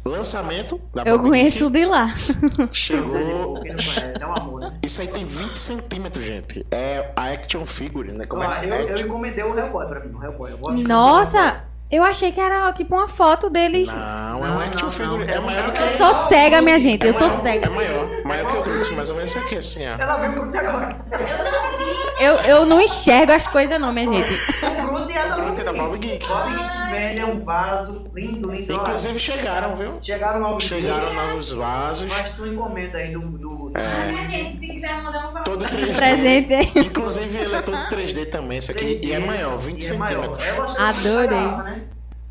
lançamento 0.05 0.81
da 0.93 1.03
Eu 1.03 1.19
conheço 1.19 1.71
Geek. 1.71 1.73
de 1.73 1.87
lá. 1.87 2.15
Chegou. 2.73 3.61
É 3.65 4.23
amor, 4.23 4.61
né? 4.61 4.79
Isso 4.83 5.01
aí 5.01 5.09
tem 5.09 5.25
20 5.25 5.57
centímetros, 5.57 6.25
gente. 6.25 6.67
É 6.71 7.13
a 7.15 7.31
action 7.31 7.65
figure, 7.65 8.13
né? 8.13 8.27
Como 8.27 8.43
é? 8.43 8.65
eu, 8.65 8.75
é 8.75 8.93
eu 8.93 9.07
encomendei 9.07 9.45
o 9.45 9.57
Hellboy 9.57 9.87
pra 9.87 10.01
mim, 10.01 10.15
o 10.15 10.23
Hellboy. 10.23 10.53
Eu 10.53 10.59
gosto 10.59 10.89
Nossa, 10.89 11.65
eu 11.93 12.03
achei 12.03 12.33
que 12.33 12.41
era 12.41 12.73
tipo 12.73 12.95
uma 12.97 13.07
foto 13.09 13.51
deles. 13.51 13.89
Não, 13.93 13.99
é 13.99 14.49
Não, 14.49 14.53
uma 14.57 14.65
action 14.65 14.85
não, 14.87 14.91
figure. 14.91 15.25
não. 15.27 15.35
É 15.35 15.41
maior 15.41 15.65
do 15.67 15.73
que. 15.73 15.83
Eu 15.83 15.99
sou 15.99 16.29
cega, 16.29 16.63
minha 16.63 16.79
gente, 16.79 17.07
eu 17.07 17.13
sou 17.13 17.29
maior, 17.29 17.43
cega. 17.43 17.67
É 17.67 17.69
maior. 17.69 18.09
Maior 18.25 18.51
que 18.51 18.57
o 18.57 18.63
Brutus, 18.63 18.91
mais 18.93 19.11
ou 19.11 19.17
menos 19.17 19.37
aqui, 19.37 19.57
assim, 19.57 19.83
ó. 19.87 20.01
Ela 20.03 20.17
viu 20.17 20.31
o 20.31 20.35
Groot 20.35 20.57
agora. 20.57 20.97
Eu, 22.19 22.35
eu 22.37 22.67
não 22.67 22.81
enxergo 22.81 23.33
as 23.33 23.47
coisas 23.47 23.81
não, 23.81 23.93
minha 23.93 24.07
gente. 24.07 24.33
O 24.33 24.87
Groot 24.87 25.13
e 25.13 25.17
ela 25.17 25.37
Groot 25.37 25.61
é 25.61 25.65
da 25.65 25.73
Bob 25.73 25.99
Geek. 25.99 26.27
Bob 26.27 26.51
Geek 26.51 26.91
vende 26.91 27.19
é 27.21 27.27
um 27.27 27.45
vaso 27.45 28.05
lindo, 28.15 28.51
lindo. 28.51 28.73
Inclusive 28.73 29.19
chegaram, 29.19 29.77
viu? 29.77 29.99
chegaram 30.01 30.41
novos 30.41 30.65
Chegaram 30.65 31.13
novos 31.13 31.53
vasos. 31.53 32.09
Mas 32.11 32.37
tu 32.37 32.47
encomenda 32.47 32.99
aí 32.99 33.13
do, 33.13 33.21
do 33.21 33.62
É. 33.75 34.59
se 34.59 34.67
quiser 34.67 35.03
mandar 35.03 35.29
um 35.29 35.45
Todo 35.45 35.65
3D. 35.65 35.97
presente. 35.97 36.79
Inclusive 36.79 37.39
ele 37.39 37.55
é 37.55 37.63
todo 37.63 37.77
3D 37.89 38.27
também, 38.31 38.59
esse 38.59 38.71
aqui. 38.73 39.01
E 39.03 39.13
é 39.13 39.19
maior, 39.19 39.57
20 39.59 39.83
e 39.83 39.91
é 39.93 39.97
maior. 39.97 40.35
centímetros. 40.35 40.47
Eu 40.79 40.85
Adorei. 40.87 41.29
né? 41.39 41.83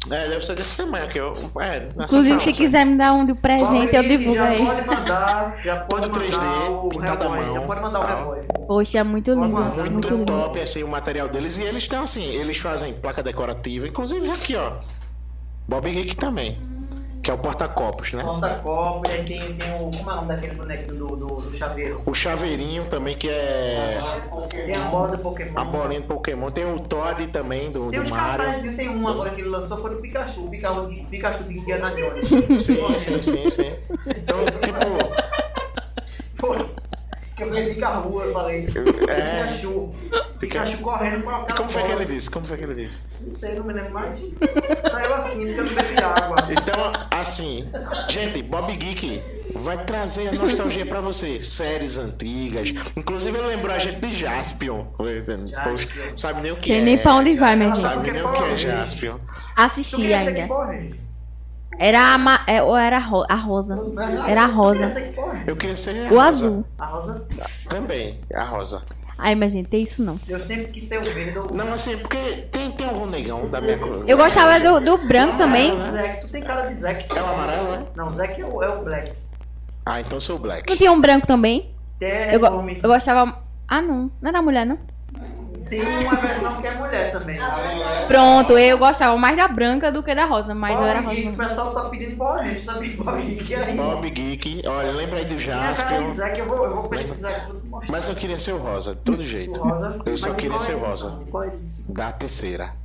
É, 0.09 0.29
deve 0.29 0.41
ser 0.43 0.55
desse 0.55 0.77
tamanho 0.83 1.05
aqui. 1.05 1.19
ó. 1.19 1.31
É, 1.61 1.87
Inclusive, 1.95 2.39
se 2.39 2.53
quiser 2.53 2.85
me 2.85 2.97
dar 2.97 3.13
um 3.13 3.23
de 3.23 3.35
presente, 3.35 3.95
eu 3.95 4.01
Bob 4.01 4.07
Geek 4.07 4.17
divulgo 4.17 4.33
já 4.39 4.47
aí. 4.49 4.65
pode 4.65 4.87
mandar, 4.87 5.57
já 5.63 5.75
pode 5.77 6.09
Todo 6.09 6.19
3D, 6.19 6.37
mandar 6.37 6.69
o 6.71 6.89
pintado 6.89 7.23
à 7.23 7.25
Hellboy, 7.27 7.45
mão. 7.45 7.53
Já 7.55 7.61
pode 7.61 7.81
mandar 7.81 7.99
o. 7.99 8.09
Hellboy. 8.09 8.39
Poxa, 8.67 8.97
é 8.97 9.03
muito 9.03 9.31
lindo. 9.31 9.47
Muito 9.47 9.75
Muito 9.75 9.91
Muito 9.91 10.09
lindo. 10.15 10.25
top 10.25 10.59
assim 10.59 10.81
o 10.83 10.87
material 10.87 11.27
deles. 11.27 11.57
E 11.59 11.61
eles 11.63 11.83
estão 11.83 12.01
assim, 12.03 12.25
eles 12.29 12.57
fazem 12.57 12.93
placa 12.93 13.21
decorativa, 13.21 13.87
inclusive 13.87 14.23
isso 14.23 14.33
aqui, 14.33 14.55
ó. 14.55 14.71
Bob 15.67 15.87
Geek 15.89 16.15
também. 16.15 16.57
Que 17.21 17.29
é 17.29 17.33
o 17.33 17.37
porta-copos, 17.37 18.13
né? 18.13 18.23
Porta-copo, 18.23 19.07
e 19.07 19.11
aí 19.11 19.23
tem, 19.23 19.53
tem 19.53 19.71
o. 19.75 19.91
Como 19.95 20.09
é 20.09 20.13
o 20.13 20.15
nome 20.15 20.27
daquele 20.29 20.55
bonequinho 20.55 20.97
do, 20.97 21.15
do, 21.15 21.27
do 21.35 21.55
chaveiro? 21.55 22.01
O 22.05 22.13
chaveirinho 22.15 22.85
também, 22.85 23.15
que 23.15 23.29
é 23.29 24.01
Tem 24.49 24.75
a 24.75 24.79
bola 24.89 25.09
do 25.09 25.17
Pokémon. 25.19 25.51
a 25.59 25.63
bolinha 25.63 26.01
do 26.01 26.07
Pokémon. 26.07 26.49
Tem 26.49 26.65
o 26.65 26.79
Todd 26.79 27.27
também, 27.27 27.71
do, 27.71 27.91
Tem 27.91 28.01
do 28.01 28.09
Mario. 28.09 28.75
tem 28.75 28.89
um 28.89 29.07
agora 29.07 29.29
que 29.29 29.41
ele 29.41 29.49
lançou, 29.49 29.77
foi 29.79 29.91
do 29.91 29.97
Pikachu, 29.97 30.45
o 30.45 30.49
Pikachu 30.49 30.87
de, 30.87 30.95
Pikachu 31.03 31.43
de 31.43 31.59
Indiana 31.59 31.91
Jones. 31.91 32.63
Sim, 32.63 32.97
sim, 32.97 33.21
sim, 33.21 33.49
sim. 33.49 33.71
Então, 34.07 34.37
tipo, 34.63 35.30
que 37.49 37.57
eu 37.57 37.73
vi 37.73 37.83
a 37.83 37.89
rua, 37.89 38.23
eu 38.23 38.33
falei. 38.33 38.67
É. 39.07 39.43
Pikachu. 39.47 39.89
Pikachu 40.39 40.77
correndo 40.79 41.23
com 41.23 41.29
a 41.29 41.41
e 41.41 41.45
cara 41.45 41.57
como 41.57 41.71
foi 41.71 41.83
que 41.83 41.91
ele 41.91 42.05
disse? 42.05 42.29
Como 42.29 42.45
foi 42.45 42.57
que 42.57 42.63
ele 42.63 42.75
disse? 42.75 43.03
Não 43.21 43.35
sei, 43.35 43.55
não 43.55 43.63
me 43.63 43.73
lembro 43.73 43.93
mais. 43.93 44.19
Saiu 44.91 45.15
assim, 45.15 45.45
porque 45.45 45.59
eu 45.59 45.65
não 45.65 45.73
bebi 45.73 46.03
água. 46.03 46.35
Então, 46.49 46.93
assim, 47.11 47.67
gente, 48.09 48.41
Bob 48.41 48.75
Geek 48.75 49.21
vai 49.55 49.83
trazer 49.83 50.29
a 50.29 50.31
nostalgia 50.33 50.85
pra 50.85 51.01
você. 51.01 51.41
Séries 51.41 51.97
antigas. 51.97 52.73
Inclusive, 52.97 53.37
ele 53.37 53.47
lembrou 53.47 53.75
a 53.75 53.79
gente 53.79 53.99
de 53.99 54.13
Jaspion. 54.13 54.85
Poxa, 55.63 55.87
sabe 56.15 56.41
nem 56.41 56.51
o 56.51 56.55
que 56.55 56.71
Sei 56.71 56.79
é. 56.79 56.81
nem 56.81 56.97
pra 56.97 57.15
onde 57.15 57.35
vai, 57.35 57.55
minha 57.55 57.69
gente. 57.69 57.81
Sabe 57.81 58.11
nem 58.11 58.21
o 58.23 58.31
que 58.31 58.43
é 58.43 58.57
Jaspion. 58.57 59.17
Assisti 59.55 59.97
que 59.97 60.13
ainda. 60.13 60.47
corre? 60.47 61.00
Era 61.83 62.13
a, 62.13 62.17
ma- 62.19 62.43
é, 62.45 62.61
ou 62.61 62.77
era 62.77 62.97
a, 62.97 62.99
ro- 62.99 63.25
a 63.27 63.33
rosa. 63.35 63.75
Era 64.27 64.43
a 64.43 64.45
rosa. 64.45 64.93
Eu 65.47 65.55
queria 65.55 65.75
ser 65.75 66.05
a 66.07 66.11
O 66.13 66.15
Rosa. 66.15 66.27
azul. 66.27 66.65
A 66.77 66.85
rosa? 66.85 67.25
Também, 67.67 68.19
a 68.35 68.43
Rosa. 68.43 68.83
Ai, 69.17 69.33
minha 69.35 69.49
gente, 69.49 69.67
tem 69.67 69.81
isso 69.81 70.03
não. 70.03 70.19
Eu 70.27 70.39
sempre 70.39 70.65
quis 70.71 70.87
ser 70.87 70.99
o 70.99 71.03
verde 71.03 71.37
ou 71.39 71.51
Não, 71.53 71.73
assim, 71.73 71.97
porque 71.97 72.17
tem, 72.51 72.71
tem 72.71 72.87
algum 72.87 73.05
negão 73.07 73.49
da 73.49 73.59
minha 73.59 73.77
cor. 73.79 74.03
Eu 74.07 74.15
gostava 74.17 74.59
do, 74.59 74.79
do 74.79 75.07
branco 75.07 75.37
também. 75.37 75.71
o 75.71 75.91
Zack. 75.91 76.21
Tu 76.21 76.27
tem 76.31 76.43
cara 76.43 76.67
de 76.73 76.79
Zack. 76.79 77.05
É 77.17 77.21
o 77.21 77.25
amarelo, 77.25 77.71
né? 77.71 77.83
Não, 77.95 78.07
o 78.09 78.13
Zack 78.15 78.39
é 78.41 78.45
o, 78.45 78.63
é 78.63 78.69
o 78.69 78.83
Black. 78.83 79.13
Ah, 79.85 79.99
então 80.01 80.17
eu 80.17 80.21
sou 80.21 80.35
o 80.35 80.39
Não 80.39 80.43
Black. 80.43 80.77
tinha 80.77 80.91
um 80.91 81.01
branco 81.01 81.25
também? 81.25 81.71
É 81.99 82.35
Eu, 82.35 82.39
go- 82.39 82.47
homem. 82.57 82.79
eu 82.81 82.89
gostava. 82.89 83.39
Ah, 83.67 83.81
não. 83.81 84.11
Não 84.21 84.29
era 84.29 84.41
mulher, 84.41 84.65
não? 84.65 84.77
Tem 85.71 85.81
uma 85.81 86.15
versão 86.17 86.61
que 86.61 86.67
é 86.67 86.75
mulher 86.75 87.11
também. 87.13 87.39
Pronto, 88.05 88.57
eu 88.57 88.77
gostava 88.77 89.17
mais 89.17 89.37
da 89.37 89.47
branca 89.47 89.89
do 89.89 90.03
que 90.03 90.13
da 90.13 90.25
rosa, 90.25 90.53
mas 90.53 90.75
eu 90.75 90.83
era 90.83 91.01
Bob 91.01 91.07
rosa. 91.07 91.21
Geek, 91.21 91.33
O 91.33 91.37
pessoal 91.37 91.73
tá 91.73 91.89
pedindo 91.89 92.17
pra 92.17 92.25
orange, 92.33 92.65
sabe? 92.65 92.89
Bob 92.89 93.21
Geek 93.21 93.55
aí. 93.55 93.77
Bob 93.77 94.09
Geek. 94.09 94.63
Olha, 94.67 94.91
lembra 94.91 95.19
aí 95.19 95.25
do 95.25 95.35
de 95.35 95.43
Jaspion. 95.45 96.13
Zack, 96.13 96.39
eu 96.39 96.45
vou, 96.45 96.65
eu 96.65 96.75
vou 96.75 96.89
pesquisar 96.89 97.29
aqui 97.29 97.47
tudo 97.47 97.69
mostrar. 97.69 97.89
Mas 97.89 98.09
eu 98.09 98.15
queria 98.15 98.37
ser 98.37 98.51
o 98.51 98.57
Rosa, 98.57 98.95
de 98.95 99.01
todo 99.01 99.23
jeito. 99.23 99.61
O 99.61 99.63
rosa. 99.63 99.99
Eu 100.05 100.17
só 100.17 100.33
queria 100.33 100.59
ser 100.59 100.75
o 100.75 100.85
edição? 100.85 101.23
Rosa. 101.29 101.53
Da 101.87 102.11
terceira. 102.11 102.80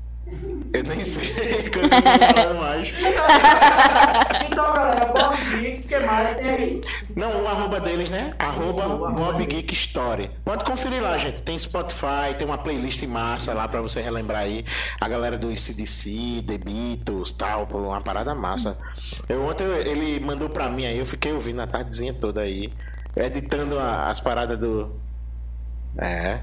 Eu 0.72 0.82
nem 0.82 1.02
sei 1.02 1.32
que 1.70 1.78
eu 1.78 1.88
falando 1.88 2.58
mais. 2.60 2.92
Então, 4.50 4.72
galera, 4.72 5.04
Bob 5.12 5.36
Geek, 5.60 5.86
que 5.88 5.98
mais 6.00 6.36
tem 6.36 6.48
aí? 6.50 6.80
Não, 7.14 7.44
o 7.44 7.48
arroba 7.48 7.78
deles, 7.80 8.10
né? 8.10 8.34
Arroba 8.38 8.88
Bob 9.10 9.44
Geek 9.46 9.72
Story. 9.74 10.30
Pode 10.44 10.64
conferir 10.64 11.02
lá, 11.02 11.16
gente. 11.18 11.42
Tem 11.42 11.56
Spotify, 11.58 12.34
tem 12.36 12.46
uma 12.46 12.58
playlist 12.58 13.02
massa 13.04 13.52
lá 13.54 13.68
pra 13.68 13.80
você 13.80 14.00
relembrar 14.00 14.42
aí. 14.42 14.64
A 15.00 15.08
galera 15.08 15.38
do 15.38 15.54
CDC, 15.56 16.42
The 16.46 16.58
Beatles, 16.58 17.32
tal, 17.32 17.64
uma 17.64 18.00
parada 18.00 18.34
massa. 18.34 18.78
Eu 19.28 19.44
ontem 19.46 19.64
ele 19.66 20.18
mandou 20.20 20.48
pra 20.48 20.68
mim 20.68 20.86
aí, 20.86 20.98
eu 20.98 21.06
fiquei 21.06 21.32
ouvindo 21.32 21.60
a 21.60 21.66
tardezinha 21.66 22.12
toda 22.14 22.40
aí, 22.40 22.72
editando 23.14 23.78
a- 23.78 24.06
as 24.08 24.20
paradas 24.20 24.58
do. 24.58 24.90
É. 25.98 26.40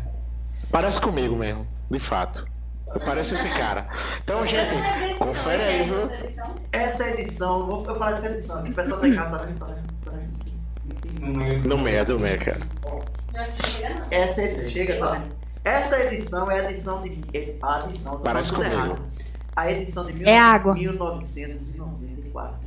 Parece 0.71 0.99
comigo 1.01 1.35
mesmo, 1.35 1.67
de 1.89 1.99
fato. 1.99 2.45
Eu 2.93 2.99
pareço 3.01 3.33
esse 3.33 3.49
cara. 3.49 3.87
Então, 4.23 4.45
gente, 4.45 4.75
confere 5.17 5.61
aí, 5.63 5.83
viu? 5.83 6.09
Essa 6.71 7.09
edição, 7.09 7.65
vou 7.65 7.85
eu 7.85 7.95
falar 7.97 8.13
dessa 8.19 8.33
edição. 8.33 8.63
O 8.63 8.73
pessoal 8.73 8.99
tá 8.99 9.07
em 9.07 9.15
casa, 9.15 9.37
tá? 9.39 9.45
Tá? 9.65 9.65
Tá 10.05 10.11
vendo? 10.11 11.67
No 11.67 11.77
meio, 11.77 12.05
do 12.05 12.19
meio, 12.19 12.39
cara. 12.39 12.59
Essa 14.11 14.41
edição, 14.43 14.69
chega, 14.71 14.97
tá? 14.99 15.21
Essa 15.63 15.99
edição 16.03 16.51
é 16.51 16.59
a 16.59 16.69
edição 16.71 17.01
de. 17.01 17.21
A 17.61 17.77
edição 17.89 18.19
Parece 18.19 18.49
tudo 18.49 18.63
comigo. 18.63 18.75
errado. 18.75 19.01
A 19.55 19.71
edição 19.71 20.05
de 20.05 20.13
mil- 20.13 20.27
É 20.27 20.37
água. 20.37 20.73
1994. 20.73 22.62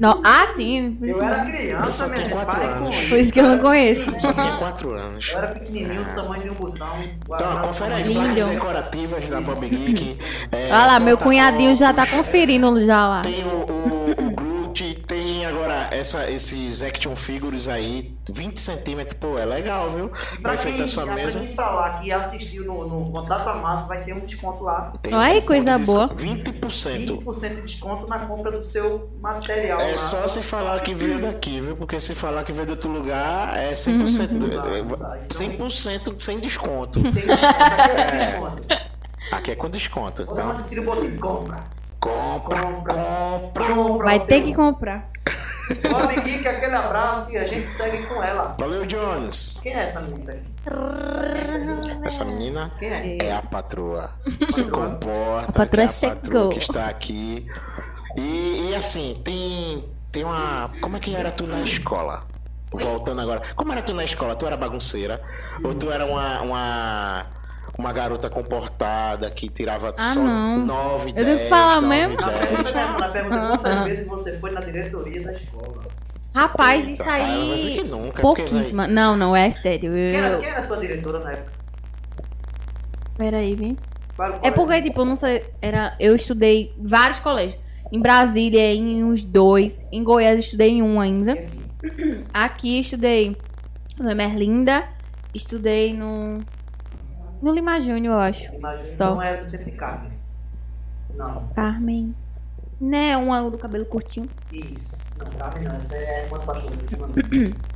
Não, 0.00 0.20
ah, 0.24 0.46
sim. 0.54 0.96
por 0.98 1.06
Eu 1.08 1.12
isso- 1.14 1.22
era 1.24 1.44
criança, 1.44 2.08
pare 2.08 2.28
com 2.28 2.84
anos. 2.86 2.96
Por 3.08 3.18
isso 3.18 3.32
que 3.32 3.40
eu 3.40 3.44
não 3.44 3.58
conheço. 3.58 4.04
Só 4.18 4.32
tinha 4.32 4.56
4 4.56 4.90
anos. 4.92 5.28
Eu 5.32 5.38
era 5.38 5.46
pequenininho, 5.48 6.04
do 6.04 6.14
tamanho 6.14 6.42
de 6.42 6.50
um 6.50 6.54
botão. 6.54 6.96
Então, 7.24 7.62
confere 7.62 7.92
aí, 7.94 8.14
placas 8.14 8.44
decorativas 8.46 9.28
da 9.28 9.40
Bob 9.40 9.68
Geek. 9.68 10.18
É, 10.50 10.64
Olha 10.72 10.86
lá, 10.86 11.00
meu 11.00 11.16
cunhadinho 11.18 11.74
já 11.76 11.92
tá 11.92 12.06
conferindo 12.06 12.84
já 12.84 13.08
lá. 13.08 13.20
Tem 13.22 13.44
o, 13.44 13.48
o, 13.48 14.26
o 14.26 14.30
Groot, 14.30 15.02
tem 15.06 15.21
agora 15.44 15.88
essa, 15.90 16.30
esses 16.30 16.82
action 16.82 17.14
figures 17.16 17.68
aí, 17.68 18.14
20 18.30 18.58
centímetros, 18.60 19.16
pô, 19.18 19.38
é 19.38 19.44
legal, 19.44 19.90
viu? 19.90 20.08
Pra 20.08 20.52
Vai 20.52 20.56
quem, 20.56 20.72
enfeitar 20.72 20.86
sua 20.88 21.04
pra 21.04 21.14
mesa. 21.14 21.40
quem 21.40 21.54
falar 21.54 22.00
que 22.00 22.12
assistiu 22.12 22.64
no, 22.64 22.86
no 22.88 23.10
Contato 23.12 23.48
a 23.48 23.54
Massa, 23.54 23.86
vai 23.86 24.02
ter 24.04 24.12
um 24.14 24.20
desconto 24.26 24.64
lá. 24.64 24.92
Tem 25.02 25.14
Olha 25.14 25.32
aí, 25.34 25.42
coisa 25.42 25.76
de 25.78 25.84
boa. 25.84 26.08
desconto, 26.08 26.60
20%. 26.60 27.24
20% 27.24 27.54
de 27.56 27.60
desconto 27.62 28.06
na 28.08 28.18
compra 28.20 28.50
do 28.52 28.64
seu 28.68 29.10
material 29.20 29.80
É 29.80 29.92
lá. 29.92 29.96
só 29.98 30.26
se 30.28 30.40
falar 30.42 30.80
que 30.80 30.94
veio 30.94 31.20
daqui, 31.20 31.60
viu? 31.60 31.76
Porque 31.76 31.98
se 32.00 32.14
falar 32.14 32.44
que 32.44 32.52
veio 32.52 32.66
de 32.66 32.72
outro 32.72 32.90
lugar, 32.90 33.56
é 33.56 33.72
100%, 33.72 34.42
é 34.70 35.28
100% 35.28 36.20
sem 36.20 36.38
desconto. 36.40 37.00
Tem 37.02 37.12
desconto, 37.12 37.44
aqui 37.46 37.90
é 37.90 38.26
desconto. 38.26 38.62
Aqui 39.32 39.50
é 39.50 39.54
com 39.54 39.70
desconto. 39.70 40.26
Vou 40.26 40.34
dar 40.34 40.44
uma 40.44 40.60
Então. 40.60 40.84
Compra. 40.84 41.10
compra, 41.20 41.64
compra. 42.02 42.60
Compra. 42.62 44.04
Vai 44.04 44.20
ter 44.26 44.42
que 44.42 44.52
comprar. 44.52 45.08
Bob 45.88 46.20
Geek, 46.22 46.46
aquele 46.46 46.74
abraço 46.74 47.30
e 47.30 47.38
a 47.38 47.44
gente 47.44 47.72
segue 47.72 48.04
com 48.06 48.22
ela. 48.22 48.56
Valeu, 48.58 48.84
Jones. 48.84 49.60
Quem 49.62 49.72
é 49.72 49.84
essa 49.84 50.00
menina? 50.00 50.36
Essa 52.04 52.24
menina 52.24 52.72
Quem 52.78 52.90
é? 52.90 53.18
é 53.22 53.32
a 53.32 53.42
patroa. 53.42 54.10
Se 54.50 54.64
comporta. 54.64 55.48
A 55.48 55.52
patroa 55.52 55.86
que 55.86 56.04
é 56.04 56.08
a 56.08 56.14
patroa 56.14 56.24
chegou. 56.24 56.48
que 56.50 56.58
está 56.58 56.88
aqui. 56.88 57.46
E, 58.16 58.70
e 58.70 58.74
assim, 58.74 59.20
tem, 59.24 59.88
tem 60.10 60.24
uma. 60.24 60.70
Como 60.80 60.96
é 60.96 61.00
que 61.00 61.14
era 61.14 61.30
tu 61.30 61.46
na 61.46 61.60
escola? 61.60 62.26
Voltando 62.70 63.20
agora. 63.20 63.42
Como 63.54 63.72
era 63.72 63.82
tu 63.82 63.94
na 63.94 64.04
escola? 64.04 64.34
Tu 64.34 64.46
era 64.46 64.56
bagunceira? 64.56 65.22
Ou 65.62 65.74
tu 65.74 65.90
era 65.90 66.04
uma. 66.04 66.42
uma... 66.42 67.26
Uma 67.78 67.92
garota 67.92 68.28
comportada 68.28 69.30
que 69.30 69.48
tirava 69.48 69.94
Ah, 69.98 70.08
só 70.12 70.20
não. 70.20 70.66
9, 70.66 71.10
Eu 71.10 71.14
10, 71.14 71.26
tenho 71.26 71.38
que 71.38 71.44
falar 71.48 71.80
9, 71.80 71.86
mesmo? 71.88 72.16
A 72.22 72.28
10. 72.28 72.38
pergunta 72.48 72.68
é 72.68 72.82
essa, 72.82 73.04
a 73.04 73.08
pergunta 73.08 73.36
é 73.36 73.48
quantas 73.48 73.72
Ah. 73.78 73.84
vezes 73.84 74.08
você 74.08 74.38
foi 74.38 74.50
na 74.50 74.60
diretoria 74.60 75.22
da 75.22 75.32
escola? 75.32 75.82
Rapaz, 76.34 76.88
isso 76.88 77.02
Ah, 77.02 77.06
mas 77.08 77.22
é 77.22 77.24
aí. 77.68 77.74
que 77.78 77.84
nunca, 77.84 78.22
Pouquíssima. 78.22 78.86
Não, 78.86 79.16
não, 79.16 79.34
é 79.36 79.50
sério. 79.50 79.92
Quem 79.92 80.14
era, 80.16 80.28
Eu... 80.28 80.40
quem 80.40 80.48
era 80.50 80.60
a 80.60 80.66
sua 80.66 80.76
diretora 80.78 81.18
na 81.20 81.32
época? 81.32 81.52
Peraí, 83.16 83.54
vem. 83.54 83.76
É 84.42 84.50
porque, 84.50 84.80
tipo, 84.82 85.00
eu 85.00 85.04
não 85.04 85.16
sei. 85.16 85.44
Era, 85.60 85.94
eu 85.98 86.14
estudei 86.14 86.72
vários 86.78 87.18
colégios. 87.20 87.60
Em 87.90 88.00
Brasília, 88.00 88.72
em 88.72 89.02
uns 89.04 89.22
dois. 89.22 89.86
Em 89.92 90.02
Goiás, 90.02 90.38
estudei 90.38 90.70
em 90.70 90.82
um 90.82 91.00
ainda. 91.00 91.36
Aqui, 92.32 92.80
estudei 92.80 93.36
no 93.98 94.10
Emerlinda. 94.10 94.84
Estudei 95.34 95.92
no. 95.92 96.40
No 97.42 97.52
Lima 97.52 97.80
Júnior, 97.80 98.14
eu 98.14 98.20
acho. 98.20 98.54
Imagina, 98.54 98.88
Só. 98.96 99.14
não 99.16 99.22
é 99.22 99.36
do 99.36 99.50
tempo 99.50 99.64
de 99.64 99.72
Carmen. 99.72 100.12
Não, 101.16 101.48
Carmen. 101.48 102.14
Né, 102.80 103.16
uma 103.16 103.50
do 103.50 103.58
cabelo 103.58 103.84
curtinho. 103.84 104.30
isso. 104.52 104.96
Não, 105.18 105.26
Carmen 105.38 105.64
não, 105.68 105.76
essa 105.76 105.94
é 105.96 106.26
quanto 106.28 106.46
pastor. 106.46 106.72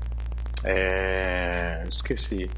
É. 0.68 1.84
Esqueci. 1.88 2.50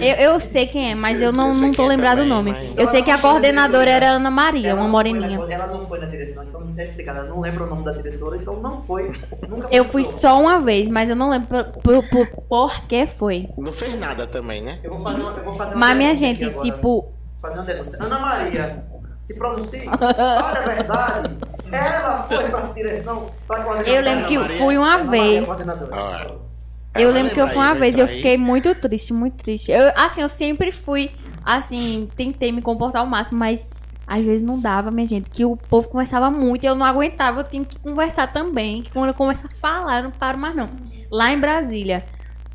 Eu, 0.00 0.32
eu 0.32 0.40
sei 0.40 0.66
quem 0.66 0.90
é, 0.90 0.94
mas 0.94 1.20
eu 1.20 1.32
não, 1.32 1.48
Eu 1.50 1.54
não 1.54 1.72
tô 1.72 1.84
é 1.84 1.88
lembrado 1.88 2.18
o 2.18 2.22
também, 2.22 2.34
nome. 2.36 2.50
mas- 2.52 2.70
Eu 2.76 2.86
sei 2.88 3.02
que 3.02 3.10
a 3.10 3.18
coordenadora 3.18 3.90
era 3.90 4.10
Ana 4.10 4.30
Maria, 4.30 4.70
Ela 4.70 4.74
uma 4.80 4.82
foi 5.02 5.12
moreninha. 5.12 5.46
ela 5.54 5.66
não 5.66 5.86
foi 5.86 5.98
na 6.00 6.06
direção, 6.06 6.42
então 6.44 6.60
não 6.60 6.72
sei 6.72 6.86
explicar. 6.86 7.16
Ela 7.16 7.26
não 7.28 7.40
lembra 7.40 7.64
o 7.64 7.66
nome 7.68 7.84
da 7.84 7.92
diretora, 7.92 8.36
então 8.36 8.56
não 8.60 8.82
foi. 8.82 9.12
Nunca 9.48 9.68
Eu 9.70 9.84
fui 9.84 10.04
só 10.04 10.40
uma 10.40 10.58
vez, 10.60 10.88
mas 10.88 11.08
eu 11.10 11.16
não 11.16 11.30
lembro 11.30 11.48
por, 11.48 11.82
por, 11.82 12.08
por, 12.08 12.26
por 12.48 12.80
que 12.86 13.06
foi. 13.06 13.48
Não 13.56 13.72
fez 13.72 13.94
nada 13.98 14.26
também, 14.26 14.62
né? 14.62 14.78
Eu 14.82 14.90
vou 14.96 15.02
fazer 15.02 15.20
uma, 15.22 15.30
eu 15.38 15.44
vou 15.44 15.54
fazer 15.56 15.74
uma 15.74 15.78
Mas, 15.86 15.96
minha 15.98 16.14
gente, 16.14 16.44
agora. 16.44 16.62
tipo, 16.64 17.12
uma. 17.42 18.06
Ana 18.06 18.18
Maria, 18.18 18.84
se 19.26 19.34
pronuncie. 19.38 19.84
Fala 19.84 20.58
a 20.58 20.60
verdade. 20.62 21.36
Ela 21.70 22.22
foi 22.24 22.44
pra 22.48 22.60
direção, 22.74 23.30
pra 23.46 23.58
eu 23.86 24.02
lembro 24.02 24.28
que 24.28 24.38
Maria- 24.38 24.58
fui 24.58 24.76
uma 24.78 24.94
Ana 24.94 25.04
Maria, 25.04 25.22
vez. 25.22 25.44
coordenadora. 25.46 25.96
Olha. 25.96 26.51
Eu 26.94 27.08
Ela 27.08 27.12
lembro 27.12 27.34
que 27.34 27.40
eu 27.40 27.48
fui 27.48 27.56
uma 27.56 27.74
vez 27.74 27.96
e 27.96 28.00
eu 28.00 28.08
fiquei 28.08 28.36
muito 28.36 28.74
triste, 28.74 29.12
muito 29.12 29.36
triste. 29.42 29.72
Eu, 29.72 29.92
assim, 29.96 30.20
eu 30.20 30.28
sempre 30.28 30.70
fui, 30.70 31.10
assim, 31.42 32.08
tentei 32.16 32.52
me 32.52 32.60
comportar 32.60 33.00
ao 33.00 33.06
máximo, 33.08 33.38
mas 33.38 33.66
às 34.06 34.22
vezes 34.22 34.42
não 34.42 34.60
dava, 34.60 34.90
minha 34.90 35.08
gente. 35.08 35.30
Que 35.30 35.44
o 35.44 35.56
povo 35.56 35.88
conversava 35.88 36.30
muito 36.30 36.64
e 36.64 36.66
eu 36.66 36.74
não 36.74 36.84
aguentava, 36.84 37.40
eu 37.40 37.48
tinha 37.48 37.64
que 37.64 37.78
conversar 37.78 38.30
também. 38.30 38.82
Que 38.82 38.90
quando 38.90 39.08
eu 39.08 39.14
começo 39.14 39.46
a 39.46 39.50
falar, 39.56 39.98
eu 39.98 40.02
não 40.04 40.10
paro 40.10 40.36
mais 40.36 40.54
não. 40.54 40.68
Lá 41.10 41.32
em 41.32 41.38
Brasília, 41.38 42.04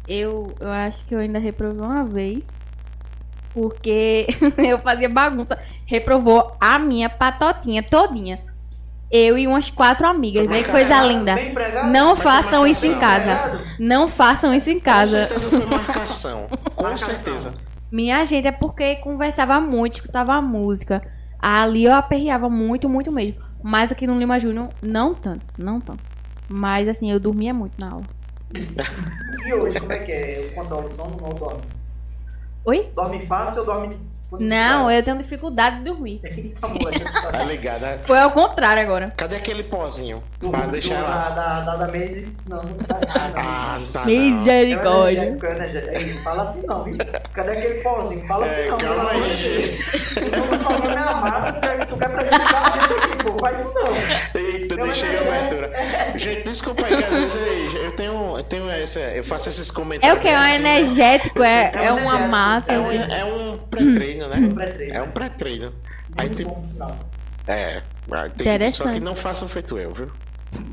eu, 0.07 0.53
eu 0.59 0.69
acho 0.69 1.03
que 1.05 1.15
eu 1.15 1.19
ainda 1.19 1.39
reprovei 1.39 1.81
uma 1.81 2.03
vez. 2.03 2.43
Porque 3.53 4.27
eu 4.57 4.77
fazia 4.77 5.09
bagunça. 5.09 5.57
Reprovou 5.87 6.55
a 6.61 6.77
minha 6.77 7.09
patotinha 7.09 7.81
todinha. 7.81 8.39
Eu 9.09 9.37
e 9.37 9.47
umas 9.47 9.69
quatro 9.69 10.05
amigas. 10.05 10.45
Foi 10.45 10.53
Vê 10.53 10.63
que 10.63 10.71
marcação. 10.71 10.97
coisa 10.99 11.07
linda. 11.13 11.35
Bem? 11.35 11.53
Não 11.91 12.15
façam 12.15 12.67
isso 12.67 12.85
em 12.85 12.99
casa. 12.99 13.61
Não 13.79 14.07
façam 14.07 14.53
isso 14.53 14.69
em 14.69 14.79
casa. 14.79 15.27
Com 15.27 15.39
certeza 15.39 15.49
foi 15.49 15.65
marcação. 15.65 16.47
Com 16.75 16.83
Marcação. 16.83 17.09
certeza. 17.09 17.53
Minha 17.91 18.25
gente, 18.25 18.47
é 18.47 18.51
porque 18.51 18.97
conversava 18.97 19.59
muito, 19.61 19.95
escutava 19.95 20.41
música. 20.41 21.01
Ali 21.39 21.85
eu 21.85 21.93
aperreava 21.93 22.49
muito, 22.49 22.89
muito 22.89 23.11
mesmo. 23.11 23.41
Mas 23.63 23.91
aqui 23.91 24.05
no 24.05 24.17
Lima 24.19 24.39
Júnior, 24.39 24.69
não 24.81 25.13
tanto, 25.15 25.45
não 25.57 25.79
tanto. 25.79 26.03
Mas 26.49 26.87
assim, 26.89 27.09
eu 27.09 27.19
dormia 27.19 27.53
muito 27.53 27.79
na 27.79 27.91
aula. 27.91 28.03
E 29.47 29.53
hoje, 29.53 29.79
como 29.79 29.93
é 29.93 29.99
que 29.99 30.11
é? 30.11 30.51
Quando 30.53 30.67
dorme, 30.67 30.89
ou 30.97 31.09
não 31.21 31.29
dorme? 31.29 31.61
Oi? 32.65 32.89
Dorme 32.93 33.25
fácil 33.25 33.59
ou 33.61 33.65
dorme... 33.65 33.97
Não, 34.39 34.91
eu 34.91 35.01
tenho 35.03 35.17
dificuldade 35.17 35.77
de 35.77 35.83
dormir. 35.85 36.19
Gente 36.29 36.49
Tá 36.59 36.67
tá- 37.31 37.43
ligada? 37.43 38.01
Foi 38.05 38.19
ao 38.19 38.31
contrário 38.31 38.81
agora. 38.83 39.13
Cadê 39.15 39.37
aquele 39.37 39.63
pozinho? 39.63 40.21
Do- 40.39 40.49
Pra 40.51 40.65
deixar 40.67 41.01
lá. 41.01 41.29
da, 41.29 41.61
da, 41.61 41.75
da 41.77 41.87
Maze, 41.87 42.35
não, 42.47 42.61
não 42.63 42.77
tá 42.77 42.95
não. 42.99 43.33
Ah, 43.41 43.79
tá. 43.93 44.05
Misericórdia. 44.05 45.21
É 45.21 46.01
é 46.01 46.13
Não 46.13 46.23
fala 46.23 46.43
assim 46.49 46.65
não, 46.67 46.83
viu? 46.83 46.97
Cadê 47.33 47.51
aquele 47.51 47.81
pãozinho? 47.81 48.27
Fala 48.27 48.47
É, 48.47 48.59
assim 48.61 48.69
não, 48.69 48.77
calma 48.77 49.09
aí. 49.11 49.15
amor 49.17 49.27
de 49.27 49.43
Deus. 49.43 49.93
O 50.17 50.59
problema 50.63 50.93
é 50.93 50.97
a 50.97 51.15
massa, 51.15 51.53
tu 51.53 51.59
quer, 51.61 51.85
tu 51.87 51.95
prejudicar 51.97 52.63
a 52.63 52.79
gente 52.81 52.93
aqui, 52.93 53.23
pô. 53.23 53.39
Faz 53.39 53.59
isso 53.59 53.73
não. 53.73 54.41
Eita, 54.41 54.75
Eu 54.75 54.85
deixei 54.85 55.09
a 55.17 55.21
não- 55.21 55.27
abertura. 55.33 55.71
Gente, 56.17 56.43
desculpa 56.43 56.85
aí 56.85 56.97
que 56.97 57.03
às 57.03 57.17
vezes 57.17 57.73
eu 57.75 57.91
tenho, 57.95 58.37
eu 58.37 58.43
tenho 58.43 58.69
essa, 58.69 58.99
eu 58.99 59.23
faço 59.23 59.49
esses 59.49 59.69
É 59.69 59.73
comentários. 59.73 60.17
o 60.17 60.21
que? 60.21 60.27
É 60.27 60.37
um 60.37 60.41
assim, 60.41 60.59
né? 60.59 60.75
energético, 60.79 61.43
é, 61.43 61.71
É 61.75 61.85
é 61.85 61.93
um 61.93 61.95
uma 61.97 62.01
energético. 62.01 62.29
massa. 62.29 62.71
É 62.73 62.79
um, 62.79 62.91
é 62.91 63.25
um 63.25 63.57
pré-treino, 63.69 64.16
né? 64.25 64.49
pré-treino. 64.53 64.93
É 64.93 65.01
um 65.01 65.11
pré-treino. 65.11 65.73
Aí 66.17 66.29
tem, 66.29 66.47
é, 67.47 67.81
tem, 68.35 68.73
só 68.73 68.91
que 68.91 68.99
não 68.99 69.15
façam 69.15 69.47
feito 69.47 69.77
eu, 69.77 69.93
viu? 69.93 70.11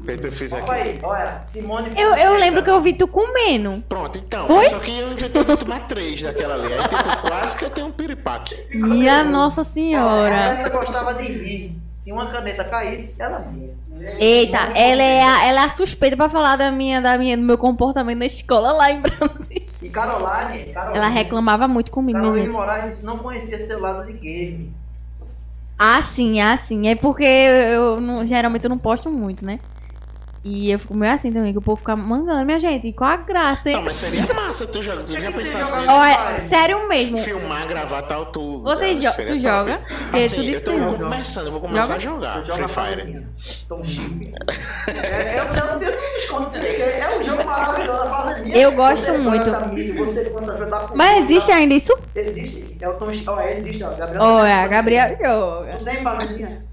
Feito 0.04 0.26
eu 0.26 0.32
fiz 0.32 0.52
Olha 0.52 0.62
aqui. 0.62 0.72
aí, 0.72 1.00
olha, 1.02 1.40
Simone... 1.46 1.92
Eu, 1.96 2.14
eu 2.14 2.36
lembro 2.36 2.62
que 2.62 2.70
eu 2.70 2.80
vi 2.80 2.94
tu 2.94 3.08
comendo. 3.08 3.82
Pronto, 3.88 4.18
então. 4.18 4.46
Foi? 4.46 4.68
Só 4.68 4.78
que 4.78 4.96
eu 4.96 5.12
inventei 5.12 5.44
de 5.44 5.56
tomar 5.56 5.86
três 5.86 6.22
daquela 6.22 6.54
ali. 6.54 6.72
Aí, 6.72 6.80
tipo, 6.82 7.28
quase 7.28 7.56
que 7.56 7.64
eu 7.64 7.70
tenho 7.70 7.88
um 7.88 7.92
piripaque. 7.92 8.54
Minha 8.70 9.24
Nossa 9.24 9.62
Olha, 9.62 9.70
Senhora. 9.70 10.34
Essa 10.34 10.68
gostava 10.68 11.14
de 11.14 11.24
rir. 11.24 11.76
Se 11.98 12.12
uma 12.12 12.26
caneta 12.26 12.64
caísse, 12.64 13.20
ela 13.20 13.38
ria. 13.38 13.74
Eita, 14.18 14.72
ela 14.74 15.02
é, 15.02 15.22
a, 15.22 15.46
ela 15.46 15.62
é 15.62 15.64
a 15.64 15.68
suspeita 15.70 16.16
pra 16.16 16.28
falar 16.28 16.56
da 16.56 16.70
minha, 16.70 17.00
da 17.00 17.16
minha, 17.16 17.36
do 17.36 17.42
meu 17.42 17.56
comportamento 17.56 18.18
na 18.18 18.26
escola 18.26 18.72
lá 18.72 18.90
em 18.90 19.00
Brasília. 19.00 19.73
E 19.84 19.90
Caroline, 19.90 20.72
Caroline... 20.72 20.96
Ela 20.98 21.08
reclamava 21.08 21.68
muito 21.68 21.92
comigo, 21.92 22.18
Caroline 22.18 22.44
gente. 22.46 22.52
Moraes 22.54 23.02
não 23.02 23.18
conhecia 23.18 23.58
lado 23.80 24.06
de 24.06 24.14
game. 24.14 24.72
Ah, 25.78 26.00
sim, 26.00 26.40
ah, 26.40 26.56
sim. 26.56 26.88
É 26.88 26.94
porque 26.94 27.24
eu 27.24 28.00
não- 28.00 28.26
geralmente 28.26 28.64
eu 28.64 28.70
não 28.70 28.78
posto 28.78 29.10
muito, 29.10 29.44
né? 29.44 29.60
E 30.46 30.70
eu 30.70 30.78
fico 30.78 30.92
meio 30.94 31.10
assim 31.10 31.32
também, 31.32 31.52
que 31.52 31.58
o 31.58 31.62
povo 31.62 31.78
fica 31.78 31.96
mandando, 31.96 32.44
minha 32.44 32.58
gente. 32.58 32.86
E 32.86 32.92
qual 32.92 33.08
a 33.10 33.16
graça, 33.16 33.70
hein? 33.70 33.76
Não, 33.76 33.82
mas 33.84 33.96
seria 33.96 34.34
massa. 34.34 34.66
Tu 34.66 34.82
já, 34.82 34.94
tu 35.02 35.18
já 35.18 35.32
pensasse 35.32 35.74
nisso? 35.78 35.90
Olha, 35.90 36.38
sério 36.40 36.86
mesmo. 36.86 37.16
Filmar, 37.16 37.66
gravar 37.66 38.02
tal, 38.02 38.26
tu. 38.26 38.60
Você 38.62 38.94
jo- 38.96 39.10
tu 39.26 39.38
joga? 39.38 39.80
Porque 40.10 40.16
Assim, 40.26 40.36
tu 40.36 40.42
disse 40.44 40.66
eu 40.68 40.86
tô 40.88 40.94
começando, 40.98 41.46
eu 41.46 41.52
vou 41.52 41.60
começar 41.62 41.82
Joga? 41.82 41.94
a 41.94 41.98
jogar 41.98 42.44
Joga 42.44 42.68
Free 42.68 42.84
Fire. 42.84 43.26
Chip. 43.84 44.34
É, 44.88 45.38
eu 45.40 45.66
não 45.66 45.78
tenho 45.78 45.92
desconto. 46.14 46.56
É 46.58 47.00
é 47.00 47.18
um 47.18 47.24
jogo 47.24 47.44
maravilhoso. 47.44 48.04
Eu 48.52 48.72
gosto 48.72 49.04
Você 49.06 49.18
muito. 49.18 49.50
Mas 50.94 51.24
existe 51.24 51.50
ainda 51.52 51.72
isso? 51.74 51.96
Existe. 52.14 52.76
É 52.82 52.88
o 52.88 52.94
Tom 52.94 53.10
Chip. 53.12 53.28
Ó, 53.30 53.40
existe, 53.40 53.82
ó. 53.82 53.94
Gabriel. 53.94 54.22
Olha, 54.22 54.56
a 54.62 54.66
Gabriel 54.66 55.16
joga. 55.18 55.76
Tu 55.78 55.84
tem 55.84 55.96
fazendinha? 56.02 56.64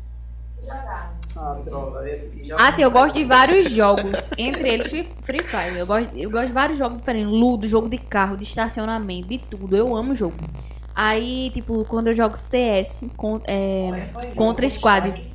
Ah, 0.69 0.69
droga. 0.69 0.69
ele 0.69 0.69
joga- 0.69 1.20
Ah, 2.57 2.71
sim, 2.73 2.81
eu 2.83 2.91
gosto 2.91 3.13
de 3.15 3.23
vários 3.23 3.69
jogos. 3.71 4.29
Entre 4.37 4.69
eles, 4.69 4.89
Free 5.21 5.43
Fire. 5.43 5.77
Eu 5.77 5.85
gosto, 5.85 6.09
eu 6.15 6.29
gosto 6.29 6.47
de 6.47 6.53
vários 6.53 6.77
jogos 6.77 6.97
diferentes. 6.97 7.31
Ludo, 7.31 7.67
jogo 7.67 7.87
de 7.89 7.97
carro, 7.97 8.35
de 8.37 8.43
estacionamento, 8.43 9.27
de 9.29 9.37
tudo. 9.37 9.75
Eu 9.75 9.95
amo 9.95 10.15
jogo. 10.15 10.35
Aí, 10.93 11.49
tipo, 11.53 11.85
quando 11.85 12.07
eu 12.07 12.15
jogo 12.15 12.35
CS 12.37 13.05
com, 13.15 13.39
é, 13.45 14.09
contra 14.35 14.69
Squad. 14.69 15.31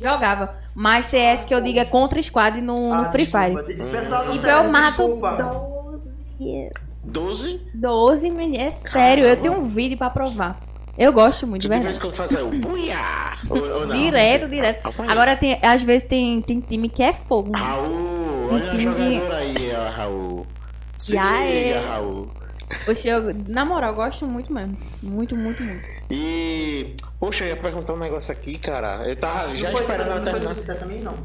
Jogava. 0.00 0.56
Mas 0.74 1.06
CS 1.06 1.44
que 1.44 1.54
eu 1.54 1.60
digo 1.60 1.78
é 1.78 1.84
contra 1.84 2.20
squad 2.22 2.60
no, 2.62 2.88
no 2.88 3.02
Ah, 3.02 3.12
Free 3.12 3.26
Fire. 3.26 3.54
do 3.54 4.34
Então 4.34 4.64
eu 4.64 4.70
mato 4.70 4.96
desculpa. 5.04 5.32
12. 6.40 6.70
12? 7.04 7.60
12, 7.74 8.30
men- 8.30 8.56
é 8.58 8.70
sério, 8.72 9.24
eu 9.24 9.36
tenho 9.36 9.54
um 9.58 9.64
vídeo 9.64 9.98
pra 9.98 10.08
provar. 10.08 10.58
Eu 10.98 11.12
gosto 11.12 11.46
muito, 11.46 11.62
de 11.62 11.68
Tu 11.68 11.70
de 11.72 11.78
verdade. 11.78 11.84
vez 11.84 11.96
em 11.96 12.00
quando 12.00 12.14
fazer 12.14 12.42
o 12.42 12.48
buiá! 12.50 13.38
Ou, 13.48 13.58
ou 13.58 13.86
não? 13.86 13.96
Direto, 13.96 14.48
direto. 14.48 14.86
Apanhei. 14.86 15.10
Agora 15.12 15.36
tem, 15.36 15.58
às 15.62 15.82
vezes 15.82 16.06
tem, 16.06 16.40
tem 16.42 16.60
time 16.60 16.88
que 16.88 17.02
é 17.02 17.12
fogo. 17.12 17.50
né? 17.50 17.58
Raul, 17.58 18.48
olha 18.52 18.74
o 18.74 18.80
jogador 18.80 19.32
aí, 19.34 19.56
ó, 19.76 19.90
Raul. 19.90 20.46
Se 20.98 21.12
liga, 21.12 21.80
Raul. 21.88 22.30
Poxa, 22.84 23.08
eu, 23.08 23.34
na 23.48 23.64
moral, 23.64 23.90
eu 23.90 23.96
gosto 23.96 24.26
muito 24.26 24.52
mesmo. 24.52 24.76
Muito, 25.02 25.36
muito, 25.36 25.62
muito. 25.62 25.86
E. 26.10 26.94
Poxa, 27.18 27.44
eu 27.44 27.48
ia 27.48 27.56
perguntar 27.56 27.92
um 27.94 27.98
negócio 27.98 28.32
aqui, 28.32 28.56
cara. 28.58 29.06
Eu 29.08 29.16
tava 29.16 29.54
já 29.54 29.70
Não 29.70 29.76
foi- 29.78 29.82
esperando 29.86 30.28
ela 30.28 30.38
não 30.38 31.02
não. 31.02 31.18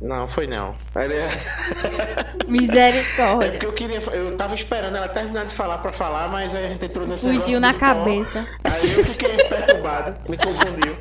Não, 0.00 0.28
foi 0.28 0.46
não. 0.46 0.76
Ele 0.94 1.14
é... 1.14 1.26
é 1.26 2.46
Misericórdia. 2.46 3.50
porque 3.50 3.66
eu 3.66 3.72
queria. 3.72 3.98
Eu 4.12 4.36
tava 4.36 4.54
esperando 4.54 4.96
ela 4.96 5.08
terminar 5.08 5.44
de 5.44 5.54
falar 5.54 5.78
pra 5.78 5.92
falar, 5.92 6.28
mas 6.28 6.54
aí 6.54 6.66
a 6.66 6.68
gente 6.68 6.84
entrou 6.84 7.06
nesse 7.06 7.26
Fugiu 7.28 7.58
na 7.58 7.74
cabeça. 7.74 8.46
pó. 8.62 8.70
Aí 8.70 8.92
eu 8.92 9.04
fiquei 9.04 9.36
perturbado, 9.44 10.16
me 10.28 10.36
confundiu. 10.36 10.96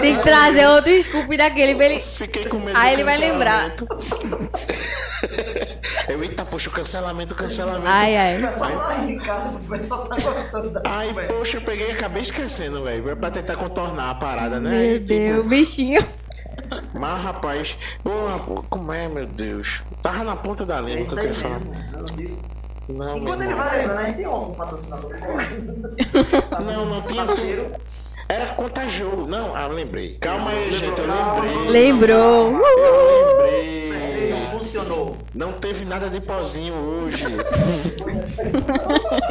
Tem 0.00 0.16
que 0.16 0.22
trazer 0.22 0.66
outro 0.68 1.02
scoop 1.02 1.36
daquele 1.36 1.74
pra 1.74 1.84
ele. 1.86 2.00
Fiquei 2.00 2.46
com 2.46 2.58
medo 2.58 2.78
Aí 2.78 2.94
ele 2.94 3.04
vai 3.04 3.18
lembrar. 3.18 3.74
eu, 6.08 6.22
eita, 6.22 6.44
poxa, 6.46 6.70
cancelamento, 6.70 7.34
cancelamento. 7.34 7.86
Ai, 7.86 8.16
ai. 8.16 8.38
Ai, 10.86 11.26
poxa, 11.28 11.58
eu 11.58 11.60
peguei 11.60 11.88
e 11.88 11.92
acabei 11.92 12.22
esquecendo, 12.22 12.82
velho. 12.84 13.16
Pra 13.16 13.30
tentar 13.30 13.56
contornar 13.56 14.10
a 14.10 14.14
parada, 14.14 14.58
né? 14.58 14.70
Meu 14.70 14.96
E, 14.96 15.00
tipo, 15.00 15.06
Deus, 15.08 15.46
bichinho. 15.46 16.06
Mas, 16.92 17.22
rapaz, 17.22 17.78
ô, 18.04 18.62
como 18.68 18.92
é, 18.92 19.08
meu 19.08 19.26
Deus? 19.26 19.82
Tava 20.02 20.24
na 20.24 20.36
ponta 20.36 20.64
da 20.64 20.78
É 20.78 20.82
língua 20.82 21.06
que 21.06 21.12
eu 21.12 21.18
queria 21.18 21.34
falar. 21.34 21.60
Não, 22.88 23.18
Enquanto 23.18 23.42
ele 23.42 23.54
vai 23.54 23.78
lembrando, 23.78 23.98
a 23.98 24.04
gente 24.04 24.16
tem 24.16 24.28
um 24.28 24.52
patrocinador. 24.52 25.10
Não, 26.64 26.86
não 26.86 27.02
tinha. 27.02 27.24
Parceiro. 27.24 27.72
Era 28.28 28.46
contajogo. 28.54 29.26
Não, 29.26 29.54
ah, 29.54 29.66
lembrei. 29.66 30.16
Calma 30.18 30.50
aí, 30.50 30.72
gente, 30.72 31.00
eu 31.00 31.06
lembrei. 31.06 31.68
Lembrou. 31.68 32.52
Uh! 32.52 32.62
Eu 32.62 33.36
lembrei. 33.36 34.30
Não 34.30 34.50
funcionou. 34.58 35.16
Não 35.34 35.52
teve 35.52 35.84
nada 35.84 36.08
de 36.08 36.20
pozinho 36.20 36.74
hoje. 36.74 37.24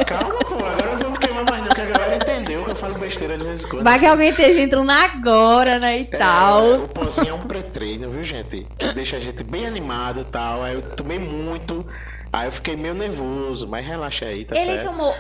Calma, 0.05 0.39
pô, 0.39 0.55
agora 0.55 0.91
não 0.91 0.97
vamos 0.97 1.19
queimar 1.19 1.45
que 1.73 1.81
a 1.81 1.85
galera 1.85 2.15
entendeu 2.15 2.63
que 2.63 2.71
eu 2.71 2.75
falo 2.75 2.95
besteira 2.97 3.37
de 3.37 3.43
vez 3.43 3.63
em 3.63 3.67
quando. 3.67 3.83
Vai 3.83 3.99
que 3.99 4.05
alguém 4.05 4.29
esteja 4.29 4.61
entrando 4.61 4.89
agora, 4.91 5.79
né? 5.79 5.99
E 5.99 6.09
É, 6.11 6.17
tal. 6.17 6.75
o 6.83 6.87
pozinho 6.87 7.29
é 7.29 7.33
um 7.33 7.39
pré-treino, 7.41 8.09
viu, 8.09 8.23
gente? 8.23 8.65
Que 8.77 8.93
deixa 8.93 9.17
a 9.17 9.19
gente 9.19 9.43
bem 9.43 9.65
animado 9.65 10.21
e 10.21 10.25
tal. 10.25 10.63
Aí 10.63 10.75
eu 10.75 10.81
tomei 10.81 11.19
muito. 11.19 11.85
Aí 12.31 12.47
eu 12.47 12.51
fiquei 12.51 12.75
meio 12.75 12.93
nervoso, 12.93 13.67
mas 13.67 13.85
relaxa 13.85 14.25
aí, 14.25 14.43
tá 14.45 14.55
Ele 14.55 14.65
certo? 14.65 14.91
tomou 14.91 15.13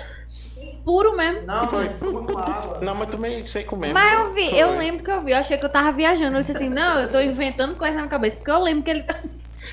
puro 0.83 1.15
mesmo. 1.15 1.41
Não, 1.45 1.69
Foi. 1.69 1.89
Não, 2.81 2.95
mas 2.95 3.09
tomei 3.09 3.45
seco 3.45 3.75
mesmo. 3.77 3.93
Mas 3.93 4.13
eu 4.19 4.33
vi, 4.33 4.57
eu 4.57 4.77
lembro 4.77 5.03
que 5.03 5.11
eu 5.11 5.23
vi, 5.23 5.31
eu 5.31 5.37
achei 5.37 5.57
que 5.57 5.65
eu 5.65 5.69
tava 5.69 5.91
viajando. 5.91 6.35
Eu 6.37 6.41
disse 6.41 6.51
assim, 6.53 6.69
não, 6.69 6.99
eu 6.99 7.09
tô 7.09 7.21
inventando 7.21 7.75
coisa 7.75 7.95
na 8.01 8.07
cabeça. 8.07 8.35
Porque 8.37 8.51
eu 8.51 8.61
lembro 8.61 8.83
que 8.83 8.91
ele. 8.91 9.05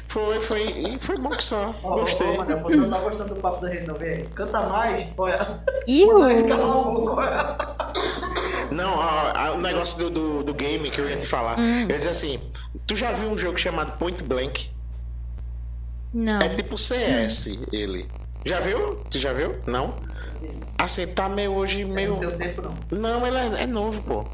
Foi, 0.06 0.40
foi. 0.40 0.62
E 0.62 0.98
foi 0.98 1.16
bom 1.18 1.30
que 1.30 1.44
só. 1.44 1.74
Ó, 1.82 2.00
Gostei. 2.00 2.36
Você 2.36 2.88
tá 2.88 2.98
gostando 2.98 3.34
do 3.34 3.40
papo 3.40 3.60
da 3.60 3.68
rede, 3.68 3.86
não 3.86 3.94
vê? 3.94 4.26
Canta 4.34 4.60
mais, 4.62 5.08
olha. 5.16 5.60
Olha. 6.12 7.56
Não, 8.70 8.94
ó, 8.94 9.32
ó, 9.34 9.54
o 9.54 9.60
negócio 9.60 9.98
do, 9.98 10.10
do, 10.10 10.42
do 10.44 10.54
game 10.54 10.90
que 10.90 11.00
eu 11.00 11.08
ia 11.08 11.16
te 11.16 11.26
falar. 11.26 11.58
Hum. 11.58 11.82
Eu 11.82 11.90
ia 11.90 11.96
dizer 11.96 12.10
assim: 12.10 12.40
tu 12.86 12.94
já 12.94 13.12
viu 13.12 13.28
um 13.28 13.36
jogo 13.38 13.58
chamado 13.58 13.98
Point 13.98 14.22
Blank? 14.22 14.70
Não. 16.12 16.38
É 16.38 16.48
tipo 16.48 16.76
CS 16.76 17.58
ele. 17.72 18.08
Já 18.44 18.60
viu? 18.60 18.96
Tu 19.10 19.18
já 19.18 19.32
viu? 19.32 19.56
Não? 19.66 19.94
Assim, 20.78 21.06
tá 21.06 21.28
meio 21.28 21.52
hoje 21.52 21.84
meio. 21.84 22.14
Não 22.14 22.20
deu 22.20 22.36
tempo, 22.38 22.62
não. 22.62 22.98
Não, 22.98 23.26
ele 23.26 23.36
é, 23.36 23.62
é 23.62 23.66
novo, 23.66 24.02
pô. 24.02 24.24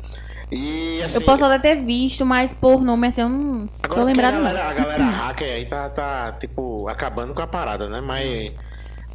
E 0.50 1.02
assim. 1.02 1.16
Eu 1.16 1.22
posso 1.22 1.44
até 1.44 1.58
ter 1.58 1.82
visto, 1.84 2.24
mas 2.24 2.52
por 2.52 2.80
nome 2.80 3.08
assim, 3.08 3.22
eu 3.22 3.28
não 3.28 3.66
tô 3.66 3.72
Agora 3.82 4.04
lembrado 4.04 4.34
a 4.34 4.38
não. 4.38 4.44
galera, 4.44 4.68
a 4.68 4.74
galera 4.74 5.04
hacker 5.10 5.48
aí 5.48 5.66
tá, 5.66 5.88
tá, 5.90 6.32
tipo, 6.32 6.88
acabando 6.88 7.34
com 7.34 7.42
a 7.42 7.46
parada, 7.46 7.88
né? 7.88 8.00
Mas. 8.00 8.52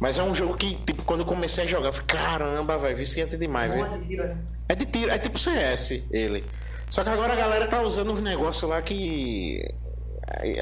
Mas 0.00 0.18
é 0.18 0.22
um 0.22 0.34
jogo 0.34 0.54
que, 0.54 0.74
tipo, 0.84 1.04
quando 1.04 1.20
eu 1.20 1.26
comecei 1.26 1.62
a 1.62 1.66
jogar, 1.66 1.88
eu 1.88 1.92
falei, 1.92 2.08
caramba, 2.08 2.76
velho, 2.76 2.96
viciante 2.96 3.36
demais, 3.36 3.70
velho. 3.72 3.84
Onde 3.84 4.08
tira? 4.08 4.36
É 4.68 4.74
de 4.74 4.84
tiro, 4.84 5.10
é 5.10 5.18
tipo 5.18 5.38
CS 5.38 6.02
ele. 6.10 6.44
Só 6.90 7.04
que 7.04 7.08
agora 7.08 7.32
a 7.32 7.36
galera 7.36 7.68
tá 7.68 7.80
usando 7.80 8.12
uns 8.12 8.22
negócios 8.22 8.68
lá 8.68 8.82
que. 8.82 9.62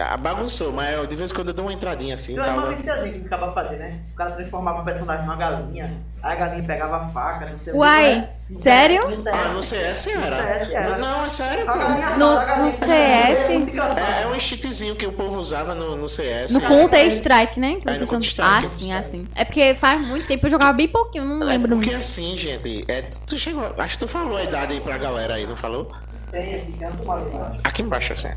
Ah, 0.02 0.16
Bagunçou, 0.16 0.72
mas 0.72 0.94
eu, 0.94 1.06
de 1.06 1.14
vez 1.16 1.30
em 1.30 1.34
quando 1.34 1.48
eu 1.48 1.54
dou 1.54 1.66
uma 1.66 1.72
entradinha 1.72 2.14
assim. 2.14 2.32
Então 2.32 2.44
é 2.44 2.50
uma 2.50 2.70
viciadinha 2.70 3.20
que 3.20 3.26
acaba 3.26 3.52
fazendo, 3.52 3.78
né? 3.78 3.98
O 4.12 4.16
cara 4.16 4.30
transformava 4.32 4.80
o 4.80 4.84
personagem 4.84 5.24
numa 5.26 5.36
galinha, 5.36 5.92
aí 6.22 6.32
a 6.32 6.34
galinha 6.36 6.64
pegava 6.66 6.96
a 6.96 7.08
faca, 7.08 7.46
não 7.46 7.58
sei 7.60 7.72
o 7.72 7.76
que, 7.76 7.78
Uai, 7.78 8.14
né? 8.16 8.28
sério? 8.60 9.02
Ah, 9.32 9.48
no 9.52 9.62
CS 9.62 10.06
era. 10.08 10.36
No 10.36 10.42
CS 10.42 10.70
era. 10.72 10.98
Não, 10.98 11.24
é 11.24 11.28
sério, 11.28 11.66
pô. 11.66 11.72
No- 12.18 12.70
CS? 12.72 12.90
É. 12.90 13.52
É, 13.54 14.22
é 14.22 14.26
um 14.26 14.38
cheatzinho 14.40 14.96
que 14.96 15.06
o 15.06 15.12
povo 15.12 15.38
usava 15.38 15.74
no, 15.74 15.94
no 15.96 16.08
CS. 16.08 16.52
No 16.52 16.60
Counter 16.62 17.06
Strike, 17.06 17.60
né? 17.60 17.76
Que 17.76 17.88
É, 17.88 17.98
vocês 17.98 18.22
estão... 18.24 18.44
Ah, 18.44 18.62
sim, 18.62 18.92
assim. 18.92 19.28
É 19.34 19.44
porque 19.44 19.74
faz 19.74 20.00
muito 20.00 20.26
tempo 20.26 20.46
eu 20.46 20.50
jogava 20.50 20.72
bem 20.72 20.88
pouquinho, 20.88 21.24
não 21.24 21.42
É 21.42 21.52
lembro 21.52 21.76
porque 21.76 21.90
muito. 21.90 22.00
assim, 22.00 22.36
gente, 22.36 22.84
é, 22.88 23.02
tu 23.26 23.36
chegou. 23.36 23.72
Acho 23.78 23.98
que 23.98 24.04
tu 24.04 24.08
falou 24.08 24.36
a 24.36 24.42
idade 24.42 24.72
aí 24.72 24.80
pra 24.80 24.98
galera 24.98 25.34
aí, 25.34 25.46
não 25.46 25.56
falou? 25.56 25.90
Tem 26.30 26.56
aqui, 26.56 26.72
embaixo. 27.02 27.26
Aqui 27.64 27.82
embaixo, 27.82 28.12
assim. 28.14 28.28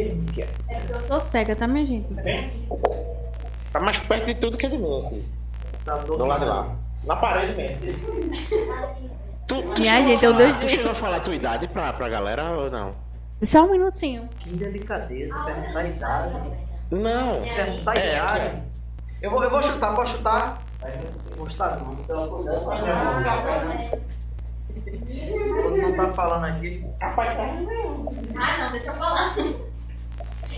É? 0.00 0.48
É 0.68 0.78
porque 0.80 0.92
eu 0.92 1.02
sou 1.06 1.20
cega, 1.22 1.56
tá, 1.56 1.66
minha 1.66 1.86
gente? 1.86 2.12
Tá 3.72 3.80
mais 3.80 3.98
perto 3.98 4.26
de 4.26 4.34
tudo 4.34 4.58
que 4.58 4.68
de 4.68 4.76
mim 4.78 5.06
aqui. 5.06 5.24
Tá 5.84 5.96
do 5.98 6.16
Do 6.16 6.26
lado 6.26 6.40
de 6.40 6.46
lá. 6.46 6.68
Na 7.04 7.16
parede 7.16 7.54
mesmo. 7.54 7.80
Tu, 9.46 9.62
tu, 9.62 9.80
Minha 9.80 9.94
chegou, 9.96 10.08
gente, 10.08 10.24
a 10.24 10.28
eu 10.28 10.34
falar, 10.34 10.48
dou- 10.50 10.58
tu 10.60 10.68
chegou 10.68 10.90
a 10.90 10.94
falar 10.94 11.16
a 11.16 11.20
tua 11.20 11.34
idade 11.34 11.68
pra, 11.68 11.92
pra 11.92 12.08
galera 12.08 12.50
ou 12.50 12.70
não? 12.70 12.94
Só 13.42 13.64
um 13.64 13.70
minutinho. 13.70 14.28
Que 14.40 14.50
delicadeza, 14.50 15.34
perguntar 15.44 15.78
a 15.80 15.86
idade. 15.86 16.34
Não. 16.90 17.42
Perguntar 17.42 17.92
a 17.92 17.96
É, 17.96 18.16
idade. 18.16 18.62
Eu 19.22 19.30
vou, 19.30 19.42
eu 19.44 19.50
vou 19.50 19.62
chutar, 19.62 19.94
posso 19.94 20.16
chutar? 20.16 20.62
Vou 21.36 21.48
chutar 21.48 21.78
não. 21.80 21.92
Então, 21.94 22.28
Quando 22.28 22.46
não 25.76 25.96
tá 25.96 26.12
falando 26.12 26.44
aqui. 26.44 26.84
Ah, 27.00 27.14
não, 28.58 28.72
deixa 28.72 28.86
eu 28.88 28.94
falar. 28.94 29.34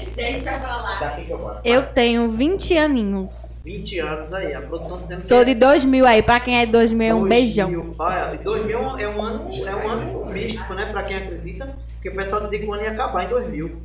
Deixa 0.06 0.50
eu 0.54 0.60
falar. 0.60 1.00
Daqui 1.00 1.24
que 1.24 1.30
eu 1.30 1.38
moro. 1.38 1.58
Eu 1.64 1.82
tenho 1.86 2.30
20 2.30 2.76
aninhos. 2.78 3.32
20 3.64 3.98
anos 3.98 4.32
aí, 4.32 4.54
a 4.54 4.62
produção 4.62 4.98
dizendo 5.02 5.24
Sou 5.26 5.40
que 5.40 5.46
de 5.46 5.54
2000 5.56 6.06
aí, 6.06 6.22
pra 6.22 6.40
quem 6.40 6.58
é 6.58 6.64
de 6.66 6.72
2000, 6.72 7.16
um 7.16 7.18
2000. 7.20 7.28
beijão. 7.28 7.90
Olha, 7.98 8.38
2000 8.42 8.78
é 8.78 9.08
um 9.08 9.20
ano, 9.22 9.48
é 9.52 9.76
um 9.76 9.88
ano 9.90 10.26
místico, 10.26 10.72
né? 10.74 10.86
Pra 10.90 11.02
quem 11.02 11.16
acredita, 11.16 11.74
porque 11.94 12.08
o 12.08 12.14
pessoal 12.16 12.42
dizia 12.42 12.58
que 12.60 12.66
o 12.66 12.72
ano 12.72 12.82
ia 12.82 12.90
acabar 12.92 13.24
em 13.24 13.28
2000. 13.28 13.76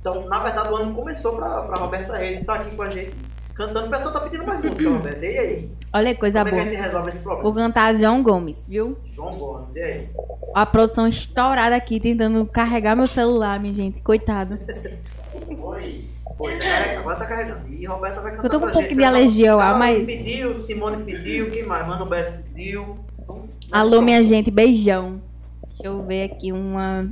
Então, 0.00 0.22
na 0.28 0.38
verdade, 0.40 0.68
o 0.72 0.76
ano 0.76 0.94
começou 0.94 1.36
pra, 1.36 1.62
pra 1.62 1.76
Roberta 1.78 2.16
Reis 2.16 2.40
estar 2.40 2.54
aqui 2.54 2.74
com 2.76 2.82
a 2.82 2.90
gente 2.90 3.12
cantando. 3.54 3.86
O 3.86 3.90
pessoal 3.90 4.12
tá 4.12 4.20
pedindo 4.20 4.46
mais 4.46 4.60
música, 4.62 4.88
Roberta. 4.92 5.26
E 5.26 5.38
aí? 5.38 5.70
Olha 5.92 6.14
coisa 6.14 6.44
Como 6.44 6.48
é 6.48 6.52
que 6.52 6.56
a 6.60 6.62
boa. 6.64 6.70
gente 6.76 6.82
resolve 6.86 7.10
esse 7.10 7.18
Vou 7.24 7.36
problema? 7.38 7.68
cantar 7.68 7.94
João 7.94 8.22
Gomes, 8.22 8.68
viu? 8.68 8.98
João 9.14 9.34
Gomes, 9.34 9.74
e 9.76 9.82
aí? 9.82 10.08
A 10.54 10.66
produção 10.66 11.06
estourada 11.08 11.74
aqui, 11.76 11.98
tentando 11.98 12.44
carregar 12.46 12.94
meu 12.94 13.06
celular, 13.06 13.58
minha 13.58 13.72
gente. 13.74 14.00
Coitado. 14.02 14.58
Oi. 15.70 16.04
Oi, 16.38 16.58
tá- 16.58 16.98
agora 17.00 17.16
tá 17.16 17.26
carregando. 17.26 17.68
E 17.72 17.84
Roberta 17.86 18.20
vai 18.20 18.30
cantar 18.32 18.44
Eu 18.44 18.50
tô 18.50 18.60
com 18.60 18.66
um 18.66 18.70
pouco 18.72 18.88
gente. 18.88 18.96
de 18.98 19.04
alergia, 19.04 19.56
ó, 19.56 19.60
Carol 19.60 19.78
mas- 19.78 20.04
pediu, 20.06 20.56
Simone 20.58 21.04
pediu, 21.04 21.50
quem 21.50 21.64
mais? 21.66 21.86
Mano 21.86 22.06
Bess 22.06 22.40
pediu. 22.54 22.98
Então, 23.22 23.44
Alô, 23.70 24.00
minha 24.00 24.22
gente, 24.22 24.50
beijão. 24.50 25.20
Deixa 25.68 25.84
eu 25.86 26.02
ver 26.04 26.24
aqui 26.24 26.50
uma. 26.52 27.08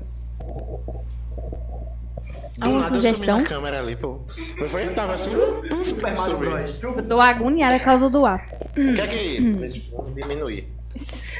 Do 2.58 2.64
Alguma 2.70 2.86
eu 2.86 2.88
sugestão? 2.96 3.38
na 3.38 3.44
câmera 3.44 3.78
ali, 3.78 3.94
pô. 3.94 4.18
Eu 4.58 4.68
falei, 4.68 4.88
tava 4.88 5.12
assim. 5.12 5.30
Bros. 5.30 6.82
Eu 6.82 7.02
tô 7.06 7.20
agoniada 7.20 7.78
por 7.78 7.84
causa 7.84 8.10
do 8.10 8.26
ar. 8.26 8.48
Quer 8.74 9.08
que. 9.08 9.40
Vamos 9.92 10.14
diminuir. 10.14 10.66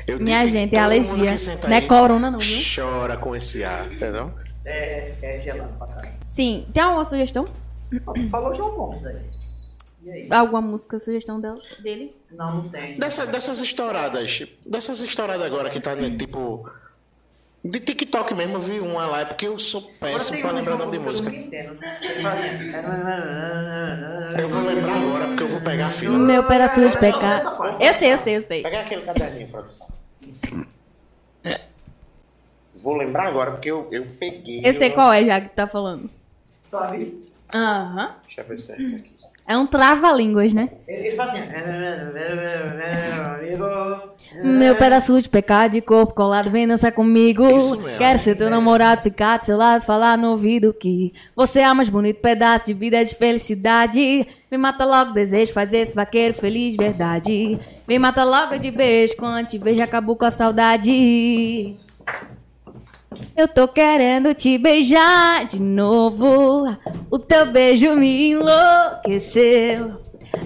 Eu 0.07 0.21
Minha 0.21 0.43
disse, 0.43 0.53
gente, 0.53 0.79
é 0.79 0.81
alergia. 0.81 1.35
Não 1.65 1.73
é 1.73 1.77
aí 1.79 1.87
corona, 1.87 2.31
não, 2.31 2.39
viu? 2.39 2.61
Chora 2.77 3.17
com 3.17 3.35
esse 3.35 3.65
ar, 3.65 3.91
entendeu? 3.93 4.31
É, 4.65 5.13
é 5.21 5.41
gelado 5.43 5.73
pra 5.79 5.87
caralho. 5.89 6.18
Sim. 6.39 6.65
Tem 6.73 6.81
alguma 6.81 7.05
sugestão? 7.05 7.49
Falou 8.31 8.55
João 8.55 8.71
Gomes 8.77 9.05
aí. 9.05 9.17
E 10.05 10.11
aí? 10.13 10.29
Alguma 10.31 10.61
música, 10.61 10.97
sugestão 11.01 11.41
dela, 11.41 11.59
dele? 11.81 12.15
Não, 12.31 12.63
não 12.63 12.69
tem. 12.69 12.97
Dessa, 12.97 13.27
dessas 13.27 13.61
estouradas, 13.61 14.45
dessas 14.65 15.03
estouradas 15.03 15.45
agora 15.45 15.69
que 15.69 15.81
tá, 15.81 15.97
né, 15.97 16.15
tipo. 16.17 16.71
De 17.65 17.81
TikTok 17.81 18.33
mesmo, 18.35 18.55
eu 18.55 18.61
vi 18.61 18.79
uma 18.79 19.05
lá, 19.09 19.23
é 19.23 19.25
porque 19.25 19.49
eu 19.49 19.59
sou 19.59 19.83
péssimo 19.99 20.41
pra 20.41 20.53
lembrar 20.53 20.77
o 20.77 20.79
nome 20.79 20.93
de 20.93 20.99
eu 20.99 21.03
música. 21.03 21.29
Ele 21.29 22.23
fazia- 22.23 22.83
Eu 24.41 24.49
vou 24.49 24.63
lembrar 24.63 24.95
agora, 24.97 25.27
porque 25.27 25.43
eu 25.43 25.49
vou 25.49 25.61
pegar 25.61 25.87
a 25.89 25.91
fila. 25.91 26.17
Meu 26.19 26.45
pedaço 26.45 26.89
de 26.89 26.97
pecado. 26.99 27.83
Eu 27.83 27.95
sei, 27.95 28.13
eu 28.15 28.19
sei, 28.19 28.37
eu 28.37 28.43
sei. 28.47 28.63
Pega 28.63 28.81
aquele 28.83 29.03
caderninho, 29.03 29.49
produção. 29.49 29.89
Vou 32.81 32.97
lembrar 32.97 33.27
agora, 33.27 33.51
porque 33.51 33.69
eu, 33.73 33.89
eu 33.91 34.07
peguei. 34.21 34.61
Eu 34.65 34.73
sei 34.75 34.91
qual 34.91 35.13
é, 35.13 35.25
já 35.25 35.41
que 35.41 35.49
tu 35.49 35.55
tá 35.57 35.67
falando. 35.67 36.09
Sabe? 36.71 37.25
Aham. 37.53 38.15
Deixa 38.27 38.41
eu 38.41 38.47
ver 38.47 38.57
se 38.57 38.73
é 38.73 38.83
esse 38.83 38.95
aqui. 38.97 39.19
É 39.47 39.57
um 39.57 39.67
trava-línguas, 39.67 40.53
né? 40.53 40.69
Ele, 40.87 41.09
ele 41.09 41.17
faz 41.17 41.31
assim. 41.31 41.41
Amigo. 43.23 43.65
Meu 44.45 44.77
pedaço 44.77 45.23
de 45.23 45.29
pecado 45.31 45.73
de 45.73 45.81
corpo 45.81 46.13
colado, 46.13 46.51
vem 46.51 46.69
dançar 46.69 46.93
comigo. 46.93 47.49
Isso. 47.49 47.83
Quero 47.97 48.19
ser 48.19 48.37
teu 48.37 48.51
namorado, 48.51 49.03
ficar 49.03 49.39
do 49.39 49.47
seu 49.47 49.57
lado, 49.57 49.83
falar 49.83 50.19
no 50.19 50.33
ouvido 50.33 50.75
que 50.75 51.15
você 51.35 51.61
é 51.61 51.73
o 51.73 51.75
mais 51.75 51.89
bonito 51.89 52.21
pedaço 52.21 52.67
de 52.67 52.75
vida 52.75 53.03
de 53.03 53.15
felicidade. 53.15 54.29
Me 54.51 54.59
mata 54.59 54.85
logo 54.85 55.13
desejo, 55.13 55.55
faz 55.55 55.73
esse 55.73 55.95
vaqueiro 55.95 56.35
feliz, 56.35 56.77
verdade. 56.77 57.59
Me 57.87 57.99
mata 57.99 58.25
logo 58.25 58.59
de 58.59 58.71
beijo, 58.71 59.17
quando 59.17 59.47
te 59.47 59.57
vejo 59.57 59.83
acabou 59.83 60.15
com 60.15 60.27
a 60.27 60.31
saudade. 60.31 61.75
Eu 63.37 63.49
tô 63.49 63.67
querendo 63.67 64.35
te 64.35 64.59
beijar 64.59 65.47
de 65.47 65.61
novo. 65.61 66.77
O 67.11 67.19
teu 67.19 67.47
beijo 67.47 67.95
me 67.95 68.33
enlouqueceu. 68.33 69.97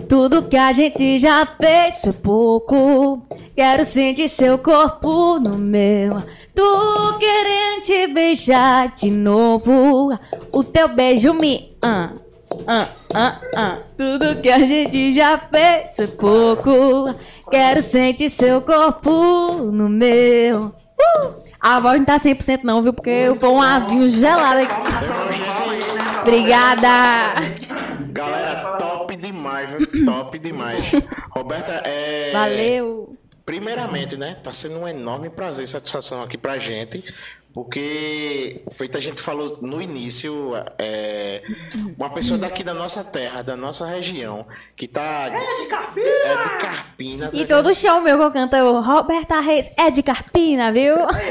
Tudo 0.08 0.42
que 0.42 0.56
a 0.56 0.72
gente 0.72 1.18
já 1.18 1.46
fez 1.60 2.02
foi 2.02 2.12
pouco. 2.12 3.26
Quero 3.56 3.84
sentir 3.84 4.28
seu 4.28 4.58
corpo 4.58 5.38
no 5.40 5.58
meu. 5.58 6.22
Tô 6.54 7.18
querendo 7.18 7.82
te 7.82 8.06
beijar 8.06 8.92
de 8.94 9.10
novo. 9.10 10.16
O 10.52 10.62
teu 10.62 10.88
beijo 10.88 11.34
me. 11.34 11.76
Ah, 11.82 12.10
ah, 12.66 12.88
ah, 13.12 13.40
ah. 13.56 13.78
Tudo 13.96 14.40
que 14.40 14.50
a 14.50 14.58
gente 14.58 15.14
já 15.14 15.38
fez 15.38 15.96
foi 15.96 16.06
pouco. 16.06 17.14
Quero 17.50 17.82
sentir 17.82 18.30
seu 18.30 18.60
corpo 18.60 19.10
no 19.72 19.88
meu. 19.88 20.66
Uh! 20.66 21.51
A 21.62 21.78
voz 21.78 21.96
não 21.96 22.04
tá 22.04 22.18
100% 22.18 22.64
não, 22.64 22.82
viu? 22.82 22.92
Porque 22.92 23.08
eu 23.08 23.36
vou 23.36 23.54
um 23.54 23.62
azinho 23.62 24.08
gelado 24.08 24.62
aqui. 24.62 24.74
Obrigada! 26.22 26.88
Galera, 28.10 28.76
top 28.76 29.14
demais, 29.14 29.70
viu? 29.70 30.04
top 30.04 30.40
demais. 30.40 30.90
Roberta, 31.30 31.80
é. 31.84 32.32
Valeu! 32.32 33.16
Primeiramente, 33.46 34.16
né? 34.16 34.36
Tá 34.42 34.50
sendo 34.50 34.80
um 34.80 34.88
enorme 34.88 35.30
prazer 35.30 35.64
e 35.64 35.68
satisfação 35.68 36.22
aqui 36.22 36.36
pra 36.36 36.58
gente. 36.58 37.02
Porque, 37.54 38.62
feito 38.70 38.96
a 38.96 39.00
gente 39.00 39.20
falou 39.20 39.58
no 39.60 39.82
início, 39.82 40.52
é, 40.78 41.42
uma 41.98 42.08
pessoa 42.08 42.38
daqui 42.38 42.64
da 42.64 42.72
nossa 42.72 43.04
terra, 43.04 43.42
da 43.42 43.54
nossa 43.54 43.84
região, 43.86 44.46
que 44.74 44.88
tá. 44.88 45.26
É 45.26 45.62
de 45.62 45.68
Carpina! 45.68 46.08
É 46.08 46.42
de 46.42 46.48
Carpina. 46.58 47.30
E 47.32 47.44
tá 47.44 47.56
todo 47.56 47.74
show 47.74 48.00
meu 48.00 48.16
que 48.16 48.24
eu 48.24 48.32
canto 48.32 48.56
é 48.56 48.64
o 48.64 48.80
Roberta 48.80 49.38
Reis 49.40 49.70
é 49.76 49.90
de 49.90 50.02
Carpina, 50.02 50.72
viu? 50.72 50.96
Tá 50.96 51.12
é, 51.12 51.28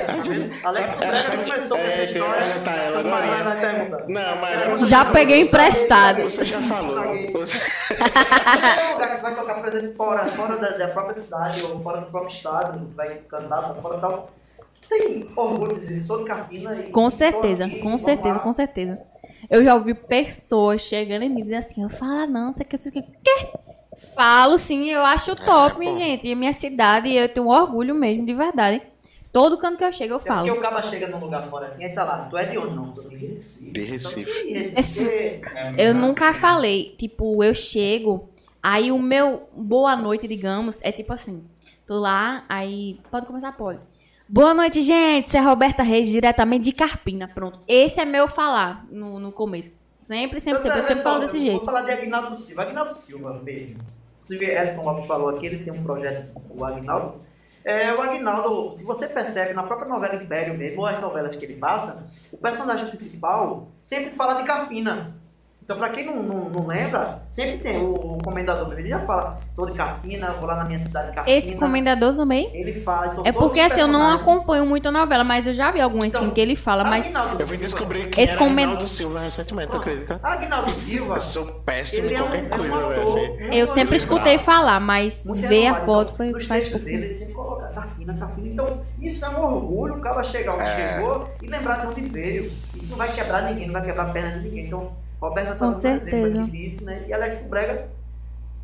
é, 2.03 2.55
tá. 2.59 4.03
Não, 4.07 4.35
mas. 4.37 4.87
Já 4.87 5.05
peguei 5.05 5.41
emprestado. 5.41 6.21
Você 6.21 6.45
já 6.45 6.61
falou. 6.61 7.03
Você- 7.33 7.59
Qualquer 7.97 8.93
lugar 8.93 9.15
que 9.17 9.21
vai 9.23 9.35
tocar, 9.35 9.53
por 9.55 9.67
exemplo, 9.67 9.95
fora, 9.95 10.25
fora 10.27 10.57
da, 10.57 10.87
própria 10.89 11.21
cidade 11.21 11.63
ou 11.63 11.81
fora 11.81 12.01
do 12.01 12.07
próprio 12.11 12.33
estado, 12.33 12.93
vai 12.95 13.15
cantar, 13.27 13.75
fora 13.81 13.97
tal. 13.99 14.40
Tem 14.91 15.25
orgulho 15.37 15.75
de 15.75 15.79
dizer, 15.87 16.03
sou 16.03 16.17
de 16.19 16.25
Carpina 16.25 16.75
e. 16.75 16.89
Com 16.91 17.09
certeza, 17.09 17.65
aqui, 17.65 17.79
com 17.79 17.97
certeza, 17.97 18.35
lá. 18.35 18.39
com 18.43 18.51
certeza. 18.53 18.99
Eu 19.49 19.63
já 19.63 19.73
ouvi 19.73 19.93
pessoas 19.93 20.81
chegando 20.81 21.23
em 21.23 21.29
mim 21.29 21.43
dizendo 21.43 21.59
assim, 21.59 21.83
eu 21.83 21.89
falo, 21.89 22.11
ah, 22.11 22.27
não, 22.27 22.45
não 22.47 22.55
sei 22.55 22.65
o 22.65 22.69
que, 22.69 22.75
não 22.75 22.81
sei 22.81 22.89
o 22.91 22.93
que. 22.93 23.01
Quê? 23.23 23.47
Falo 24.15 24.57
sim, 24.57 24.89
eu 24.89 25.01
acho 25.05 25.35
top, 25.35 25.83
bom. 25.85 25.97
gente. 25.97 26.27
E 26.27 26.33
a 26.33 26.35
minha 26.35 26.51
cidade, 26.53 27.13
eu 27.13 27.29
tenho 27.29 27.47
orgulho 27.47 27.95
mesmo, 27.95 28.25
de 28.25 28.33
verdade. 28.33 28.81
Todo 29.31 29.57
canto 29.57 29.77
que 29.77 29.83
eu 29.85 29.93
chego, 29.93 30.13
eu 30.15 30.17
É 30.17 30.19
porque 30.19 30.33
falo. 30.33 30.51
o 30.53 30.59
cara 30.61 30.83
chega 30.83 31.07
num 31.07 31.19
lugar 31.19 31.47
fora 31.47 31.67
assim, 31.67 31.85
aí 31.85 31.93
tá 31.95 32.03
lá, 32.03 32.27
tu 32.29 32.37
é 32.37 32.43
de 32.45 32.57
onde? 32.57 32.75
Não, 32.75 32.93
sou 32.93 33.09
de 33.09 33.15
Recife. 33.27 33.71
De 33.71 33.81
Recife. 33.81 34.25
Sou 34.29 34.43
de 34.43 34.53
Recife. 34.75 35.41
Eu 35.77 35.93
nunca 35.95 36.33
falei, 36.33 36.95
tipo, 36.99 37.41
eu 37.41 37.53
chego, 37.53 38.29
aí 38.61 38.91
o 38.91 38.99
meu 38.99 39.47
boa 39.55 39.95
noite, 39.95 40.27
digamos, 40.27 40.81
é 40.83 40.91
tipo 40.91 41.13
assim, 41.13 41.45
tô 41.87 41.97
lá, 41.97 42.43
aí, 42.49 42.99
pode 43.09 43.25
começar, 43.25 43.53
pode. 43.53 43.79
Boa 44.33 44.53
noite, 44.53 44.81
gente, 44.81 45.25
isso 45.27 45.35
é 45.35 45.41
Roberta 45.41 45.83
Reis, 45.83 46.07
diretamente 46.07 46.63
de 46.63 46.71
Carpina, 46.71 47.27
pronto. 47.27 47.59
Esse 47.67 47.99
é 47.99 48.05
meu 48.05 48.29
falar 48.29 48.85
no, 48.89 49.19
no 49.19 49.29
começo. 49.29 49.73
Sempre, 50.01 50.39
sempre, 50.39 50.63
sempre, 50.63 50.79
eu 50.79 50.87
sempre 50.87 51.03
falo 51.03 51.19
desse 51.19 51.37
Vou 51.37 51.45
jeito. 51.45 51.65
falar 51.65 51.81
de 51.81 51.91
Agnaldo 51.91 52.37
Silva. 52.37 52.61
Agnaldo 52.61 52.95
Silva, 52.95 53.33
beijo. 53.43 53.75
Inclusive, 54.23 54.51
Elton 54.53 54.83
Lopes 54.85 55.05
falou 55.05 55.35
aqui, 55.35 55.47
ele 55.47 55.65
tem 55.65 55.73
um 55.73 55.83
projeto 55.83 56.31
com 56.33 56.61
o 56.61 56.63
Agnaldo. 56.63 57.15
É, 57.65 57.93
o 57.93 58.01
Agnaldo, 58.01 58.77
se 58.77 58.85
você 58.85 59.05
percebe 59.05 59.51
na 59.53 59.63
própria 59.63 59.89
novela 59.89 60.15
Império 60.15 60.57
mesmo, 60.57 60.79
ou 60.79 60.87
as 60.87 61.01
novelas 61.01 61.35
que 61.35 61.43
ele 61.43 61.55
passa, 61.55 62.09
o 62.31 62.37
personagem 62.37 62.87
principal 62.87 63.67
sempre 63.81 64.11
fala 64.11 64.35
de 64.35 64.47
Carpina. 64.47 65.13
Então, 65.71 65.77
pra 65.77 65.89
quem 65.89 66.05
não, 66.05 66.21
não, 66.21 66.49
não 66.49 66.67
lembra, 66.67 67.19
sempre 67.33 67.59
tem 67.59 67.77
o, 67.77 67.93
o 67.93 68.17
comendador 68.21 68.65
mesmo. 68.67 68.81
Ele 68.81 68.89
já 68.89 68.99
fala, 68.99 69.39
sou 69.55 69.65
de 69.67 69.71
Carpina, 69.77 70.31
vou 70.31 70.45
lá 70.45 70.55
na 70.57 70.65
minha 70.65 70.79
cidade 70.79 71.09
de 71.09 71.15
Carpina. 71.15 71.37
Esse 71.37 71.55
comendador 71.55 72.13
também. 72.13 72.49
Ele 72.53 72.73
fala. 72.81 73.07
Então, 73.07 73.23
É 73.25 73.31
porque 73.31 73.61
assim, 73.61 73.79
eu 73.79 73.87
não 73.87 74.11
acompanho 74.13 74.65
muito 74.65 74.89
a 74.89 74.91
novela, 74.91 75.23
mas 75.23 75.47
eu 75.47 75.53
já 75.53 75.71
vi 75.71 75.79
algumas 75.79 76.13
assim 76.13 76.25
Então, 76.25 76.33
que 76.35 76.41
ele 76.41 76.57
fala, 76.57 76.83
mas 76.83 77.05
Eu 77.39 77.47
vim 77.47 77.57
descobrir 77.57 78.09
que 78.09 78.19
Esse 78.19 78.31
era 78.33 78.37
comen- 78.39 78.65
Rinaldo 78.65 78.87
Silva 78.87 79.19
recentemente, 79.21 79.75
acredita? 79.75 80.19
Aguinaldo 80.21 80.71
Silva. 80.71 81.13
Eu 81.15 81.19
sou 81.21 81.45
péssimo 81.45 82.09
em 82.09 82.15
é 82.15 82.21
um, 82.21 82.27
qualquer 82.27 82.41
é 82.43 82.45
um 82.45 82.49
coisa, 82.49 82.75
ator. 82.75 82.99
Assim. 83.03 83.27
muito 83.29 83.53
eu 83.53 83.67
sempre 83.67 83.95
escutei 83.95 84.37
falar, 84.39 84.79
mas 84.81 85.25
Muito 85.25 85.41
ver 85.47 85.67
a 85.67 85.75
foto 85.75 86.13
Então, 86.13 86.17
foi 86.33 86.43
faz 86.43 86.69
dele, 86.81 87.05
ele 87.05 87.19
sempre 87.19 87.33
coloca 87.33 87.67
Carpina, 87.67 88.13
Carpina. 88.17 88.47
Então, 88.49 88.81
isso 89.01 89.23
é 89.23 89.29
um 89.29 89.41
orgulho, 89.55 89.93
o 89.95 90.01
cara 90.01 90.21
chegar 90.23 90.53
onde 90.55 90.63
É. 90.63 90.95
chegou 90.95 91.29
e 91.41 91.47
lembrar 91.47 91.75
de 91.75 91.87
onde 91.87 92.01
veio. 92.01 92.43
Isso 92.43 92.87
não 92.89 92.97
vai 92.97 93.09
quebrar 93.11 93.43
ninguém, 93.43 93.67
não 93.67 93.73
vai 93.73 93.83
quebrar 93.83 94.07
a 94.07 94.11
perna 94.11 94.31
de 94.31 94.39
ninguém. 94.49 94.65
Então, 94.67 94.91
Roberta 95.21 95.51
tá 95.51 95.57
Com 95.57 95.67
um 95.67 95.73
certeza. 95.73 96.43
disso, 96.45 96.83
né? 96.83 97.03
E 97.07 97.13
Alex 97.13 97.45
Brega 97.45 97.87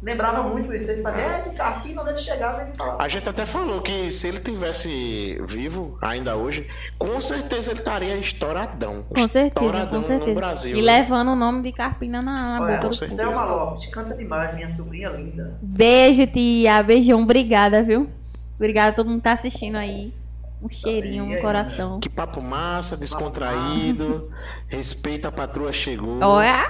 lembrava 0.02 0.44
muito 0.44 0.74
isso. 0.74 0.90
Ele 0.90 1.02
fazia, 1.02 1.22
é, 1.22 1.42
de 1.42 1.56
Carpina, 1.56 2.02
onde 2.02 2.12
ele 2.12 2.18
chegava, 2.18 2.62
ele 2.64 2.72
falava. 2.76 3.04
A 3.04 3.08
gente 3.08 3.30
até 3.30 3.46
falou 3.46 3.82
que 3.82 4.12
se 4.12 4.28
ele 4.28 4.40
tivesse 4.40 5.40
vivo 5.46 5.98
ainda 6.02 6.36
hoje, 6.36 6.68
com 6.98 7.20
certeza 7.20 7.72
ele 7.72 7.80
estaria 7.80 8.18
estouradão. 8.18 9.04
Com 9.04 9.28
certeza, 9.28 9.48
estouradão 9.48 10.02
com 10.02 10.08
certeza. 10.08 10.30
no 10.32 10.36
Brasil. 10.36 10.78
E 10.78 10.82
né? 10.82 10.98
levando 11.00 11.30
o 11.30 11.36
nome 11.36 11.62
de 11.62 11.72
Carpina 11.72 12.22
na, 12.22 12.60
na 12.60 12.62
Olha, 12.62 12.76
boca 12.78 12.90
do 12.90 12.96
certeza. 12.96 13.22
Selma 13.22 13.46
Lopes, 13.46 13.90
canta 13.92 14.16
demais, 14.16 14.56
minha 14.56 14.76
sobrinha 14.76 15.10
linda. 15.10 15.58
Beijo, 15.62 16.26
tia. 16.26 16.82
Beijão, 16.82 17.22
obrigada, 17.22 17.84
viu? 17.84 18.10
Obrigada 18.56 18.90
a 18.90 18.94
todo 18.94 19.08
mundo 19.08 19.18
que 19.18 19.24
tá 19.26 19.34
assistindo 19.34 19.76
aí. 19.76 20.12
Um 20.60 20.70
cheirinho 20.70 21.26
no 21.26 21.36
aí, 21.36 21.42
coração. 21.42 22.00
Que 22.00 22.10
papo 22.10 22.42
massa, 22.42 22.98
descontraído. 22.98 24.32
Respeita 24.68 25.28
a 25.28 25.32
patroa 25.32 25.72
chegou. 25.72 26.20
Olha, 26.22 26.66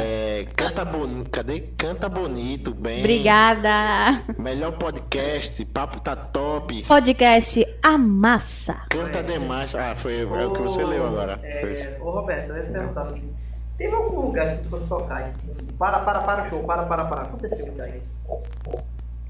É, 0.00 0.46
canta 0.56 0.82
bonito. 0.84 1.30
Cadê? 1.30 1.60
Canta 1.76 2.08
bonito, 2.08 2.72
bem. 2.72 3.00
obrigada. 3.00 4.22
Melhor 4.38 4.72
podcast, 4.72 5.62
papo 5.66 6.00
tá 6.00 6.16
top. 6.16 6.84
Podcast 6.84 7.66
A 7.82 7.98
Massa. 7.98 8.82
Canta 8.88 9.22
demais. 9.22 9.74
Ah, 9.74 9.94
foi 9.94 10.22
é 10.22 10.24
o 10.24 10.52
que 10.52 10.62
você 10.62 10.82
leu 10.82 11.06
agora. 11.06 11.38
É, 11.42 11.98
ô 12.00 12.10
Roberto, 12.10 12.50
eu 12.50 12.56
ia 12.56 12.62
te 12.64 12.72
perguntar 12.72 13.02
assim. 13.02 13.34
Teve 13.76 13.94
algum 13.94 14.20
lugar 14.20 14.56
que 14.56 14.62
tu 14.62 14.70
fosse 14.70 14.88
tocar 14.88 15.32
para, 15.78 15.98
para, 16.00 16.20
para 16.20 16.46
o 16.46 16.50
show, 16.50 16.64
para, 16.64 16.84
para, 16.84 17.04
para. 17.04 17.22
Aconteceu 17.22 17.74
já 17.76 17.88
isso. 17.88 18.16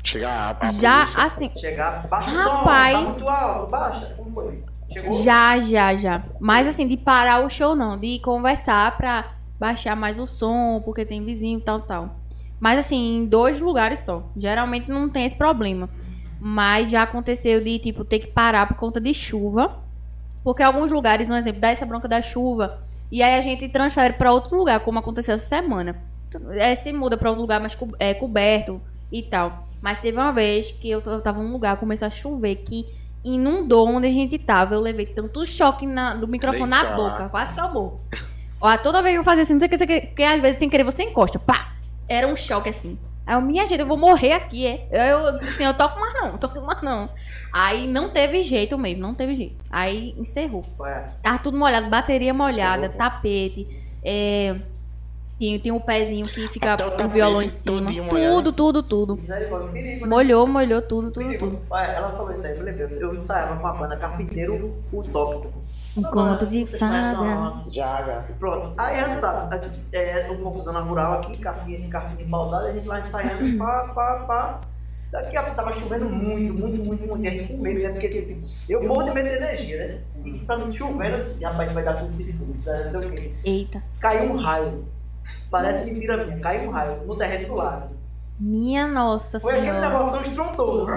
Chegar 0.05 0.57
a, 0.61 0.69
a 0.69 0.73
Já, 0.73 0.97
polícia. 0.97 1.25
assim, 1.25 1.51
Chegar, 1.59 2.07
baixa 2.09 2.31
o 2.31 2.35
som, 2.35 2.49
Rapaz. 2.51 2.93
tá 2.99 3.03
muito 3.13 3.29
alto, 3.29 3.71
baixa. 3.71 4.07
Como 4.17 4.33
foi? 4.33 4.65
Chegou? 4.93 5.13
já, 5.13 5.61
já, 5.61 5.95
já. 5.97 6.23
Mas 6.41 6.67
assim, 6.67 6.87
de 6.89 6.97
parar 6.97 7.45
o 7.45 7.49
show 7.49 7.75
não. 7.75 7.97
De 7.99 8.19
conversar 8.19 8.97
pra 8.97 9.27
baixar 9.59 9.95
mais 9.97 10.19
o 10.19 10.27
som, 10.27 10.83
porque 10.85 11.05
tem 11.05 11.25
vizinho 11.25 11.59
e 11.59 11.63
tal, 11.63 11.81
tal. 11.81 12.17
Mas 12.61 12.79
assim, 12.79 13.17
em 13.19 13.27
dois 13.27 13.59
lugares 13.61 14.01
só. 14.01 14.25
Geralmente 14.37 14.91
não 14.91 15.09
tem 15.09 15.25
esse 15.25 15.37
problema. 15.37 15.89
Mas 16.41 16.91
já 16.91 17.03
aconteceu 17.03 17.63
de, 17.63 17.79
tipo, 17.79 18.05
ter 18.05 18.19
que 18.19 18.27
parar 18.27 18.67
por 18.67 18.77
conta 18.77 19.01
de 19.01 19.15
chuva. 19.15 19.79
Porque 20.45 20.63
alguns 20.63 20.91
lugares, 20.91 21.31
um 21.31 21.37
exemplo, 21.37 21.61
dá 21.61 21.69
essa 21.69 21.87
bronca 21.87 22.09
da 22.09 22.21
chuva. 22.21 22.81
E 23.11 23.23
aí 23.23 23.39
a 23.39 23.41
gente 23.43 23.69
transfere 23.69 24.15
pra 24.15 24.33
outro 24.33 24.57
lugar, 24.57 24.81
como 24.81 24.99
aconteceu 24.99 25.37
essa 25.37 25.47
semana. 25.47 25.97
É, 26.51 26.75
se 26.75 26.93
muda 26.93 27.17
pra 27.17 27.29
outro 27.31 27.43
lugar 27.43 27.61
mais 27.61 27.75
co- 27.77 27.95
é, 28.01 28.13
coberto 28.13 28.81
e 29.11 29.23
tal. 29.23 29.65
Mas 29.83 29.99
teve 29.99 30.17
uma 30.17 30.33
vez 30.33 30.71
que 30.73 30.89
eu, 30.89 31.03
tava 31.21 31.43
num 31.43 31.53
lugar, 31.53 31.77
começou 31.77 32.07
a 32.07 32.11
chover, 32.11 32.55
que 32.57 32.87
inundou 33.25 33.89
onde 33.89 34.07
a 34.07 34.13
gente 34.13 34.39
tava. 34.39 34.75
Eu 34.75 34.81
levei 34.81 35.07
tanto 35.07 35.45
choque 35.45 35.85
na- 35.87 36.15
do 36.15 36.27
microfone 36.29 36.67
na 36.71 36.83
Eita. 36.83 36.95
boca, 36.97 37.29
quase 37.29 37.53
acabou. 37.59 37.91
Ó, 38.61 38.77
toda 38.79 39.03
vez 39.03 39.15
que 39.15 39.19
eu 39.21 39.25
fazia 39.25 39.43
assim, 39.43 39.55
não 39.55 39.61
sei 39.61 39.67
o 39.67 39.71
que, 39.71 39.77
não 39.77 39.87
sei 39.87 39.97
o 39.99 40.01
que, 40.01 40.07
porque 40.09 40.23
às 40.23 40.41
vezes 40.41 40.59
sem 40.59 40.71
querer 40.71 40.85
você 40.85 41.03
encosta, 41.03 41.39
pá! 41.39 41.73
Era 42.09 42.27
um 42.29 42.37
choque 42.37 42.69
assim. 42.69 42.99
Aí 43.27 43.35
eu, 43.37 43.41
minha 43.41 43.65
gente, 43.67 43.81
eu 43.81 43.87
vou 43.87 43.97
morrer 43.97 44.33
aqui, 44.33 44.67
é. 44.67 44.87
Eu, 44.91 45.19
eu 45.27 45.39
disse 45.39 45.51
assim, 45.51 45.65
eu 45.65 45.75
toco 45.75 45.99
mais 45.99 46.13
não, 46.15 46.37
toco 46.39 46.61
mais 46.61 46.81
não. 46.83 47.09
Aí 47.53 47.87
não 47.87 48.11
teve 48.11 48.43
jeito 48.43 48.77
mesmo, 48.79 49.03
não 49.03 49.15
teve 49.15 49.35
jeito. 49.35 49.57
Aí 49.71 50.15
encerrou. 50.19 50.65
Ué, 50.81 51.07
Tava 51.23 51.39
tudo 51.39 51.57
molhado, 51.59 51.89
bateria 51.89 52.35
molhada, 52.35 52.87
Encerrou. 52.87 52.99
tapete, 52.99 53.69
é, 54.03 54.57
Tem, 55.43 55.59
tem 55.59 55.73
um 55.73 55.81
pezinho 55.81 56.25
que 56.25 56.47
fica 56.47 56.75
Até 56.75 57.05
o 57.05 57.09
violão 57.09 57.43
em 57.43 57.49
cima. 57.49 57.81
molhado. 57.81 58.53
Tudo, 58.53 58.53
tudo, 58.53 58.83
tudo. 58.85 59.21
Né? 59.27 59.99
Molhou, 60.07 60.47
molhou 60.47 60.81
tudo, 60.81 61.11
tudo, 61.11 61.37
tudo. 61.37 61.59
Ela 61.69 62.11
falou 62.11 62.33
isso 62.33 62.47
aí, 62.47 62.57
eu 62.57 62.63
lembrei. 62.63 62.87
Eu 63.01 63.13
ensaiava 63.17 63.57
com 63.57 63.67
a 63.67 63.73
banda 63.73 63.97
Carpinteiro 63.97 64.73
Utópico. 64.93 65.53
Um 65.97 66.03
conto 66.03 66.47
de 66.47 66.65
fada. 66.65 67.61
já. 67.73 68.25
Pronto. 68.39 68.73
Aí 68.79 69.01
resultado, 69.01 69.53
a 69.53 69.59
gente, 69.59 69.81
é 69.93 70.31
uma 70.31 70.49
confusão 70.49 70.73
na 70.75 70.81
rural 70.81 71.15
aqui, 71.15 71.37
cartinha, 71.39 71.89
cartinha 71.89 72.19
de 72.19 72.25
maldade, 72.25 72.69
a 72.69 72.73
gente 72.75 72.87
lá 72.87 73.01
ensaiando, 73.01 73.59
pá, 73.59 73.91
pá, 73.93 74.15
pá. 74.25 74.61
Daqui 75.11 75.37
a 75.37 75.43
pouco 75.43 75.57
tava 75.57 75.73
chovendo 75.73 76.05
muito, 76.09 76.55
muito, 76.55 76.85
muito, 76.85 77.09
muito. 77.09 77.25
E 77.25 77.27
a 77.27 77.31
gente 77.33 77.53
com 77.53 77.61
medo, 77.61 77.81
né? 77.81 77.89
Porque 77.91 78.09
tipo, 78.09 78.47
eu 78.69 78.85
morro 78.87 79.03
de 79.03 79.11
medo 79.11 79.29
de 79.29 79.35
energia, 79.35 79.89
né? 79.89 80.01
E 80.25 80.31
mim 80.31 80.77
chovendo, 80.79 81.17
assim, 81.17 81.45
rapaz, 81.45 81.73
vai 81.73 81.83
dar 81.83 81.95
tudo 81.95 82.17
se 82.17 82.33
fundo, 82.33 82.61
sabe? 82.61 82.93
Não 82.93 83.01
sei 83.01 83.09
o 83.09 83.13
quê. 83.13 83.35
Eita. 83.45 83.83
Caiu 83.99 84.31
um 84.31 84.37
raio. 84.37 84.85
Parece 85.51 85.91
mentira 85.91 86.25
minha, 86.25 86.39
caiu 86.41 86.69
um 86.69 86.73
raio 86.73 87.03
no 87.07 87.17
terreno 87.17 87.49
do 87.49 87.55
lado. 87.55 87.91
Minha 88.41 88.87
nossa 88.89 89.39
Foi 89.39 89.53
aquele 89.53 89.73
senhora. 89.73 89.89
negócio 89.89 90.13
tão 90.13 90.23
estrondoso. 90.23 90.91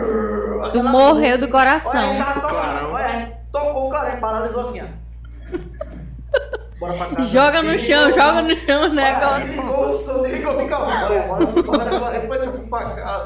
Tu 0.72 0.84
morreu 0.84 1.38
do 1.38 1.44
Olha, 1.44 1.52
coração. 1.52 1.92
a 2.10 2.14
gente 2.14 2.26
tava 2.26 2.42
tocando, 2.42 2.92
olha, 2.92 3.06
a 3.06 3.20
gente 3.20 3.32
tocou 3.52 3.88
o 3.88 3.90
clarão, 3.90 4.20
paralisou 4.20 4.70
assim, 4.70 4.82
ó. 4.82 4.86
Bora 6.80 6.94
pra 6.98 7.06
casa. 7.08 7.30
Joga 7.30 7.62
no 7.62 7.78
chão, 7.78 8.12
joga 8.14 8.42
no 8.42 8.56
chão 8.56 8.82
Olha, 8.82 9.16
casa. 9.20 9.46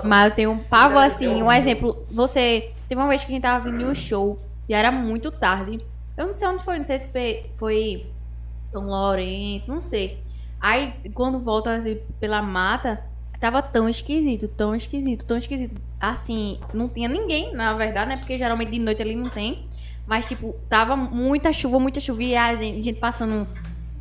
Mas 0.04 0.30
eu 0.30 0.36
tenho 0.36 0.52
um 0.52 0.60
pavor 0.60 1.04
assim, 1.04 1.42
um 1.42 1.52
exemplo. 1.52 2.06
Você. 2.12 2.72
Teve 2.88 3.00
uma 3.00 3.08
vez 3.08 3.24
que 3.24 3.32
a 3.32 3.34
gente 3.36 3.44
tava 3.44 3.64
vindo 3.70 3.82
em 3.82 3.86
um 3.86 3.94
show 3.94 4.40
e 4.68 4.74
era 4.74 4.92
muito 4.92 5.32
tarde. 5.32 5.80
Eu 6.18 6.28
não 6.28 6.34
sei 6.34 6.48
onde 6.48 6.64
foi, 6.64 6.80
não 6.80 6.86
sei 6.86 7.00
se 7.00 7.12
foi, 7.12 7.46
foi 7.56 8.12
São 8.72 8.86
Lourenço, 8.88 9.74
não 9.74 9.82
sei. 9.82 10.18
Aí 10.60 10.94
quando 11.14 11.40
volta 11.40 11.76
assim, 11.76 12.00
pela 12.20 12.42
mata, 12.42 13.04
tava 13.40 13.62
tão 13.62 13.88
esquisito, 13.88 14.48
tão 14.48 14.76
esquisito, 14.76 15.26
tão 15.26 15.38
esquisito. 15.38 15.80
Assim, 16.00 16.60
não 16.74 16.88
tinha 16.88 17.08
ninguém, 17.10 17.54
na 17.54 17.74
verdade, 17.74 18.10
né? 18.10 18.18
Porque 18.18 18.38
geralmente 18.38 18.72
de 18.72 18.80
noite 18.80 19.02
ali 19.02 19.16
não 19.16 19.30
tem. 19.30 19.68
Mas, 20.10 20.28
tipo, 20.28 20.56
tava 20.68 20.96
muita 20.96 21.54
chuva, 21.54 21.80
muita 21.80 22.00
chuva. 22.00 22.24
E 22.24 22.36
a 22.36 22.56
gente 22.56 22.94
passando. 22.94 23.48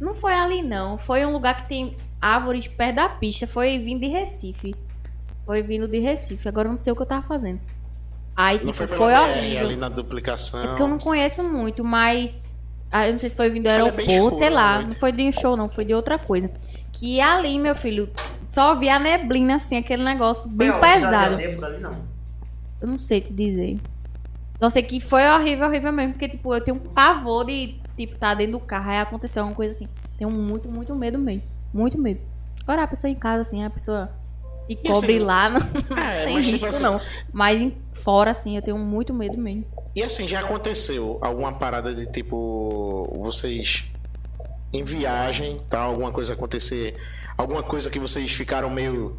Não 0.01 0.15
foi 0.15 0.33
ali, 0.33 0.63
não. 0.63 0.97
Foi 0.97 1.27
um 1.27 1.33
lugar 1.33 1.55
que 1.63 1.69
tem 1.69 1.97
árvores 2.19 2.67
perto 2.67 2.97
da 2.97 3.09
pista. 3.11 3.47
Foi 3.47 3.79
vindo 3.79 4.01
de 4.01 4.07
Recife. 4.07 4.75
Foi 5.45 5.61
vindo 5.63 5.87
de 5.87 5.99
Recife. 5.99 6.49
Agora 6.49 6.69
eu 6.69 6.73
não 6.73 6.81
sei 6.81 6.95
o 6.95 6.97
que 6.97 7.03
eu 7.03 7.07
tava 7.07 7.27
fazendo. 7.27 7.61
Aí, 8.35 8.57
Não 8.65 8.73
tipo, 8.73 8.87
foi 8.87 8.87
foi, 8.87 9.13
BR 9.13 9.21
horrível. 9.21 9.67
ali 9.67 9.77
na 9.77 9.89
duplicação. 9.91 10.63
É 10.65 10.67
porque 10.69 10.83
eu 10.83 10.89
não 10.89 10.99
conheço 10.99 11.43
muito, 11.43 11.85
mas. 11.85 12.43
Ah, 12.91 13.07
eu 13.07 13.13
não 13.13 13.19
sei 13.19 13.31
se 13.31 13.37
foi 13.37 13.51
vindo 13.51 13.65
do 13.65 13.69
é 13.69 13.73
aeroporto, 13.73 14.05
sei 14.07 14.17
escura 14.19 14.47
à 14.47 14.51
lá. 14.51 14.83
Não 14.83 14.93
foi 14.93 15.13
de 15.13 15.23
um 15.23 15.33
show, 15.33 15.57
não. 15.57 15.69
Foi 15.69 15.85
de 15.85 15.95
outra 15.95 16.19
coisa. 16.19 16.51
Que 16.93 17.21
ali, 17.21 17.59
meu 17.59 17.75
filho, 17.77 18.09
só 18.45 18.75
vi 18.75 18.89
a 18.89 18.99
neblina, 18.99 19.57
assim, 19.57 19.77
aquele 19.77 20.03
negócio 20.03 20.49
bem 20.51 20.73
pesado. 20.81 21.35
Ali, 21.37 21.79
não. 21.81 21.97
Eu 22.81 22.89
não 22.89 22.99
sei 22.99 23.21
te 23.21 23.33
dizer. 23.33 23.79
Só 24.61 24.71
sei 24.71 24.83
que 24.83 25.01
foi 25.01 25.29
horrível, 25.29 25.67
horrível 25.67 25.93
mesmo. 25.93 26.15
Porque, 26.15 26.29
tipo, 26.29 26.53
eu 26.55 26.61
tenho 26.61 26.77
um 26.77 26.81
pavor 26.81 27.45
de, 27.45 27.77
tipo, 27.97 28.17
tá 28.17 28.35
dentro 28.35 28.53
do 28.53 28.61
carro. 28.61 28.91
Aí 28.91 28.99
aconteceu 28.99 29.43
alguma 29.43 29.55
coisa 29.57 29.73
assim. 29.73 29.89
Tenho 30.17 30.31
muito, 30.31 30.69
muito 30.69 30.95
medo 30.95 31.19
mesmo. 31.19 31.43
Muito 31.73 31.97
medo. 32.01 32.21
Agora, 32.63 32.83
a 32.83 32.87
pessoa 32.89 33.11
em 33.11 33.15
casa, 33.15 33.43
assim, 33.43 33.63
a 33.65 33.71
pessoa 33.71 34.11
se 34.67 34.75
cobre 34.77 35.17
assim, 35.17 35.19
lá, 35.21 35.49
não 35.49 35.61
É, 35.97 36.25
tem 36.27 36.41
tipo 36.41 36.51
risco, 36.53 36.67
assim- 36.69 36.83
não. 36.83 37.01
Mas 37.33 37.61
em- 37.61 37.77
fora, 37.93 38.31
assim, 38.33 38.57
eu 38.57 38.63
tenho 38.63 38.79
muito 38.79 39.15
medo 39.15 39.39
mesmo. 39.39 39.65
E 39.99 40.03
assim, 40.05 40.29
já 40.29 40.39
aconteceu 40.39 41.19
alguma 41.21 41.53
parada 41.53 41.93
de 41.93 42.07
tipo. 42.07 43.13
Vocês 43.19 43.85
em 44.73 44.85
viagem, 44.85 45.59
tá? 45.69 45.81
Alguma 45.81 46.13
coisa 46.13 46.35
acontecer. 46.35 46.95
Alguma 47.37 47.65
coisa 47.65 47.91
que 47.91 47.99
vocês 47.99 48.31
ficaram 48.31 48.71
meio. 48.71 49.19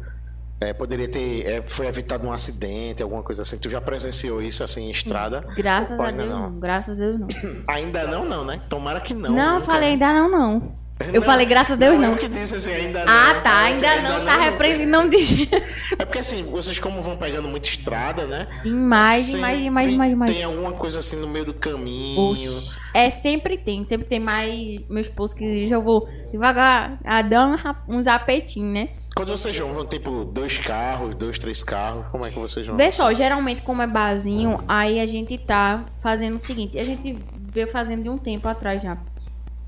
é, 0.58 0.72
poderia 0.72 1.06
ter. 1.06 1.46
é, 1.46 1.60
foi 1.60 1.86
evitado 1.86 2.26
um 2.26 2.32
acidente, 2.32 3.02
alguma 3.02 3.22
coisa 3.22 3.42
assim. 3.42 3.58
Tu 3.58 3.68
já 3.68 3.78
presenciou 3.78 4.40
isso 4.40 4.64
assim 4.64 4.86
em 4.86 4.90
estrada? 4.90 5.44
Graças 5.54 5.98
Ou 5.98 6.02
a 6.02 6.10
Deus, 6.10 6.30
não? 6.30 6.50
não. 6.50 6.58
Graças 6.58 6.96
a 6.96 6.98
Deus, 6.98 7.20
não. 7.20 7.28
Ainda 7.68 8.06
não, 8.06 8.24
não, 8.24 8.42
né? 8.46 8.62
Tomara 8.66 9.02
que 9.02 9.12
não. 9.12 9.32
Não, 9.34 9.46
eu 9.48 9.54
nunca, 9.56 9.66
falei 9.66 9.94
né? 9.98 10.06
ainda 10.06 10.14
não, 10.14 10.30
não. 10.30 10.72
Eu 11.08 11.14
Não, 11.14 11.22
falei 11.22 11.46
graças 11.46 11.72
a 11.72 11.76
Deus, 11.76 11.98
não. 11.98 12.10
Eu 12.12 12.16
que 12.16 12.28
disse 12.28 12.54
assim, 12.54 12.72
ainda 12.72 13.04
não. 13.04 13.12
Ah, 13.12 13.34
tá. 13.42 13.70
Eu 13.70 13.74
Ainda 13.74 13.88
falei, 13.88 14.02
não. 14.02 14.24
Tá 14.26 14.36
repreendido, 14.36 14.90
não 14.90 15.08
diz. 15.08 15.48
É 15.98 16.04
porque 16.04 16.18
assim, 16.18 16.44
vocês 16.44 16.78
como 16.78 17.02
vão 17.02 17.16
pegando 17.16 17.48
muita 17.48 17.68
estrada, 17.68 18.26
né? 18.26 18.46
Demais, 18.62 19.24
Sempre 19.26 19.36
demais, 19.38 19.62
demais, 19.62 19.90
demais, 19.90 20.10
demais. 20.10 20.30
Tem 20.30 20.44
alguma 20.44 20.72
coisa 20.72 20.98
assim 20.98 21.16
no 21.16 21.26
meio 21.26 21.44
do 21.44 21.54
caminho. 21.54 22.52
É, 22.94 23.10
sempre 23.10 23.56
tem. 23.58 23.86
Sempre 23.86 24.06
tem 24.06 24.20
mais. 24.20 24.80
Meu 24.88 25.00
esposo 25.00 25.34
que 25.34 25.44
dirige, 25.44 25.72
eu 25.74 25.82
vou 25.82 26.08
devagar, 26.30 26.98
rap- 27.04 27.82
uns 27.88 28.06
apetinhos, 28.06 28.72
né? 28.72 28.88
Quando 29.14 29.30
vocês 29.36 29.58
vão, 29.58 29.74
vão 29.74 29.86
tipo 29.86 30.24
dois 30.24 30.58
carros, 30.58 31.14
dois, 31.14 31.38
três 31.38 31.62
carros, 31.62 32.06
como 32.10 32.24
é 32.24 32.30
que 32.30 32.38
vocês 32.38 32.66
vão? 32.66 32.76
Vê 32.76 32.90
só, 32.92 33.12
geralmente, 33.12 33.60
como 33.62 33.82
é 33.82 33.86
barzinho, 33.86 34.62
aí 34.68 35.00
a 35.00 35.06
gente 35.06 35.36
tá 35.36 35.84
fazendo 36.00 36.36
o 36.36 36.40
seguinte: 36.40 36.78
a 36.78 36.84
gente 36.84 37.18
veio 37.52 37.68
fazendo 37.68 38.04
de 38.04 38.08
um 38.08 38.16
tempo 38.16 38.46
atrás 38.48 38.80
já. 38.82 38.96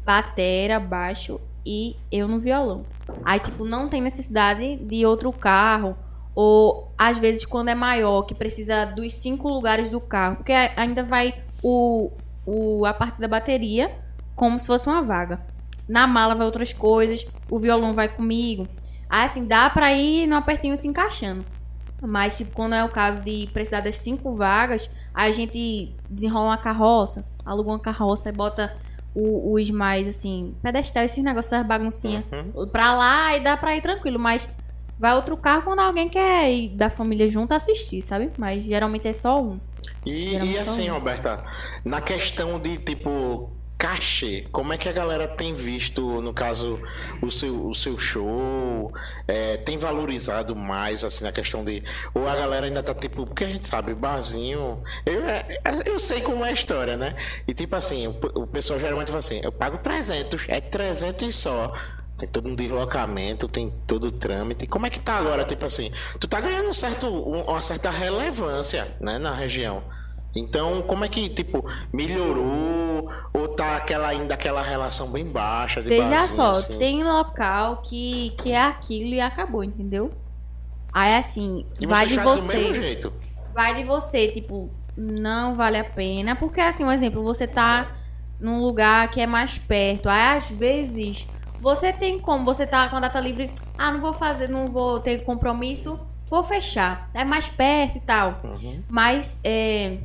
Batera, 0.05 0.81
baixo 0.81 1.41
e 1.65 1.97
eu 2.11 2.27
no 2.27 2.39
violão. 2.39 2.85
Aí, 3.25 3.39
tipo, 3.39 3.65
não 3.65 3.89
tem 3.89 4.01
necessidade 4.01 4.77
de 4.77 5.07
outro 5.07 5.33
carro. 5.33 5.97
Ou, 6.35 6.93
às 6.97 7.19
vezes, 7.19 7.45
quando 7.45 7.69
é 7.69 7.75
maior, 7.75 8.23
que 8.23 8.35
precisa 8.35 8.85
dos 8.85 9.15
cinco 9.15 9.49
lugares 9.49 9.89
do 9.89 10.01
carro. 10.01 10.37
Porque 10.37 10.53
ainda 10.53 11.03
vai 11.03 11.35
o, 11.63 12.11
o, 12.47 12.85
a 12.87 12.95
parte 12.95 13.21
da 13.21 13.29
bateria 13.29 13.91
como 14.35 14.59
se 14.59 14.67
fosse 14.67 14.89
uma 14.89 15.03
vaga. 15.03 15.41
Na 15.89 16.07
mala 16.07 16.35
vai 16.35 16.47
outras 16.47 16.73
coisas. 16.73 17.25
O 17.51 17.59
violão 17.59 17.93
vai 17.93 18.09
comigo. 18.09 18.67
Aí, 19.09 19.25
assim, 19.25 19.47
dá 19.47 19.69
pra 19.69 19.93
ir 19.93 20.27
no 20.27 20.37
apertinho 20.37 20.81
se 20.81 20.89
encaixando. 20.89 21.45
Mas 22.01 22.33
se 22.33 22.47
quando 22.47 22.75
é 22.75 22.83
o 22.83 22.89
caso 22.89 23.23
de 23.23 23.49
precisar 23.53 23.81
das 23.81 23.97
cinco 23.99 24.35
vagas, 24.35 24.91
a 25.15 25.31
gente 25.31 25.95
desenrola 26.11 26.47
uma 26.47 26.57
carroça, 26.57 27.25
aluga 27.45 27.71
uma 27.71 27.79
carroça 27.79 28.29
e 28.29 28.33
bota 28.33 28.77
o- 29.15 29.53
os 29.55 29.71
mais, 29.71 30.09
assim, 30.09 30.55
pedestais, 30.63 31.11
esses 31.13 31.25
negócios, 31.25 31.53
essas 31.53 31.67
baguncinhas 31.67 32.25
Uhum. 32.33 32.67
pra 32.69 32.95
lá 32.95 33.37
e 33.37 33.41
dá 33.41 33.57
pra 33.57 33.77
ir 33.77 33.81
tranquilo. 33.83 34.19
Mas 34.19 34.49
vai 34.99 35.15
outro 35.15 35.37
carro 35.37 35.63
quando 35.63 35.81
alguém 35.81 36.09
quer 36.09 36.51
ir 36.53 36.69
da 36.71 36.89
família 36.89 37.29
junto 37.29 37.53
assistir, 37.53 38.03
sabe? 38.03 38.31
Mas 38.39 38.65
geralmente 38.65 39.07
é 39.09 39.13
só 39.13 39.41
um. 39.43 39.59
E, 40.07 40.35
e 40.37 40.59
assim, 40.59 40.87
só 40.87 40.93
um. 40.93 40.95
Roberta, 40.95 41.45
na 41.85 42.01
questão 42.01 42.59
de 42.59 42.79
tipo 42.79 43.51
cachê, 43.83 44.47
como 44.53 44.73
é 44.73 44.79
que 44.79 44.89
a 44.89 44.93
galera 44.93 45.27
tem 45.27 45.57
visto, 45.57 46.21
no 46.21 46.33
caso, 46.33 46.81
o 47.21 47.29
seu, 47.33 47.67
o 47.67 47.75
seu 47.75 47.99
show? 47.99 48.93
É, 49.27 49.57
tem 49.57 49.77
valorizado 49.77 50.55
mais, 50.55 51.03
assim, 51.03 51.25
na 51.25 51.33
questão 51.33 51.65
de. 51.65 51.83
Ou 52.15 52.29
a 52.29 52.37
galera 52.37 52.67
ainda 52.67 52.81
tá 52.81 52.95
tipo. 52.95 53.27
Porque 53.27 53.43
a 53.43 53.49
gente 53.49 53.67
sabe, 53.67 53.93
barzinho. 53.93 54.81
Eu, 55.05 55.25
é- 55.29 55.59
eu 55.85 55.99
sei 55.99 56.21
como 56.21 56.45
é 56.45 56.51
a 56.51 56.53
história, 56.53 56.97
né? 56.97 57.17
E 57.47 57.53
tipo 57.53 57.75
assim, 57.75 58.07
o, 58.07 58.11
o 58.43 58.47
pessoal 58.47 58.79
geralmente 58.79 59.09
fala 59.09 59.19
assim: 59.19 59.41
eu 59.43 59.51
pago 59.51 59.79
300, 59.79 60.45
é 60.49 60.61
300 60.61 61.29
e 61.29 61.33
só. 61.33 61.73
Tem 62.17 62.29
todo 62.29 62.49
um 62.49 62.55
deslocamento, 62.55 63.49
tem 63.49 63.73
todo 63.85 64.05
o 64.05 64.13
trâmite. 64.13 64.65
Como 64.69 64.87
é 64.87 64.91
que 64.91 65.01
tá 65.01 65.15
agora? 65.15 65.43
Tipo 65.45 65.67
assim, 65.67 65.91
tu 66.21 66.29
tá 66.29 66.41
ganhando 66.41 66.69
um 66.69 66.73
certo, 66.73 67.09
um- 67.09 67.43
uma 67.43 67.61
certa 67.63 67.91
relevância, 67.91 68.87
né, 69.01 69.19
na 69.19 69.35
região. 69.35 69.83
Então, 70.35 70.81
como 70.83 71.05
é 71.05 71.09
que, 71.09 71.29
tipo, 71.29 71.65
melhorou? 71.93 73.11
Ou 73.35 73.49
tá 73.49 73.77
aquela, 73.77 74.09
ainda 74.09 74.35
aquela 74.35 74.63
relação 74.63 75.11
bem 75.11 75.27
baixa 75.27 75.83
de 75.83 75.89
Veja 75.89 76.05
barzinho, 76.09 76.37
só, 76.37 76.51
assim? 76.51 76.79
tem 76.79 77.03
local 77.05 77.79
que, 77.83 78.31
que 78.39 78.53
é 78.53 78.63
aquilo 78.63 79.15
e 79.15 79.21
acabou, 79.21 79.63
entendeu? 79.65 80.11
Aí 80.93 81.15
assim, 81.15 81.67
E 81.81 81.87
vai 81.87 82.07
de 82.07 82.15
fazem 82.17 82.37
do 82.37 82.43
mesmo 82.45 82.69
você. 82.69 82.75
jeito. 82.75 83.13
vai 83.55 83.75
de 83.75 83.85
você, 83.85 84.29
tipo, 84.29 84.71
não 84.97 85.55
vale 85.57 85.79
a 85.79 85.85
pena. 85.85 86.35
Porque, 86.37 86.61
assim, 86.61 86.85
um 86.85 86.93
exemplo, 86.93 87.23
você 87.23 87.47
tá 87.47 87.91
num 88.41 88.61
lugar 88.61 89.09
que 89.11 89.21
é 89.21 89.27
mais 89.27 89.57
perto. 89.59 90.09
Aí, 90.09 90.37
às 90.37 90.51
vezes, 90.51 91.27
você 91.61 91.93
tem 91.93 92.19
como, 92.19 92.45
você 92.45 92.67
tá 92.67 92.89
com 92.89 92.97
a 92.97 93.01
data 93.01 93.21
livre, 93.21 93.51
ah, 93.79 93.91
não 93.93 94.01
vou 94.01 94.13
fazer, 94.15 94.49
não 94.49 94.67
vou 94.69 95.01
ter 95.01 95.25
compromisso, 95.25 95.99
vou 96.29 96.43
fechar. 96.45 97.09
É 97.15 97.25
mais 97.25 97.49
perto 97.49 97.97
e 97.99 98.01
tal. 98.01 98.41
Uhum. 98.45 98.83
Mas, 98.89 99.39
é, 99.45 99.99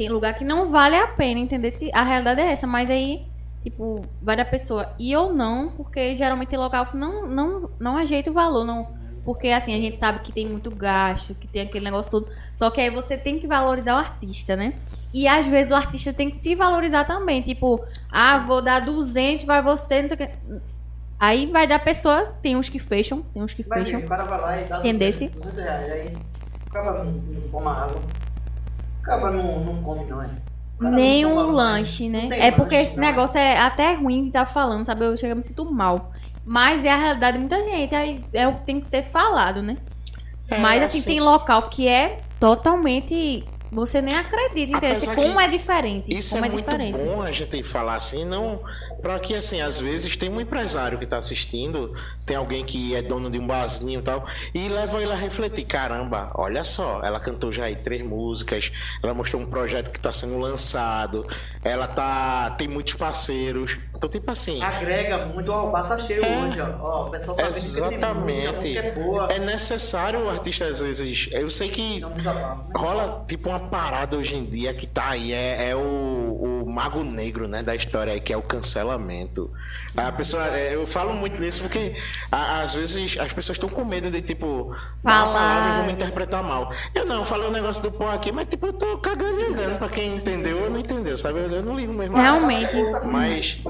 tem 0.00 0.08
lugar 0.08 0.32
que 0.32 0.44
não 0.44 0.70
vale 0.70 0.96
a 0.96 1.06
pena, 1.06 1.38
entender 1.38 1.70
se 1.72 1.90
a 1.92 2.02
realidade 2.02 2.40
é 2.40 2.52
essa. 2.52 2.66
Mas 2.66 2.88
aí, 2.88 3.26
tipo, 3.62 4.00
vai 4.22 4.34
da 4.34 4.46
pessoa 4.46 4.94
ir 4.98 5.14
ou 5.14 5.30
não, 5.30 5.72
porque 5.72 6.16
geralmente 6.16 6.48
tem 6.48 6.58
local 6.58 6.86
que 6.86 6.96
não, 6.96 7.28
não, 7.28 7.70
não 7.78 7.98
ajeita 7.98 8.30
o 8.30 8.32
valor, 8.32 8.64
não. 8.64 8.88
Porque 9.26 9.48
assim, 9.48 9.74
a 9.74 9.76
gente 9.76 10.00
sabe 10.00 10.20
que 10.20 10.32
tem 10.32 10.48
muito 10.48 10.74
gasto, 10.74 11.34
que 11.34 11.46
tem 11.46 11.60
aquele 11.60 11.84
negócio 11.84 12.10
todo. 12.10 12.30
Só 12.54 12.70
que 12.70 12.80
aí 12.80 12.88
você 12.88 13.18
tem 13.18 13.38
que 13.38 13.46
valorizar 13.46 13.94
o 13.94 13.98
artista, 13.98 14.56
né? 14.56 14.72
E 15.12 15.28
às 15.28 15.46
vezes 15.46 15.70
o 15.70 15.74
artista 15.74 16.14
tem 16.14 16.30
que 16.30 16.36
se 16.38 16.54
valorizar 16.54 17.04
também. 17.04 17.42
Tipo, 17.42 17.84
ah, 18.10 18.38
vou 18.38 18.62
dar 18.62 18.80
200, 18.80 19.44
vai 19.44 19.62
você, 19.62 20.00
não 20.00 20.08
sei 20.08 20.14
o 20.14 20.18
que. 20.18 20.30
Aí 21.18 21.44
vai 21.44 21.66
da 21.66 21.78
pessoa, 21.78 22.24
tem 22.40 22.56
uns 22.56 22.70
que 22.70 22.78
fecham, 22.78 23.20
tem 23.34 23.42
uns 23.42 23.52
que 23.52 23.62
ver, 23.64 23.80
fecham. 23.80 24.00
e 24.00 24.04
Entendesse? 24.78 25.28
200 25.28 25.58
reais. 25.58 25.92
Aí 25.92 26.16
toma 27.50 27.84
água. 27.84 28.00
O 29.16 29.20
cara 29.20 29.32
não, 29.32 29.60
não 29.60 29.82
come, 29.82 30.04
não, 30.04 30.22
é. 30.22 30.28
Nem 30.80 31.26
um 31.26 31.50
lanche, 31.50 32.08
né? 32.08 32.28
É 32.30 32.50
porque 32.50 32.76
lanche, 32.76 32.88
esse 32.88 32.96
não 32.96 33.04
é. 33.04 33.06
negócio 33.08 33.38
é 33.38 33.58
até 33.58 33.94
ruim 33.94 34.26
de 34.26 34.30
tá 34.30 34.46
falando, 34.46 34.86
sabe? 34.86 35.04
Eu 35.04 35.16
chego 35.16 35.32
e 35.32 35.36
me 35.36 35.42
sinto 35.42 35.64
mal. 35.70 36.12
Mas 36.44 36.84
é 36.84 36.90
a 36.90 36.96
realidade 36.96 37.34
de 37.34 37.40
muita 37.40 37.56
gente. 37.64 37.94
Aí 37.94 38.24
é 38.32 38.48
o 38.48 38.54
que 38.54 38.64
tem 38.64 38.80
que 38.80 38.88
ser 38.88 39.04
falado, 39.04 39.62
né? 39.62 39.76
É, 40.48 40.58
Mas 40.58 40.82
assim, 40.82 41.02
tem 41.02 41.20
local 41.20 41.68
que 41.68 41.86
é 41.86 42.18
totalmente. 42.38 43.44
Você 43.70 44.02
nem 44.02 44.16
acredita, 44.16 44.78
entendeu? 44.78 45.14
Como 45.14 45.40
é 45.40 45.46
diferente. 45.46 46.12
Isso 46.12 46.34
como 46.34 46.44
é, 46.44 46.48
é, 46.48 46.50
muito 46.50 46.64
diferente. 46.64 46.98
bom 46.98 47.22
a 47.22 47.30
gente 47.30 47.62
falar 47.62 47.94
assim, 47.94 48.24
não. 48.24 48.58
Pra 49.00 49.18
que, 49.18 49.34
assim, 49.34 49.60
às 49.60 49.80
vezes 49.80 50.16
tem 50.16 50.28
um 50.28 50.40
empresário 50.40 50.98
que 50.98 51.06
tá 51.06 51.18
assistindo, 51.18 51.94
tem 52.26 52.36
alguém 52.36 52.64
que 52.64 52.94
é 52.94 53.02
dono 53.02 53.30
de 53.30 53.38
um 53.38 53.46
barzinho 53.46 54.00
e 54.00 54.02
tal, 54.02 54.26
e 54.54 54.68
leva 54.68 55.02
ele 55.02 55.12
a 55.12 55.16
refletir: 55.16 55.64
caramba, 55.64 56.30
olha 56.34 56.64
só, 56.64 57.00
ela 57.02 57.18
cantou 57.20 57.52
já 57.52 57.64
aí 57.64 57.76
três 57.76 58.02
músicas, 58.02 58.70
ela 59.02 59.14
mostrou 59.14 59.42
um 59.42 59.46
projeto 59.46 59.90
que 59.90 60.00
tá 60.00 60.12
sendo 60.12 60.38
lançado, 60.38 61.26
ela 61.62 61.86
tá. 61.86 62.50
tem 62.58 62.68
muitos 62.68 62.94
parceiros. 62.94 63.78
Então, 63.96 64.08
tipo 64.08 64.30
assim. 64.30 64.62
Agrega 64.62 65.26
muito, 65.26 65.52
ó, 65.52 65.68
o 65.68 65.70
bar 65.70 65.86
tá 65.86 65.98
cheio 65.98 66.24
É. 66.24 66.38
hoje, 66.38 66.60
ó. 66.60 66.68
Ó, 66.80 67.06
o 67.06 67.10
pessoal 67.10 67.36
tá 67.36 67.48
Exatamente. 67.48 68.52
música 68.52 68.86
é 68.86 68.90
boa. 68.92 69.28
É 69.30 69.38
necessário 69.38 70.24
o 70.24 70.30
artista, 70.30 70.64
às 70.64 70.80
vezes. 70.80 71.28
Eu 71.30 71.50
sei 71.50 71.68
que 71.68 72.00
desabafa. 72.16 72.64
rola 72.74 73.24
tipo 73.28 73.50
uma 73.50 73.60
parada 73.60 74.16
hoje 74.16 74.36
em 74.36 74.44
dia 74.44 74.72
que 74.72 74.86
tá 74.86 75.10
aí, 75.10 75.32
é, 75.32 75.70
é 75.70 75.76
o, 75.76 76.62
o 76.64 76.70
mago 76.70 77.02
negro, 77.02 77.46
né, 77.46 77.62
da 77.62 77.74
história 77.74 78.12
aí, 78.12 78.20
que 78.20 78.32
é 78.32 78.36
o 78.36 78.42
cancelamento. 78.98 79.50
A 79.96 80.12
pessoa, 80.12 80.46
é, 80.56 80.74
eu 80.74 80.86
falo 80.86 81.12
muito 81.14 81.40
nisso 81.40 81.62
porque 81.62 81.94
a- 82.30 82.62
às 82.62 82.74
vezes 82.74 83.18
as 83.18 83.32
pessoas 83.32 83.56
estão 83.56 83.68
com 83.68 83.84
medo 83.84 84.10
de 84.10 84.20
tipo 84.22 84.74
dar 85.02 85.24
uma 85.24 85.32
Falar. 85.32 85.32
palavra 85.38 85.72
e 85.72 85.76
vão 85.76 85.86
me 85.86 85.92
interpretar 85.92 86.42
mal. 86.42 86.70
Eu 86.94 87.06
não, 87.06 87.16
eu 87.16 87.24
falei 87.24 87.48
um 87.48 87.52
negócio 87.52 87.82
do 87.82 87.90
pó 87.92 88.10
aqui, 88.10 88.32
mas 88.32 88.46
tipo 88.46 88.66
eu 88.66 88.72
tô 88.72 88.98
cagando 88.98 89.40
e 89.40 89.44
andando 89.46 89.78
pra 89.78 89.88
quem 89.88 90.14
entendeu 90.16 90.64
ou 90.64 90.70
não 90.70 90.78
entendeu, 90.78 91.16
sabe? 91.16 91.38
Eu, 91.40 91.48
eu 91.50 91.62
não 91.62 91.76
ligo 91.76 91.92
mesmo. 91.92 92.16
Realmente. 92.16 92.76
Mas, 93.04 93.60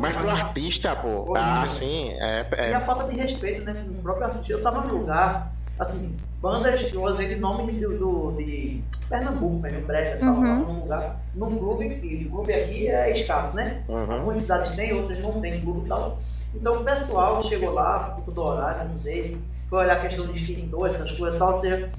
mas 0.00 0.16
pro 0.16 0.30
artista, 0.30 0.94
pô, 0.96 1.30
Horrível. 1.30 1.62
assim, 1.62 2.10
é, 2.18 2.46
E 2.50 2.54
é 2.72 2.74
a 2.74 2.80
falta 2.80 3.04
de 3.12 3.18
respeito, 3.18 3.64
né? 3.64 3.84
O 3.98 4.02
próprio 4.02 4.26
artista. 4.26 4.52
Eu 4.52 4.62
tava 4.62 4.82
num 4.86 4.98
lugar, 4.98 5.52
assim, 5.78 6.14
bandas, 6.40 6.92
eu 6.92 7.02
usei 7.04 7.28
de 7.28 7.36
nome 7.36 7.72
de, 7.72 7.80
do, 7.80 8.32
de 8.32 8.82
Pernambuco, 9.08 9.56
mesmo, 9.60 9.80
Brega, 9.86 10.18
tava 10.18 10.38
Uhum. 10.38 10.58
num 10.64 10.80
lugar, 10.80 11.16
num 11.34 11.58
clube, 11.58 11.84
e 12.02 12.26
o 12.26 12.30
clube 12.30 12.52
aqui 12.54 12.88
é 12.88 13.18
escasso, 13.18 13.56
né? 13.56 13.82
Uhum. 13.88 14.12
Algumas 14.12 14.38
cidades 14.38 14.74
têm, 14.76 14.92
outras 14.94 15.18
não 15.18 15.40
tem 15.40 15.60
clube 15.60 15.84
e 15.84 15.88
tal. 15.88 16.18
Então 16.54 16.80
o 16.80 16.84
pessoal 16.84 17.42
chegou 17.44 17.72
lá, 17.72 18.14
ficou 18.16 18.34
do 18.34 18.42
horário, 18.42 18.88
não 18.88 18.94
sei, 18.94 19.36
foi 19.68 19.78
olhar 19.80 19.96
a 19.98 20.00
questão 20.00 20.26
de 20.26 20.38
extintor, 20.38 20.88
essas 20.88 21.16
coisas 21.18 21.36
e 21.36 21.38
tal, 21.38 21.54
ou 21.56 21.60
seja, 21.60 21.90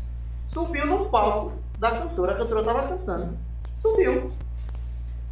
subiu 0.47 0.85
no 0.87 1.05
palco 1.09 1.53
da 1.79 1.91
cantora, 1.91 2.33
a 2.33 2.37
cantora 2.37 2.63
tava 2.63 2.87
cantando. 2.87 3.37
Subiu. 3.75 4.31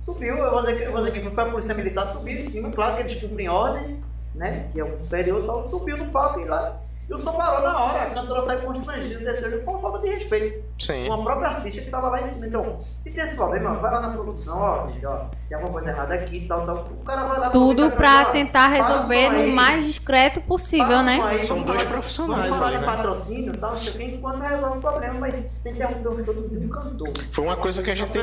Subiu, 0.05 0.37
eu 0.37 0.51
vou 0.51 0.61
dizer 0.61 0.77
que, 0.77 0.83
eu 0.83 0.91
vou 0.91 1.03
dizer 1.03 1.19
que 1.21 1.29
foi 1.29 1.43
a 1.43 1.49
polícia 1.51 1.73
militar, 1.73 2.07
subiu 2.07 2.39
em 2.39 2.49
cima, 2.49 2.69
claro 2.71 2.95
que 2.95 3.01
eles 3.01 3.21
cumprem 3.21 3.49
ordem, 3.49 3.99
né? 4.35 4.69
Que 4.71 4.79
é 4.79 4.85
um 4.85 4.99
superior 4.99 5.43
e 5.43 5.45
tal, 5.47 5.69
subiu 5.69 5.97
no 5.97 6.05
palco 6.05 6.39
e 6.39 6.45
lá. 6.45 6.77
E 7.09 7.13
o 7.13 7.19
som 7.19 7.33
parou 7.33 7.61
na 7.63 7.79
hora, 7.85 8.03
a 8.03 8.09
cantora 8.11 8.43
saiu 8.43 8.59
constrangida, 8.61 9.33
desceu 9.33 9.61
com 9.63 9.79
falta 9.79 9.97
de 9.99 10.09
respeito. 10.15 10.63
sim. 10.79 11.07
Uma 11.07 11.23
própria 11.23 11.49
artista 11.49 11.79
que 11.81 11.85
estava 11.87 12.09
lá 12.09 12.21
em 12.21 12.33
cima. 12.35 12.45
Então, 12.47 12.79
se 13.01 13.09
tem 13.11 13.23
esse 13.23 13.35
problema, 13.35 13.73
vai 13.75 13.91
lá 13.91 14.01
na 14.01 14.09
produção, 14.13 14.59
ó, 14.59 14.87
filho, 14.89 15.09
ó, 15.09 15.25
tem 15.47 15.57
alguma 15.57 15.73
coisa 15.73 15.89
errada 15.89 16.13
aqui 16.13 16.37
e 16.37 16.47
tal, 16.47 16.65
tal. 16.67 16.87
O 17.01 17.03
cara 17.03 17.23
vai 17.25 17.39
lá 17.39 17.49
Tudo 17.49 17.89
pra 17.89 18.21
ó, 18.27 18.31
tentar 18.31 18.67
resolver 18.67 19.29
no 19.29 19.39
aí, 19.39 19.51
mais 19.51 19.85
discreto 19.87 20.39
possível, 20.41 21.01
né? 21.01 21.19
aí, 21.25 21.41
São 21.41 21.63
dois 21.63 21.81
falar- 21.81 21.93
profissionais 21.93 22.55
Vamos 22.55 22.57
falar 22.57 22.71
né? 22.79 22.85
patrocínio 22.85 23.53
e 23.55 23.57
tal, 23.57 23.71
não 23.71 23.77
sei 23.79 23.91
o 23.91 23.97
que, 23.97 24.03
enquanto 24.15 24.39
resolve 24.41 24.77
o 24.77 24.81
problema, 24.81 25.13
mas 25.19 25.33
sem 25.63 25.71
interromper 25.73 26.07
o 26.09 26.25
show 26.25 26.33
de 26.47 26.57
um 26.57 26.69
cantor. 26.69 27.09
Foi 27.31 27.43
uma 27.43 27.57
coisa 27.57 27.81
que 27.81 27.89
a 27.89 27.95
gente. 27.95 28.19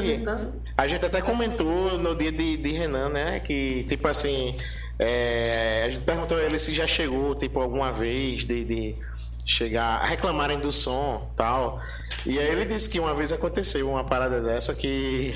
A 0.78 0.86
gente 0.86 1.04
até 1.04 1.20
comentou 1.20 1.98
no 1.98 2.14
dia 2.14 2.30
de, 2.30 2.56
de 2.56 2.72
Renan, 2.72 3.08
né? 3.08 3.40
Que, 3.40 3.82
tipo 3.88 4.06
assim, 4.06 4.56
é, 4.98 5.84
a 5.86 5.90
gente 5.90 6.04
perguntou 6.04 6.38
a 6.38 6.42
ele 6.42 6.58
se 6.58 6.72
já 6.72 6.86
chegou, 6.86 7.34
tipo, 7.34 7.60
alguma 7.60 7.92
vez 7.92 8.44
de, 8.44 8.64
de 8.64 8.96
chegar 9.44 10.00
a 10.00 10.06
reclamarem 10.06 10.58
do 10.58 10.72
som 10.72 11.30
tal. 11.36 11.80
E 12.24 12.38
aí 12.38 12.48
ele 12.48 12.64
disse 12.64 12.88
que 12.88 12.98
uma 12.98 13.14
vez 13.14 13.32
aconteceu 13.32 13.88
uma 13.90 14.04
parada 14.04 14.40
dessa 14.40 14.74
que. 14.74 15.34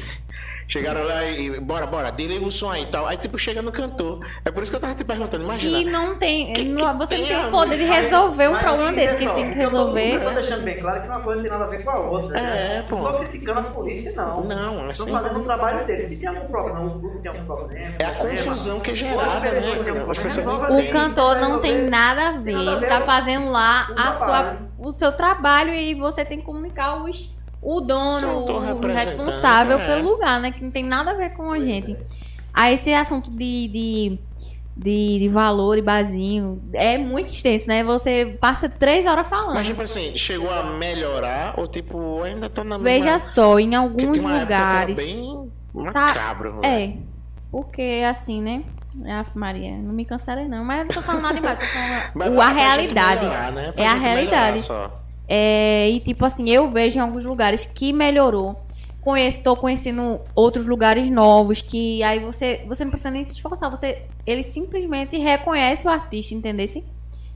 Chegaram 0.71 1.03
lá 1.03 1.25
e, 1.25 1.59
bora, 1.59 1.85
bora, 1.85 2.13
desliga 2.13 2.47
o 2.47 2.51
som 2.53 2.71
aí 2.71 2.85
e 2.85 2.87
tal. 2.87 3.05
Aí, 3.05 3.17
tipo, 3.17 3.37
chega 3.37 3.61
no 3.61 3.73
cantor. 3.73 4.21
É 4.45 4.53
por 4.53 4.63
isso 4.63 4.71
que 4.71 4.77
eu 4.77 4.81
tava 4.81 4.95
te 4.95 5.03
perguntando, 5.03 5.43
imagina. 5.43 5.79
E 5.79 5.85
não 5.85 6.17
tem. 6.17 6.53
Que- 6.53 6.63
não- 6.65 6.77
que 6.77 6.85
você 6.85 6.93
não 6.93 7.07
tem 7.07 7.25
tem 7.27 7.37
a 7.37 7.49
o 7.49 7.51
poder 7.51 7.77
de 7.77 7.85
ver? 7.85 7.91
resolver 7.91 8.49
um 8.49 8.57
problema 8.59 8.93
desse. 8.93 9.17
Quem 9.17 9.27
pessoal, 9.29 9.35
tem 9.35 9.45
que 9.45 9.51
eu 9.51 9.55
tô- 9.55 9.77
resolver. 9.77 10.15
Eu 10.15 10.21
tô 10.25 10.31
deixando 10.31 10.63
bem 10.63 10.79
claro 10.81 11.03
que 11.03 11.09
uma 11.09 11.21
coisa 11.21 11.37
não 11.37 11.43
tem 11.43 11.51
nada 11.59 11.65
a 11.65 11.67
ver 11.77 11.85
com 11.85 11.91
a 11.91 11.99
outra. 11.99 12.39
É, 12.39 12.43
né? 12.43 12.85
pô. 12.89 12.97
Não 12.99 13.13
tô 13.13 13.19
criticando 13.19 13.59
a 13.59 13.63
polícia, 13.65 14.13
não. 14.13 14.45
Não, 14.45 14.87
é 14.87 14.91
Estou 14.93 15.07
sem- 15.07 15.15
fazendo 15.17 15.41
o 15.41 15.43
trabalho 15.43 15.85
deles. 15.87 16.09
Se 16.11 16.17
tem 16.19 16.29
algum 16.29 16.47
problema, 16.47 16.81
o 16.83 16.99
grupo 17.01 17.19
tem 17.19 17.31
algum 17.33 17.45
problema. 17.47 17.95
É 17.99 18.05
a 18.05 18.11
problema, 18.13 18.39
confusão 18.45 18.79
que 18.81 18.91
é 18.93 18.95
gerada, 18.95 19.41
né, 19.51 19.61
não 19.61 20.23
resolve 20.23 20.73
O 20.89 20.93
cantor 20.93 21.41
não 21.41 21.59
tem 21.59 21.71
Resolver. 21.73 21.91
nada 21.91 22.29
a 22.29 22.33
ver. 22.33 22.55
Tem 22.57 22.69
Ele 22.69 22.87
tá 22.87 23.01
com 23.01 23.07
fazendo 23.07 23.51
lá 23.51 23.89
o 23.91 23.99
a 24.01 24.13
sua, 24.15 24.57
o 24.79 24.93
seu 24.93 25.11
trabalho 25.11 25.75
e 25.75 25.95
você 25.95 26.25
tem 26.25 26.39
que 26.39 26.45
comunicar 26.45 27.03
os, 27.03 27.35
o 27.63 27.81
dono, 27.81 28.45
o 28.47 28.87
responsável 28.87 29.79
é. 29.79 29.87
pelo 29.87 30.11
lugar, 30.11 30.41
né? 30.41 30.51
Que 30.51 30.63
não 30.63 30.71
tem 30.71 30.85
nada 30.85 31.11
a 31.11 31.15
ver 31.15 31.31
com 31.31 31.51
a 31.53 31.59
gente. 31.59 31.97
Aí 32.53 32.75
esse 32.75 32.93
assunto 32.93 33.31
de, 33.31 33.69
de, 33.69 34.19
de, 34.77 35.19
de 35.21 35.29
valor 35.29 35.79
e 35.79 35.83
basinho 35.83 36.61
é 36.73 36.97
muito 36.99 37.29
extenso, 37.29 37.69
né? 37.69 37.85
Você 37.85 38.37
passa 38.41 38.69
três 38.69 39.07
horas 39.07 39.29
falando. 39.29 39.55
Mas, 39.55 39.67
tipo 39.67 39.83
assim, 39.83 40.17
chegou 40.17 40.51
a 40.51 40.63
melhorar 40.65 41.55
ou, 41.59 41.67
tipo, 41.67 42.23
ainda 42.23 42.49
tá 42.51 42.65
na 42.65 42.79
Veja 42.79 43.13
mesma... 43.13 43.19
só, 43.21 43.59
em 43.59 43.75
alguns 43.75 44.17
lugares. 44.17 44.97
bem 44.97 45.51
macabro, 45.73 46.61
velho. 46.61 46.65
É. 46.67 46.97
Porque 47.51 48.03
assim, 48.09 48.41
né? 48.41 48.63
Aff, 49.21 49.37
Maria, 49.39 49.77
não 49.77 49.93
me 49.93 50.05
cancele 50.05 50.49
não. 50.49 50.65
Mas 50.65 50.79
eu 50.81 50.85
não 50.87 50.93
tô 50.95 51.03
falando 51.03 51.23
nada 51.23 51.35
demais, 51.35 51.59
tô 51.59 51.65
falando 51.67 52.11
Mas 52.15 52.31
o- 52.31 52.35
pra 52.35 52.45
a 52.47 52.49
realidade. 52.49 53.21
melhorar, 53.21 53.53
né? 53.53 53.73
É 53.77 53.87
a 53.87 53.95
realidade. 53.95 54.63
só. 54.63 55.01
É, 55.33 55.89
e 55.89 56.01
tipo 56.01 56.27
assim, 56.27 56.51
eu 56.51 56.69
vejo 56.69 56.99
em 56.99 57.01
alguns 57.01 57.25
lugares 57.25 57.65
que 57.65 57.93
melhorou. 57.93 58.61
Conheço, 59.01 59.45
tô 59.45 59.55
conhecendo 59.55 60.21
outros 60.35 60.67
lugares 60.67 61.09
novos 61.09 61.63
que 61.63 62.03
aí 62.03 62.19
você, 62.19 62.65
você 62.67 62.83
não 62.85 62.91
precisa 62.91 63.13
nem 63.13 63.25
se 63.25 63.37
esforçar, 63.37 63.71
você 63.71 64.03
ele 64.27 64.43
simplesmente 64.43 65.17
reconhece 65.17 65.87
o 65.87 65.91
artista, 65.91 66.35
entendesse? 66.35 66.85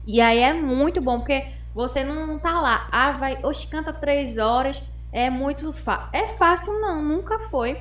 E 0.05 0.19
aí 0.19 0.39
é 0.39 0.51
muito 0.51 0.99
bom 0.99 1.19
porque 1.19 1.45
você 1.73 2.03
não, 2.03 2.27
não 2.27 2.37
tá 2.37 2.59
lá, 2.59 2.85
ah, 2.91 3.13
vai, 3.13 3.37
oxe, 3.41 3.65
canta 3.67 3.93
três 3.93 4.37
horas, 4.37 4.83
é 5.11 5.29
muito 5.29 5.71
fácil. 5.71 6.09
É 6.11 6.27
fácil 6.27 6.73
não, 6.81 7.01
nunca 7.01 7.39
foi. 7.49 7.77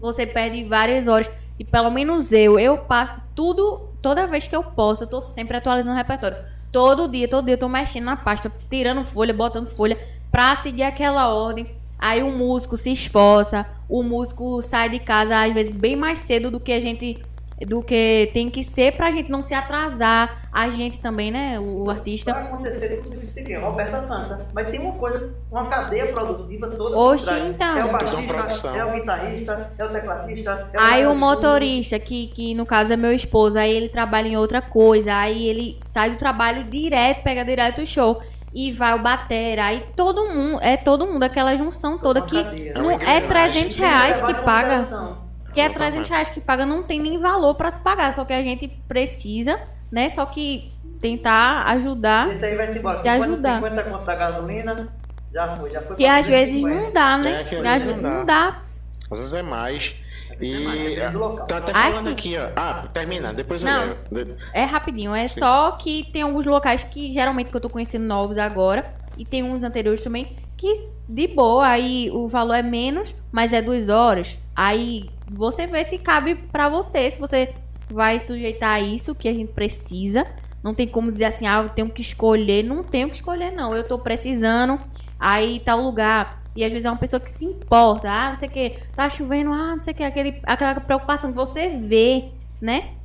Você 0.00 0.24
perde 0.24 0.62
várias 0.62 1.08
horas 1.08 1.28
e 1.58 1.64
pelo 1.64 1.90
menos 1.90 2.32
eu, 2.32 2.56
eu 2.56 2.78
passo 2.78 3.20
tudo, 3.34 3.90
toda 4.00 4.28
vez 4.28 4.46
que 4.46 4.54
eu 4.54 4.62
posso, 4.62 5.02
eu 5.02 5.08
tô 5.08 5.20
sempre 5.22 5.56
atualizando 5.56 5.94
o 5.94 5.98
repertório. 5.98 6.38
Todo 6.72 7.08
dia, 7.08 7.26
todo 7.26 7.46
dia 7.46 7.54
eu 7.54 7.58
tô 7.58 7.68
mexendo 7.68 8.04
na 8.04 8.16
pasta, 8.16 8.50
tirando 8.70 9.04
folha, 9.04 9.34
botando 9.34 9.68
folha, 9.70 9.98
pra 10.30 10.54
seguir 10.54 10.84
aquela 10.84 11.34
ordem. 11.34 11.66
Aí 11.98 12.22
o 12.22 12.30
músico 12.30 12.76
se 12.76 12.92
esforça, 12.92 13.66
o 13.88 14.02
músico 14.02 14.62
sai 14.62 14.88
de 14.88 14.98
casa 14.98 15.44
às 15.44 15.52
vezes 15.52 15.72
bem 15.72 15.96
mais 15.96 16.20
cedo 16.20 16.50
do 16.50 16.60
que 16.60 16.72
a 16.72 16.80
gente 16.80 17.18
do 17.66 17.82
que 17.82 18.30
tem 18.32 18.48
que 18.48 18.64
ser 18.64 18.92
pra 18.92 19.10
gente 19.10 19.30
não 19.30 19.42
se 19.42 19.54
atrasar. 19.54 20.48
A 20.52 20.68
gente 20.70 20.98
também, 20.98 21.30
né, 21.30 21.60
o, 21.60 21.84
o 21.84 21.90
artista. 21.90 22.32
Vai 22.32 22.42
acontecer 22.44 23.00
tudo 23.02 23.16
isso 23.22 23.34
que 23.34 23.54
Roberta 23.54 23.98
canta. 24.00 24.46
Mas 24.52 24.68
tem 24.70 24.80
uma 24.80 24.92
coisa, 24.92 25.34
uma 25.50 25.66
cadeia 25.66 26.06
produtiva 26.06 26.68
toda. 26.68 26.96
trás. 27.24 27.44
então. 27.44 27.78
É 27.78 27.84
o 27.84 27.92
baixista, 27.92 28.68
é 28.68 28.84
o 28.84 28.92
guitarrista, 28.92 29.70
é 29.78 29.84
o 29.84 29.88
tecladista. 29.88 30.68
É 30.72 30.76
o 30.76 30.80
Aí 30.80 31.06
o 31.06 31.14
motorista, 31.14 31.98
que, 31.98 32.28
que 32.28 32.54
no 32.54 32.66
caso 32.66 32.92
é 32.92 32.96
meu 32.96 33.12
esposo, 33.12 33.58
aí 33.58 33.70
ele 33.72 33.88
trabalha 33.88 34.28
em 34.28 34.36
outra 34.36 34.60
coisa, 34.60 35.14
aí 35.14 35.46
ele 35.46 35.76
sai 35.80 36.10
do 36.10 36.16
trabalho 36.16 36.64
direto, 36.64 37.22
pega 37.22 37.44
direto 37.44 37.82
o 37.82 37.86
show. 37.86 38.20
E 38.52 38.72
vai 38.72 38.92
o 38.94 38.98
batera, 38.98 39.66
aí 39.66 39.86
todo 39.94 40.26
mundo, 40.26 40.58
é 40.60 40.76
todo 40.76 41.06
mundo, 41.06 41.22
aquela 41.22 41.54
junção 41.56 41.96
toda 41.96 42.20
que 42.20 42.42
cadeia. 42.42 42.74
não 42.74 42.90
É 42.90 42.94
é 42.94 42.94
uma 42.94 42.94
engrenagem. 42.94 43.28
300 43.28 43.76
tudo. 43.76 43.84
reais 43.84 44.22
que 44.22 44.34
paga. 44.34 45.19
Que 45.52 45.60
é 45.60 45.68
300 45.68 46.08
reais 46.08 46.28
que 46.30 46.40
paga, 46.40 46.64
não 46.64 46.82
tem 46.82 47.00
nem 47.00 47.18
valor 47.18 47.54
pra 47.54 47.72
se 47.72 47.80
pagar, 47.80 48.14
só 48.14 48.24
que 48.24 48.32
a 48.32 48.42
gente 48.42 48.68
precisa, 48.86 49.60
né? 49.90 50.08
Só 50.08 50.24
que 50.26 50.72
tentar 51.00 51.64
ajudar, 51.68 52.30
Esse 52.30 52.44
aí 52.44 52.56
vai 52.56 52.68
se 52.68 52.78
embora. 52.78 52.98
Te 52.98 53.02
50, 53.10 53.24
ajudar. 53.24 53.54
50 53.56 53.82
conto 53.84 54.04
da 54.04 54.14
gasolina, 54.14 54.88
já 55.32 55.56
foi, 55.56 55.70
já 55.70 55.80
foi. 55.82 55.96
que 55.96 56.06
às 56.06 56.26
vezes 56.26 56.60
250. 56.62 56.84
não 56.86 56.92
dá, 56.92 57.18
né? 57.18 57.30
É, 57.50 57.58
às 57.76 57.82
vezes 57.84 58.02
não 58.02 58.10
não 58.18 58.24
dá. 58.24 58.62
Às 59.10 59.18
vezes 59.18 59.34
é 59.34 59.42
mais. 59.42 59.94
é 60.30 60.36
E 60.44 61.10
do 61.10 61.18
local. 61.18 61.46
tá 61.46 61.56
até 61.56 61.72
Ah, 61.72 61.74
falando 61.90 62.02
sim. 62.04 62.12
aqui, 62.12 62.36
ó. 62.38 62.48
Ah, 62.54 62.84
termina, 62.92 63.32
depois 63.34 63.62
Não. 63.64 63.82
eu 63.86 63.96
levo. 64.10 64.36
É 64.52 64.62
rapidinho, 64.64 65.14
é 65.14 65.24
Sim. 65.24 65.40
só 65.40 65.72
que 65.72 66.04
tem 66.12 66.22
alguns 66.22 66.46
locais 66.46 66.84
que 66.84 67.10
geralmente 67.12 67.50
que 67.50 67.56
eu 67.56 67.60
tô 67.60 67.68
conhecendo 67.70 68.04
novos 68.04 68.38
agora 68.38 68.94
e 69.18 69.24
tem 69.24 69.42
uns 69.42 69.62
anteriores 69.62 70.02
também 70.04 70.36
que 70.56 70.72
de 71.08 71.26
boa, 71.26 71.66
aí 71.66 72.10
o 72.12 72.28
valor 72.28 72.54
é 72.54 72.62
menos, 72.62 73.14
mas 73.32 73.52
é 73.52 73.60
duas 73.62 73.88
horas. 73.88 74.36
Aí 74.60 75.08
você 75.30 75.66
vê 75.66 75.84
se 75.84 75.98
cabe 75.98 76.34
pra 76.34 76.68
você, 76.68 77.10
se 77.10 77.18
você 77.18 77.54
vai 77.90 78.18
sujeitar 78.18 78.74
a 78.74 78.80
isso 78.80 79.14
que 79.14 79.28
a 79.28 79.32
gente 79.32 79.52
precisa. 79.52 80.26
Não 80.62 80.74
tem 80.74 80.86
como 80.86 81.10
dizer 81.10 81.26
assim, 81.26 81.46
ah, 81.46 81.62
eu 81.62 81.70
tenho 81.70 81.88
que 81.88 82.02
escolher. 82.02 82.62
Não 82.62 82.82
tenho 82.82 83.08
que 83.08 83.16
escolher, 83.16 83.52
não. 83.52 83.74
Eu 83.74 83.86
tô 83.86 83.98
precisando, 83.98 84.78
aí 85.18 85.60
tá 85.60 85.74
o 85.74 85.82
lugar. 85.82 86.42
E 86.54 86.64
às 86.64 86.72
vezes 86.72 86.84
é 86.84 86.90
uma 86.90 86.98
pessoa 86.98 87.20
que 87.20 87.30
se 87.30 87.44
importa, 87.44 88.10
ah, 88.10 88.30
não 88.32 88.38
sei 88.38 88.48
o 88.48 88.52
que, 88.52 88.70
tá 88.94 89.08
chovendo, 89.08 89.52
ah, 89.52 89.76
não 89.76 89.82
sei 89.82 89.94
o 89.94 89.96
que, 89.96 90.02
aquele, 90.02 90.40
aquela 90.42 90.74
preocupação 90.80 91.30
que 91.30 91.36
você 91.36 91.68
vê, 91.76 92.32
né? 92.60 92.96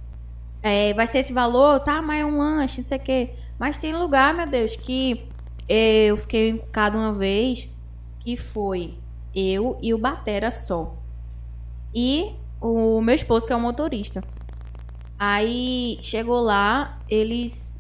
é, 0.65 0.95
vai 0.95 1.05
ser 1.05 1.19
esse 1.19 1.31
valor, 1.31 1.79
tá, 1.81 2.01
mas 2.01 2.21
é 2.21 2.25
um 2.25 2.39
lanche, 2.39 2.81
não 2.81 2.87
sei 2.87 2.97
o 2.97 3.01
quê. 3.01 3.29
Mas 3.59 3.77
tem 3.77 3.93
lugar, 3.93 4.33
meu 4.33 4.47
Deus, 4.47 4.75
que 4.75 5.29
eu 5.69 6.17
fiquei 6.17 6.49
encucado 6.49 6.97
uma 6.97 7.13
vez, 7.13 7.69
que 8.21 8.35
foi 8.35 8.95
eu 9.35 9.77
e 9.79 9.93
o 9.93 9.97
Batera 9.99 10.49
só. 10.49 10.95
E 11.95 12.35
o 12.59 12.99
meu 12.99 13.15
esposo, 13.15 13.47
que 13.47 13.53
é 13.53 13.55
o 13.55 13.59
motorista. 13.59 14.21
Aí 15.17 15.97
chegou 16.01 16.41
lá, 16.41 16.99
eles 17.09 17.73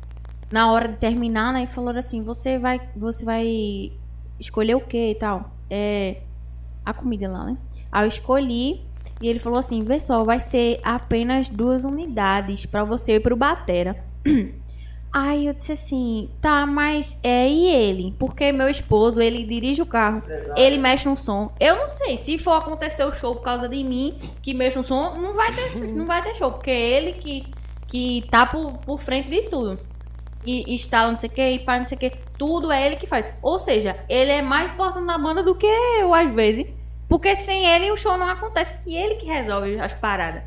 na 0.49 0.71
hora 0.71 0.87
de 0.87 0.95
terminar, 0.95 1.51
né, 1.51 1.67
falaram 1.67 1.99
assim: 1.99 2.23
"Você 2.23 2.57
vai, 2.57 2.79
você 2.95 3.25
vai 3.25 3.91
escolher 4.39 4.75
o 4.75 4.81
quê 4.81 5.11
e 5.11 5.15
tal?" 5.15 5.51
É 5.69 6.21
a 6.85 6.93
comida 6.93 7.29
lá, 7.29 7.43
né? 7.43 7.57
Aí 7.91 8.05
eu 8.05 8.07
escolhi 8.07 8.85
e 9.21 9.27
ele 9.27 9.39
falou 9.39 9.59
assim: 9.59 9.83
"Vê 9.83 9.99
só, 9.99 10.23
vai 10.23 10.39
ser 10.39 10.79
apenas 10.83 11.49
duas 11.49 11.83
unidades 11.83 12.65
para 12.65 12.85
você 12.85 13.15
e 13.15 13.19
pro 13.19 13.35
Batera." 13.35 14.01
Aí 15.17 15.47
eu 15.47 15.53
disse 15.53 15.71
assim, 15.71 16.29
tá, 16.41 16.65
mas 16.65 17.17
é 17.23 17.47
e 17.47 17.67
ele? 17.69 18.13
Porque 18.19 18.51
meu 18.51 18.67
esposo, 18.67 19.21
ele 19.21 19.45
dirige 19.45 19.81
o 19.81 19.85
carro, 19.85 20.21
ele 20.57 20.77
mexe 20.77 21.07
no 21.07 21.15
som. 21.15 21.55
Eu 21.57 21.77
não 21.77 21.87
sei, 21.87 22.17
se 22.17 22.37
for 22.37 22.57
acontecer 22.57 23.05
o 23.05 23.15
show 23.15 23.33
por 23.33 23.41
causa 23.41 23.69
de 23.69 23.81
mim, 23.81 24.19
que 24.41 24.53
mexe 24.53 24.77
no 24.77 24.83
som, 24.83 25.15
não 25.15 25.33
vai 25.33 25.55
ter, 25.55 25.87
não 25.93 26.05
vai 26.05 26.21
ter 26.21 26.35
show, 26.35 26.51
porque 26.51 26.69
é 26.69 26.81
ele 26.81 27.13
que, 27.13 27.47
que 27.87 28.25
tá 28.29 28.45
por, 28.45 28.73
por 28.79 28.99
frente 28.99 29.29
de 29.29 29.43
tudo. 29.43 29.79
E 30.45 30.73
instala 30.73 31.11
não 31.11 31.17
sei 31.17 31.29
o 31.29 31.31
que, 31.31 31.49
e 31.49 31.63
faz 31.63 31.79
não 31.79 31.87
sei 31.87 31.95
o 31.95 31.99
que, 31.99 32.11
tudo 32.37 32.69
é 32.69 32.85
ele 32.85 32.97
que 32.97 33.07
faz. 33.07 33.25
Ou 33.41 33.57
seja, 33.57 33.97
ele 34.09 34.31
é 34.31 34.41
mais 34.41 34.69
importante 34.69 35.05
na 35.05 35.17
banda 35.17 35.41
do 35.41 35.55
que 35.55 35.65
eu, 35.65 36.13
às 36.13 36.29
vezes. 36.33 36.67
Porque 37.07 37.37
sem 37.37 37.65
ele 37.65 37.89
o 37.89 37.95
show 37.95 38.17
não 38.17 38.27
acontece, 38.27 38.83
que 38.83 38.93
ele 38.93 39.15
que 39.15 39.27
resolve 39.27 39.79
as 39.79 39.93
paradas. 39.93 40.43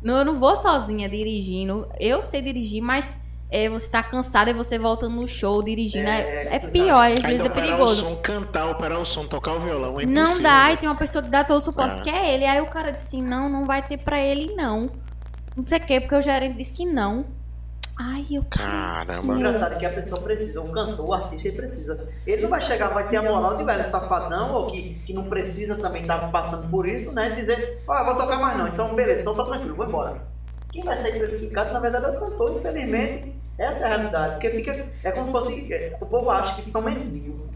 Não, 0.00 0.18
eu 0.18 0.24
não 0.24 0.38
vou 0.38 0.54
sozinha 0.54 1.08
dirigindo. 1.08 1.88
Eu 1.98 2.24
sei 2.24 2.40
dirigir, 2.40 2.80
mas 2.80 3.10
é, 3.52 3.68
você 3.68 3.90
tá 3.90 4.02
cansado 4.02 4.48
e 4.48 4.54
você 4.54 4.78
volta 4.78 5.10
no 5.10 5.28
show 5.28 5.62
dirigindo. 5.62 6.08
É, 6.08 6.46
é, 6.46 6.56
é 6.56 6.58
pior, 6.58 7.04
às 7.04 7.20
vezes 7.20 7.44
é 7.44 7.48
perigoso. 7.50 8.06
O 8.06 8.08
som, 8.08 8.16
cantar, 8.16 8.70
operar 8.70 8.98
o 8.98 9.04
som, 9.04 9.26
tocar 9.26 9.52
o 9.52 9.60
violão. 9.60 10.00
É 10.00 10.06
não 10.06 10.40
dá, 10.40 10.72
e 10.72 10.78
tem 10.78 10.88
uma 10.88 10.96
pessoa 10.96 11.22
que 11.22 11.28
dá 11.28 11.44
todo 11.44 11.58
o 11.58 11.60
suporte, 11.60 12.00
ah. 12.00 12.02
que 12.02 12.08
é 12.08 12.32
ele. 12.32 12.46
Aí 12.46 12.62
o 12.62 12.66
cara 12.66 12.90
disse 12.90 13.08
assim: 13.08 13.22
não, 13.22 13.50
não 13.50 13.66
vai 13.66 13.82
ter 13.82 13.98
pra 13.98 14.18
ele, 14.18 14.54
não. 14.56 14.90
Não 15.54 15.66
sei 15.66 15.78
o 15.78 15.82
quê, 15.82 16.00
porque 16.00 16.14
o 16.14 16.22
gerente 16.22 16.56
disse 16.56 16.72
que 16.72 16.86
não. 16.86 17.26
Ai, 18.00 18.24
eu 18.30 18.42
Caramba. 18.44 19.34
O 19.34 19.36
engraçado 19.36 19.74
é 19.74 19.78
que 19.78 19.84
a 19.84 19.90
pessoa 19.90 20.22
precisa, 20.22 20.62
o 20.62 20.72
cantor, 20.72 21.06
o 21.06 21.12
artista, 21.12 21.46
ele 21.46 21.56
precisa. 21.58 22.08
Ele 22.26 22.40
não 22.40 22.48
vai 22.48 22.62
chegar, 22.62 22.88
vai 22.88 23.06
ter 23.06 23.18
a 23.18 23.22
moral 23.22 23.58
de 23.58 23.64
velho 23.64 23.90
safadão, 23.90 24.54
ou 24.54 24.70
que, 24.70 24.94
que 25.04 25.12
não 25.12 25.24
precisa 25.24 25.74
também 25.74 26.00
estar 26.00 26.20
tá 26.20 26.28
passando 26.28 26.70
por 26.70 26.88
isso, 26.88 27.12
né? 27.12 27.28
Dizer, 27.32 27.82
ó, 27.86 27.92
ah, 27.92 28.02
vou 28.02 28.14
tocar 28.14 28.38
mais 28.38 28.56
não. 28.56 28.66
Então, 28.66 28.94
beleza, 28.94 29.20
então 29.20 29.34
tá 29.34 29.44
tranquilo, 29.44 29.74
vou 29.74 29.86
embora. 29.86 30.22
Quem 30.72 30.82
vai 30.82 30.96
ser 30.96 31.18
prejudicado, 31.18 31.70
na 31.70 31.80
verdade, 31.80 32.06
é 32.06 32.08
o 32.08 32.18
cantor, 32.18 32.56
infelizmente 32.56 33.41
essa 33.58 33.78
é 33.80 33.84
a 33.84 33.88
realidade, 33.88 34.32
porque 34.32 34.50
fica, 34.50 34.86
é 35.04 35.10
como 35.10 35.26
se 35.26 35.32
fosse, 35.32 35.96
o 36.00 36.06
povo 36.06 36.30
acha 36.30 36.62
que 36.62 36.70
são 36.70 36.82
mendigos. 36.82 37.52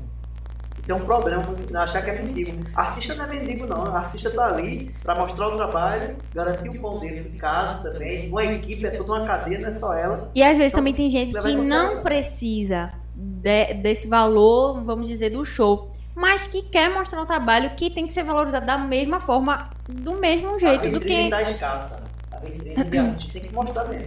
Isso 0.81 0.93
é 0.93 0.94
um 0.94 1.05
problema, 1.05 1.43
achar 1.74 2.02
que 2.02 2.10
é 2.10 2.23
mendigo. 2.23 2.62
Artista 2.74 3.14
não 3.14 3.24
é 3.24 3.28
mendigo 3.28 3.66
não, 3.66 3.82
artista 3.97 4.28
está 4.28 4.47
ali 4.47 4.94
para 5.02 5.16
mostrar 5.16 5.48
o 5.48 5.56
trabalho, 5.56 6.16
garantir 6.32 6.68
o 6.68 6.81
pão 6.81 6.98
dele 7.01 7.32
em 7.35 7.39
casa 7.39 7.90
também, 7.90 8.28
uma 8.28 8.44
equipe, 8.44 8.86
é 8.86 8.90
toda 8.90 9.14
uma 9.14 9.27
cadeia, 9.27 9.59
não 9.59 9.68
é 9.70 9.74
só 9.81 9.94
ela. 9.94 10.31
E 10.35 10.43
às 10.43 10.56
vezes 10.56 10.73
então, 10.73 10.78
também 10.78 10.94
tem 10.94 11.10
gente 11.10 11.32
que 11.32 11.55
não 11.56 12.02
precisa 12.02 12.93
de, 13.14 13.74
desse 13.74 14.06
valor, 14.06 14.81
vamos 14.85 15.09
dizer, 15.09 15.31
do 15.31 15.44
show 15.44 15.90
mas 16.16 16.47
que 16.47 16.62
quer 16.62 16.89
mostrar 16.89 17.20
um 17.20 17.27
trabalho 17.27 17.70
que 17.77 17.90
tem 17.90 18.06
que 18.06 18.12
ser 18.12 18.24
valorizado 18.24 18.64
da 18.64 18.78
mesma 18.78 19.20
forma, 19.20 19.68
do 19.86 20.14
mesmo 20.14 20.59
jeito 20.59 20.90
do 20.90 20.98
que. 20.98 21.28
Da 21.28 21.43
escassa. 21.43 22.05
A 22.32 22.40
gente 22.47 23.32
tem 23.32 23.43
que 23.43 23.52
mostrar 23.52 23.85
mesmo. 23.85 24.06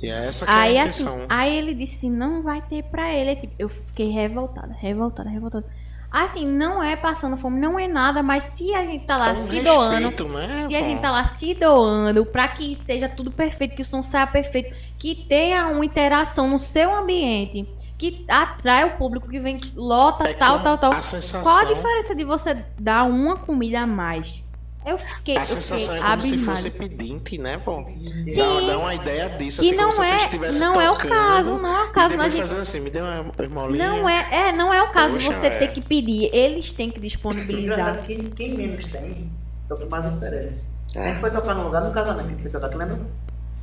E 0.00 0.08
é 0.08 0.26
essa 0.26 0.46
que 0.46 0.52
aí, 0.52 0.76
é 0.76 0.82
a 0.82 0.84
assim, 0.84 1.06
aí 1.28 1.56
ele 1.56 1.74
disse 1.74 1.96
assim, 1.96 2.10
não 2.10 2.42
vai 2.42 2.62
ter 2.62 2.84
pra 2.84 3.12
ele. 3.12 3.36
Tipo, 3.36 3.54
eu 3.58 3.68
fiquei 3.68 4.10
revoltada, 4.10 4.74
revoltada, 4.78 5.28
revoltada. 5.28 5.66
Assim, 6.10 6.46
não 6.46 6.82
é 6.82 6.96
passando 6.96 7.36
fome, 7.36 7.60
não 7.60 7.78
é 7.78 7.86
nada, 7.86 8.22
mas 8.22 8.44
se 8.44 8.74
a 8.74 8.82
gente 8.82 9.04
tá 9.04 9.18
lá 9.18 9.36
se 9.36 9.54
respeito, 9.54 9.64
doando, 9.64 10.28
né, 10.28 10.66
se 10.66 10.74
a 10.74 10.82
gente 10.82 11.02
tá 11.02 11.10
lá 11.10 11.26
se 11.26 11.52
doando 11.52 12.24
pra 12.24 12.48
que 12.48 12.78
seja 12.86 13.10
tudo 13.10 13.30
perfeito, 13.30 13.76
que 13.76 13.82
o 13.82 13.84
som 13.84 14.02
saia 14.02 14.26
perfeito, 14.26 14.74
que 14.98 15.14
tenha 15.14 15.68
uma 15.68 15.84
interação 15.84 16.48
no 16.48 16.58
seu 16.58 16.96
ambiente, 16.96 17.68
que 17.98 18.24
atrai 18.26 18.84
o 18.84 18.96
público 18.96 19.28
que 19.28 19.38
vem, 19.38 19.60
lota, 19.76 20.30
é 20.30 20.32
tal, 20.32 20.60
tal, 20.60 20.78
tal. 20.78 20.92
Sensação... 20.94 21.42
Qual 21.42 21.58
a 21.58 21.64
diferença 21.64 22.14
de 22.14 22.24
você 22.24 22.64
dar 22.80 23.04
uma 23.04 23.36
comida 23.36 23.80
a 23.80 23.86
mais? 23.86 24.47
Eu 24.86 24.96
fiquei. 24.96 25.36
A 25.36 25.44
sensação 25.44 25.94
é 25.94 25.98
como 25.98 26.12
abismado. 26.12 26.38
se 26.38 26.44
fosse 26.44 26.78
pedinte, 26.78 27.38
né, 27.38 27.58
pô? 27.58 27.84
Sim. 28.26 28.36
Dá, 28.36 28.72
dá 28.72 28.78
uma 28.78 28.94
ideia 28.94 29.28
disso, 29.28 29.62
e 29.62 29.68
assim, 29.68 29.76
não 29.76 29.90
como 29.90 30.02
é, 30.02 30.04
se 30.06 30.10
você 30.10 30.24
estivesse 30.24 30.60
Não 30.60 30.72
tocando, 30.72 30.86
é 30.86 30.90
o 30.90 30.96
caso, 30.96 31.56
não 31.56 31.76
é 31.76 31.84
o 31.84 31.90
caso. 31.90 32.14
E 32.14 32.16
Nós 32.16 32.32
gente... 32.32 32.54
assim, 32.54 32.80
me 32.80 32.90
dê 32.90 33.00
uma. 33.00 33.32
Não 33.76 34.08
é, 34.08 34.48
é, 34.48 34.52
não 34.52 34.72
é 34.72 34.82
o 34.82 34.90
caso 34.90 35.14
Poxa, 35.14 35.28
de 35.28 35.34
você 35.34 35.46
é. 35.46 35.58
ter 35.58 35.68
que 35.68 35.80
pedir. 35.80 36.30
Eles 36.32 36.72
têm 36.72 36.90
que 36.90 37.00
disponibilizar. 37.00 38.02
Quem, 38.06 38.30
quem 38.30 38.54
menos 38.54 38.86
tem, 38.86 39.30
é 39.68 39.74
o 39.74 39.76
que 39.76 39.84
mais 39.84 40.14
oferece. 40.14 40.68
A 40.96 41.08
gente 41.08 41.20
foi 41.20 41.30
tocar 41.30 41.54
num 41.54 41.64
lugar, 41.64 41.84
no 41.84 41.92
casamento 41.92 42.26
que 42.26 42.32
a 42.32 42.36
gente 42.36 42.42
foi 42.42 42.50
tocar, 42.52 42.68
tu 42.68 42.78
lembra? 42.78 42.98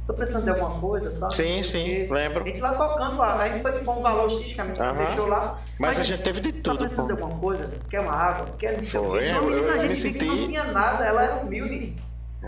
Tô 0.07 0.13
precisando 0.13 0.43
de 0.43 0.49
alguma 0.51 0.79
coisa, 0.79 1.09
tá? 1.19 1.31
Sim, 1.31 1.63
sim, 1.63 2.05
lembro. 2.07 2.41
A 2.43 2.47
gente 2.47 2.59
lá 2.59 2.73
tocando 2.75 3.17
lá, 3.17 3.41
a 3.41 3.49
gente 3.49 3.61
foi 3.63 3.71
com 3.83 3.91
um 3.99 4.01
valor 4.03 4.29
X 4.31 4.53
que 4.53 4.61
a 4.61 4.65
gente 4.65 4.79
Aham. 4.81 4.93
deixou 5.05 5.27
lá. 5.27 5.57
Mas 5.79 5.99
a 5.99 6.03
gente 6.03 6.21
teve 6.21 6.41
de 6.41 6.51
Tá 6.53 6.71
tudo, 6.71 6.79
precisando 6.83 7.07
pô. 7.09 7.15
de 7.15 7.21
alguma 7.23 7.39
coisa? 7.39 7.69
Quer 7.89 7.99
uma 8.01 8.13
água? 8.13 8.45
Quer 8.59 8.77
não 8.77 8.83
sei 8.83 8.99
o 8.99 9.03
Foi, 9.03 9.29
eu- 9.29 9.33
Não, 9.41 9.49
eu 9.49 9.71
a 9.81 9.83
me 9.83 9.95
senti- 9.95 10.25
não 10.25 10.47
tinha 10.47 10.63
nada, 10.65 11.03
ela 11.03 11.23
era 11.23 11.35
humilde. 11.43 11.95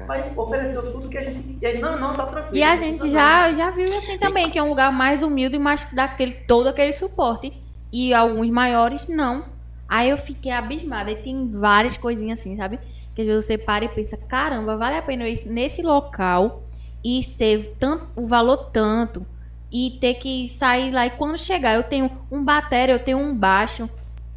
Mas 0.07 0.37
ofereceu 0.37 0.91
tudo 0.91 1.09
que 1.09 1.17
a 1.17 1.23
gente. 1.23 1.57
E 1.59 1.65
aí, 1.65 1.79
não, 1.79 1.97
não, 1.99 2.13
tá 2.13 2.27
tranquilo. 2.27 2.55
E 2.55 2.61
a 2.61 2.75
gente 2.75 3.09
já, 3.09 3.51
já 3.53 3.71
viu 3.71 3.85
assim 3.97 4.19
também, 4.19 4.47
que 4.51 4.59
é 4.59 4.61
um 4.61 4.69
lugar 4.69 4.91
mais 4.91 5.23
humilde, 5.23 5.57
mas 5.57 5.83
que 5.83 5.95
dá 5.95 6.03
aquele, 6.03 6.33
todo 6.33 6.67
aquele 6.69 6.93
suporte. 6.93 7.51
E 7.91 8.13
alguns 8.13 8.47
maiores 8.51 9.07
não. 9.07 9.45
Aí 9.89 10.11
eu 10.11 10.17
fiquei 10.19 10.51
abismada. 10.51 11.09
E 11.09 11.15
tem 11.15 11.49
várias 11.49 11.97
coisinhas 11.97 12.39
assim, 12.39 12.55
sabe? 12.55 12.77
Que 13.15 13.21
às 13.23 13.27
vezes 13.27 13.45
você 13.47 13.57
para 13.57 13.85
e 13.85 13.89
pensa, 13.89 14.15
caramba, 14.27 14.77
vale 14.77 14.97
a 14.97 15.01
pena 15.01 15.23
eu 15.23 15.27
ir 15.33 15.47
nesse 15.47 15.81
local 15.81 16.61
e 17.03 17.23
ser 17.23 17.75
tanto, 17.79 18.07
o 18.15 18.25
valor 18.27 18.69
tanto. 18.71 19.25
E 19.71 19.97
ter 19.99 20.13
que 20.15 20.47
sair 20.47 20.91
lá. 20.91 21.05
E 21.05 21.09
quando 21.09 21.37
chegar, 21.37 21.75
eu 21.75 21.83
tenho 21.83 22.09
um 22.31 22.43
bateria, 22.43 22.95
eu 22.95 22.99
tenho 22.99 23.17
um 23.17 23.35
baixo. 23.35 23.89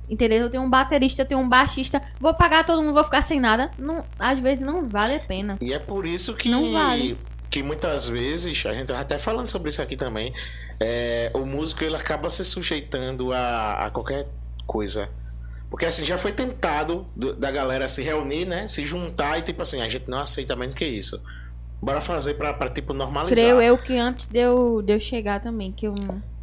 Entendeu? 0.08 0.38
Eu 0.40 0.50
tenho 0.50 0.64
um 0.64 0.68
baterista, 0.68 1.22
eu 1.22 1.26
tenho 1.26 1.40
um 1.40 1.48
baixista. 1.48 2.02
Vou 2.18 2.34
pagar 2.34 2.64
todo 2.64 2.82
mundo, 2.82 2.94
vou 2.94 3.04
ficar 3.04 3.22
sem 3.22 3.38
nada. 3.38 3.70
Não, 3.78 4.04
às 4.18 4.40
vezes 4.40 4.64
não 4.64 4.88
vale 4.88 5.14
a 5.14 5.20
pena. 5.20 5.56
E 5.60 5.72
é 5.72 5.78
por 5.78 6.04
isso 6.04 6.34
que, 6.34 6.48
Não 6.48 6.72
vale. 6.72 7.16
que 7.48 7.62
muitas 7.62 8.08
vezes, 8.08 8.66
a 8.66 8.72
gente 8.74 8.86
tava 8.88 8.98
até 9.00 9.18
falando 9.20 9.46
sobre 9.48 9.70
isso 9.70 9.80
aqui 9.80 9.96
também, 9.96 10.34
é, 10.80 11.30
o 11.32 11.46
músico 11.46 11.84
ele 11.84 11.94
acaba 11.94 12.28
se 12.28 12.44
sujeitando 12.44 13.32
a, 13.32 13.86
a 13.86 13.90
qualquer 13.90 14.26
coisa. 14.66 15.08
Porque 15.70 15.86
assim, 15.86 16.04
já 16.04 16.18
foi 16.18 16.32
tentado 16.32 17.06
do- 17.14 17.32
da 17.36 17.52
galera 17.52 17.86
se 17.86 18.02
reunir, 18.02 18.46
né? 18.46 18.66
Se 18.66 18.84
juntar 18.84 19.38
e 19.38 19.42
tipo 19.42 19.62
assim, 19.62 19.80
a 19.80 19.88
gente 19.88 20.10
não 20.10 20.18
aceita 20.18 20.56
menos 20.56 20.74
que 20.74 20.84
isso. 20.84 21.22
Bora 21.82 22.00
fazer 22.00 22.34
pra, 22.34 22.52
pra 22.52 22.68
tipo, 22.68 22.92
normalizar. 22.92 23.42
Creio 23.44 23.60
eu 23.62 23.78
que 23.78 23.96
antes 23.96 24.26
de 24.26 24.38
eu, 24.38 24.82
de 24.82 24.92
eu 24.92 25.00
chegar 25.00 25.40
também, 25.40 25.72
que 25.72 25.86
eu. 25.86 25.94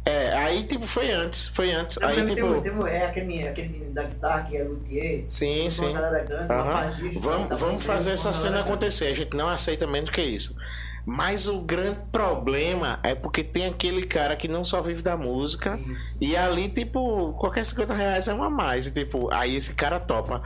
É, 0.04 0.32
aí 0.32 0.62
tipo, 0.64 0.86
foi 0.86 1.10
antes, 1.10 1.48
foi 1.48 1.70
antes. 1.70 1.98
Não, 1.98 2.08
Aí 2.08 2.16
tem, 2.24 2.34
tipo. 2.34 2.60
tem, 2.62 2.72
tem, 2.72 2.88
é 2.90 3.04
aquele, 3.06 3.26
menino- 3.26 3.48
aquele 3.50 3.68
menino 3.68 3.92
da 3.92 4.02
guitarra 4.04 4.42
que 4.44 4.56
é 4.56 4.64
luthier. 4.64 5.20
Sim, 5.28 5.62
uma 5.62 5.70
sim. 5.70 5.92
grande, 5.92 6.32
uma 6.32 6.54
Aham. 6.54 6.70
fagia, 6.72 7.12
tá 7.12 7.20
Vamos, 7.20 7.60
vamos 7.60 7.84
fazer 7.84 8.10
uma 8.10 8.14
essa 8.14 8.32
cena 8.32 8.60
acontecer. 8.60 9.06
A 9.08 9.14
gente 9.14 9.36
não 9.36 9.48
aceita 9.48 9.86
menos 9.86 10.08
que 10.10 10.22
isso. 10.22 10.56
Mas 11.04 11.46
o 11.46 11.60
grande 11.60 12.00
problema 12.10 12.98
é 13.02 13.14
porque 13.14 13.42
tem 13.44 13.66
aquele 13.66 14.02
cara 14.04 14.34
que 14.36 14.46
não 14.48 14.64
só 14.64 14.82
vive 14.82 15.02
da 15.02 15.16
música. 15.16 15.78
Isso. 15.78 16.16
E 16.20 16.36
ali, 16.36 16.68
tipo, 16.68 17.32
qualquer 17.34 17.64
50 17.64 17.94
reais 17.94 18.28
é 18.28 18.34
um 18.34 18.42
a 18.42 18.50
mais. 18.50 18.86
E, 18.86 18.92
tipo, 18.92 19.32
aí 19.32 19.56
esse 19.56 19.74
cara 19.74 20.00
topa. 20.00 20.42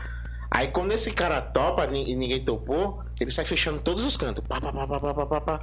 Aí 0.54 0.68
quando 0.68 0.92
esse 0.92 1.10
cara 1.12 1.40
topa 1.40 1.86
e 1.86 2.14
ninguém 2.14 2.44
topou, 2.44 3.00
ele 3.18 3.30
sai 3.30 3.44
fechando 3.44 3.80
todos 3.80 4.04
os 4.04 4.16
cantos. 4.16 4.44
Pá, 4.46 4.60
pá, 4.60 4.70
pá, 4.72 4.86
pá, 4.86 5.00
pá, 5.00 5.14
pá, 5.14 5.26
pá, 5.26 5.40
pá. 5.40 5.60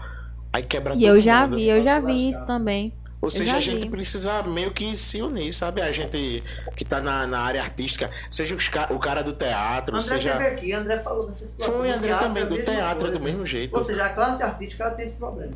Aí 0.51 0.63
quebra 0.63 0.93
E 0.95 0.99
todo 1.01 1.05
eu 1.07 1.21
já 1.21 1.41
mundo. 1.43 1.55
vi, 1.57 1.67
eu 1.67 1.83
já 1.83 1.99
vi 1.99 2.29
isso 2.29 2.43
também. 2.45 2.93
Ou 3.21 3.29
seja, 3.29 3.57
a 3.57 3.59
gente 3.59 3.83
vi. 3.83 3.89
precisa 3.89 4.41
meio 4.43 4.71
que 4.71 4.95
se 4.97 5.21
unir, 5.21 5.53
sabe? 5.53 5.81
A 5.81 5.91
gente 5.91 6.41
que 6.75 6.85
tá 6.85 7.01
na, 7.01 7.27
na 7.27 7.41
área 7.41 7.61
artística, 7.61 8.09
seja 8.31 8.55
ca- 8.71 8.87
o 8.91 8.97
cara 8.97 9.21
do 9.21 9.33
teatro, 9.33 9.93
André 9.97 10.07
seja. 10.07 10.31
teve 10.31 10.45
aqui, 10.47 10.73
André 10.73 10.99
falou 10.99 11.27
dessa 11.27 11.45
situação. 11.45 11.75
Foi, 11.75 11.87
do 11.89 11.93
André 11.93 12.07
teatro, 12.07 12.27
também, 12.27 12.43
a 12.43 12.45
do 12.47 12.57
teatro 12.63 13.07
é 13.07 13.11
do 13.11 13.19
coisa. 13.19 13.19
mesmo 13.19 13.45
jeito. 13.45 13.77
Ou 13.77 13.83
seja, 13.85 14.05
a 14.05 14.09
classe 14.13 14.41
artística 14.41 14.83
ela 14.85 14.93
tem 14.95 15.05
esse 15.05 15.17
problema. 15.17 15.51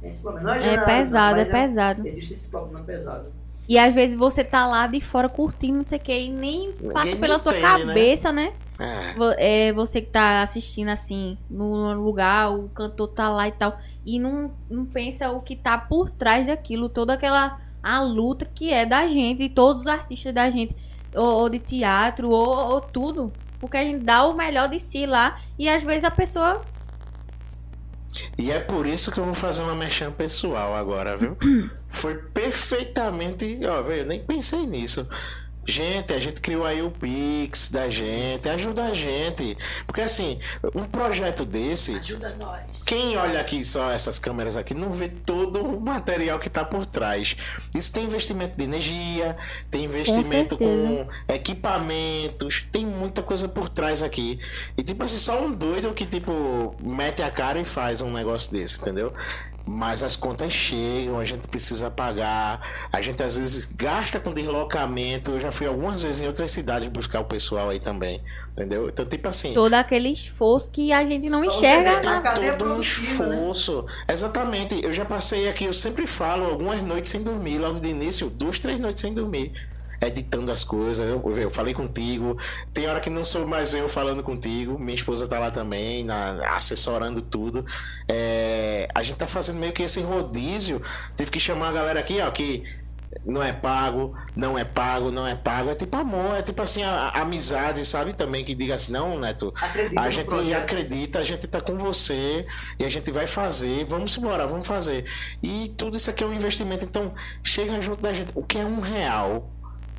Tem 0.00 0.10
esse 0.10 0.22
problema. 0.22 0.48
Não 0.48 0.54
é, 0.60 0.74
É 0.74 0.78
pesado, 0.78 1.38
é 1.40 1.44
mas 1.44 1.52
pesado. 1.52 2.08
Existe 2.08 2.34
esse 2.34 2.48
problema 2.48 2.82
pesado. 2.82 3.30
E 3.70 3.78
às 3.78 3.94
vezes 3.94 4.16
você 4.16 4.42
tá 4.42 4.66
lá 4.66 4.88
de 4.88 5.00
fora 5.00 5.28
curtindo, 5.28 5.76
não 5.76 5.84
sei 5.84 5.98
o 5.98 6.00
que, 6.00 6.12
e 6.12 6.28
nem 6.32 6.72
passa 6.92 7.04
nem 7.06 7.16
pela 7.18 7.38
sua 7.38 7.52
entende, 7.56 7.84
né? 7.84 7.86
cabeça, 7.94 8.32
né? 8.32 8.52
É. 8.80 9.14
Vo- 9.14 9.34
É 9.38 9.72
você 9.72 10.00
que 10.00 10.08
tá 10.08 10.42
assistindo 10.42 10.88
assim, 10.88 11.38
no 11.48 11.92
lugar, 11.92 12.50
o 12.52 12.68
cantor 12.70 13.06
tá 13.08 13.28
lá 13.28 13.46
e 13.46 13.52
tal, 13.52 13.78
e 14.04 14.18
não, 14.18 14.50
não 14.68 14.84
pensa 14.84 15.30
o 15.30 15.40
que 15.40 15.54
tá 15.54 15.78
por 15.78 16.10
trás 16.10 16.48
daquilo, 16.48 16.88
toda 16.88 17.12
aquela 17.12 17.60
a 17.80 18.02
luta 18.02 18.44
que 18.44 18.72
é 18.72 18.84
da 18.84 19.06
gente, 19.06 19.44
e 19.44 19.48
todos 19.48 19.82
os 19.82 19.86
artistas 19.86 20.34
da 20.34 20.50
gente, 20.50 20.74
ou, 21.14 21.24
ou 21.42 21.48
de 21.48 21.60
teatro, 21.60 22.28
ou, 22.28 22.48
ou 22.72 22.80
tudo. 22.80 23.32
Porque 23.60 23.76
a 23.76 23.84
gente 23.84 24.02
dá 24.02 24.24
o 24.26 24.34
melhor 24.34 24.68
de 24.68 24.80
si 24.80 25.06
lá, 25.06 25.38
e 25.56 25.68
às 25.68 25.84
vezes 25.84 26.02
a 26.02 26.10
pessoa 26.10 26.60
E 28.36 28.50
é 28.50 28.58
por 28.58 28.86
isso 28.86 29.10
que 29.10 29.18
eu 29.18 29.24
vou 29.24 29.34
fazer 29.34 29.62
uma 29.62 29.74
mexão 29.74 30.10
pessoal 30.12 30.74
agora, 30.74 31.16
viu? 31.16 31.36
Foi 31.88 32.14
perfeitamente. 32.14 33.60
Ó, 33.64 33.82
velho, 33.82 34.02
eu 34.02 34.06
nem 34.06 34.20
pensei 34.20 34.66
nisso. 34.66 35.06
Gente, 35.66 36.12
a 36.12 36.18
gente 36.18 36.40
criou 36.40 36.64
aí 36.64 36.82
o 36.82 36.90
Pix 36.90 37.70
da 37.70 37.88
gente, 37.90 38.48
ajuda 38.48 38.84
a 38.84 38.94
gente. 38.94 39.56
Porque 39.86 40.00
assim, 40.00 40.38
um 40.74 40.84
projeto 40.84 41.44
desse. 41.44 41.96
Ajuda 41.96 42.34
nós. 42.38 42.82
Quem 42.84 43.16
olha 43.16 43.40
aqui 43.40 43.62
só 43.64 43.90
essas 43.90 44.18
câmeras 44.18 44.56
aqui 44.56 44.74
não 44.74 44.92
vê 44.92 45.08
todo 45.08 45.62
o 45.62 45.80
material 45.80 46.38
que 46.38 46.48
está 46.48 46.64
por 46.64 46.86
trás. 46.86 47.36
Isso 47.74 47.92
tem 47.92 48.04
investimento 48.04 48.56
de 48.56 48.64
energia, 48.64 49.36
tem 49.70 49.84
investimento 49.84 50.56
com, 50.56 50.96
certeza. 50.96 51.08
equipamentos, 51.28 52.66
tem 52.72 52.86
muita 52.86 53.22
coisa 53.22 53.48
por 53.48 53.68
trás 53.68 54.02
aqui. 54.02 54.40
E 54.76 54.82
tipo 54.82 55.04
assim, 55.04 55.18
só 55.18 55.44
um 55.44 55.52
doido 55.52 55.92
que 55.92 56.06
tipo 56.06 56.74
mete 56.80 57.22
a 57.22 57.30
cara 57.30 57.60
e 57.60 57.64
faz 57.64 58.00
um 58.00 58.10
negócio 58.10 58.50
desse, 58.50 58.80
entendeu? 58.80 59.12
Mas 59.66 60.02
as 60.02 60.16
contas 60.16 60.52
chegam, 60.52 61.18
a 61.18 61.24
gente 61.24 61.46
precisa 61.46 61.90
pagar, 61.90 62.60
a 62.92 63.00
gente 63.00 63.22
às 63.22 63.36
vezes 63.36 63.66
gasta 63.76 64.18
com 64.18 64.32
deslocamento. 64.32 65.30
Eu 65.32 65.40
já 65.40 65.52
fui 65.52 65.66
algumas 65.66 66.02
vezes 66.02 66.20
em 66.20 66.26
outras 66.26 66.50
cidades 66.50 66.88
buscar 66.88 67.20
o 67.20 67.24
pessoal 67.24 67.68
aí 67.70 67.78
também, 67.78 68.22
entendeu? 68.52 68.88
Então, 68.88 69.04
tipo 69.04 69.28
assim. 69.28 69.54
Todo 69.54 69.74
aquele 69.74 70.08
esforço 70.08 70.72
que 70.72 70.92
a 70.92 71.04
gente 71.04 71.30
não 71.30 71.44
enxerga. 71.44 72.00
cadeia 72.00 72.54
todo 72.54 72.72
um 72.72 72.74
né? 72.74 72.80
esforço. 72.80 73.86
Exatamente. 74.08 74.82
Eu 74.82 74.92
já 74.92 75.04
passei 75.04 75.48
aqui, 75.48 75.64
eu 75.64 75.72
sempre 75.72 76.06
falo, 76.06 76.46
algumas 76.46 76.82
noites 76.82 77.10
sem 77.10 77.22
dormir, 77.22 77.58
logo 77.58 77.78
de 77.78 77.88
início, 77.88 78.28
duas, 78.28 78.58
três 78.58 78.80
noites 78.80 79.00
sem 79.00 79.14
dormir. 79.14 79.52
Editando 80.00 80.50
as 80.50 80.64
coisas, 80.64 81.06
eu, 81.08 81.22
eu 81.36 81.50
falei 81.50 81.74
contigo. 81.74 82.38
Tem 82.72 82.88
hora 82.88 83.00
que 83.00 83.10
não 83.10 83.24
sou 83.24 83.46
mais 83.46 83.74
eu 83.74 83.88
falando 83.88 84.22
contigo. 84.22 84.78
Minha 84.78 84.94
esposa 84.94 85.28
tá 85.28 85.38
lá 85.38 85.50
também, 85.50 86.04
na, 86.04 86.56
assessorando 86.56 87.20
tudo. 87.20 87.64
É, 88.08 88.88
a 88.94 89.02
gente 89.02 89.16
tá 89.16 89.26
fazendo 89.26 89.58
meio 89.58 89.72
que 89.72 89.82
esse 89.82 90.00
rodízio. 90.00 90.80
Tive 91.16 91.30
que 91.30 91.40
chamar 91.40 91.68
a 91.68 91.72
galera 91.72 92.00
aqui, 92.00 92.20
ó, 92.20 92.30
que 92.30 92.64
não 93.24 93.42
é 93.42 93.52
pago, 93.52 94.16
não 94.36 94.56
é 94.56 94.64
pago, 94.64 95.10
não 95.10 95.26
é 95.26 95.34
pago. 95.34 95.70
É 95.70 95.74
tipo 95.74 95.96
amor, 95.96 96.36
é 96.36 96.42
tipo 96.42 96.62
assim, 96.62 96.82
a, 96.82 97.08
a 97.08 97.22
amizade, 97.22 97.84
sabe? 97.84 98.12
Também 98.12 98.44
que 98.44 98.54
diga 98.54 98.76
assim, 98.76 98.92
não, 98.92 99.18
Neto, 99.18 99.52
Acredita 99.60 100.00
a 100.00 100.10
gente 100.10 100.26
projeto. 100.26 100.62
acredita, 100.62 101.18
a 101.18 101.24
gente 101.24 101.46
tá 101.46 101.60
com 101.60 101.76
você 101.76 102.46
e 102.78 102.84
a 102.84 102.88
gente 102.88 103.10
vai 103.10 103.26
fazer, 103.26 103.84
vamos 103.84 104.16
embora, 104.16 104.46
vamos 104.46 104.66
fazer. 104.66 105.04
E 105.42 105.74
tudo 105.76 105.96
isso 105.96 106.08
aqui 106.10 106.22
é 106.22 106.26
um 106.26 106.32
investimento, 106.32 106.84
então 106.84 107.12
chega 107.42 107.80
junto 107.80 108.00
da 108.00 108.12
gente. 108.12 108.32
O 108.34 108.44
que 108.44 108.58
é 108.58 108.64
um 108.64 108.80
real? 108.80 109.50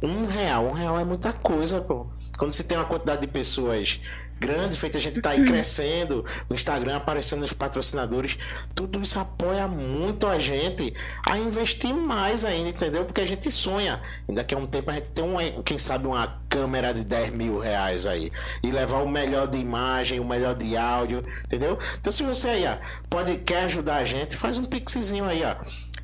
Um 0.01 0.25
real, 0.25 0.65
um 0.65 0.71
real 0.71 0.99
é 0.99 1.03
muita 1.03 1.31
coisa, 1.31 1.81
pô. 1.81 2.07
Quando 2.37 2.53
você 2.53 2.63
tem 2.63 2.77
uma 2.77 2.85
quantidade 2.85 3.21
de 3.21 3.27
pessoas 3.27 3.99
grande, 4.41 4.75
feita 4.75 4.97
a 4.97 5.01
gente 5.01 5.21
tá 5.21 5.29
aí 5.29 5.45
crescendo, 5.45 6.25
o 6.49 6.53
Instagram 6.55 6.97
aparecendo 6.97 7.43
os 7.43 7.53
patrocinadores, 7.53 8.39
tudo 8.73 8.99
isso 8.99 9.19
apoia 9.19 9.67
muito 9.67 10.25
a 10.25 10.39
gente 10.39 10.95
a 11.27 11.37
investir 11.37 11.93
mais 11.93 12.43
ainda, 12.43 12.69
entendeu? 12.69 13.05
Porque 13.05 13.21
a 13.21 13.25
gente 13.25 13.51
sonha. 13.51 14.01
E 14.27 14.33
daqui 14.33 14.55
a 14.55 14.57
um 14.57 14.65
tempo 14.65 14.89
a 14.89 14.95
gente 14.95 15.11
tem 15.11 15.23
um, 15.23 15.61
quem 15.61 15.77
sabe, 15.77 16.07
uma 16.07 16.41
câmera 16.49 16.91
de 16.91 17.03
10 17.03 17.29
mil 17.29 17.59
reais 17.59 18.07
aí. 18.07 18.31
E 18.63 18.71
levar 18.71 19.03
o 19.03 19.07
melhor 19.07 19.47
de 19.47 19.59
imagem, 19.59 20.19
o 20.19 20.25
melhor 20.25 20.55
de 20.55 20.75
áudio, 20.75 21.23
entendeu? 21.45 21.77
Então 21.99 22.11
se 22.11 22.23
você 22.23 22.49
aí, 22.49 22.65
ó, 22.65 22.77
pode, 23.07 23.37
quer 23.37 23.65
ajudar 23.65 23.97
a 23.97 24.03
gente, 24.03 24.35
faz 24.35 24.57
um 24.57 24.65
pixzinho 24.65 25.25
aí, 25.25 25.43
ó. 25.43 25.55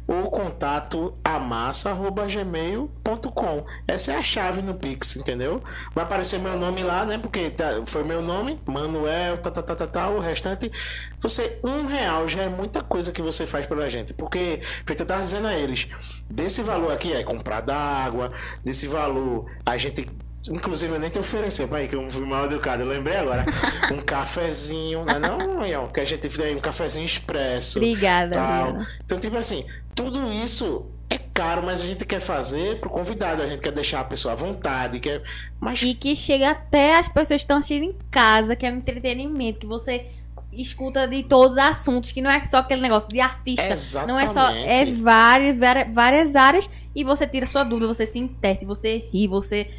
Ou 0.07 0.31
contato 0.31 1.13
amassa.gmail.com. 1.23 3.65
Essa 3.88 4.13
é 4.13 4.17
a 4.17 4.23
chave 4.23 4.61
no 4.61 4.73
Pix, 4.73 5.17
entendeu? 5.17 5.61
Vai 5.93 6.05
aparecer 6.05 6.39
meu 6.39 6.57
nome 6.57 6.81
lá, 6.84 7.05
né? 7.05 7.17
Porque 7.17 7.49
tá- 7.49 7.84
foi 7.85 8.03
meu 8.03 8.21
nome, 8.21 8.59
Manuel, 8.65 9.38
tá, 9.39 9.51
tá, 9.51 9.61
tá, 9.61 9.75
tá, 9.75 9.88
tá, 9.88 10.09
o 10.09 10.19
restante. 10.19 10.71
Você, 11.19 11.59
um 11.63 11.85
real 11.85 12.27
já 12.27 12.43
é 12.43 12.49
muita 12.49 12.81
coisa 12.81 13.11
que 13.11 13.21
você 13.21 13.45
faz 13.45 13.65
pela 13.65 13.89
gente. 13.89 14.13
Porque, 14.13 14.61
feito 14.85 15.01
eu 15.03 15.07
tava 15.07 15.21
dizendo 15.21 15.47
a 15.47 15.53
eles, 15.53 15.88
desse 16.29 16.61
valor 16.61 16.91
aqui 16.93 17.11
é 17.11 17.23
comprar 17.23 17.61
d'água, 17.61 18.31
desse 18.63 18.88
valor 18.88 19.45
a 19.65 19.77
gente. 19.77 20.09
Inclusive, 20.49 20.93
eu 20.93 20.99
nem 20.99 21.09
te 21.09 21.19
ofereceu, 21.19 21.68
pai, 21.68 21.88
que 21.88 21.95
eu 21.95 22.09
fui 22.09 22.26
mal 22.26 22.45
educado. 22.45 22.84
Eu 22.84 22.88
lembrei 22.88 23.18
agora. 23.18 23.45
Um 23.91 24.01
cafezinho, 24.01 25.03
não 25.03 25.15
é 25.15 25.19
não? 25.19 25.88
Que 25.89 25.99
a 25.99 26.05
gente 26.05 26.30
tem 26.30 26.55
um 26.55 26.59
cafezinho 26.59 27.05
expresso 27.05 27.80
Obrigada, 27.80 28.31
tal. 28.31 28.77
Então, 29.03 29.19
tipo 29.19 29.35
assim, 29.35 29.65
tudo 29.93 30.31
isso 30.31 30.85
é 31.09 31.18
caro, 31.18 31.64
mas 31.64 31.81
a 31.81 31.85
gente 31.85 32.05
quer 32.05 32.19
fazer 32.19 32.80
pro 32.80 32.89
convidado, 32.89 33.41
a 33.41 33.47
gente 33.47 33.61
quer 33.61 33.72
deixar 33.72 34.01
a 34.01 34.03
pessoa 34.03 34.34
à 34.34 34.35
vontade, 34.35 34.99
quer. 34.99 35.22
Mas 35.59 35.81
E 35.81 35.93
que 35.93 36.15
chega 36.15 36.51
até 36.51 36.97
as 36.97 37.07
pessoas 37.07 37.41
que 37.41 37.45
estão 37.45 37.57
assistindo 37.57 37.84
em 37.84 37.95
casa, 38.09 38.55
que 38.55 38.65
é 38.65 38.72
um 38.72 38.77
entretenimento, 38.77 39.59
que 39.59 39.65
você 39.65 40.07
escuta 40.51 41.07
de 41.07 41.23
todos 41.23 41.51
os 41.51 41.57
assuntos, 41.57 42.11
que 42.11 42.22
não 42.22 42.30
é 42.30 42.43
só 42.45 42.57
aquele 42.57 42.81
negócio 42.81 43.07
de 43.09 43.19
artista. 43.19 44.05
Não 44.05 44.19
é 44.19 44.27
só. 44.27 44.49
É 44.49 44.81
Exatamente. 44.81 45.01
várias, 45.01 45.57
várias, 45.57 45.93
várias 45.93 46.35
áreas. 46.35 46.69
E 46.95 47.03
você 47.03 47.27
tira 47.27 47.45
sua 47.45 47.64
dúvida, 47.64 47.88
você 47.88 48.07
se 48.07 48.18
interte, 48.18 48.65
você 48.65 49.07
ri, 49.14 49.27
você. 49.27 49.69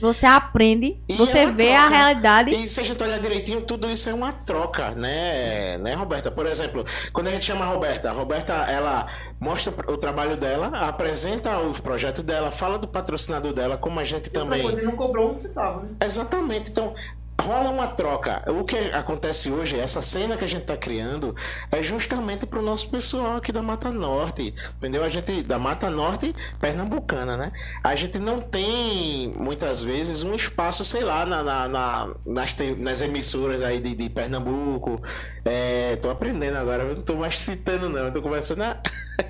Você 0.00 0.26
aprende, 0.26 1.00
E 1.08 1.14
você 1.14 1.38
é 1.38 1.50
vê 1.50 1.72
a 1.72 1.82
troca. 1.82 1.96
realidade. 1.96 2.50
E 2.54 2.68
se 2.68 2.80
a 2.80 2.84
gente 2.84 3.02
olhar 3.02 3.18
direitinho, 3.20 3.62
tudo 3.62 3.88
isso 3.90 4.08
é 4.08 4.14
uma 4.14 4.32
troca, 4.32 4.90
né, 4.90 5.78
né, 5.78 5.94
Roberta? 5.94 6.30
Por 6.30 6.46
exemplo, 6.46 6.84
quando 7.12 7.28
a 7.28 7.30
gente 7.30 7.44
chama 7.44 7.64
a 7.64 7.68
Roberta, 7.68 8.10
a 8.10 8.12
Roberta, 8.12 8.52
ela 8.68 9.06
mostra 9.40 9.72
o 9.90 9.96
trabalho 9.96 10.36
dela, 10.36 10.66
apresenta 10.80 11.58
os 11.60 11.80
projetos 11.80 12.22
dela, 12.24 12.50
fala 12.50 12.78
do 12.78 12.88
patrocinador 12.88 13.52
dela, 13.52 13.76
como 13.76 14.00
a 14.00 14.04
gente 14.04 14.26
Outra 14.28 14.42
também. 14.42 14.66
ele 14.66 14.82
não 14.82 14.96
cobrou 14.96 15.32
um 15.32 15.38
centavo, 15.38 15.82
né? 15.82 15.88
Exatamente. 16.04 16.70
Então, 16.70 16.94
rola 17.40 17.70
uma 17.70 17.88
troca. 17.88 18.42
O 18.50 18.64
que 18.64 18.76
acontece 18.92 19.50
hoje, 19.50 19.78
essa 19.78 20.00
cena 20.00 20.36
que 20.36 20.44
a 20.44 20.48
gente 20.48 20.62
está 20.62 20.76
criando, 20.76 21.34
é 21.70 21.82
justamente 21.82 22.46
para 22.46 22.58
o 22.58 22.62
nosso 22.62 22.88
pessoal 22.88 23.36
aqui 23.36 23.52
da 23.52 23.62
Mata 23.62 23.90
Norte. 23.90 24.54
Entendeu? 24.78 25.02
A 25.04 25.08
gente, 25.08 25.42
da 25.42 25.58
Mata 25.58 25.90
Norte 25.90 26.34
pernambucana, 26.60 27.36
né? 27.36 27.52
A 27.82 27.94
gente 27.94 28.18
não 28.18 28.40
tem, 28.40 29.34
muitas 29.36 29.82
vezes, 29.82 30.22
um 30.22 30.34
espaço, 30.34 30.84
sei 30.84 31.02
lá, 31.02 31.26
na, 31.26 31.42
na- 31.42 31.68
na- 31.68 32.14
nas, 32.24 32.56
nas 32.78 33.00
emissoras 33.00 33.62
aí 33.62 33.80
de, 33.80 33.94
de 33.94 34.08
Pernambuco. 34.08 35.00
É, 35.44 35.96
tô 35.96 36.10
aprendendo 36.10 36.56
agora, 36.56 36.84
eu 36.84 36.94
não 36.96 37.02
tô 37.02 37.16
mais 37.16 37.38
citando, 37.38 37.88
não. 37.88 38.06
Eu 38.06 38.12
tô 38.12 38.22
começando 38.22 38.62
a. 38.62 38.80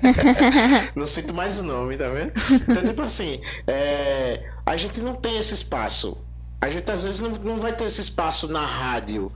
não 0.95 1.05
sinto 1.07 1.33
mais 1.33 1.59
o 1.59 1.63
nome, 1.63 1.97
tá 1.97 2.07
vendo? 2.09 2.31
Então, 2.69 2.83
tipo 2.83 3.01
assim, 3.01 3.41
é, 3.67 4.43
a 4.65 4.77
gente 4.77 5.01
não 5.01 5.13
tem 5.15 5.37
esse 5.37 5.53
espaço. 5.53 6.24
A 6.65 6.69
gente 6.69 6.89
às 6.91 7.03
vezes 7.03 7.21
não, 7.21 7.29
não 7.29 7.59
vai 7.59 7.73
ter 7.73 7.83
esse 7.83 8.01
espaço 8.01 8.47
na 8.47 8.65
rádio. 8.65 9.31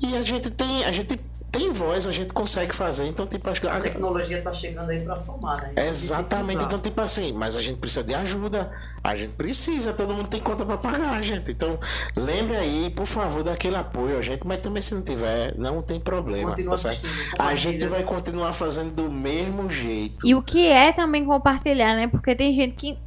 E 0.00 0.16
a 0.16 0.22
gente 0.22 0.50
tem, 0.50 0.84
a 0.84 0.92
gente 0.92 1.20
tem 1.50 1.72
voz, 1.72 2.06
a 2.06 2.12
gente 2.12 2.32
consegue 2.32 2.74
fazer. 2.74 3.06
Então, 3.06 3.26
tipo, 3.26 3.50
acho 3.50 3.60
que. 3.60 3.66
A 3.66 3.78
tecnologia 3.78 4.40
tá 4.40 4.54
chegando 4.54 4.88
aí 4.88 5.00
pra 5.00 5.20
somar, 5.20 5.62
né? 5.62 5.88
Exatamente, 5.88 6.64
então, 6.64 6.78
tipo 6.78 7.00
assim, 7.02 7.32
mas 7.32 7.54
a 7.54 7.60
gente 7.60 7.78
precisa 7.78 8.02
de 8.02 8.14
ajuda. 8.14 8.70
A 9.04 9.14
gente 9.14 9.32
precisa, 9.32 9.92
todo 9.92 10.14
mundo 10.14 10.28
tem 10.28 10.40
conta 10.40 10.64
pra 10.64 10.78
pagar, 10.78 11.22
gente. 11.22 11.50
Então, 11.50 11.78
lembre 12.16 12.56
aí, 12.56 12.90
por 12.96 13.06
favor, 13.06 13.42
daquele 13.42 13.76
apoio 13.76 14.18
a 14.18 14.22
gente, 14.22 14.46
mas 14.46 14.58
também 14.58 14.82
se 14.82 14.94
não 14.94 15.02
tiver, 15.02 15.54
não 15.56 15.82
tem 15.82 16.00
problema, 16.00 16.56
tá 16.56 16.76
certo? 16.78 17.06
A 17.38 17.54
gente 17.54 17.86
vai 17.86 18.02
continuar 18.02 18.52
fazendo 18.52 18.94
do 18.94 19.10
mesmo 19.10 19.68
jeito. 19.68 20.26
E 20.26 20.34
o 20.34 20.42
que 20.42 20.66
é 20.66 20.92
também 20.92 21.26
compartilhar, 21.26 21.94
né? 21.94 22.08
Porque 22.08 22.34
tem 22.34 22.54
gente 22.54 22.74
que. 22.74 22.98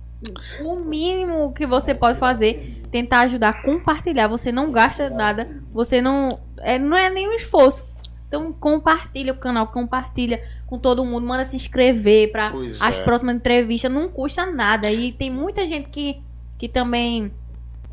O 0.63 0.75
mínimo 0.75 1.51
que 1.53 1.65
você 1.65 1.95
pode 1.95 2.19
fazer, 2.19 2.83
tentar 2.91 3.21
ajudar, 3.21 3.63
compartilhar. 3.63 4.27
Você 4.27 4.51
não 4.51 4.71
gasta 4.71 5.09
nada, 5.09 5.49
você 5.73 6.01
não. 6.01 6.39
É, 6.59 6.77
não 6.77 6.95
é 6.95 7.09
nenhum 7.09 7.33
esforço. 7.33 7.83
Então 8.27 8.53
compartilha 8.53 9.33
o 9.33 9.37
canal, 9.37 9.67
compartilha 9.67 10.41
com 10.67 10.77
todo 10.77 11.03
mundo, 11.03 11.27
manda 11.27 11.45
se 11.45 11.55
inscrever 11.55 12.31
para 12.31 12.47
as 12.49 12.97
é. 12.97 13.03
próximas 13.03 13.35
entrevistas, 13.35 13.91
não 13.91 14.07
custa 14.07 14.45
nada. 14.45 14.89
E 14.89 15.11
tem 15.11 15.29
muita 15.29 15.67
gente 15.67 15.89
que, 15.89 16.21
que 16.57 16.69
também 16.69 17.31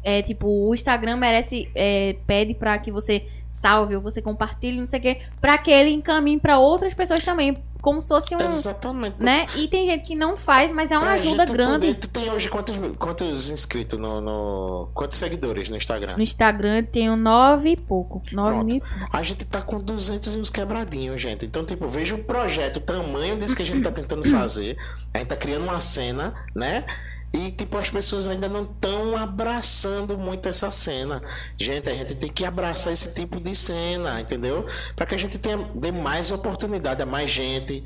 é 0.04 0.22
tipo, 0.22 0.46
o 0.46 0.74
Instagram 0.74 1.16
merece 1.16 1.68
é, 1.74 2.16
pede 2.26 2.54
para 2.54 2.78
que 2.78 2.92
você 2.92 3.26
salve 3.46 3.96
ou 3.96 4.02
você 4.02 4.22
compartilhe, 4.22 4.78
não 4.78 4.86
sei 4.86 4.98
o 5.00 5.02
quê, 5.02 5.20
para 5.40 5.58
que 5.58 5.70
ele 5.70 5.90
encaminhe 5.90 6.38
para 6.38 6.58
outras 6.58 6.94
pessoas 6.94 7.24
também, 7.24 7.58
como 7.80 8.00
se 8.00 8.08
fosse 8.08 8.34
um, 8.34 8.40
Exatamente. 8.40 9.16
né? 9.18 9.46
E 9.56 9.68
tem 9.68 9.88
gente 9.88 10.04
que 10.04 10.14
não 10.14 10.36
faz, 10.36 10.70
mas 10.70 10.90
é 10.90 10.96
uma 10.96 11.04
Pra 11.06 11.14
ajuda 11.14 11.46
gente 11.46 11.52
grande. 11.56 11.94
Tu 11.94 12.08
tem 12.08 12.30
hoje 12.30 12.48
quantos, 12.48 12.76
quantos 12.98 13.50
inscritos 13.50 13.98
no, 13.98 14.20
no- 14.20 14.88
Quantos 14.94 15.16
seguidores 15.18 15.68
no 15.68 15.76
Instagram? 15.76 16.16
No 16.16 16.22
Instagram 16.22 16.78
eu 16.78 16.86
tenho 16.86 17.16
nove 17.16 17.70
e 17.70 17.76
pouco. 17.76 18.20
Nove 18.32 18.64
mil. 18.64 18.82
A 19.12 19.22
gente 19.22 19.44
tá 19.44 19.60
com 19.62 19.78
200 19.78 20.34
e 20.34 20.38
uns 20.38 20.50
quebradinhos, 20.50 21.20
gente. 21.20 21.44
Então, 21.46 21.64
tipo, 21.64 21.86
veja 21.88 22.14
o 22.14 22.18
projeto, 22.24 22.76
o 22.76 22.80
tamanho 22.80 23.36
disso 23.38 23.54
que 23.56 23.62
a 23.62 23.66
gente 23.66 23.82
tá 23.82 23.90
tentando 23.92 24.28
fazer. 24.28 24.76
A 25.14 25.18
gente 25.18 25.28
tá 25.28 25.36
criando 25.36 25.64
uma 25.64 25.80
cena, 25.80 26.34
né? 26.54 26.84
E, 27.32 27.50
tipo, 27.50 27.76
as 27.76 27.90
pessoas 27.90 28.26
ainda 28.26 28.48
não 28.48 28.62
estão 28.62 29.16
abraçando 29.16 30.16
muito 30.16 30.48
essa 30.48 30.70
cena. 30.70 31.22
Gente, 31.58 31.90
a 31.90 31.94
gente 31.94 32.14
tem 32.14 32.30
que 32.30 32.44
abraçar 32.44 32.92
esse 32.92 33.10
tipo 33.10 33.40
de 33.40 33.54
cena, 33.54 34.20
entendeu? 34.20 34.66
Para 34.96 35.06
que 35.06 35.14
a 35.14 35.18
gente 35.18 35.36
tenha 35.38 35.58
dê 35.74 35.92
mais 35.92 36.30
oportunidade 36.30 37.02
a 37.02 37.06
mais 37.06 37.30
gente. 37.30 37.84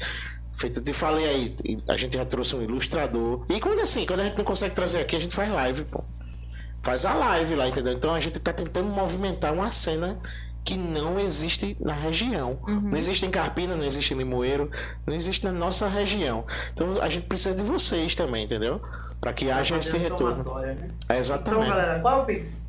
Feito, 0.57 0.79
eu 0.79 0.85
te 0.85 0.93
falei 0.93 1.27
aí, 1.29 1.79
a 1.89 1.97
gente 1.97 2.17
já 2.17 2.25
trouxe 2.25 2.55
um 2.55 2.63
ilustrador. 2.63 3.45
E 3.49 3.59
quando 3.59 3.81
assim, 3.81 4.07
quando 4.07 4.21
a 4.21 4.25
gente 4.25 4.39
não 4.39 4.45
consegue 4.45 4.75
trazer 4.75 5.01
aqui, 5.01 5.17
a 5.17 5.21
gente 5.21 5.35
faz 5.35 5.51
live, 5.51 5.85
pô 5.85 6.05
faz 6.83 7.07
a 7.07 7.15
live 7.15 7.55
lá, 7.55 7.69
entendeu? 7.69 7.93
Então 7.93 8.13
a 8.13 8.21
gente 8.21 8.39
tá 8.41 8.53
tentando 8.53 8.89
movimentar 8.89 9.53
uma 9.53 9.71
cena 9.71 10.19
que 10.65 10.77
não 10.77 11.19
existe 11.19 11.77
na 11.81 11.93
região. 11.93 12.59
Uhum. 12.67 12.91
Não 12.91 12.99
existe 12.99 13.25
em 13.25 13.31
Carpina, 13.31 13.75
não 13.75 13.85
existe 13.85 14.15
em 14.15 14.19
Limoeiro, 14.19 14.71
não 15.07 15.15
existe 15.15 15.45
na 15.45 15.53
nossa 15.53 15.89
região. 15.89 16.45
Então 16.73 17.01
a 17.01 17.09
gente 17.09 17.27
precisa 17.27 17.55
de 17.55 17.63
vocês 17.63 18.15
também, 18.15 18.45
entendeu? 18.45 18.81
Para 19.23 19.33
que 19.33 19.51
haja 19.51 19.77
esse 19.79 19.97
retorno. 19.97 20.43
né? 20.61 20.77
É, 20.77 20.87
Então, 21.05 21.17
exatamente. 21.17 21.69
galera, 21.71 22.01
qual 22.01 22.19
é 22.19 22.23
o 22.23 22.25
Pix? 22.27 22.61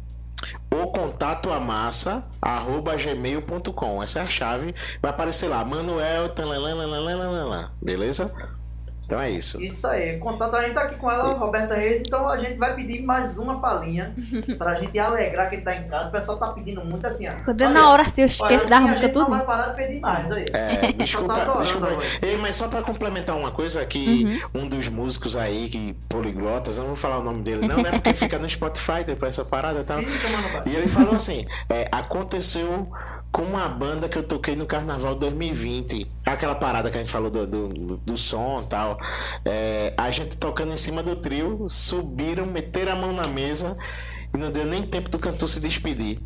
o 0.71 0.88
contato 0.88 1.51
a 1.51 1.59
massa 1.59 2.23
arroba 2.41 2.95
gmail.com 2.97 4.03
essa 4.03 4.19
é 4.19 4.21
a 4.23 4.27
chave 4.27 4.75
vai 5.01 5.09
aparecer 5.11 5.47
lá 5.47 5.63
Manuel 5.63 6.30
talalalalalala, 6.30 7.71
beleza 7.81 8.34
então 9.14 9.22
é 9.22 9.30
isso 9.30 9.61
Isso 9.64 9.85
aí, 9.85 10.18
contato, 10.18 10.56
a 10.56 10.64
gente 10.64 10.73
tá 10.73 10.81
aqui 10.81 10.95
com 10.95 11.11
ela, 11.11 11.34
Roberta 11.34 11.76
Reis, 11.76 12.02
então 12.06 12.27
a 12.27 12.38
gente 12.38 12.57
vai 12.57 12.73
pedir 12.76 13.03
mais 13.03 13.38
uma 13.38 13.60
palhinha 13.60 14.14
pra 14.57 14.76
gente 14.76 14.98
alegrar 14.98 15.49
quem 15.49 15.61
tá 15.61 15.76
em 15.76 15.88
casa. 15.88 16.10
O 16.10 16.11
pessoal 16.11 16.38
tá 16.38 16.48
pedindo 16.48 16.84
muito 16.84 17.06
assim, 17.06 17.27
ó. 17.27 17.31
Quando 17.45 17.69
na 17.69 17.90
hora 17.90 18.02
assim, 18.02 18.22
eu 18.22 18.27
esqueço 18.27 18.56
assim 18.56 18.68
da 18.68 18.77
a 18.77 18.81
música 18.81 19.06
gente 19.06 19.15
Não 19.15 19.26
tudo. 19.26 19.35
vai 19.38 19.45
parar 19.45 19.69
de 19.69 19.76
pedir 19.76 19.99
mais, 19.99 20.31
aí. 20.31 20.45
É, 20.52 20.91
desculpa, 20.94 21.34
Tá 21.44 21.57
desculpa. 21.60 21.98
Ei, 22.22 22.38
mas 22.38 22.56
só 22.56 22.68
pra 22.68 22.81
complementar 22.81 23.35
uma 23.38 23.52
coisa 23.52 23.85
que 23.85 24.41
um 24.53 24.68
dos 24.68 24.90
músicos 24.90 25.38
aí, 25.38 25.69
que 25.69 25.94
poliglotas, 26.10 26.77
eu 26.77 26.84
não 26.84 26.90
vou 26.90 26.98
falar 26.98 27.19
o 27.19 27.23
nome 27.23 27.44
dele 27.44 27.68
não, 27.68 27.77
né? 27.77 27.91
Porque 27.91 28.14
fica 28.14 28.40
no 28.40 28.49
Spotify 28.49 29.03
depois 29.06 29.31
essa 29.31 29.45
parada 29.45 29.81
e 29.81 29.84
tal. 29.84 29.99
Sim. 29.99 30.06
E 30.65 30.76
ele 30.76 30.88
falou 30.88 31.15
assim: 31.15 31.45
é, 31.69 31.88
aconteceu 31.91 32.90
com 33.34 33.41
uma 33.41 33.68
banda 33.68 34.07
que 34.07 34.15
eu 34.18 34.23
toquei 34.23 34.55
no 34.55 34.65
Carnaval 34.65 35.15
2020. 35.15 36.07
Aquela 36.26 36.53
parada 36.55 36.89
que 36.91 36.97
a 36.97 36.99
gente 37.01 37.11
falou 37.11 37.30
do, 37.31 37.45
do, 37.47 37.97
do- 37.97 38.18
som 38.18 38.61
e 38.64 38.68
tal. 38.68 38.97
É, 39.43 39.93
a 39.97 40.10
gente 40.11 40.38
tocando 40.38 40.72
em 40.72 40.77
cima 40.77 41.01
do 41.03 41.15
trio, 41.15 41.65
subiram, 41.68 42.45
meteram 42.45 42.91
a 42.93 42.95
mão 42.95 43.11
na 43.11 43.27
mesa 43.27 43.76
e 44.34 44.38
não 44.38 44.51
deu 44.51 44.65
nem 44.65 44.84
tempo 44.84 45.10
do 45.10 45.18
cantor 45.18 45.49
se 45.49 45.60
despedir. 45.60 46.19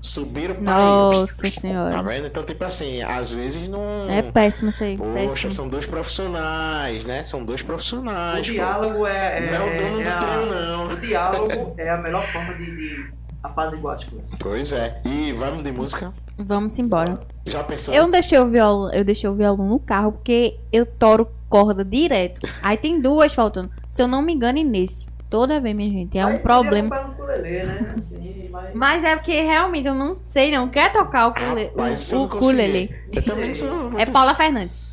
Subiram 0.00 0.54
pra 0.54 0.62
Nossa 0.64 1.42
Tá 1.42 1.50
senhora. 1.50 2.02
vendo? 2.02 2.26
Então, 2.26 2.42
tipo 2.44 2.62
assim, 2.64 3.02
às 3.02 3.32
vezes 3.32 3.68
não. 3.68 4.08
É 4.10 4.22
péssimo 4.22 4.70
isso 4.70 4.82
aí. 4.84 4.96
Poxa, 4.96 5.12
Péssimo. 5.14 5.52
são 5.52 5.68
dois 5.68 5.86
profissionais, 5.86 7.04
né? 7.04 7.22
São 7.24 7.44
dois 7.44 7.60
O 7.60 7.66
profissionais. 7.66 8.46
pô. 8.46 8.52
diálogo 8.52 9.06
é. 9.06 9.38
é 9.38 9.50
Não 9.50 9.66
é 9.66 9.74
o 9.74 9.76
dono 9.76 10.00
é 10.00 10.04
do 10.04 10.10
a- 10.10 10.16
trio, 10.18 10.46
não. 10.46 10.86
O 10.88 10.96
diálogo 10.96 11.74
é 11.78 11.88
a 11.90 11.96
melhor 11.98 12.26
forma 12.32 12.54
de 12.54 13.10
apaziguar 13.46 13.96
as 13.96 14.04
coisas. 14.04 14.28
Pois 14.38 14.72
é. 14.72 15.00
E 15.04 15.32
vamos 15.32 15.62
de 15.62 15.72
música? 15.72 16.12
Vamos 16.38 16.78
embora. 16.78 17.18
Já 17.48 17.64
pensou? 17.64 17.94
Eu 17.94 18.04
não 18.04 18.10
deixei 18.10 18.38
o 18.38 18.48
violão, 18.48 18.92
eu 18.92 19.04
deixei 19.04 19.28
o 19.28 19.34
violão 19.34 19.66
no 19.66 19.78
carro 19.78 20.12
porque 20.12 20.58
eu 20.72 20.84
toro 20.84 21.28
corda 21.48 21.84
direto. 21.84 22.46
Aí 22.62 22.76
tem 22.76 23.00
duas 23.00 23.32
faltando. 23.32 23.70
Se 23.90 24.02
eu 24.02 24.08
não 24.08 24.20
me 24.22 24.34
engano, 24.34 24.62
nesse. 24.62 25.06
Toda 25.28 25.60
vez, 25.60 25.74
minha 25.74 25.90
gente, 25.90 26.16
é 26.16 26.22
Aí 26.22 26.26
um 26.26 26.38
podia 26.38 26.42
problema. 26.42 27.00
ukulele, 27.08 27.64
né? 27.66 27.94
Assim, 27.98 28.48
mas... 28.50 28.74
Mas 28.74 29.04
é 29.04 29.16
porque 29.16 29.42
realmente 29.42 29.86
eu 29.88 29.94
não 29.94 30.16
sei, 30.32 30.52
não 30.52 30.68
quer 30.68 30.92
tocar 30.92 31.26
o, 31.26 31.34
cule, 31.34 31.64
Rapaz, 31.64 32.12
o, 32.12 32.24
ukulele. 32.24 32.94
Eu 33.12 33.22
também 33.24 33.52
sou. 33.52 33.98
É 33.98 34.06
Paula 34.06 34.34
Fernandes. 34.34 34.86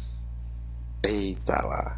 Eita 1.03 1.61
lá. 1.65 1.95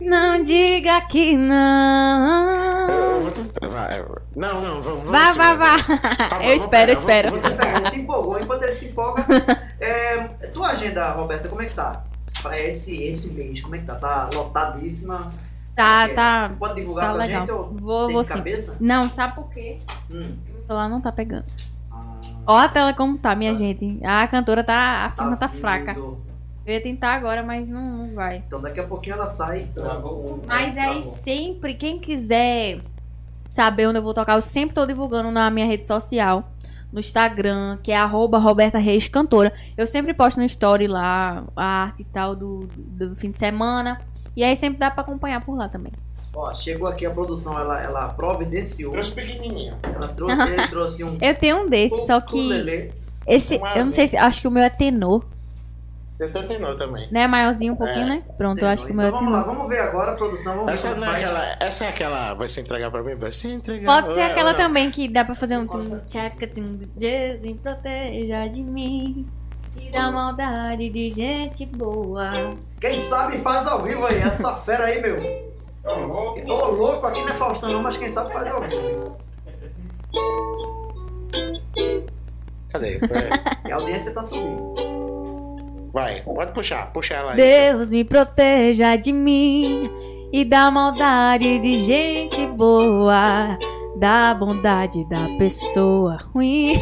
Não 0.00 0.42
diga 0.42 1.00
que 1.02 1.32
eu 1.32 1.38
não. 1.38 3.20
vou 3.20 3.30
tentar. 3.32 3.68
Vai, 3.68 3.98
eu- 4.00 4.22
não, 4.36 4.60
não, 4.60 4.80
vamos. 4.82 5.08
vamos 5.08 5.10
Vá, 5.10 5.32
vá, 5.32 5.54
vai. 5.54 5.78
vá. 5.82 5.98
Tá 6.28 6.44
Eu 6.44 6.54
espero, 6.56 6.92
eu 6.92 7.00
vou- 7.00 7.00
espero. 7.10 7.30
vou 7.32 7.40
tentar. 7.40 7.76
Ele 7.80 7.90
se 7.90 8.00
empolgou, 8.00 8.40
enquanto 8.40 8.62
ele 8.62 8.74
se 8.76 8.84
empolga. 8.86 9.24
É, 9.80 10.16
tua 10.52 10.70
agenda, 10.70 11.12
Roberta, 11.12 11.48
como 11.48 11.62
é 11.62 11.64
que 11.64 11.72
tá? 11.74 12.02
Pra 12.42 12.58
esse, 12.60 13.00
esse 13.00 13.28
mês, 13.32 13.60
como 13.60 13.76
é 13.76 13.78
que 13.78 13.84
tá? 13.86 13.94
Tá 13.94 14.28
lotadíssima? 14.34 15.26
Tá, 15.76 16.08
tá. 16.08 16.50
Pode 16.58 16.74
divulgar 16.74 17.06
Tá 17.06 17.12
pra 17.14 17.24
legal. 17.24 17.40
gente? 17.42 17.50
Ou 17.52 17.68
Vou, 17.74 18.06
tem 18.06 18.14
vou 18.14 18.24
sim. 18.24 18.32
cabeça? 18.34 18.76
Não, 18.80 19.08
sabe 19.08 19.34
por 19.36 19.48
quê? 19.50 19.74
Hum. 20.10 20.36
O 20.58 20.62
celular 20.62 20.88
não 20.88 21.00
tá 21.00 21.12
pegando. 21.12 21.44
Ah, 21.92 22.14
Ó 22.44 22.56
a 22.56 22.68
tela 22.68 22.92
como 22.92 23.16
tá, 23.18 23.36
minha 23.36 23.54
gente. 23.54 24.00
A 24.04 24.26
cantora 24.26 24.64
tá. 24.64 25.04
A 25.06 25.10
firma 25.12 25.36
tá 25.36 25.46
vindo. 25.46 25.60
fraca. 25.60 25.96
Eu 26.68 26.74
ia 26.74 26.82
tentar 26.82 27.14
agora, 27.14 27.42
mas 27.42 27.66
não, 27.70 27.80
não 27.80 28.14
vai. 28.14 28.42
Então 28.46 28.60
daqui 28.60 28.78
a 28.78 28.84
pouquinho 28.84 29.14
ela 29.14 29.30
sai. 29.30 29.68
Travou. 29.74 30.42
Mas 30.46 30.74
Travou. 30.74 30.92
aí 30.92 31.02
sempre, 31.02 31.72
quem 31.72 31.98
quiser 31.98 32.80
saber 33.50 33.86
onde 33.86 33.96
eu 33.98 34.02
vou 34.02 34.12
tocar, 34.12 34.34
eu 34.34 34.42
sempre 34.42 34.74
tô 34.74 34.84
divulgando 34.84 35.30
na 35.30 35.48
minha 35.48 35.64
rede 35.64 35.86
social. 35.86 36.52
No 36.92 37.00
Instagram, 37.00 37.78
que 37.82 37.90
é 37.90 37.96
arroba 37.96 38.38
Roberta 38.38 38.78
Reis 38.78 39.08
Cantora. 39.08 39.50
Eu 39.78 39.86
sempre 39.86 40.12
posto 40.12 40.38
no 40.38 40.44
story 40.44 40.86
lá 40.86 41.42
a 41.56 41.64
arte 41.84 42.02
e 42.02 42.04
tal 42.04 42.36
do, 42.36 42.68
do 42.76 43.16
fim 43.16 43.30
de 43.30 43.38
semana. 43.38 43.98
E 44.36 44.44
aí 44.44 44.54
sempre 44.54 44.78
dá 44.78 44.90
pra 44.90 45.02
acompanhar 45.02 45.42
por 45.42 45.56
lá 45.56 45.70
também. 45.70 45.92
Ó, 46.34 46.54
chegou 46.54 46.86
aqui 46.86 47.06
a 47.06 47.10
produção, 47.10 47.58
ela, 47.58 47.82
ela 47.82 48.08
providenciou. 48.08 48.90
Trouxe 48.90 49.12
pequenininho. 49.12 49.74
Ela 49.82 50.08
trouxe, 50.08 50.36
trouxe 50.68 51.04
um 51.04 51.16
Eu 51.18 51.34
tenho 51.34 51.62
um 51.62 51.68
desse, 51.68 52.06
só 52.06 52.20
que 52.20 52.90
esse, 53.26 53.56
Um 53.56 53.66
eu 53.68 53.84
não 53.86 53.92
sei 53.92 54.08
se, 54.08 54.16
acho 54.18 54.40
que 54.42 54.48
o 54.48 54.50
meu 54.50 54.62
é 54.62 54.70
tenor, 54.70 55.24
Eu 56.18 56.32
tô 56.32 56.42
tenor 56.42 56.74
também. 56.76 57.08
né? 57.12 57.28
Maiorzinho 57.28 57.74
um 57.74 57.76
pouquinho, 57.76 58.06
É. 58.06 58.08
né? 58.08 58.22
Pronto, 58.36 58.60
eu 58.60 58.68
acho 58.68 58.84
que 58.84 58.90
o 58.90 58.94
meu 58.94 59.04
é 59.06 59.08
então 59.08 59.20
vamos 59.20 59.32
lá, 59.34 59.42
vamos 59.44 59.68
ver 59.68 59.78
agora 59.80 60.12
a 60.12 60.16
produção. 60.16 60.56
Vamos 60.56 60.72
Essa 60.72 60.94
ver 60.94 61.00
não 61.00 61.06
é 61.06 61.16
aquela. 61.16 61.56
Essa 61.60 61.84
é 61.84 61.88
aquela. 61.88 62.34
Vai 62.34 62.48
se 62.48 62.60
entregar 62.60 62.90
pra 62.90 63.02
mim? 63.04 63.14
Vai 63.14 63.30
se 63.30 63.48
entregar. 63.48 63.86
Pode 64.02 64.14
ser 64.14 64.20
Ou 64.20 64.26
é- 64.26 64.30
aquela 64.32 64.54
também 64.54 64.90
que 64.90 65.08
dá 65.08 65.24
pra 65.24 65.34
fazer 65.36 65.56
um 65.58 65.66
tum, 65.66 66.00
tchaca, 66.08 66.46
tum, 66.48 66.80
Jesus 66.98 67.56
proteja 67.62 68.46
de 68.48 68.62
mim. 68.64 69.28
Tira 69.76 70.02
a 70.06 70.10
maldade 70.10 70.90
de 70.90 71.12
gente 71.12 71.64
boa. 71.66 72.30
Quem 72.80 73.00
sabe 73.08 73.38
faz 73.38 73.64
ao 73.68 73.80
vivo 73.82 74.04
aí, 74.06 74.16
essa 74.18 74.56
fera 74.56 74.86
aí, 74.86 75.00
meu. 75.00 75.16
Ô 75.84 76.66
louco, 76.70 77.06
aqui 77.06 77.22
não 77.22 77.28
é 77.30 77.34
Faustão 77.34 77.70
não, 77.70 77.82
mas 77.82 77.96
quem 77.96 78.12
sabe 78.12 78.32
faz 78.32 78.46
ao 78.50 78.60
vivo. 78.62 79.16
Cadê? 82.70 82.98
É. 83.64 83.68
E 83.68 83.72
a 83.72 83.76
audiência 83.76 84.12
tá 84.12 84.24
subindo. 84.24 84.97
Vai, 85.92 86.20
pode 86.22 86.52
puxar. 86.52 86.92
Puxa 86.92 87.14
ela 87.14 87.32
aí. 87.32 87.36
Deus 87.36 87.90
me 87.90 88.04
proteja 88.04 88.96
de 88.96 89.12
mim 89.12 89.90
e 90.32 90.44
da 90.44 90.70
maldade 90.70 91.58
de 91.58 91.78
gente 91.78 92.46
boa. 92.46 93.58
Da 93.96 94.34
bondade 94.34 95.04
da 95.08 95.28
pessoa 95.38 96.18
ruim. 96.32 96.80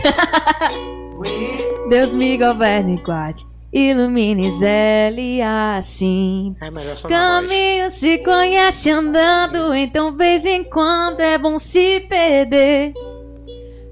Ui, 1.19 1.89
Deus 1.89 2.15
me 2.15 2.37
governe 2.37 2.97
e 2.97 3.03
guarde. 3.03 3.47
Ilumine 3.73 4.51
Zé 4.53 5.13
assim. 5.77 6.55
É. 6.61 7.09
Caminho 7.09 7.91
se 7.91 8.19
conhece 8.19 8.91
andando, 8.91 9.75
então 9.75 10.17
vez 10.17 10.45
em 10.45 10.65
quando 10.65 11.21
é 11.21 11.37
bom 11.37 11.59
se 11.59 12.01
perder. 12.01 12.93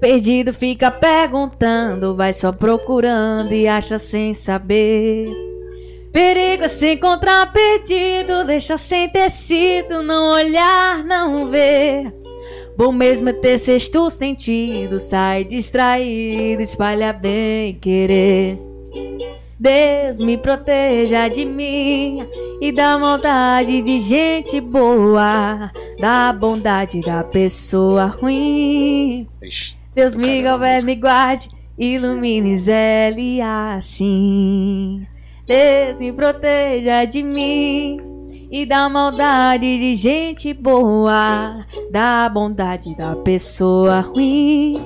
Perdido 0.05 0.53
fica 0.53 0.91
perguntando, 0.91 2.15
vai 2.15 2.31
só 2.31 2.51
procurando 2.51 3.51
e 3.53 3.67
acha 3.67 3.97
sem 3.97 4.35
saber. 4.35 5.31
Perigo 6.13 6.65
é 6.65 6.67
se 6.67 6.93
encontrar 6.93 7.51
perdido, 7.51 8.43
deixa 8.45 8.77
sem 8.77 9.09
tecido, 9.09 10.03
não 10.03 10.31
olhar, 10.31 11.03
não 11.03 11.47
ver. 11.47 12.13
Bom 12.77 12.91
mesmo 12.91 13.29
é 13.29 13.33
ter 13.33 13.57
sexto 13.57 14.11
sentido, 14.11 14.99
sai 14.99 15.43
distraído, 15.43 16.61
espalha 16.61 17.11
bem 17.11 17.73
querer. 17.73 18.59
Deus 19.59 20.19
me 20.19 20.37
proteja 20.37 21.27
de 21.27 21.45
mim 21.45 22.27
e 22.61 22.71
da 22.71 22.95
maldade 22.99 23.81
de 23.81 23.99
gente 24.01 24.61
boa, 24.61 25.71
da 25.99 26.31
bondade 26.31 27.01
da 27.01 27.23
pessoa 27.23 28.05
ruim. 28.05 29.27
Ixi. 29.41 29.84
Deus 29.95 30.17
me 30.17 30.43
governe 30.43 30.91
e 30.91 30.95
guarde, 30.95 31.49
ilumine 31.77 32.57
Zé 32.57 33.13
assim. 33.41 35.07
Deus 35.47 36.01
me 36.01 36.11
proteja 36.11 37.05
de 37.05 37.23
mim 37.23 38.01
e 38.51 38.65
da 38.65 38.89
maldade 38.89 39.79
de 39.79 39.95
gente 39.95 40.53
boa, 40.53 41.65
da 41.89 42.27
bondade 42.27 42.93
da 42.97 43.15
pessoa 43.15 44.01
ruim. 44.01 44.85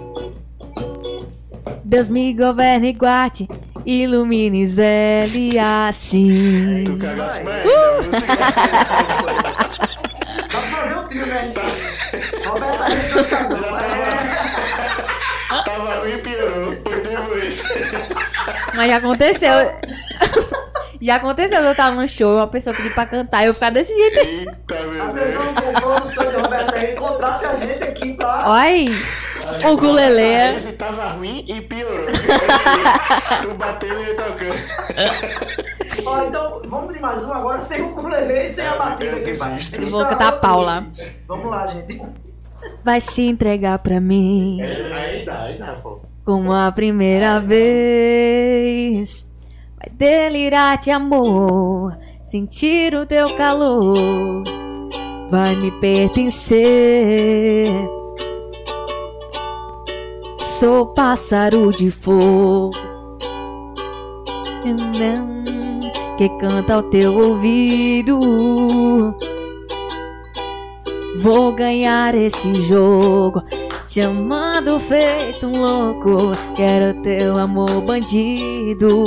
Deus 1.83 2.11
me 2.11 2.31
governe 2.31 2.89
e 2.89 2.93
guarde, 2.93 3.49
ilumine 3.83 4.67
Zé 4.67 5.25
assim. 5.59 6.83
Tu 6.85 6.93
mais 7.17 7.37
Uh! 7.37 8.11
Dá 10.51 10.59
pra 10.59 10.61
fazer 10.61 10.97
o 10.99 11.03
trio, 11.07 11.25
né? 11.25 11.51
Roberta 12.45 12.83
Reis 12.85 13.11
do 13.11 13.19
Estadão. 13.21 14.38
Tava 15.49 15.95
ruim 15.99 16.13
e 16.13 16.17
piorou. 16.19 16.77
Foi 16.85 17.01
depois. 17.01 17.63
Mas 18.75 18.87
já 18.91 18.97
aconteceu. 18.97 19.51
já 21.01 21.15
aconteceu 21.15 21.59
eu 21.59 21.71
estar 21.71 21.91
num 21.91 22.07
show, 22.07 22.35
uma 22.35 22.47
pessoa 22.47 22.75
pedir 22.75 22.93
pra 22.93 23.07
cantar 23.07 23.43
e 23.43 23.47
eu 23.47 23.53
ficar 23.55 23.71
desse 23.71 23.91
jeito. 23.91 24.19
Eita, 24.19 24.75
meu 24.81 25.13
Deus. 25.13 25.35
Atenção, 25.35 25.69
o 25.71 25.81
produtor 25.81 26.27
de 26.27 26.35
Roberta 26.35 26.77
Reis, 26.77 26.99
contrata 26.99 27.49
a 27.49 27.55
gente 27.55 27.83
aqui 27.83 28.13
pra... 28.13 28.43
Olha 28.47 28.61
aí, 28.61 28.91
o 29.65 29.77
gulelê. 29.77 30.53
Esse 30.53 30.73
tava 30.73 31.07
ruim 31.09 31.43
e 31.47 31.61
piorou. 31.61 32.05
tu 33.41 33.53
batendo 33.55 34.03
e 34.03 34.13
tocando. 34.13 35.49
Ó, 36.05 36.23
então, 36.25 36.61
vamos 36.65 36.93
de 36.93 37.01
mais 37.01 37.23
um 37.23 37.33
agora, 37.33 37.61
sem 37.61 37.81
o 37.81 37.91
ukulele 37.91 38.51
e 38.51 38.53
sem 38.53 38.67
a 38.67 38.75
batida. 38.75 39.17
Eu 39.17 39.23
desisto. 39.23 39.81
Eu 39.81 39.89
vou 39.89 40.05
cantar 40.05 40.33
Paula. 40.33 40.85
Vamos 41.27 41.49
lá, 41.49 41.65
gente. 41.67 42.01
Vai 42.83 43.01
se 43.01 43.23
entregar 43.23 43.79
pra 43.79 43.99
mim. 43.99 44.61
Aí 44.61 45.25
dá, 45.25 45.41
aí 45.43 45.57
dá, 45.57 45.73
pô. 45.73 45.99
como 46.25 46.51
a 46.51 46.71
primeira 46.71 47.39
vez. 47.39 49.27
Vai 49.77 49.89
delirar 49.91 50.77
de 50.77 50.91
amor, 50.91 51.97
sentir 52.23 52.93
o 52.93 53.05
teu 53.05 53.33
calor, 53.35 54.43
vai 55.31 55.55
me 55.55 55.71
pertencer. 55.79 57.69
Sou 60.37 60.87
pássaro 60.87 61.71
de 61.71 61.89
fogo 61.89 62.71
que 66.17 66.27
canta 66.37 66.73
ao 66.75 66.83
teu 66.83 67.17
ouvido. 67.17 68.19
Vou 71.21 71.51
ganhar 71.51 72.15
esse 72.15 72.55
jogo, 72.61 73.43
te 73.85 73.99
amando 73.99 74.79
feito 74.79 75.47
um 75.47 75.59
louco. 75.59 76.31
Quero 76.55 77.01
teu 77.01 77.37
amor 77.37 77.81
bandido. 77.81 79.05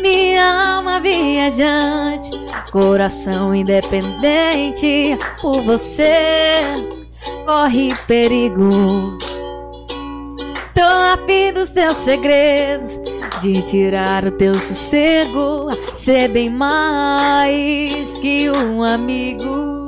Me 0.00 0.38
ama, 0.38 1.00
viajante, 1.00 2.30
coração 2.72 3.54
independente. 3.54 5.18
Por 5.42 5.60
você 5.64 6.62
corre 7.44 7.94
perigo. 8.06 9.18
Tô 10.74 10.80
afim 10.82 11.52
dos 11.52 11.72
teus 11.72 11.98
segredos, 11.98 12.98
de 13.40 13.62
tirar 13.62 14.24
o 14.24 14.30
teu 14.30 14.54
sossego, 14.54 15.70
ser 15.94 16.28
bem 16.28 16.50
mais 16.50 18.18
que 18.18 18.50
um 18.50 18.82
amigo. 18.82 19.86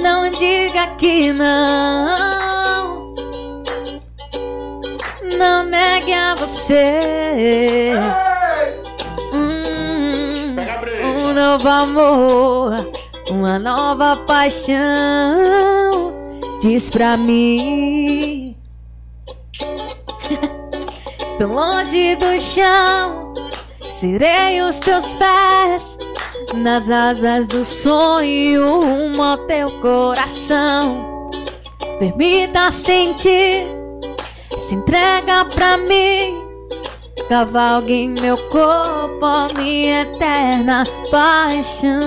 Não 0.00 0.30
diga 0.30 0.88
que 0.98 1.32
não, 1.32 3.14
não 5.38 5.64
negue 5.64 6.12
a 6.12 6.34
você. 6.34 7.92
Hum, 9.32 10.56
um 11.02 11.32
novo 11.32 11.68
amor, 11.68 12.92
uma 13.30 13.58
nova 13.58 14.16
paixão. 14.26 14.76
Diz 16.60 16.90
pra 16.90 17.16
mim 17.16 18.47
tão 21.38 21.52
longe 21.52 22.16
do 22.16 22.40
chão. 22.40 23.32
Serei 23.88 24.60
os 24.60 24.80
teus 24.80 25.14
pés 25.14 25.96
nas 26.54 26.90
asas 26.90 27.46
do 27.48 27.64
sonho, 27.64 28.80
rumo 28.80 29.22
ao 29.22 29.38
teu 29.46 29.70
coração. 29.80 31.30
Permita 31.98 32.70
sentir, 32.70 33.66
se 34.56 34.74
entrega 34.74 35.44
pra 35.44 35.78
mim. 35.78 36.44
Cavalgue 37.28 37.92
em 37.92 38.08
meu 38.08 38.36
corpo, 38.48 39.54
minha 39.54 40.02
eterna 40.02 40.84
paixão. 41.10 41.98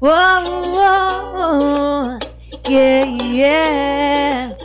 Oh, 0.00 0.08
oh, 0.78 0.98
oh, 1.38 2.18
yeah, 2.68 3.06
yeah. 3.22 4.55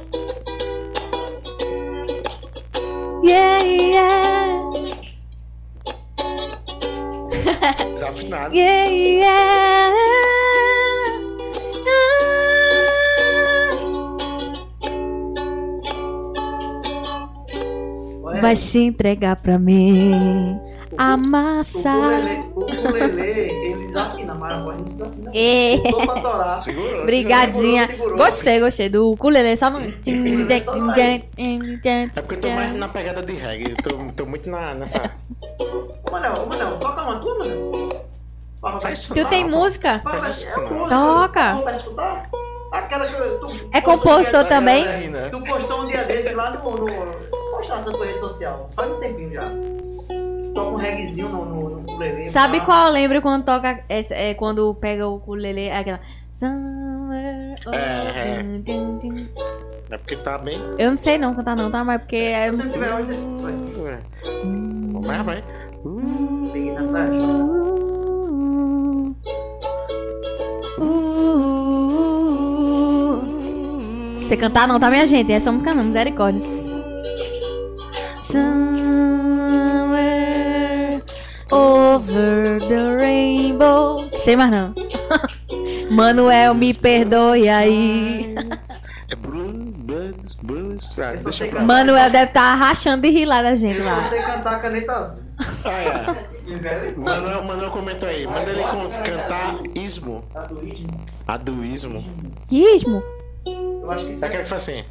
Yeah, 3.24 3.64
yeah. 3.64 4.72
Desafinado. 7.92 8.56
Yeah, 8.56 8.90
yeah. 8.90 9.92
Vai 18.42 18.56
se 18.56 18.80
entregar 18.80 19.36
pra 19.36 19.60
mim. 19.60 20.60
A 20.98 21.16
O 21.16 21.18
massa. 21.18 21.90
o 22.56 22.98
ele 22.98 23.12
desafina, 23.12 23.70
mas 23.70 23.71
a 24.00 24.62
voz 24.64 24.78
não 24.78 24.86
desafina. 24.86 25.32
É. 25.34 25.78
Tô 25.90 25.98
pra 25.98 26.22
torar. 26.22 26.62
Segurou. 26.62 27.02
Obrigadinha. 27.02 27.88
Segurou, 27.88 28.10
segurou. 28.10 28.26
Gostei, 28.26 28.60
gostei 28.60 28.90
do 28.90 29.12
ukulele. 29.12 29.58
Só 29.58 29.70
no. 29.70 29.80
É 29.80 29.92
porque 32.22 32.36
eu 32.36 32.40
tô 32.40 32.50
mais 32.50 32.74
na 32.76 32.88
pegada 32.88 33.22
de 33.22 33.34
reggae. 33.34 33.72
Eu 33.72 33.78
tô, 33.78 33.98
tô 34.16 34.26
muito 34.26 34.50
na, 34.50 34.74
nessa. 34.74 35.12
Ô, 35.60 36.12
Manel, 36.12 36.34
ô, 36.34 36.46
Manel, 36.48 36.78
toca 36.78 37.02
uma 37.02 37.20
tua, 37.20 37.38
Manel. 37.40 37.72
Faz 38.80 39.00
isso 39.00 39.14
Tu 39.14 39.24
não. 39.24 39.30
tem 39.30 39.44
música? 39.50 40.02
é 40.06 40.14
música. 40.14 40.62
Toca. 40.90 41.58
É 43.74 43.82
compositor 43.82 44.46
também? 44.46 45.10
Né? 45.10 45.30
Tu 45.30 45.42
postou 45.42 45.82
um 45.82 45.88
dia 45.88 46.04
desse 46.04 46.34
lá 46.34 46.52
no. 46.52 46.60
no 46.78 47.32
postar 47.52 47.78
nessa 47.78 47.92
tua 47.92 48.06
rede 48.06 48.20
social. 48.20 48.70
Faz 48.76 48.92
um 48.92 49.00
tempinho 49.00 49.34
já. 49.34 49.46
Toca 50.54 50.70
um 50.72 50.76
reggaezinho 50.76 51.30
no, 51.30 51.46
no, 51.46 51.70
no 51.70 51.80
ukulele. 51.80 52.28
Sabe 52.28 52.60
pá. 52.60 52.66
qual 52.66 52.88
eu 52.88 52.92
lembro 52.94 53.22
quando 53.22 53.44
toca. 53.46 53.84
essa- 53.88 54.16
É, 54.16 54.34
quando 54.34 54.74
pega 54.76 55.08
o 55.08 55.16
ukulele? 55.16 55.66
É 55.66 55.78
aquela. 55.78 56.00
É, 57.14 57.56
é. 57.74 58.46
É 59.90 59.98
porque 59.98 60.16
tá 60.18 60.38
bem. 60.38 60.58
Eu 60.78 60.92
não 60.92 60.98
sei 60.98 61.18
não 61.18 61.34
cantar 61.34 61.56
não, 61.56 61.70
tá? 61.70 61.84
Mas 61.84 62.02
porque 62.02 62.16
é. 62.16 62.50
Se 62.52 62.56
você 62.58 62.70
tiver 62.70 62.94
hoje, 62.94 63.12
vai. 63.42 63.54
Ué. 63.84 64.00
Vai, 65.02 65.18
na 65.18 65.24
festa. 65.24 65.42
Uh, 67.18 69.16
uh, 73.22 74.22
Você 74.22 74.38
cantar 74.38 74.68
não, 74.68 74.80
tá, 74.80 74.90
minha 74.90 75.06
gente? 75.06 75.32
Essa 75.32 75.52
música 75.52 75.74
não, 75.74 75.84
misericórdia. 75.84 76.42
Somewhere 78.22 79.41
over 81.52 82.60
the 82.68 82.96
rainbow. 82.98 84.10
Sei 84.24 84.36
mais 84.36 84.52
não. 84.52 84.74
Manuel, 85.92 86.54
me 86.54 86.74
perdoe 86.74 87.50
aí. 87.50 88.36
É 89.10 89.16
Eu 89.16 90.80
só 90.80 91.30
deixa 91.30 91.48
pra. 91.48 91.62
Manuel 91.62 92.10
deve 92.10 92.26
estar 92.26 92.56
rachando 92.56 93.02
de 93.02 93.10
rir 93.10 93.26
lá 93.26 93.42
da 93.42 93.56
gente 93.56 93.80
Eu 93.80 93.86
lá. 93.86 94.04
só 94.04 94.10
sei 94.10 94.22
cantar 94.22 94.56
a 94.56 94.60
caneta 94.60 94.92
azul. 94.94 95.22
Ah, 95.66 95.72
é. 95.72 96.92
Manuel, 96.96 97.44
Manuel 97.44 97.72
comentou 97.72 98.08
aí. 98.08 98.26
Manda 98.26 98.52
ele 98.52 98.64
cantar 99.04 99.56
ismo. 99.76 100.24
Tatuísmo. 100.34 100.88
Aduísmo. 101.28 102.06
Ismo? 102.50 103.04
Eu 103.46 103.92
acho 103.92 104.06
que 104.06 104.14
isso 104.14 104.24
É 104.24 104.28
aquele 104.28 104.44
que 104.44 104.50
faz 104.50 104.64
assim. 104.70 104.86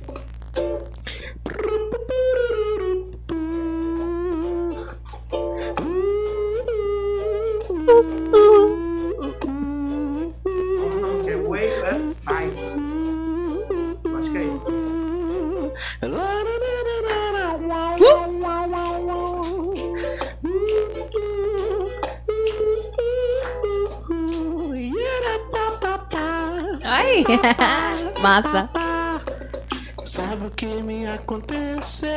Massa. 28.43 28.71
Sabe 30.05 30.47
o 30.47 30.51
que 30.51 30.67
me 30.67 31.07
aconteceu? 31.07 32.11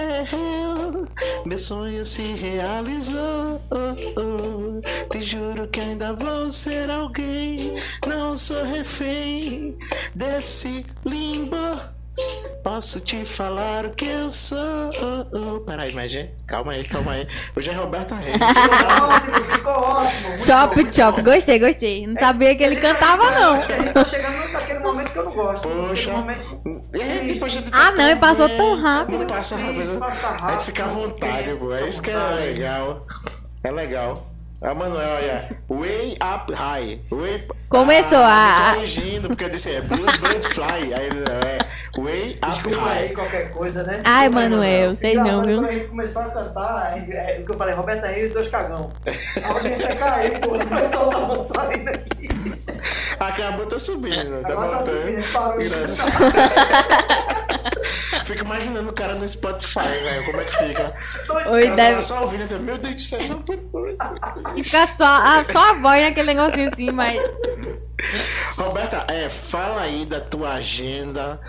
Meu 1.46 1.58
sonho 1.58 2.06
se 2.06 2.34
realizou. 2.34 3.62
Te 5.10 5.22
juro 5.22 5.68
que 5.68 5.82
ainda 5.82 6.14
vou 6.14 6.50
ser 6.50 6.90
alguém. 6.90 7.76
Não 8.08 8.36
sou 8.36 8.64
refém 8.64 9.78
desse 10.16 10.86
limbo. 11.06 11.94
Posso 12.64 13.00
te 13.02 13.26
falar 13.26 13.86
o 13.86 13.90
que 13.90 14.06
eu 14.06 14.30
sou. 14.30 14.92
Peraí, 15.66 15.92
mas 15.94 16.12
gente, 16.12 16.32
calma 16.48 16.74
aí, 16.74 16.84
calma 16.84 17.14
aí. 17.14 17.28
Hoje 17.56 17.70
é 17.70 17.74
Roberta 17.74 18.16
Reis. 18.16 18.38
Ótimo, 18.40 19.46
ficou 19.52 19.74
ótimo. 19.74 20.40
Chop, 20.40 20.96
chop, 20.96 21.22
gostei, 21.22 21.60
gostei. 21.60 22.08
Não 22.08 22.16
sabia 22.16 22.56
que 22.56 22.64
ele 22.64 22.78
cantava, 22.78 23.32
não. 23.32 23.60
Poxa. 25.96 26.12
Momento- 26.12 26.84
É, 26.94 27.26
tipo, 27.28 27.46
a 27.46 27.48
gente 27.50 27.70
Ah, 27.72 27.92
não, 27.92 28.10
e 28.10 28.16
passou 28.16 28.50
tão 28.50 28.82
rápido. 28.82 29.20
Não 29.20 29.28
passa 29.28 29.56
rápido. 29.56 30.00
Passa 30.00 30.28
A 30.44 30.52
gente 30.52 30.66
fica 30.66 30.84
à 30.84 30.88
vontade, 30.88 31.54
pô. 31.56 31.74
É 31.74 31.88
isso 31.88 32.02
que 32.02 32.12
é 32.12 32.16
legal. 32.16 33.06
É 33.64 33.72
legal. 33.72 34.28
A 34.62 34.74
Manuel, 34.74 35.10
olha. 35.18 35.50
Way 35.70 36.18
up 36.24 36.54
high. 36.54 37.02
Way... 37.12 37.48
Começou 37.68 38.20
ah, 38.20 38.56
a- 38.56 38.70
me 38.70 38.76
corrigindo, 38.76 39.28
porque 39.28 39.44
eu 39.44 39.50
disse 39.50 39.76
é 39.76 39.82
blue 39.82 39.98
bird 40.06 40.48
fly. 40.54 40.94
Aí 40.94 41.06
ele 41.08 41.20
não, 41.20 41.36
é 41.36 41.58
way 42.02 42.32
up 42.32 42.50
Desculpa 42.52 42.90
aí 42.90 43.08
high. 43.08 43.10
qualquer 43.14 43.52
coisa, 43.52 43.84
né? 43.84 44.00
Ai, 44.06 44.28
aí, 44.28 44.30
Manuel, 44.34 44.96
sei 44.96 45.16
não, 45.16 45.42
viu? 45.46 45.58
Quando 45.58 45.68
a 45.68 45.72
gente 45.74 45.88
começou 45.88 46.22
a 46.22 46.26
cantar, 46.30 46.98
é, 46.98 47.40
o 47.42 47.46
que 47.46 47.52
eu 47.52 47.58
falei, 47.58 47.76
Roberta 47.76 48.08
Reis 48.08 48.32
e 48.32 48.34
dois 48.34 48.50
cagão. 48.50 48.90
A 49.44 49.48
audiência 49.50 49.96
caiu, 49.98 50.40
pô. 50.40 50.56
O 50.56 50.60
pessoal 50.66 51.10
tava 51.10 51.48
saindo 51.54 51.90
aqui. 51.90 52.30
Acabou, 53.28 53.66
tá 53.66 53.80
subindo, 53.80 54.42
tá 54.42 54.54
Agora 54.54 54.78
tá 54.78 54.84
voltando. 54.84 55.70
Graças- 55.70 56.00
Fico 58.26 58.44
imaginando 58.46 58.90
o 58.90 58.94
cara 58.94 59.16
no 59.16 59.28
Spotify, 59.28 59.80
velho. 59.80 60.26
Como 60.26 60.40
é 60.42 60.46
que 60.46 60.58
fica? 60.58 60.94
Oi, 61.50 61.70
deve 61.72 61.96
tá 61.98 62.02
só 62.02 62.22
ouvindo, 62.22 62.44
então, 62.44 62.60
meu 62.60 62.78
Deus 62.78 62.96
do 62.96 63.02
céu, 63.02 63.20
não 63.28 63.44
foi- 63.46 63.60
foi. 63.72 63.98
ficar 64.64 64.88
só 64.98 65.04
a, 65.06 65.44
só 65.46 65.72
a 65.72 65.74
voz 65.82 66.02
naquele 66.02 66.34
negocinho 66.34 66.70
assim, 66.72 66.92
mas. 66.92 67.22
Roberta, 68.58 69.06
é, 69.12 69.30
fala 69.30 69.82
aí 69.82 70.06
da 70.06 70.20
tua 70.22 70.54
agenda. 70.54 71.40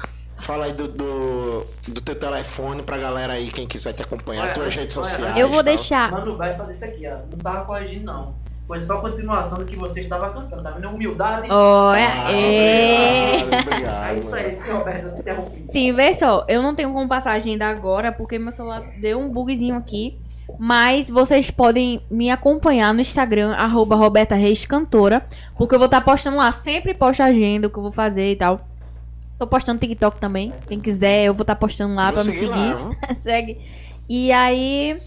Fala 0.40 0.64
aí 0.66 0.72
do, 0.72 0.88
do, 0.88 1.64
do 1.86 2.00
teu 2.00 2.16
telefone 2.16 2.82
pra 2.82 2.98
galera 2.98 3.34
aí, 3.34 3.50
quem 3.52 3.68
quiser 3.68 3.92
te 3.92 4.02
acompanhar, 4.02 4.42
Olha, 4.46 4.52
tuas 4.52 4.74
redes 4.74 4.96
olha, 4.96 5.06
sociais. 5.06 5.36
Eu 5.38 5.46
vou 5.48 5.58
tal. 5.62 5.64
deixar. 5.64 6.10
Mano, 6.10 6.36
vai 6.36 6.52
só 6.54 6.64
desse 6.64 6.84
aqui, 6.84 7.06
ó. 7.06 7.18
Não 7.30 7.38
tava 7.38 7.64
corrigindo, 7.64 8.04
não. 8.06 8.34
Foi 8.66 8.80
só 8.80 8.98
continuação 8.98 9.58
do 9.58 9.64
que 9.66 9.76
você 9.76 10.00
estava 10.02 10.30
cantando. 10.30 10.62
Tá 10.62 10.70
vendo? 10.70 10.88
Humildade. 10.88 11.48
Olha, 11.50 12.06
Ah, 12.24 12.32
é. 12.32 13.42
Obrigado, 13.42 13.66
obrigado. 13.66 14.04
É 14.04 14.18
isso 14.18 14.34
aí, 14.34 14.56
sim, 14.58 14.70
Roberto, 14.72 15.04
eu 15.04 15.14
te 15.14 15.20
interrompi. 15.20 15.64
Sim, 15.70 15.92
vê 15.92 16.14
só, 16.14 16.44
eu 16.48 16.62
não 16.62 16.74
tenho 16.74 16.92
como 16.92 17.06
passar 17.06 17.32
a 17.32 17.34
agenda 17.34 17.68
agora, 17.68 18.10
porque 18.10 18.38
meu 18.38 18.52
celular 18.52 18.82
deu 18.98 19.20
um 19.20 19.28
bugzinho 19.28 19.76
aqui. 19.76 20.18
Mas 20.58 21.10
vocês 21.10 21.50
podem 21.50 22.02
me 22.10 22.30
acompanhar 22.30 22.92
no 22.94 23.00
Instagram, 23.00 23.54
arroba 23.54 23.96
Roberta 23.96 24.34
Reis 24.34 24.64
Cantora. 24.64 25.26
Porque 25.56 25.74
eu 25.74 25.78
vou 25.78 25.86
estar 25.86 26.00
postando 26.02 26.36
lá, 26.36 26.50
sempre 26.52 26.94
posto 26.94 27.22
a 27.22 27.26
agenda, 27.26 27.66
o 27.66 27.70
que 27.70 27.78
eu 27.78 27.82
vou 27.82 27.92
fazer 27.92 28.30
e 28.32 28.36
tal. 28.36 28.66
Tô 29.38 29.46
postando 29.46 29.80
TikTok 29.80 30.18
também. 30.20 30.52
Quem 30.68 30.78
quiser, 30.80 31.24
eu 31.24 31.34
vou 31.34 31.42
estar 31.42 31.56
postando 31.56 31.94
lá 31.94 32.10
Vou 32.10 32.14
pra 32.14 32.24
me 32.24 32.38
seguir 32.38 32.48
lá? 32.48 32.90
Segue. 33.18 33.58
E 34.08 34.30
aí, 34.32 34.98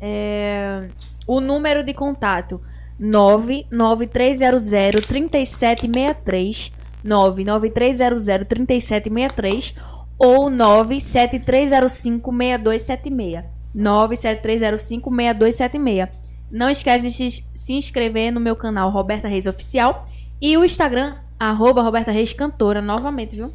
é, 0.00 0.88
o 1.26 1.40
número 1.40 1.84
de 1.84 1.94
contato 1.94 2.60
99300 3.00 5.06
3763 5.06 6.72
99300 7.02 8.46
3763 8.46 9.74
ou 10.18 10.50
97305 10.50 12.30
6276 12.30 13.44
97305 13.74 15.10
6276 15.10 16.08
Não 16.50 16.68
esquece 16.70 17.10
de 17.10 17.30
se- 17.30 17.72
inscrever 17.72 18.30
no 18.32 18.40
meu 18.40 18.54
canal 18.56 18.90
Roberta 18.90 19.28
Reis 19.28 19.46
Oficial 19.46 20.04
e 20.40 20.56
o 20.58 20.64
Instagram 20.64 21.14
arroba 21.38 21.80
Roberta 21.82 22.10
Reis 22.10 22.32
Cantora 22.34 22.82
novamente, 22.82 23.36
viu? 23.36 23.50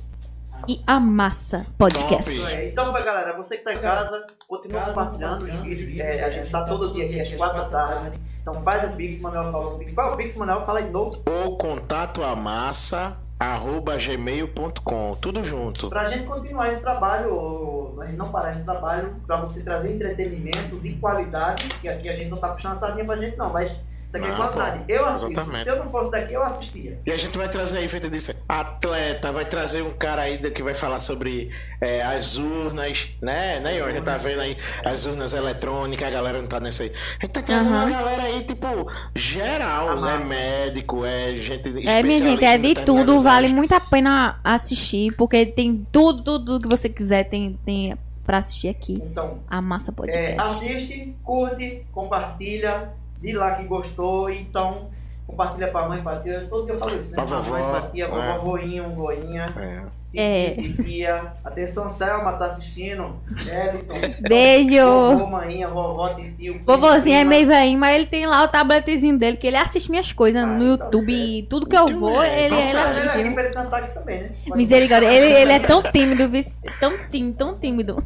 E 0.67 0.81
a 0.87 0.99
Massa 0.99 1.67
Podcast. 1.77 2.55
Aí. 2.55 2.69
Então, 2.69 2.91
galera, 2.91 3.37
você 3.37 3.57
que 3.57 3.63
tá 3.63 3.73
em 3.73 3.77
casa, 3.77 4.25
continua 4.47 4.81
compartilhando. 4.81 5.43
os 5.43 5.61
vídeos. 5.61 5.99
É, 5.99 6.23
a 6.23 6.31
gente 6.31 6.49
tá 6.49 6.63
todo 6.63 6.91
dia 6.91 7.05
aqui 7.05 7.21
às 7.21 7.35
quatro 7.35 7.57
da 7.57 7.65
tarde. 7.65 8.19
Então 8.41 8.63
faz 8.63 8.91
o 8.91 8.95
Pix, 8.95 9.21
Manuel 9.21 9.51
falou. 9.51 9.79
Qual 9.93 10.09
é 10.09 10.13
o 10.13 10.17
Pix, 10.17 10.35
Manuel? 10.35 10.65
Fala 10.65 10.81
de 10.81 10.89
novo. 10.89 11.21
Ou 11.27 11.55
contato 11.55 12.23
a 12.23 12.35
massa 12.35 13.15
arroba 13.39 13.97
gmail.com. 13.97 15.17
Tudo 15.21 15.43
junto. 15.43 15.87
Pra 15.89 16.09
gente 16.09 16.23
continuar 16.23 16.69
esse 16.69 16.81
trabalho, 16.81 17.99
a 18.01 18.05
gente 18.05 18.17
não 18.17 18.31
parar 18.31 18.55
esse 18.55 18.65
trabalho, 18.65 19.15
pra 19.27 19.37
você 19.37 19.61
trazer 19.61 19.93
entretenimento 19.93 20.79
de 20.79 20.93
qualidade, 20.93 21.67
que 21.79 21.87
aqui 21.87 22.09
a 22.09 22.15
gente 22.15 22.31
não 22.31 22.37
tá 22.37 22.49
puxando 22.49 22.77
a 22.77 22.79
sardinha 22.79 23.05
pra 23.05 23.17
gente 23.17 23.37
não, 23.37 23.51
mas 23.51 23.77
isso 24.17 24.27
aqui 24.27 24.27
é 24.27 24.29
Não, 24.37 24.51
qualidade. 24.51 24.77
pô, 24.79 24.91
Eu 24.93 25.05
assisto. 25.05 25.31
exatamente. 25.31 25.63
Se 25.63 25.69
eu 25.69 25.75
não 25.77 25.89
fosse 25.89 26.11
daqui, 26.11 26.33
eu 26.33 26.43
assistia. 26.43 26.99
E 27.05 27.11
a 27.11 27.17
gente 27.17 27.37
vai 27.37 27.49
trazer 27.49 27.77
aí, 27.79 27.87
feita 27.87 28.09
disso, 28.09 28.33
atleta, 28.47 29.31
vai 29.31 29.45
trazer 29.45 29.81
um 29.81 29.91
cara 29.91 30.23
aí 30.23 30.37
que 30.51 30.63
vai 30.63 30.73
falar 30.73 30.99
sobre 30.99 31.51
é, 31.81 32.01
as 32.01 32.37
urnas, 32.37 33.09
né? 33.21 33.59
né? 33.59 33.81
A 33.81 33.91
gente 33.91 34.03
tá 34.03 34.17
vendo 34.17 34.41
aí 34.41 34.57
as 34.83 35.05
urnas 35.05 35.33
eletrônicas, 35.33 36.07
a 36.07 36.11
galera 36.11 36.39
não 36.41 36.47
tá 36.47 36.59
nessa 36.59 36.83
aí. 36.83 36.91
A 37.19 37.25
gente 37.25 37.31
tá 37.33 37.41
trazendo 37.41 37.75
Aham. 37.75 37.85
uma 37.85 37.91
galera 37.91 38.23
aí, 38.23 38.41
tipo, 38.43 38.67
geral, 39.15 39.89
A 39.89 39.95
né? 39.95 40.01
massa. 40.01 40.25
Médico, 40.25 41.05
é 41.05 41.35
gente 41.35 41.69
É, 41.87 42.01
minha 42.03 42.21
gente, 42.21 42.43
é 42.43 42.57
de 42.57 42.73
tudo, 42.75 43.19
vale 43.21 43.47
muito 43.49 43.73
a 43.73 43.79
pena 43.79 44.39
assistir, 44.43 45.13
porque 45.15 45.45
tem 45.45 45.85
tudo, 45.91 46.23
tudo 46.23 46.59
que 46.59 46.67
você 46.67 46.89
quiser, 46.89 47.25
tem, 47.25 47.59
tem 47.65 47.97
pra 48.25 48.39
assistir 48.39 48.69
aqui. 48.69 48.99
Então, 49.03 49.39
A 49.47 49.61
Massa 49.61 49.91
é, 49.91 49.93
Podcast. 49.93 50.39
assiste, 50.39 51.15
curte, 51.23 51.85
compartilha, 51.91 52.93
diz 53.21 53.35
lá 53.35 53.55
que 53.55 53.63
gostou, 53.63 54.29
então 54.29 54.89
compartilha 55.27 55.67
pra 55.69 55.87
mãe, 55.89 56.01
tia, 56.23 56.45
todo 56.49 56.65
dia 56.65 56.75
eu 56.75 56.79
falo 56.79 57.01
isso, 57.01 57.11
né? 57.11 57.15
Pra 57.15 57.25
Pra 57.25 57.35
mãe, 57.37 57.61
vovó, 57.61 57.71
pra 57.71 57.81
tia, 57.89 58.07
vovó, 58.07 58.21
é. 58.21 58.37
voinho, 58.37 58.89
voinha. 58.89 59.53
É. 59.57 59.95
É. 60.17 60.53
E 60.57 60.73
tia. 60.81 61.33
Atenção, 61.43 61.93
Selma 61.93 62.31
tá 62.33 62.45
assistindo. 62.45 63.17
Eliton. 63.49 63.95
Beijo! 64.21 64.85
Vovô, 64.85 65.27
maninha, 65.27 65.67
vovó, 65.67 66.07
tio. 66.13 66.61
Vovozinho 66.65 67.17
é 67.17 67.23
meio 67.25 67.45
velhinho, 67.45 67.77
mas 67.77 67.95
ele 67.97 68.05
tem 68.05 68.25
lá 68.25 68.43
o 68.43 68.47
tabletzinho 68.47 69.17
dele, 69.19 69.35
que 69.35 69.45
ele 69.45 69.57
assiste 69.57 69.89
minhas 69.91 70.13
coisas 70.13 70.41
Ah, 70.41 70.45
no 70.45 70.53
então 70.53 70.67
YouTube. 70.67 71.11
e 71.11 71.43
tudo 71.43 71.67
que 71.67 71.75
eu 71.75 71.87
vou, 71.87 72.23
ele, 72.23 72.31
tá 72.31 72.35
ele 72.35 72.45
ele 72.45 72.55
é 72.55 72.81
assiste. 72.81 73.17
ele 73.19 73.29
aqui 73.75 73.93
também, 73.93 74.21
né? 74.21 74.29
Misericórdia, 74.55 75.11
ele, 75.11 75.33
ele 75.33 75.51
é 75.51 75.59
tão 75.59 75.83
tímido, 75.83 76.29
tão 76.79 76.93
tímido, 77.09 77.37
tão 77.37 77.57
tímido. 77.59 78.03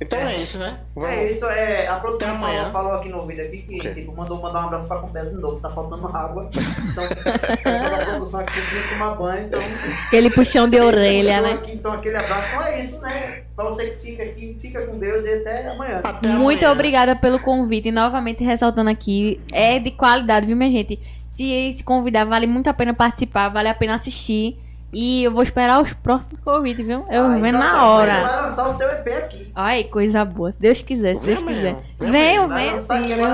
Então 0.00 0.18
é 0.20 0.36
isso, 0.36 0.58
né? 0.58 0.78
Vamos. 0.94 1.10
É 1.10 1.32
isso, 1.32 1.44
é, 1.46 1.86
a 1.88 1.96
produção 1.96 2.28
Até 2.28 2.36
amanhã. 2.38 2.70
falou, 2.70 2.72
falou 2.72 2.92
aqui 3.00 3.08
no 3.08 3.26
vídeo 3.26 3.44
aqui 3.44 3.58
que 3.62 3.76
Ok. 3.80 3.94
tipo, 3.94 4.16
mandou 4.16 4.40
mandar 4.40 4.60
um 4.60 4.66
abraço 4.66 4.86
pra 4.88 4.98
Compesa 4.98 5.30
de 5.30 5.36
novo, 5.36 5.60
tá 5.60 5.70
faltando 5.70 6.06
água. 6.08 6.48
Então, 6.52 7.04
a 7.04 8.04
produção 8.04 8.40
aqui 8.40 8.52
precisa 8.52 8.88
tomar 8.92 9.14
banho, 9.16 9.46
então. 9.46 9.60
Aquele 10.06 10.30
puxão 10.30 10.68
de 10.68 10.80
orelha, 10.80 11.40
né? 11.42 11.52
aqui, 11.52 11.72
então 11.72 11.92
aquele 11.92 12.16
abraço, 12.16 12.46
então 12.48 12.62
é 12.64 12.80
isso, 12.84 12.98
né? 13.00 13.42
Pra 13.56 13.64
você 13.68 13.86
que 13.90 14.00
fica 14.00 14.22
aqui, 14.22 14.56
fica 14.60 14.86
com 14.86 14.98
Deus 14.98 15.24
e 15.24 15.32
até 15.34 15.68
amanhã. 15.68 16.00
Até 16.02 16.28
Muito 16.28 16.60
amanhã. 16.62 16.72
obrigada 16.72 17.16
pelo 17.16 17.38
convite. 17.38 17.88
E 17.88 17.92
novamente 17.92 18.42
ressaltando 18.44 18.88
aqui, 18.90 19.40
é 19.52 19.78
de 19.78 19.90
qualidade, 19.90 20.46
viu, 20.46 20.56
minha 20.56 20.70
gente? 20.70 20.98
Se 21.26 21.72
se 21.74 21.84
convidar, 21.84 22.24
vale 22.24 22.46
muito 22.46 22.68
a 22.68 22.74
pena 22.74 22.94
participar, 22.94 23.48
vale 23.48 23.68
a 23.68 23.74
pena 23.74 23.94
assistir. 23.96 24.58
E 24.92 25.22
eu 25.22 25.30
vou 25.32 25.42
esperar 25.42 25.80
os 25.80 25.92
próximos 25.92 26.40
convites, 26.40 26.84
viu? 26.84 27.04
Eu 27.08 27.30
vou 27.30 27.40
ver 27.40 27.48
então 27.48 27.60
na 27.60 27.86
hora. 27.86 28.12
Vai 28.26 28.42
lançar 28.42 28.68
o 28.68 28.74
seu 28.76 28.88
EP 28.88 29.06
aqui. 29.08 29.52
Ai, 29.54 29.84
coisa 29.84 30.24
boa. 30.24 30.50
Se 30.50 30.58
Deus 30.60 30.82
quiser, 30.82 31.14
se 31.16 31.20
Deus 31.26 31.42
quiser. 31.42 31.76
Venham, 31.98 32.48
venham. 32.48 32.82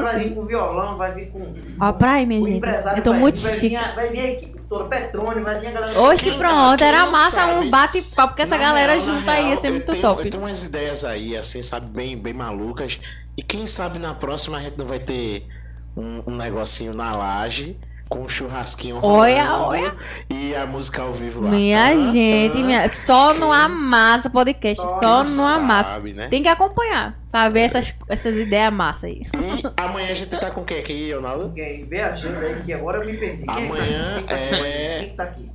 vai 0.02 0.18
vir 0.18 0.34
com 0.34 0.44
violão, 0.44 0.96
vai 0.98 1.14
vir 1.14 1.30
com. 1.30 1.54
Ó, 1.80 1.92
pra 1.92 2.12
aí, 2.12 2.26
minha 2.26 2.42
gente. 2.42 2.62
Eu 2.96 3.02
tô 3.02 3.14
muito 3.14 3.40
vai 3.40 3.52
chique. 3.54 3.76
Vir, 3.76 3.94
vai 3.94 4.08
vir 4.10 4.20
a 4.20 4.30
equipe 4.32 4.60
toda, 4.68 4.84
Petrone, 4.84 5.40
vai 5.40 5.58
vir 5.58 5.68
a 5.68 5.70
galera. 5.72 6.00
Oxe, 6.00 6.30
pronto. 6.32 6.84
Era 6.84 7.06
massa 7.06 7.36
sabe- 7.36 7.66
um 7.66 7.70
bate-papo, 7.70 8.28
porque 8.28 8.42
essa 8.42 8.58
Na 8.58 8.62
galera 8.62 8.92
real, 8.92 9.04
junta 9.04 9.30
aí 9.30 9.48
ia 9.50 9.56
ser 9.60 9.70
muito 9.70 9.90
tenho- 9.92 10.02
top. 10.02 10.24
Eu 10.24 10.30
tenho 10.30 10.42
umas 10.42 10.62
ideias 10.64 11.04
aí, 11.04 11.36
assim, 11.36 11.62
sabe, 11.62 11.86
bem, 11.86 12.18
bem 12.18 12.34
malucas. 12.34 13.00
E 13.36 13.42
quem 13.42 13.66
sabe 13.66 13.98
na 13.98 14.12
próxima 14.12 14.58
a 14.58 14.60
gente 14.60 14.76
não 14.76 14.86
vai 14.86 14.98
ter 14.98 15.46
um, 15.96 16.22
um 16.26 16.36
negocinho 16.36 16.92
na 16.92 17.12
laje 17.12 17.78
com 18.08 18.20
um 18.20 18.28
churrasquinho 18.28 19.00
Olha, 19.02 19.44
rolando 19.44 19.68
olha. 19.68 19.96
e 20.30 20.54
a 20.54 20.64
música 20.66 21.02
ao 21.02 21.12
vivo 21.12 21.40
lá. 21.42 21.50
Minha 21.50 21.88
Tan, 21.90 22.12
gente, 22.12 22.52
tan. 22.52 22.64
minha... 22.64 22.88
só 22.88 23.34
no 23.34 23.40
Quem- 23.50 23.52
Amassa 23.52 24.30
Podcast, 24.30 24.80
Só 24.82 25.24
só 25.24 25.24
no 25.24 25.44
Amassa. 25.46 25.90
sabe, 25.90 26.12
né? 26.12 26.28
Tem 26.28 26.42
que 26.42 26.48
acompanhar 26.48 27.18
pra 27.30 27.48
ver 27.48 27.60
essas, 27.62 27.94
essas 28.08 28.36
ideias 28.36 28.72
massa 28.72 29.06
aí. 29.08 29.22
E 29.34 29.82
amanhã 29.82 30.10
a 30.10 30.14
gente 30.14 30.30
tá 30.36 30.50
com 30.50 30.64
quem 30.64 30.78
aqui, 30.78 31.12
Ronaldo? 31.12 31.52
Quem 31.54 31.84
vê 31.84 32.00
a 32.00 32.12
agenda 32.14 32.38
aí, 32.40 32.62
que 32.64 32.72
agora 32.72 32.98
eu 32.98 33.06
me 33.06 33.16
perdi. 33.16 33.42
Quem 33.44 33.66
Amanhã 33.66 34.22
tá? 34.26 34.36
Quem 34.36 34.48
tá 34.48 34.56
é-? 34.66 34.98
Quem 35.04 35.16
tá 35.16 35.22
aqui? 35.24 35.50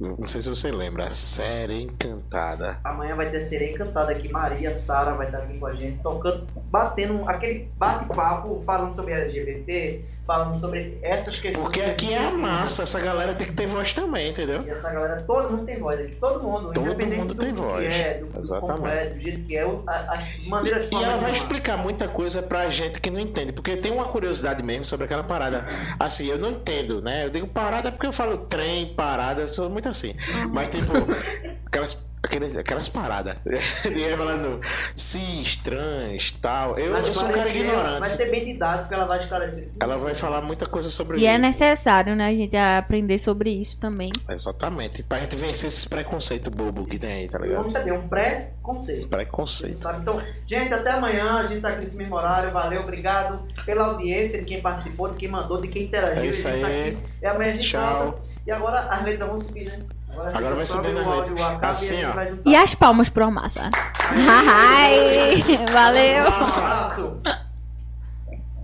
Não 0.00 0.26
sei 0.26 0.42
se 0.42 0.48
você 0.48 0.68
lembra, 0.72 1.08
série 1.12 1.80
encantada. 1.82 2.78
Amanhã 2.82 3.14
vai 3.14 3.30
ter 3.30 3.46
sereia 3.46 3.72
encantada 3.72 4.10
aqui. 4.10 4.28
Maria, 4.32 4.76
Sara 4.76 5.12
vai 5.14 5.26
estar 5.26 5.38
aqui 5.38 5.56
com 5.58 5.66
a 5.66 5.74
gente, 5.74 6.02
tocando, 6.02 6.44
batendo 6.70 7.22
aquele 7.28 7.68
bate-papo, 7.76 8.60
falando 8.66 8.96
sobre 8.96 9.12
LGBT, 9.12 10.04
falando 10.26 10.60
sobre 10.60 10.98
essas 11.02 11.38
questões. 11.38 11.62
Porque 11.62 11.80
aqui 11.80 12.12
é 12.12 12.26
a 12.26 12.30
massa, 12.30 12.82
essa 12.84 13.00
galera 13.00 13.34
tem 13.34 13.46
que 13.46 13.52
ter 13.52 13.66
voz 13.66 13.92
também, 13.92 14.30
entendeu? 14.30 14.62
E 14.62 14.70
essa 14.70 14.90
galera, 14.90 15.20
todo 15.22 15.50
mundo 15.50 15.64
tem 15.64 15.78
voz 15.78 16.10
todo 16.20 16.42
mundo. 16.42 16.72
Todo 16.72 16.86
independente 16.86 17.18
mundo 17.18 17.34
do 17.34 17.40
tem 17.40 17.52
voz. 17.52 17.94
É, 17.94 18.14
do, 18.18 18.38
Exatamente. 18.38 18.96
é, 18.96 19.06
do 19.10 19.20
jeito 19.20 19.40
que 19.46 19.56
é, 19.56 19.62
as 19.62 20.46
maneiras 20.46 20.88
de 20.88 20.94
E 20.94 20.98
ela 20.98 21.06
falar. 21.06 21.16
vai 21.18 21.32
explicar 21.32 21.76
muita 21.76 22.08
coisa 22.08 22.42
pra 22.42 22.68
gente 22.70 23.00
que 23.00 23.10
não 23.10 23.20
entende, 23.20 23.52
porque 23.52 23.76
tem 23.76 23.92
uma 23.92 24.04
curiosidade 24.06 24.62
mesmo 24.62 24.86
sobre 24.86 25.04
aquela 25.04 25.24
parada. 25.24 25.66
Assim, 25.98 26.28
eu 26.28 26.38
não 26.38 26.52
entendo, 26.52 27.02
né? 27.02 27.24
Eu 27.24 27.30
digo 27.30 27.46
parada 27.46 27.90
porque 27.90 28.06
eu 28.06 28.12
falo 28.12 28.38
trem, 28.38 28.94
parada, 28.94 29.42
eu 29.42 29.52
sou 29.52 29.68
muito 29.68 29.88
assim. 29.88 30.14
Mas 30.50 30.68
tipo, 30.68 30.92
aquelas, 31.66 32.08
aquelas, 32.22 32.56
aquelas 32.56 32.88
paradas. 32.88 33.36
Ninguém 33.84 34.16
falando 34.16 34.60
cis, 34.94 35.56
trans, 35.56 36.32
tal. 36.40 36.78
Eu, 36.78 36.96
eu 36.96 37.12
sou 37.12 37.28
um 37.28 37.32
cara 37.32 37.48
ignorante. 37.48 38.12
ser 38.16 38.30
bem 38.30 38.44
didático, 38.44 38.82
porque 38.82 38.94
ela 38.94 39.06
vai 39.06 39.22
esclarecer. 39.22 39.68
Ela 39.80 39.96
vai 39.96 40.14
falar 40.14 40.40
muita 40.40 40.66
coisa 40.66 40.88
sobre 40.88 41.18
E 41.18 41.26
é 41.26 41.38
necessário, 41.38 42.14
né, 42.14 42.28
a 42.28 42.32
gente 42.32 42.56
aprender 42.56 43.18
sobre 43.18 43.50
isso 43.50 43.78
também. 43.78 44.12
Exatamente. 44.28 45.02
Pra 45.02 45.18
gente 45.18 45.36
vencer 45.36 45.68
esses 45.68 45.84
preconceitos 45.84 46.48
bobo 46.48 46.86
que 46.86 46.98
tem 46.98 47.12
aí, 47.12 47.28
tá 47.28 47.38
ligado? 47.38 47.64
Vamos 47.64 47.80
ter 47.80 47.92
um 47.92 48.08
pré-conceito. 48.08 49.08
Preconceito. 49.08 49.82
Sabe? 49.82 50.00
Então, 50.00 50.22
gente, 50.46 50.72
até 50.72 50.90
amanhã. 50.90 51.38
A 51.38 51.46
gente 51.46 51.60
tá 51.60 51.68
aqui 51.68 51.84
nesse 51.84 51.96
mesmo 51.96 52.14
horário. 52.14 52.52
Valeu, 52.52 52.82
obrigado 52.82 53.44
pela 53.64 53.86
audiência, 53.86 54.38
de 54.38 54.44
quem 54.44 54.60
participou, 54.60 55.10
de 55.10 55.16
quem 55.16 55.28
mandou, 55.28 55.60
de 55.60 55.68
quem 55.68 55.84
interagiu. 55.84 56.22
É 56.22 56.26
isso 56.26 56.48
tá 56.48 56.54
aí. 56.54 56.88
aqui. 56.88 56.98
E 57.22 57.26
amanhã 57.26 57.50
a 57.50 57.56
gente 57.56 57.68
Tchau. 57.68 58.02
volta. 58.02 58.22
E 58.46 58.50
agora 58.50 58.80
as 58.80 59.02
letras 59.02 59.28
vão 59.28 59.40
subir, 59.40 59.66
né? 59.66 59.78
Agora 60.16 60.54
vai 60.54 60.64
subir 60.66 60.88
o 60.88 60.94
nas 60.94 61.06
áudio, 61.06 61.34
letras. 61.34 61.40
acaba 61.40 61.62
e 61.62 61.66
a 61.66 61.70
Assim, 61.70 62.04
ó. 62.04 62.50
E 62.50 62.56
as 62.56 62.74
palmas 62.74 63.08
pro 63.08 63.24
Amassa. 63.24 63.70
Ai, 64.10 65.42
valeu. 65.72 66.24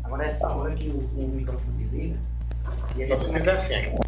Agora 0.05 0.25
é 0.25 0.29
essa 0.29 0.49
hora 0.49 0.75
que 0.75 0.89
o, 0.89 0.99
o 0.99 1.29
microfone 1.29 1.85
liga. 1.85 2.17
E 2.97 3.03
a 3.03 3.07
gente 3.07 3.49
é 3.49 3.53
assim. 3.53 3.99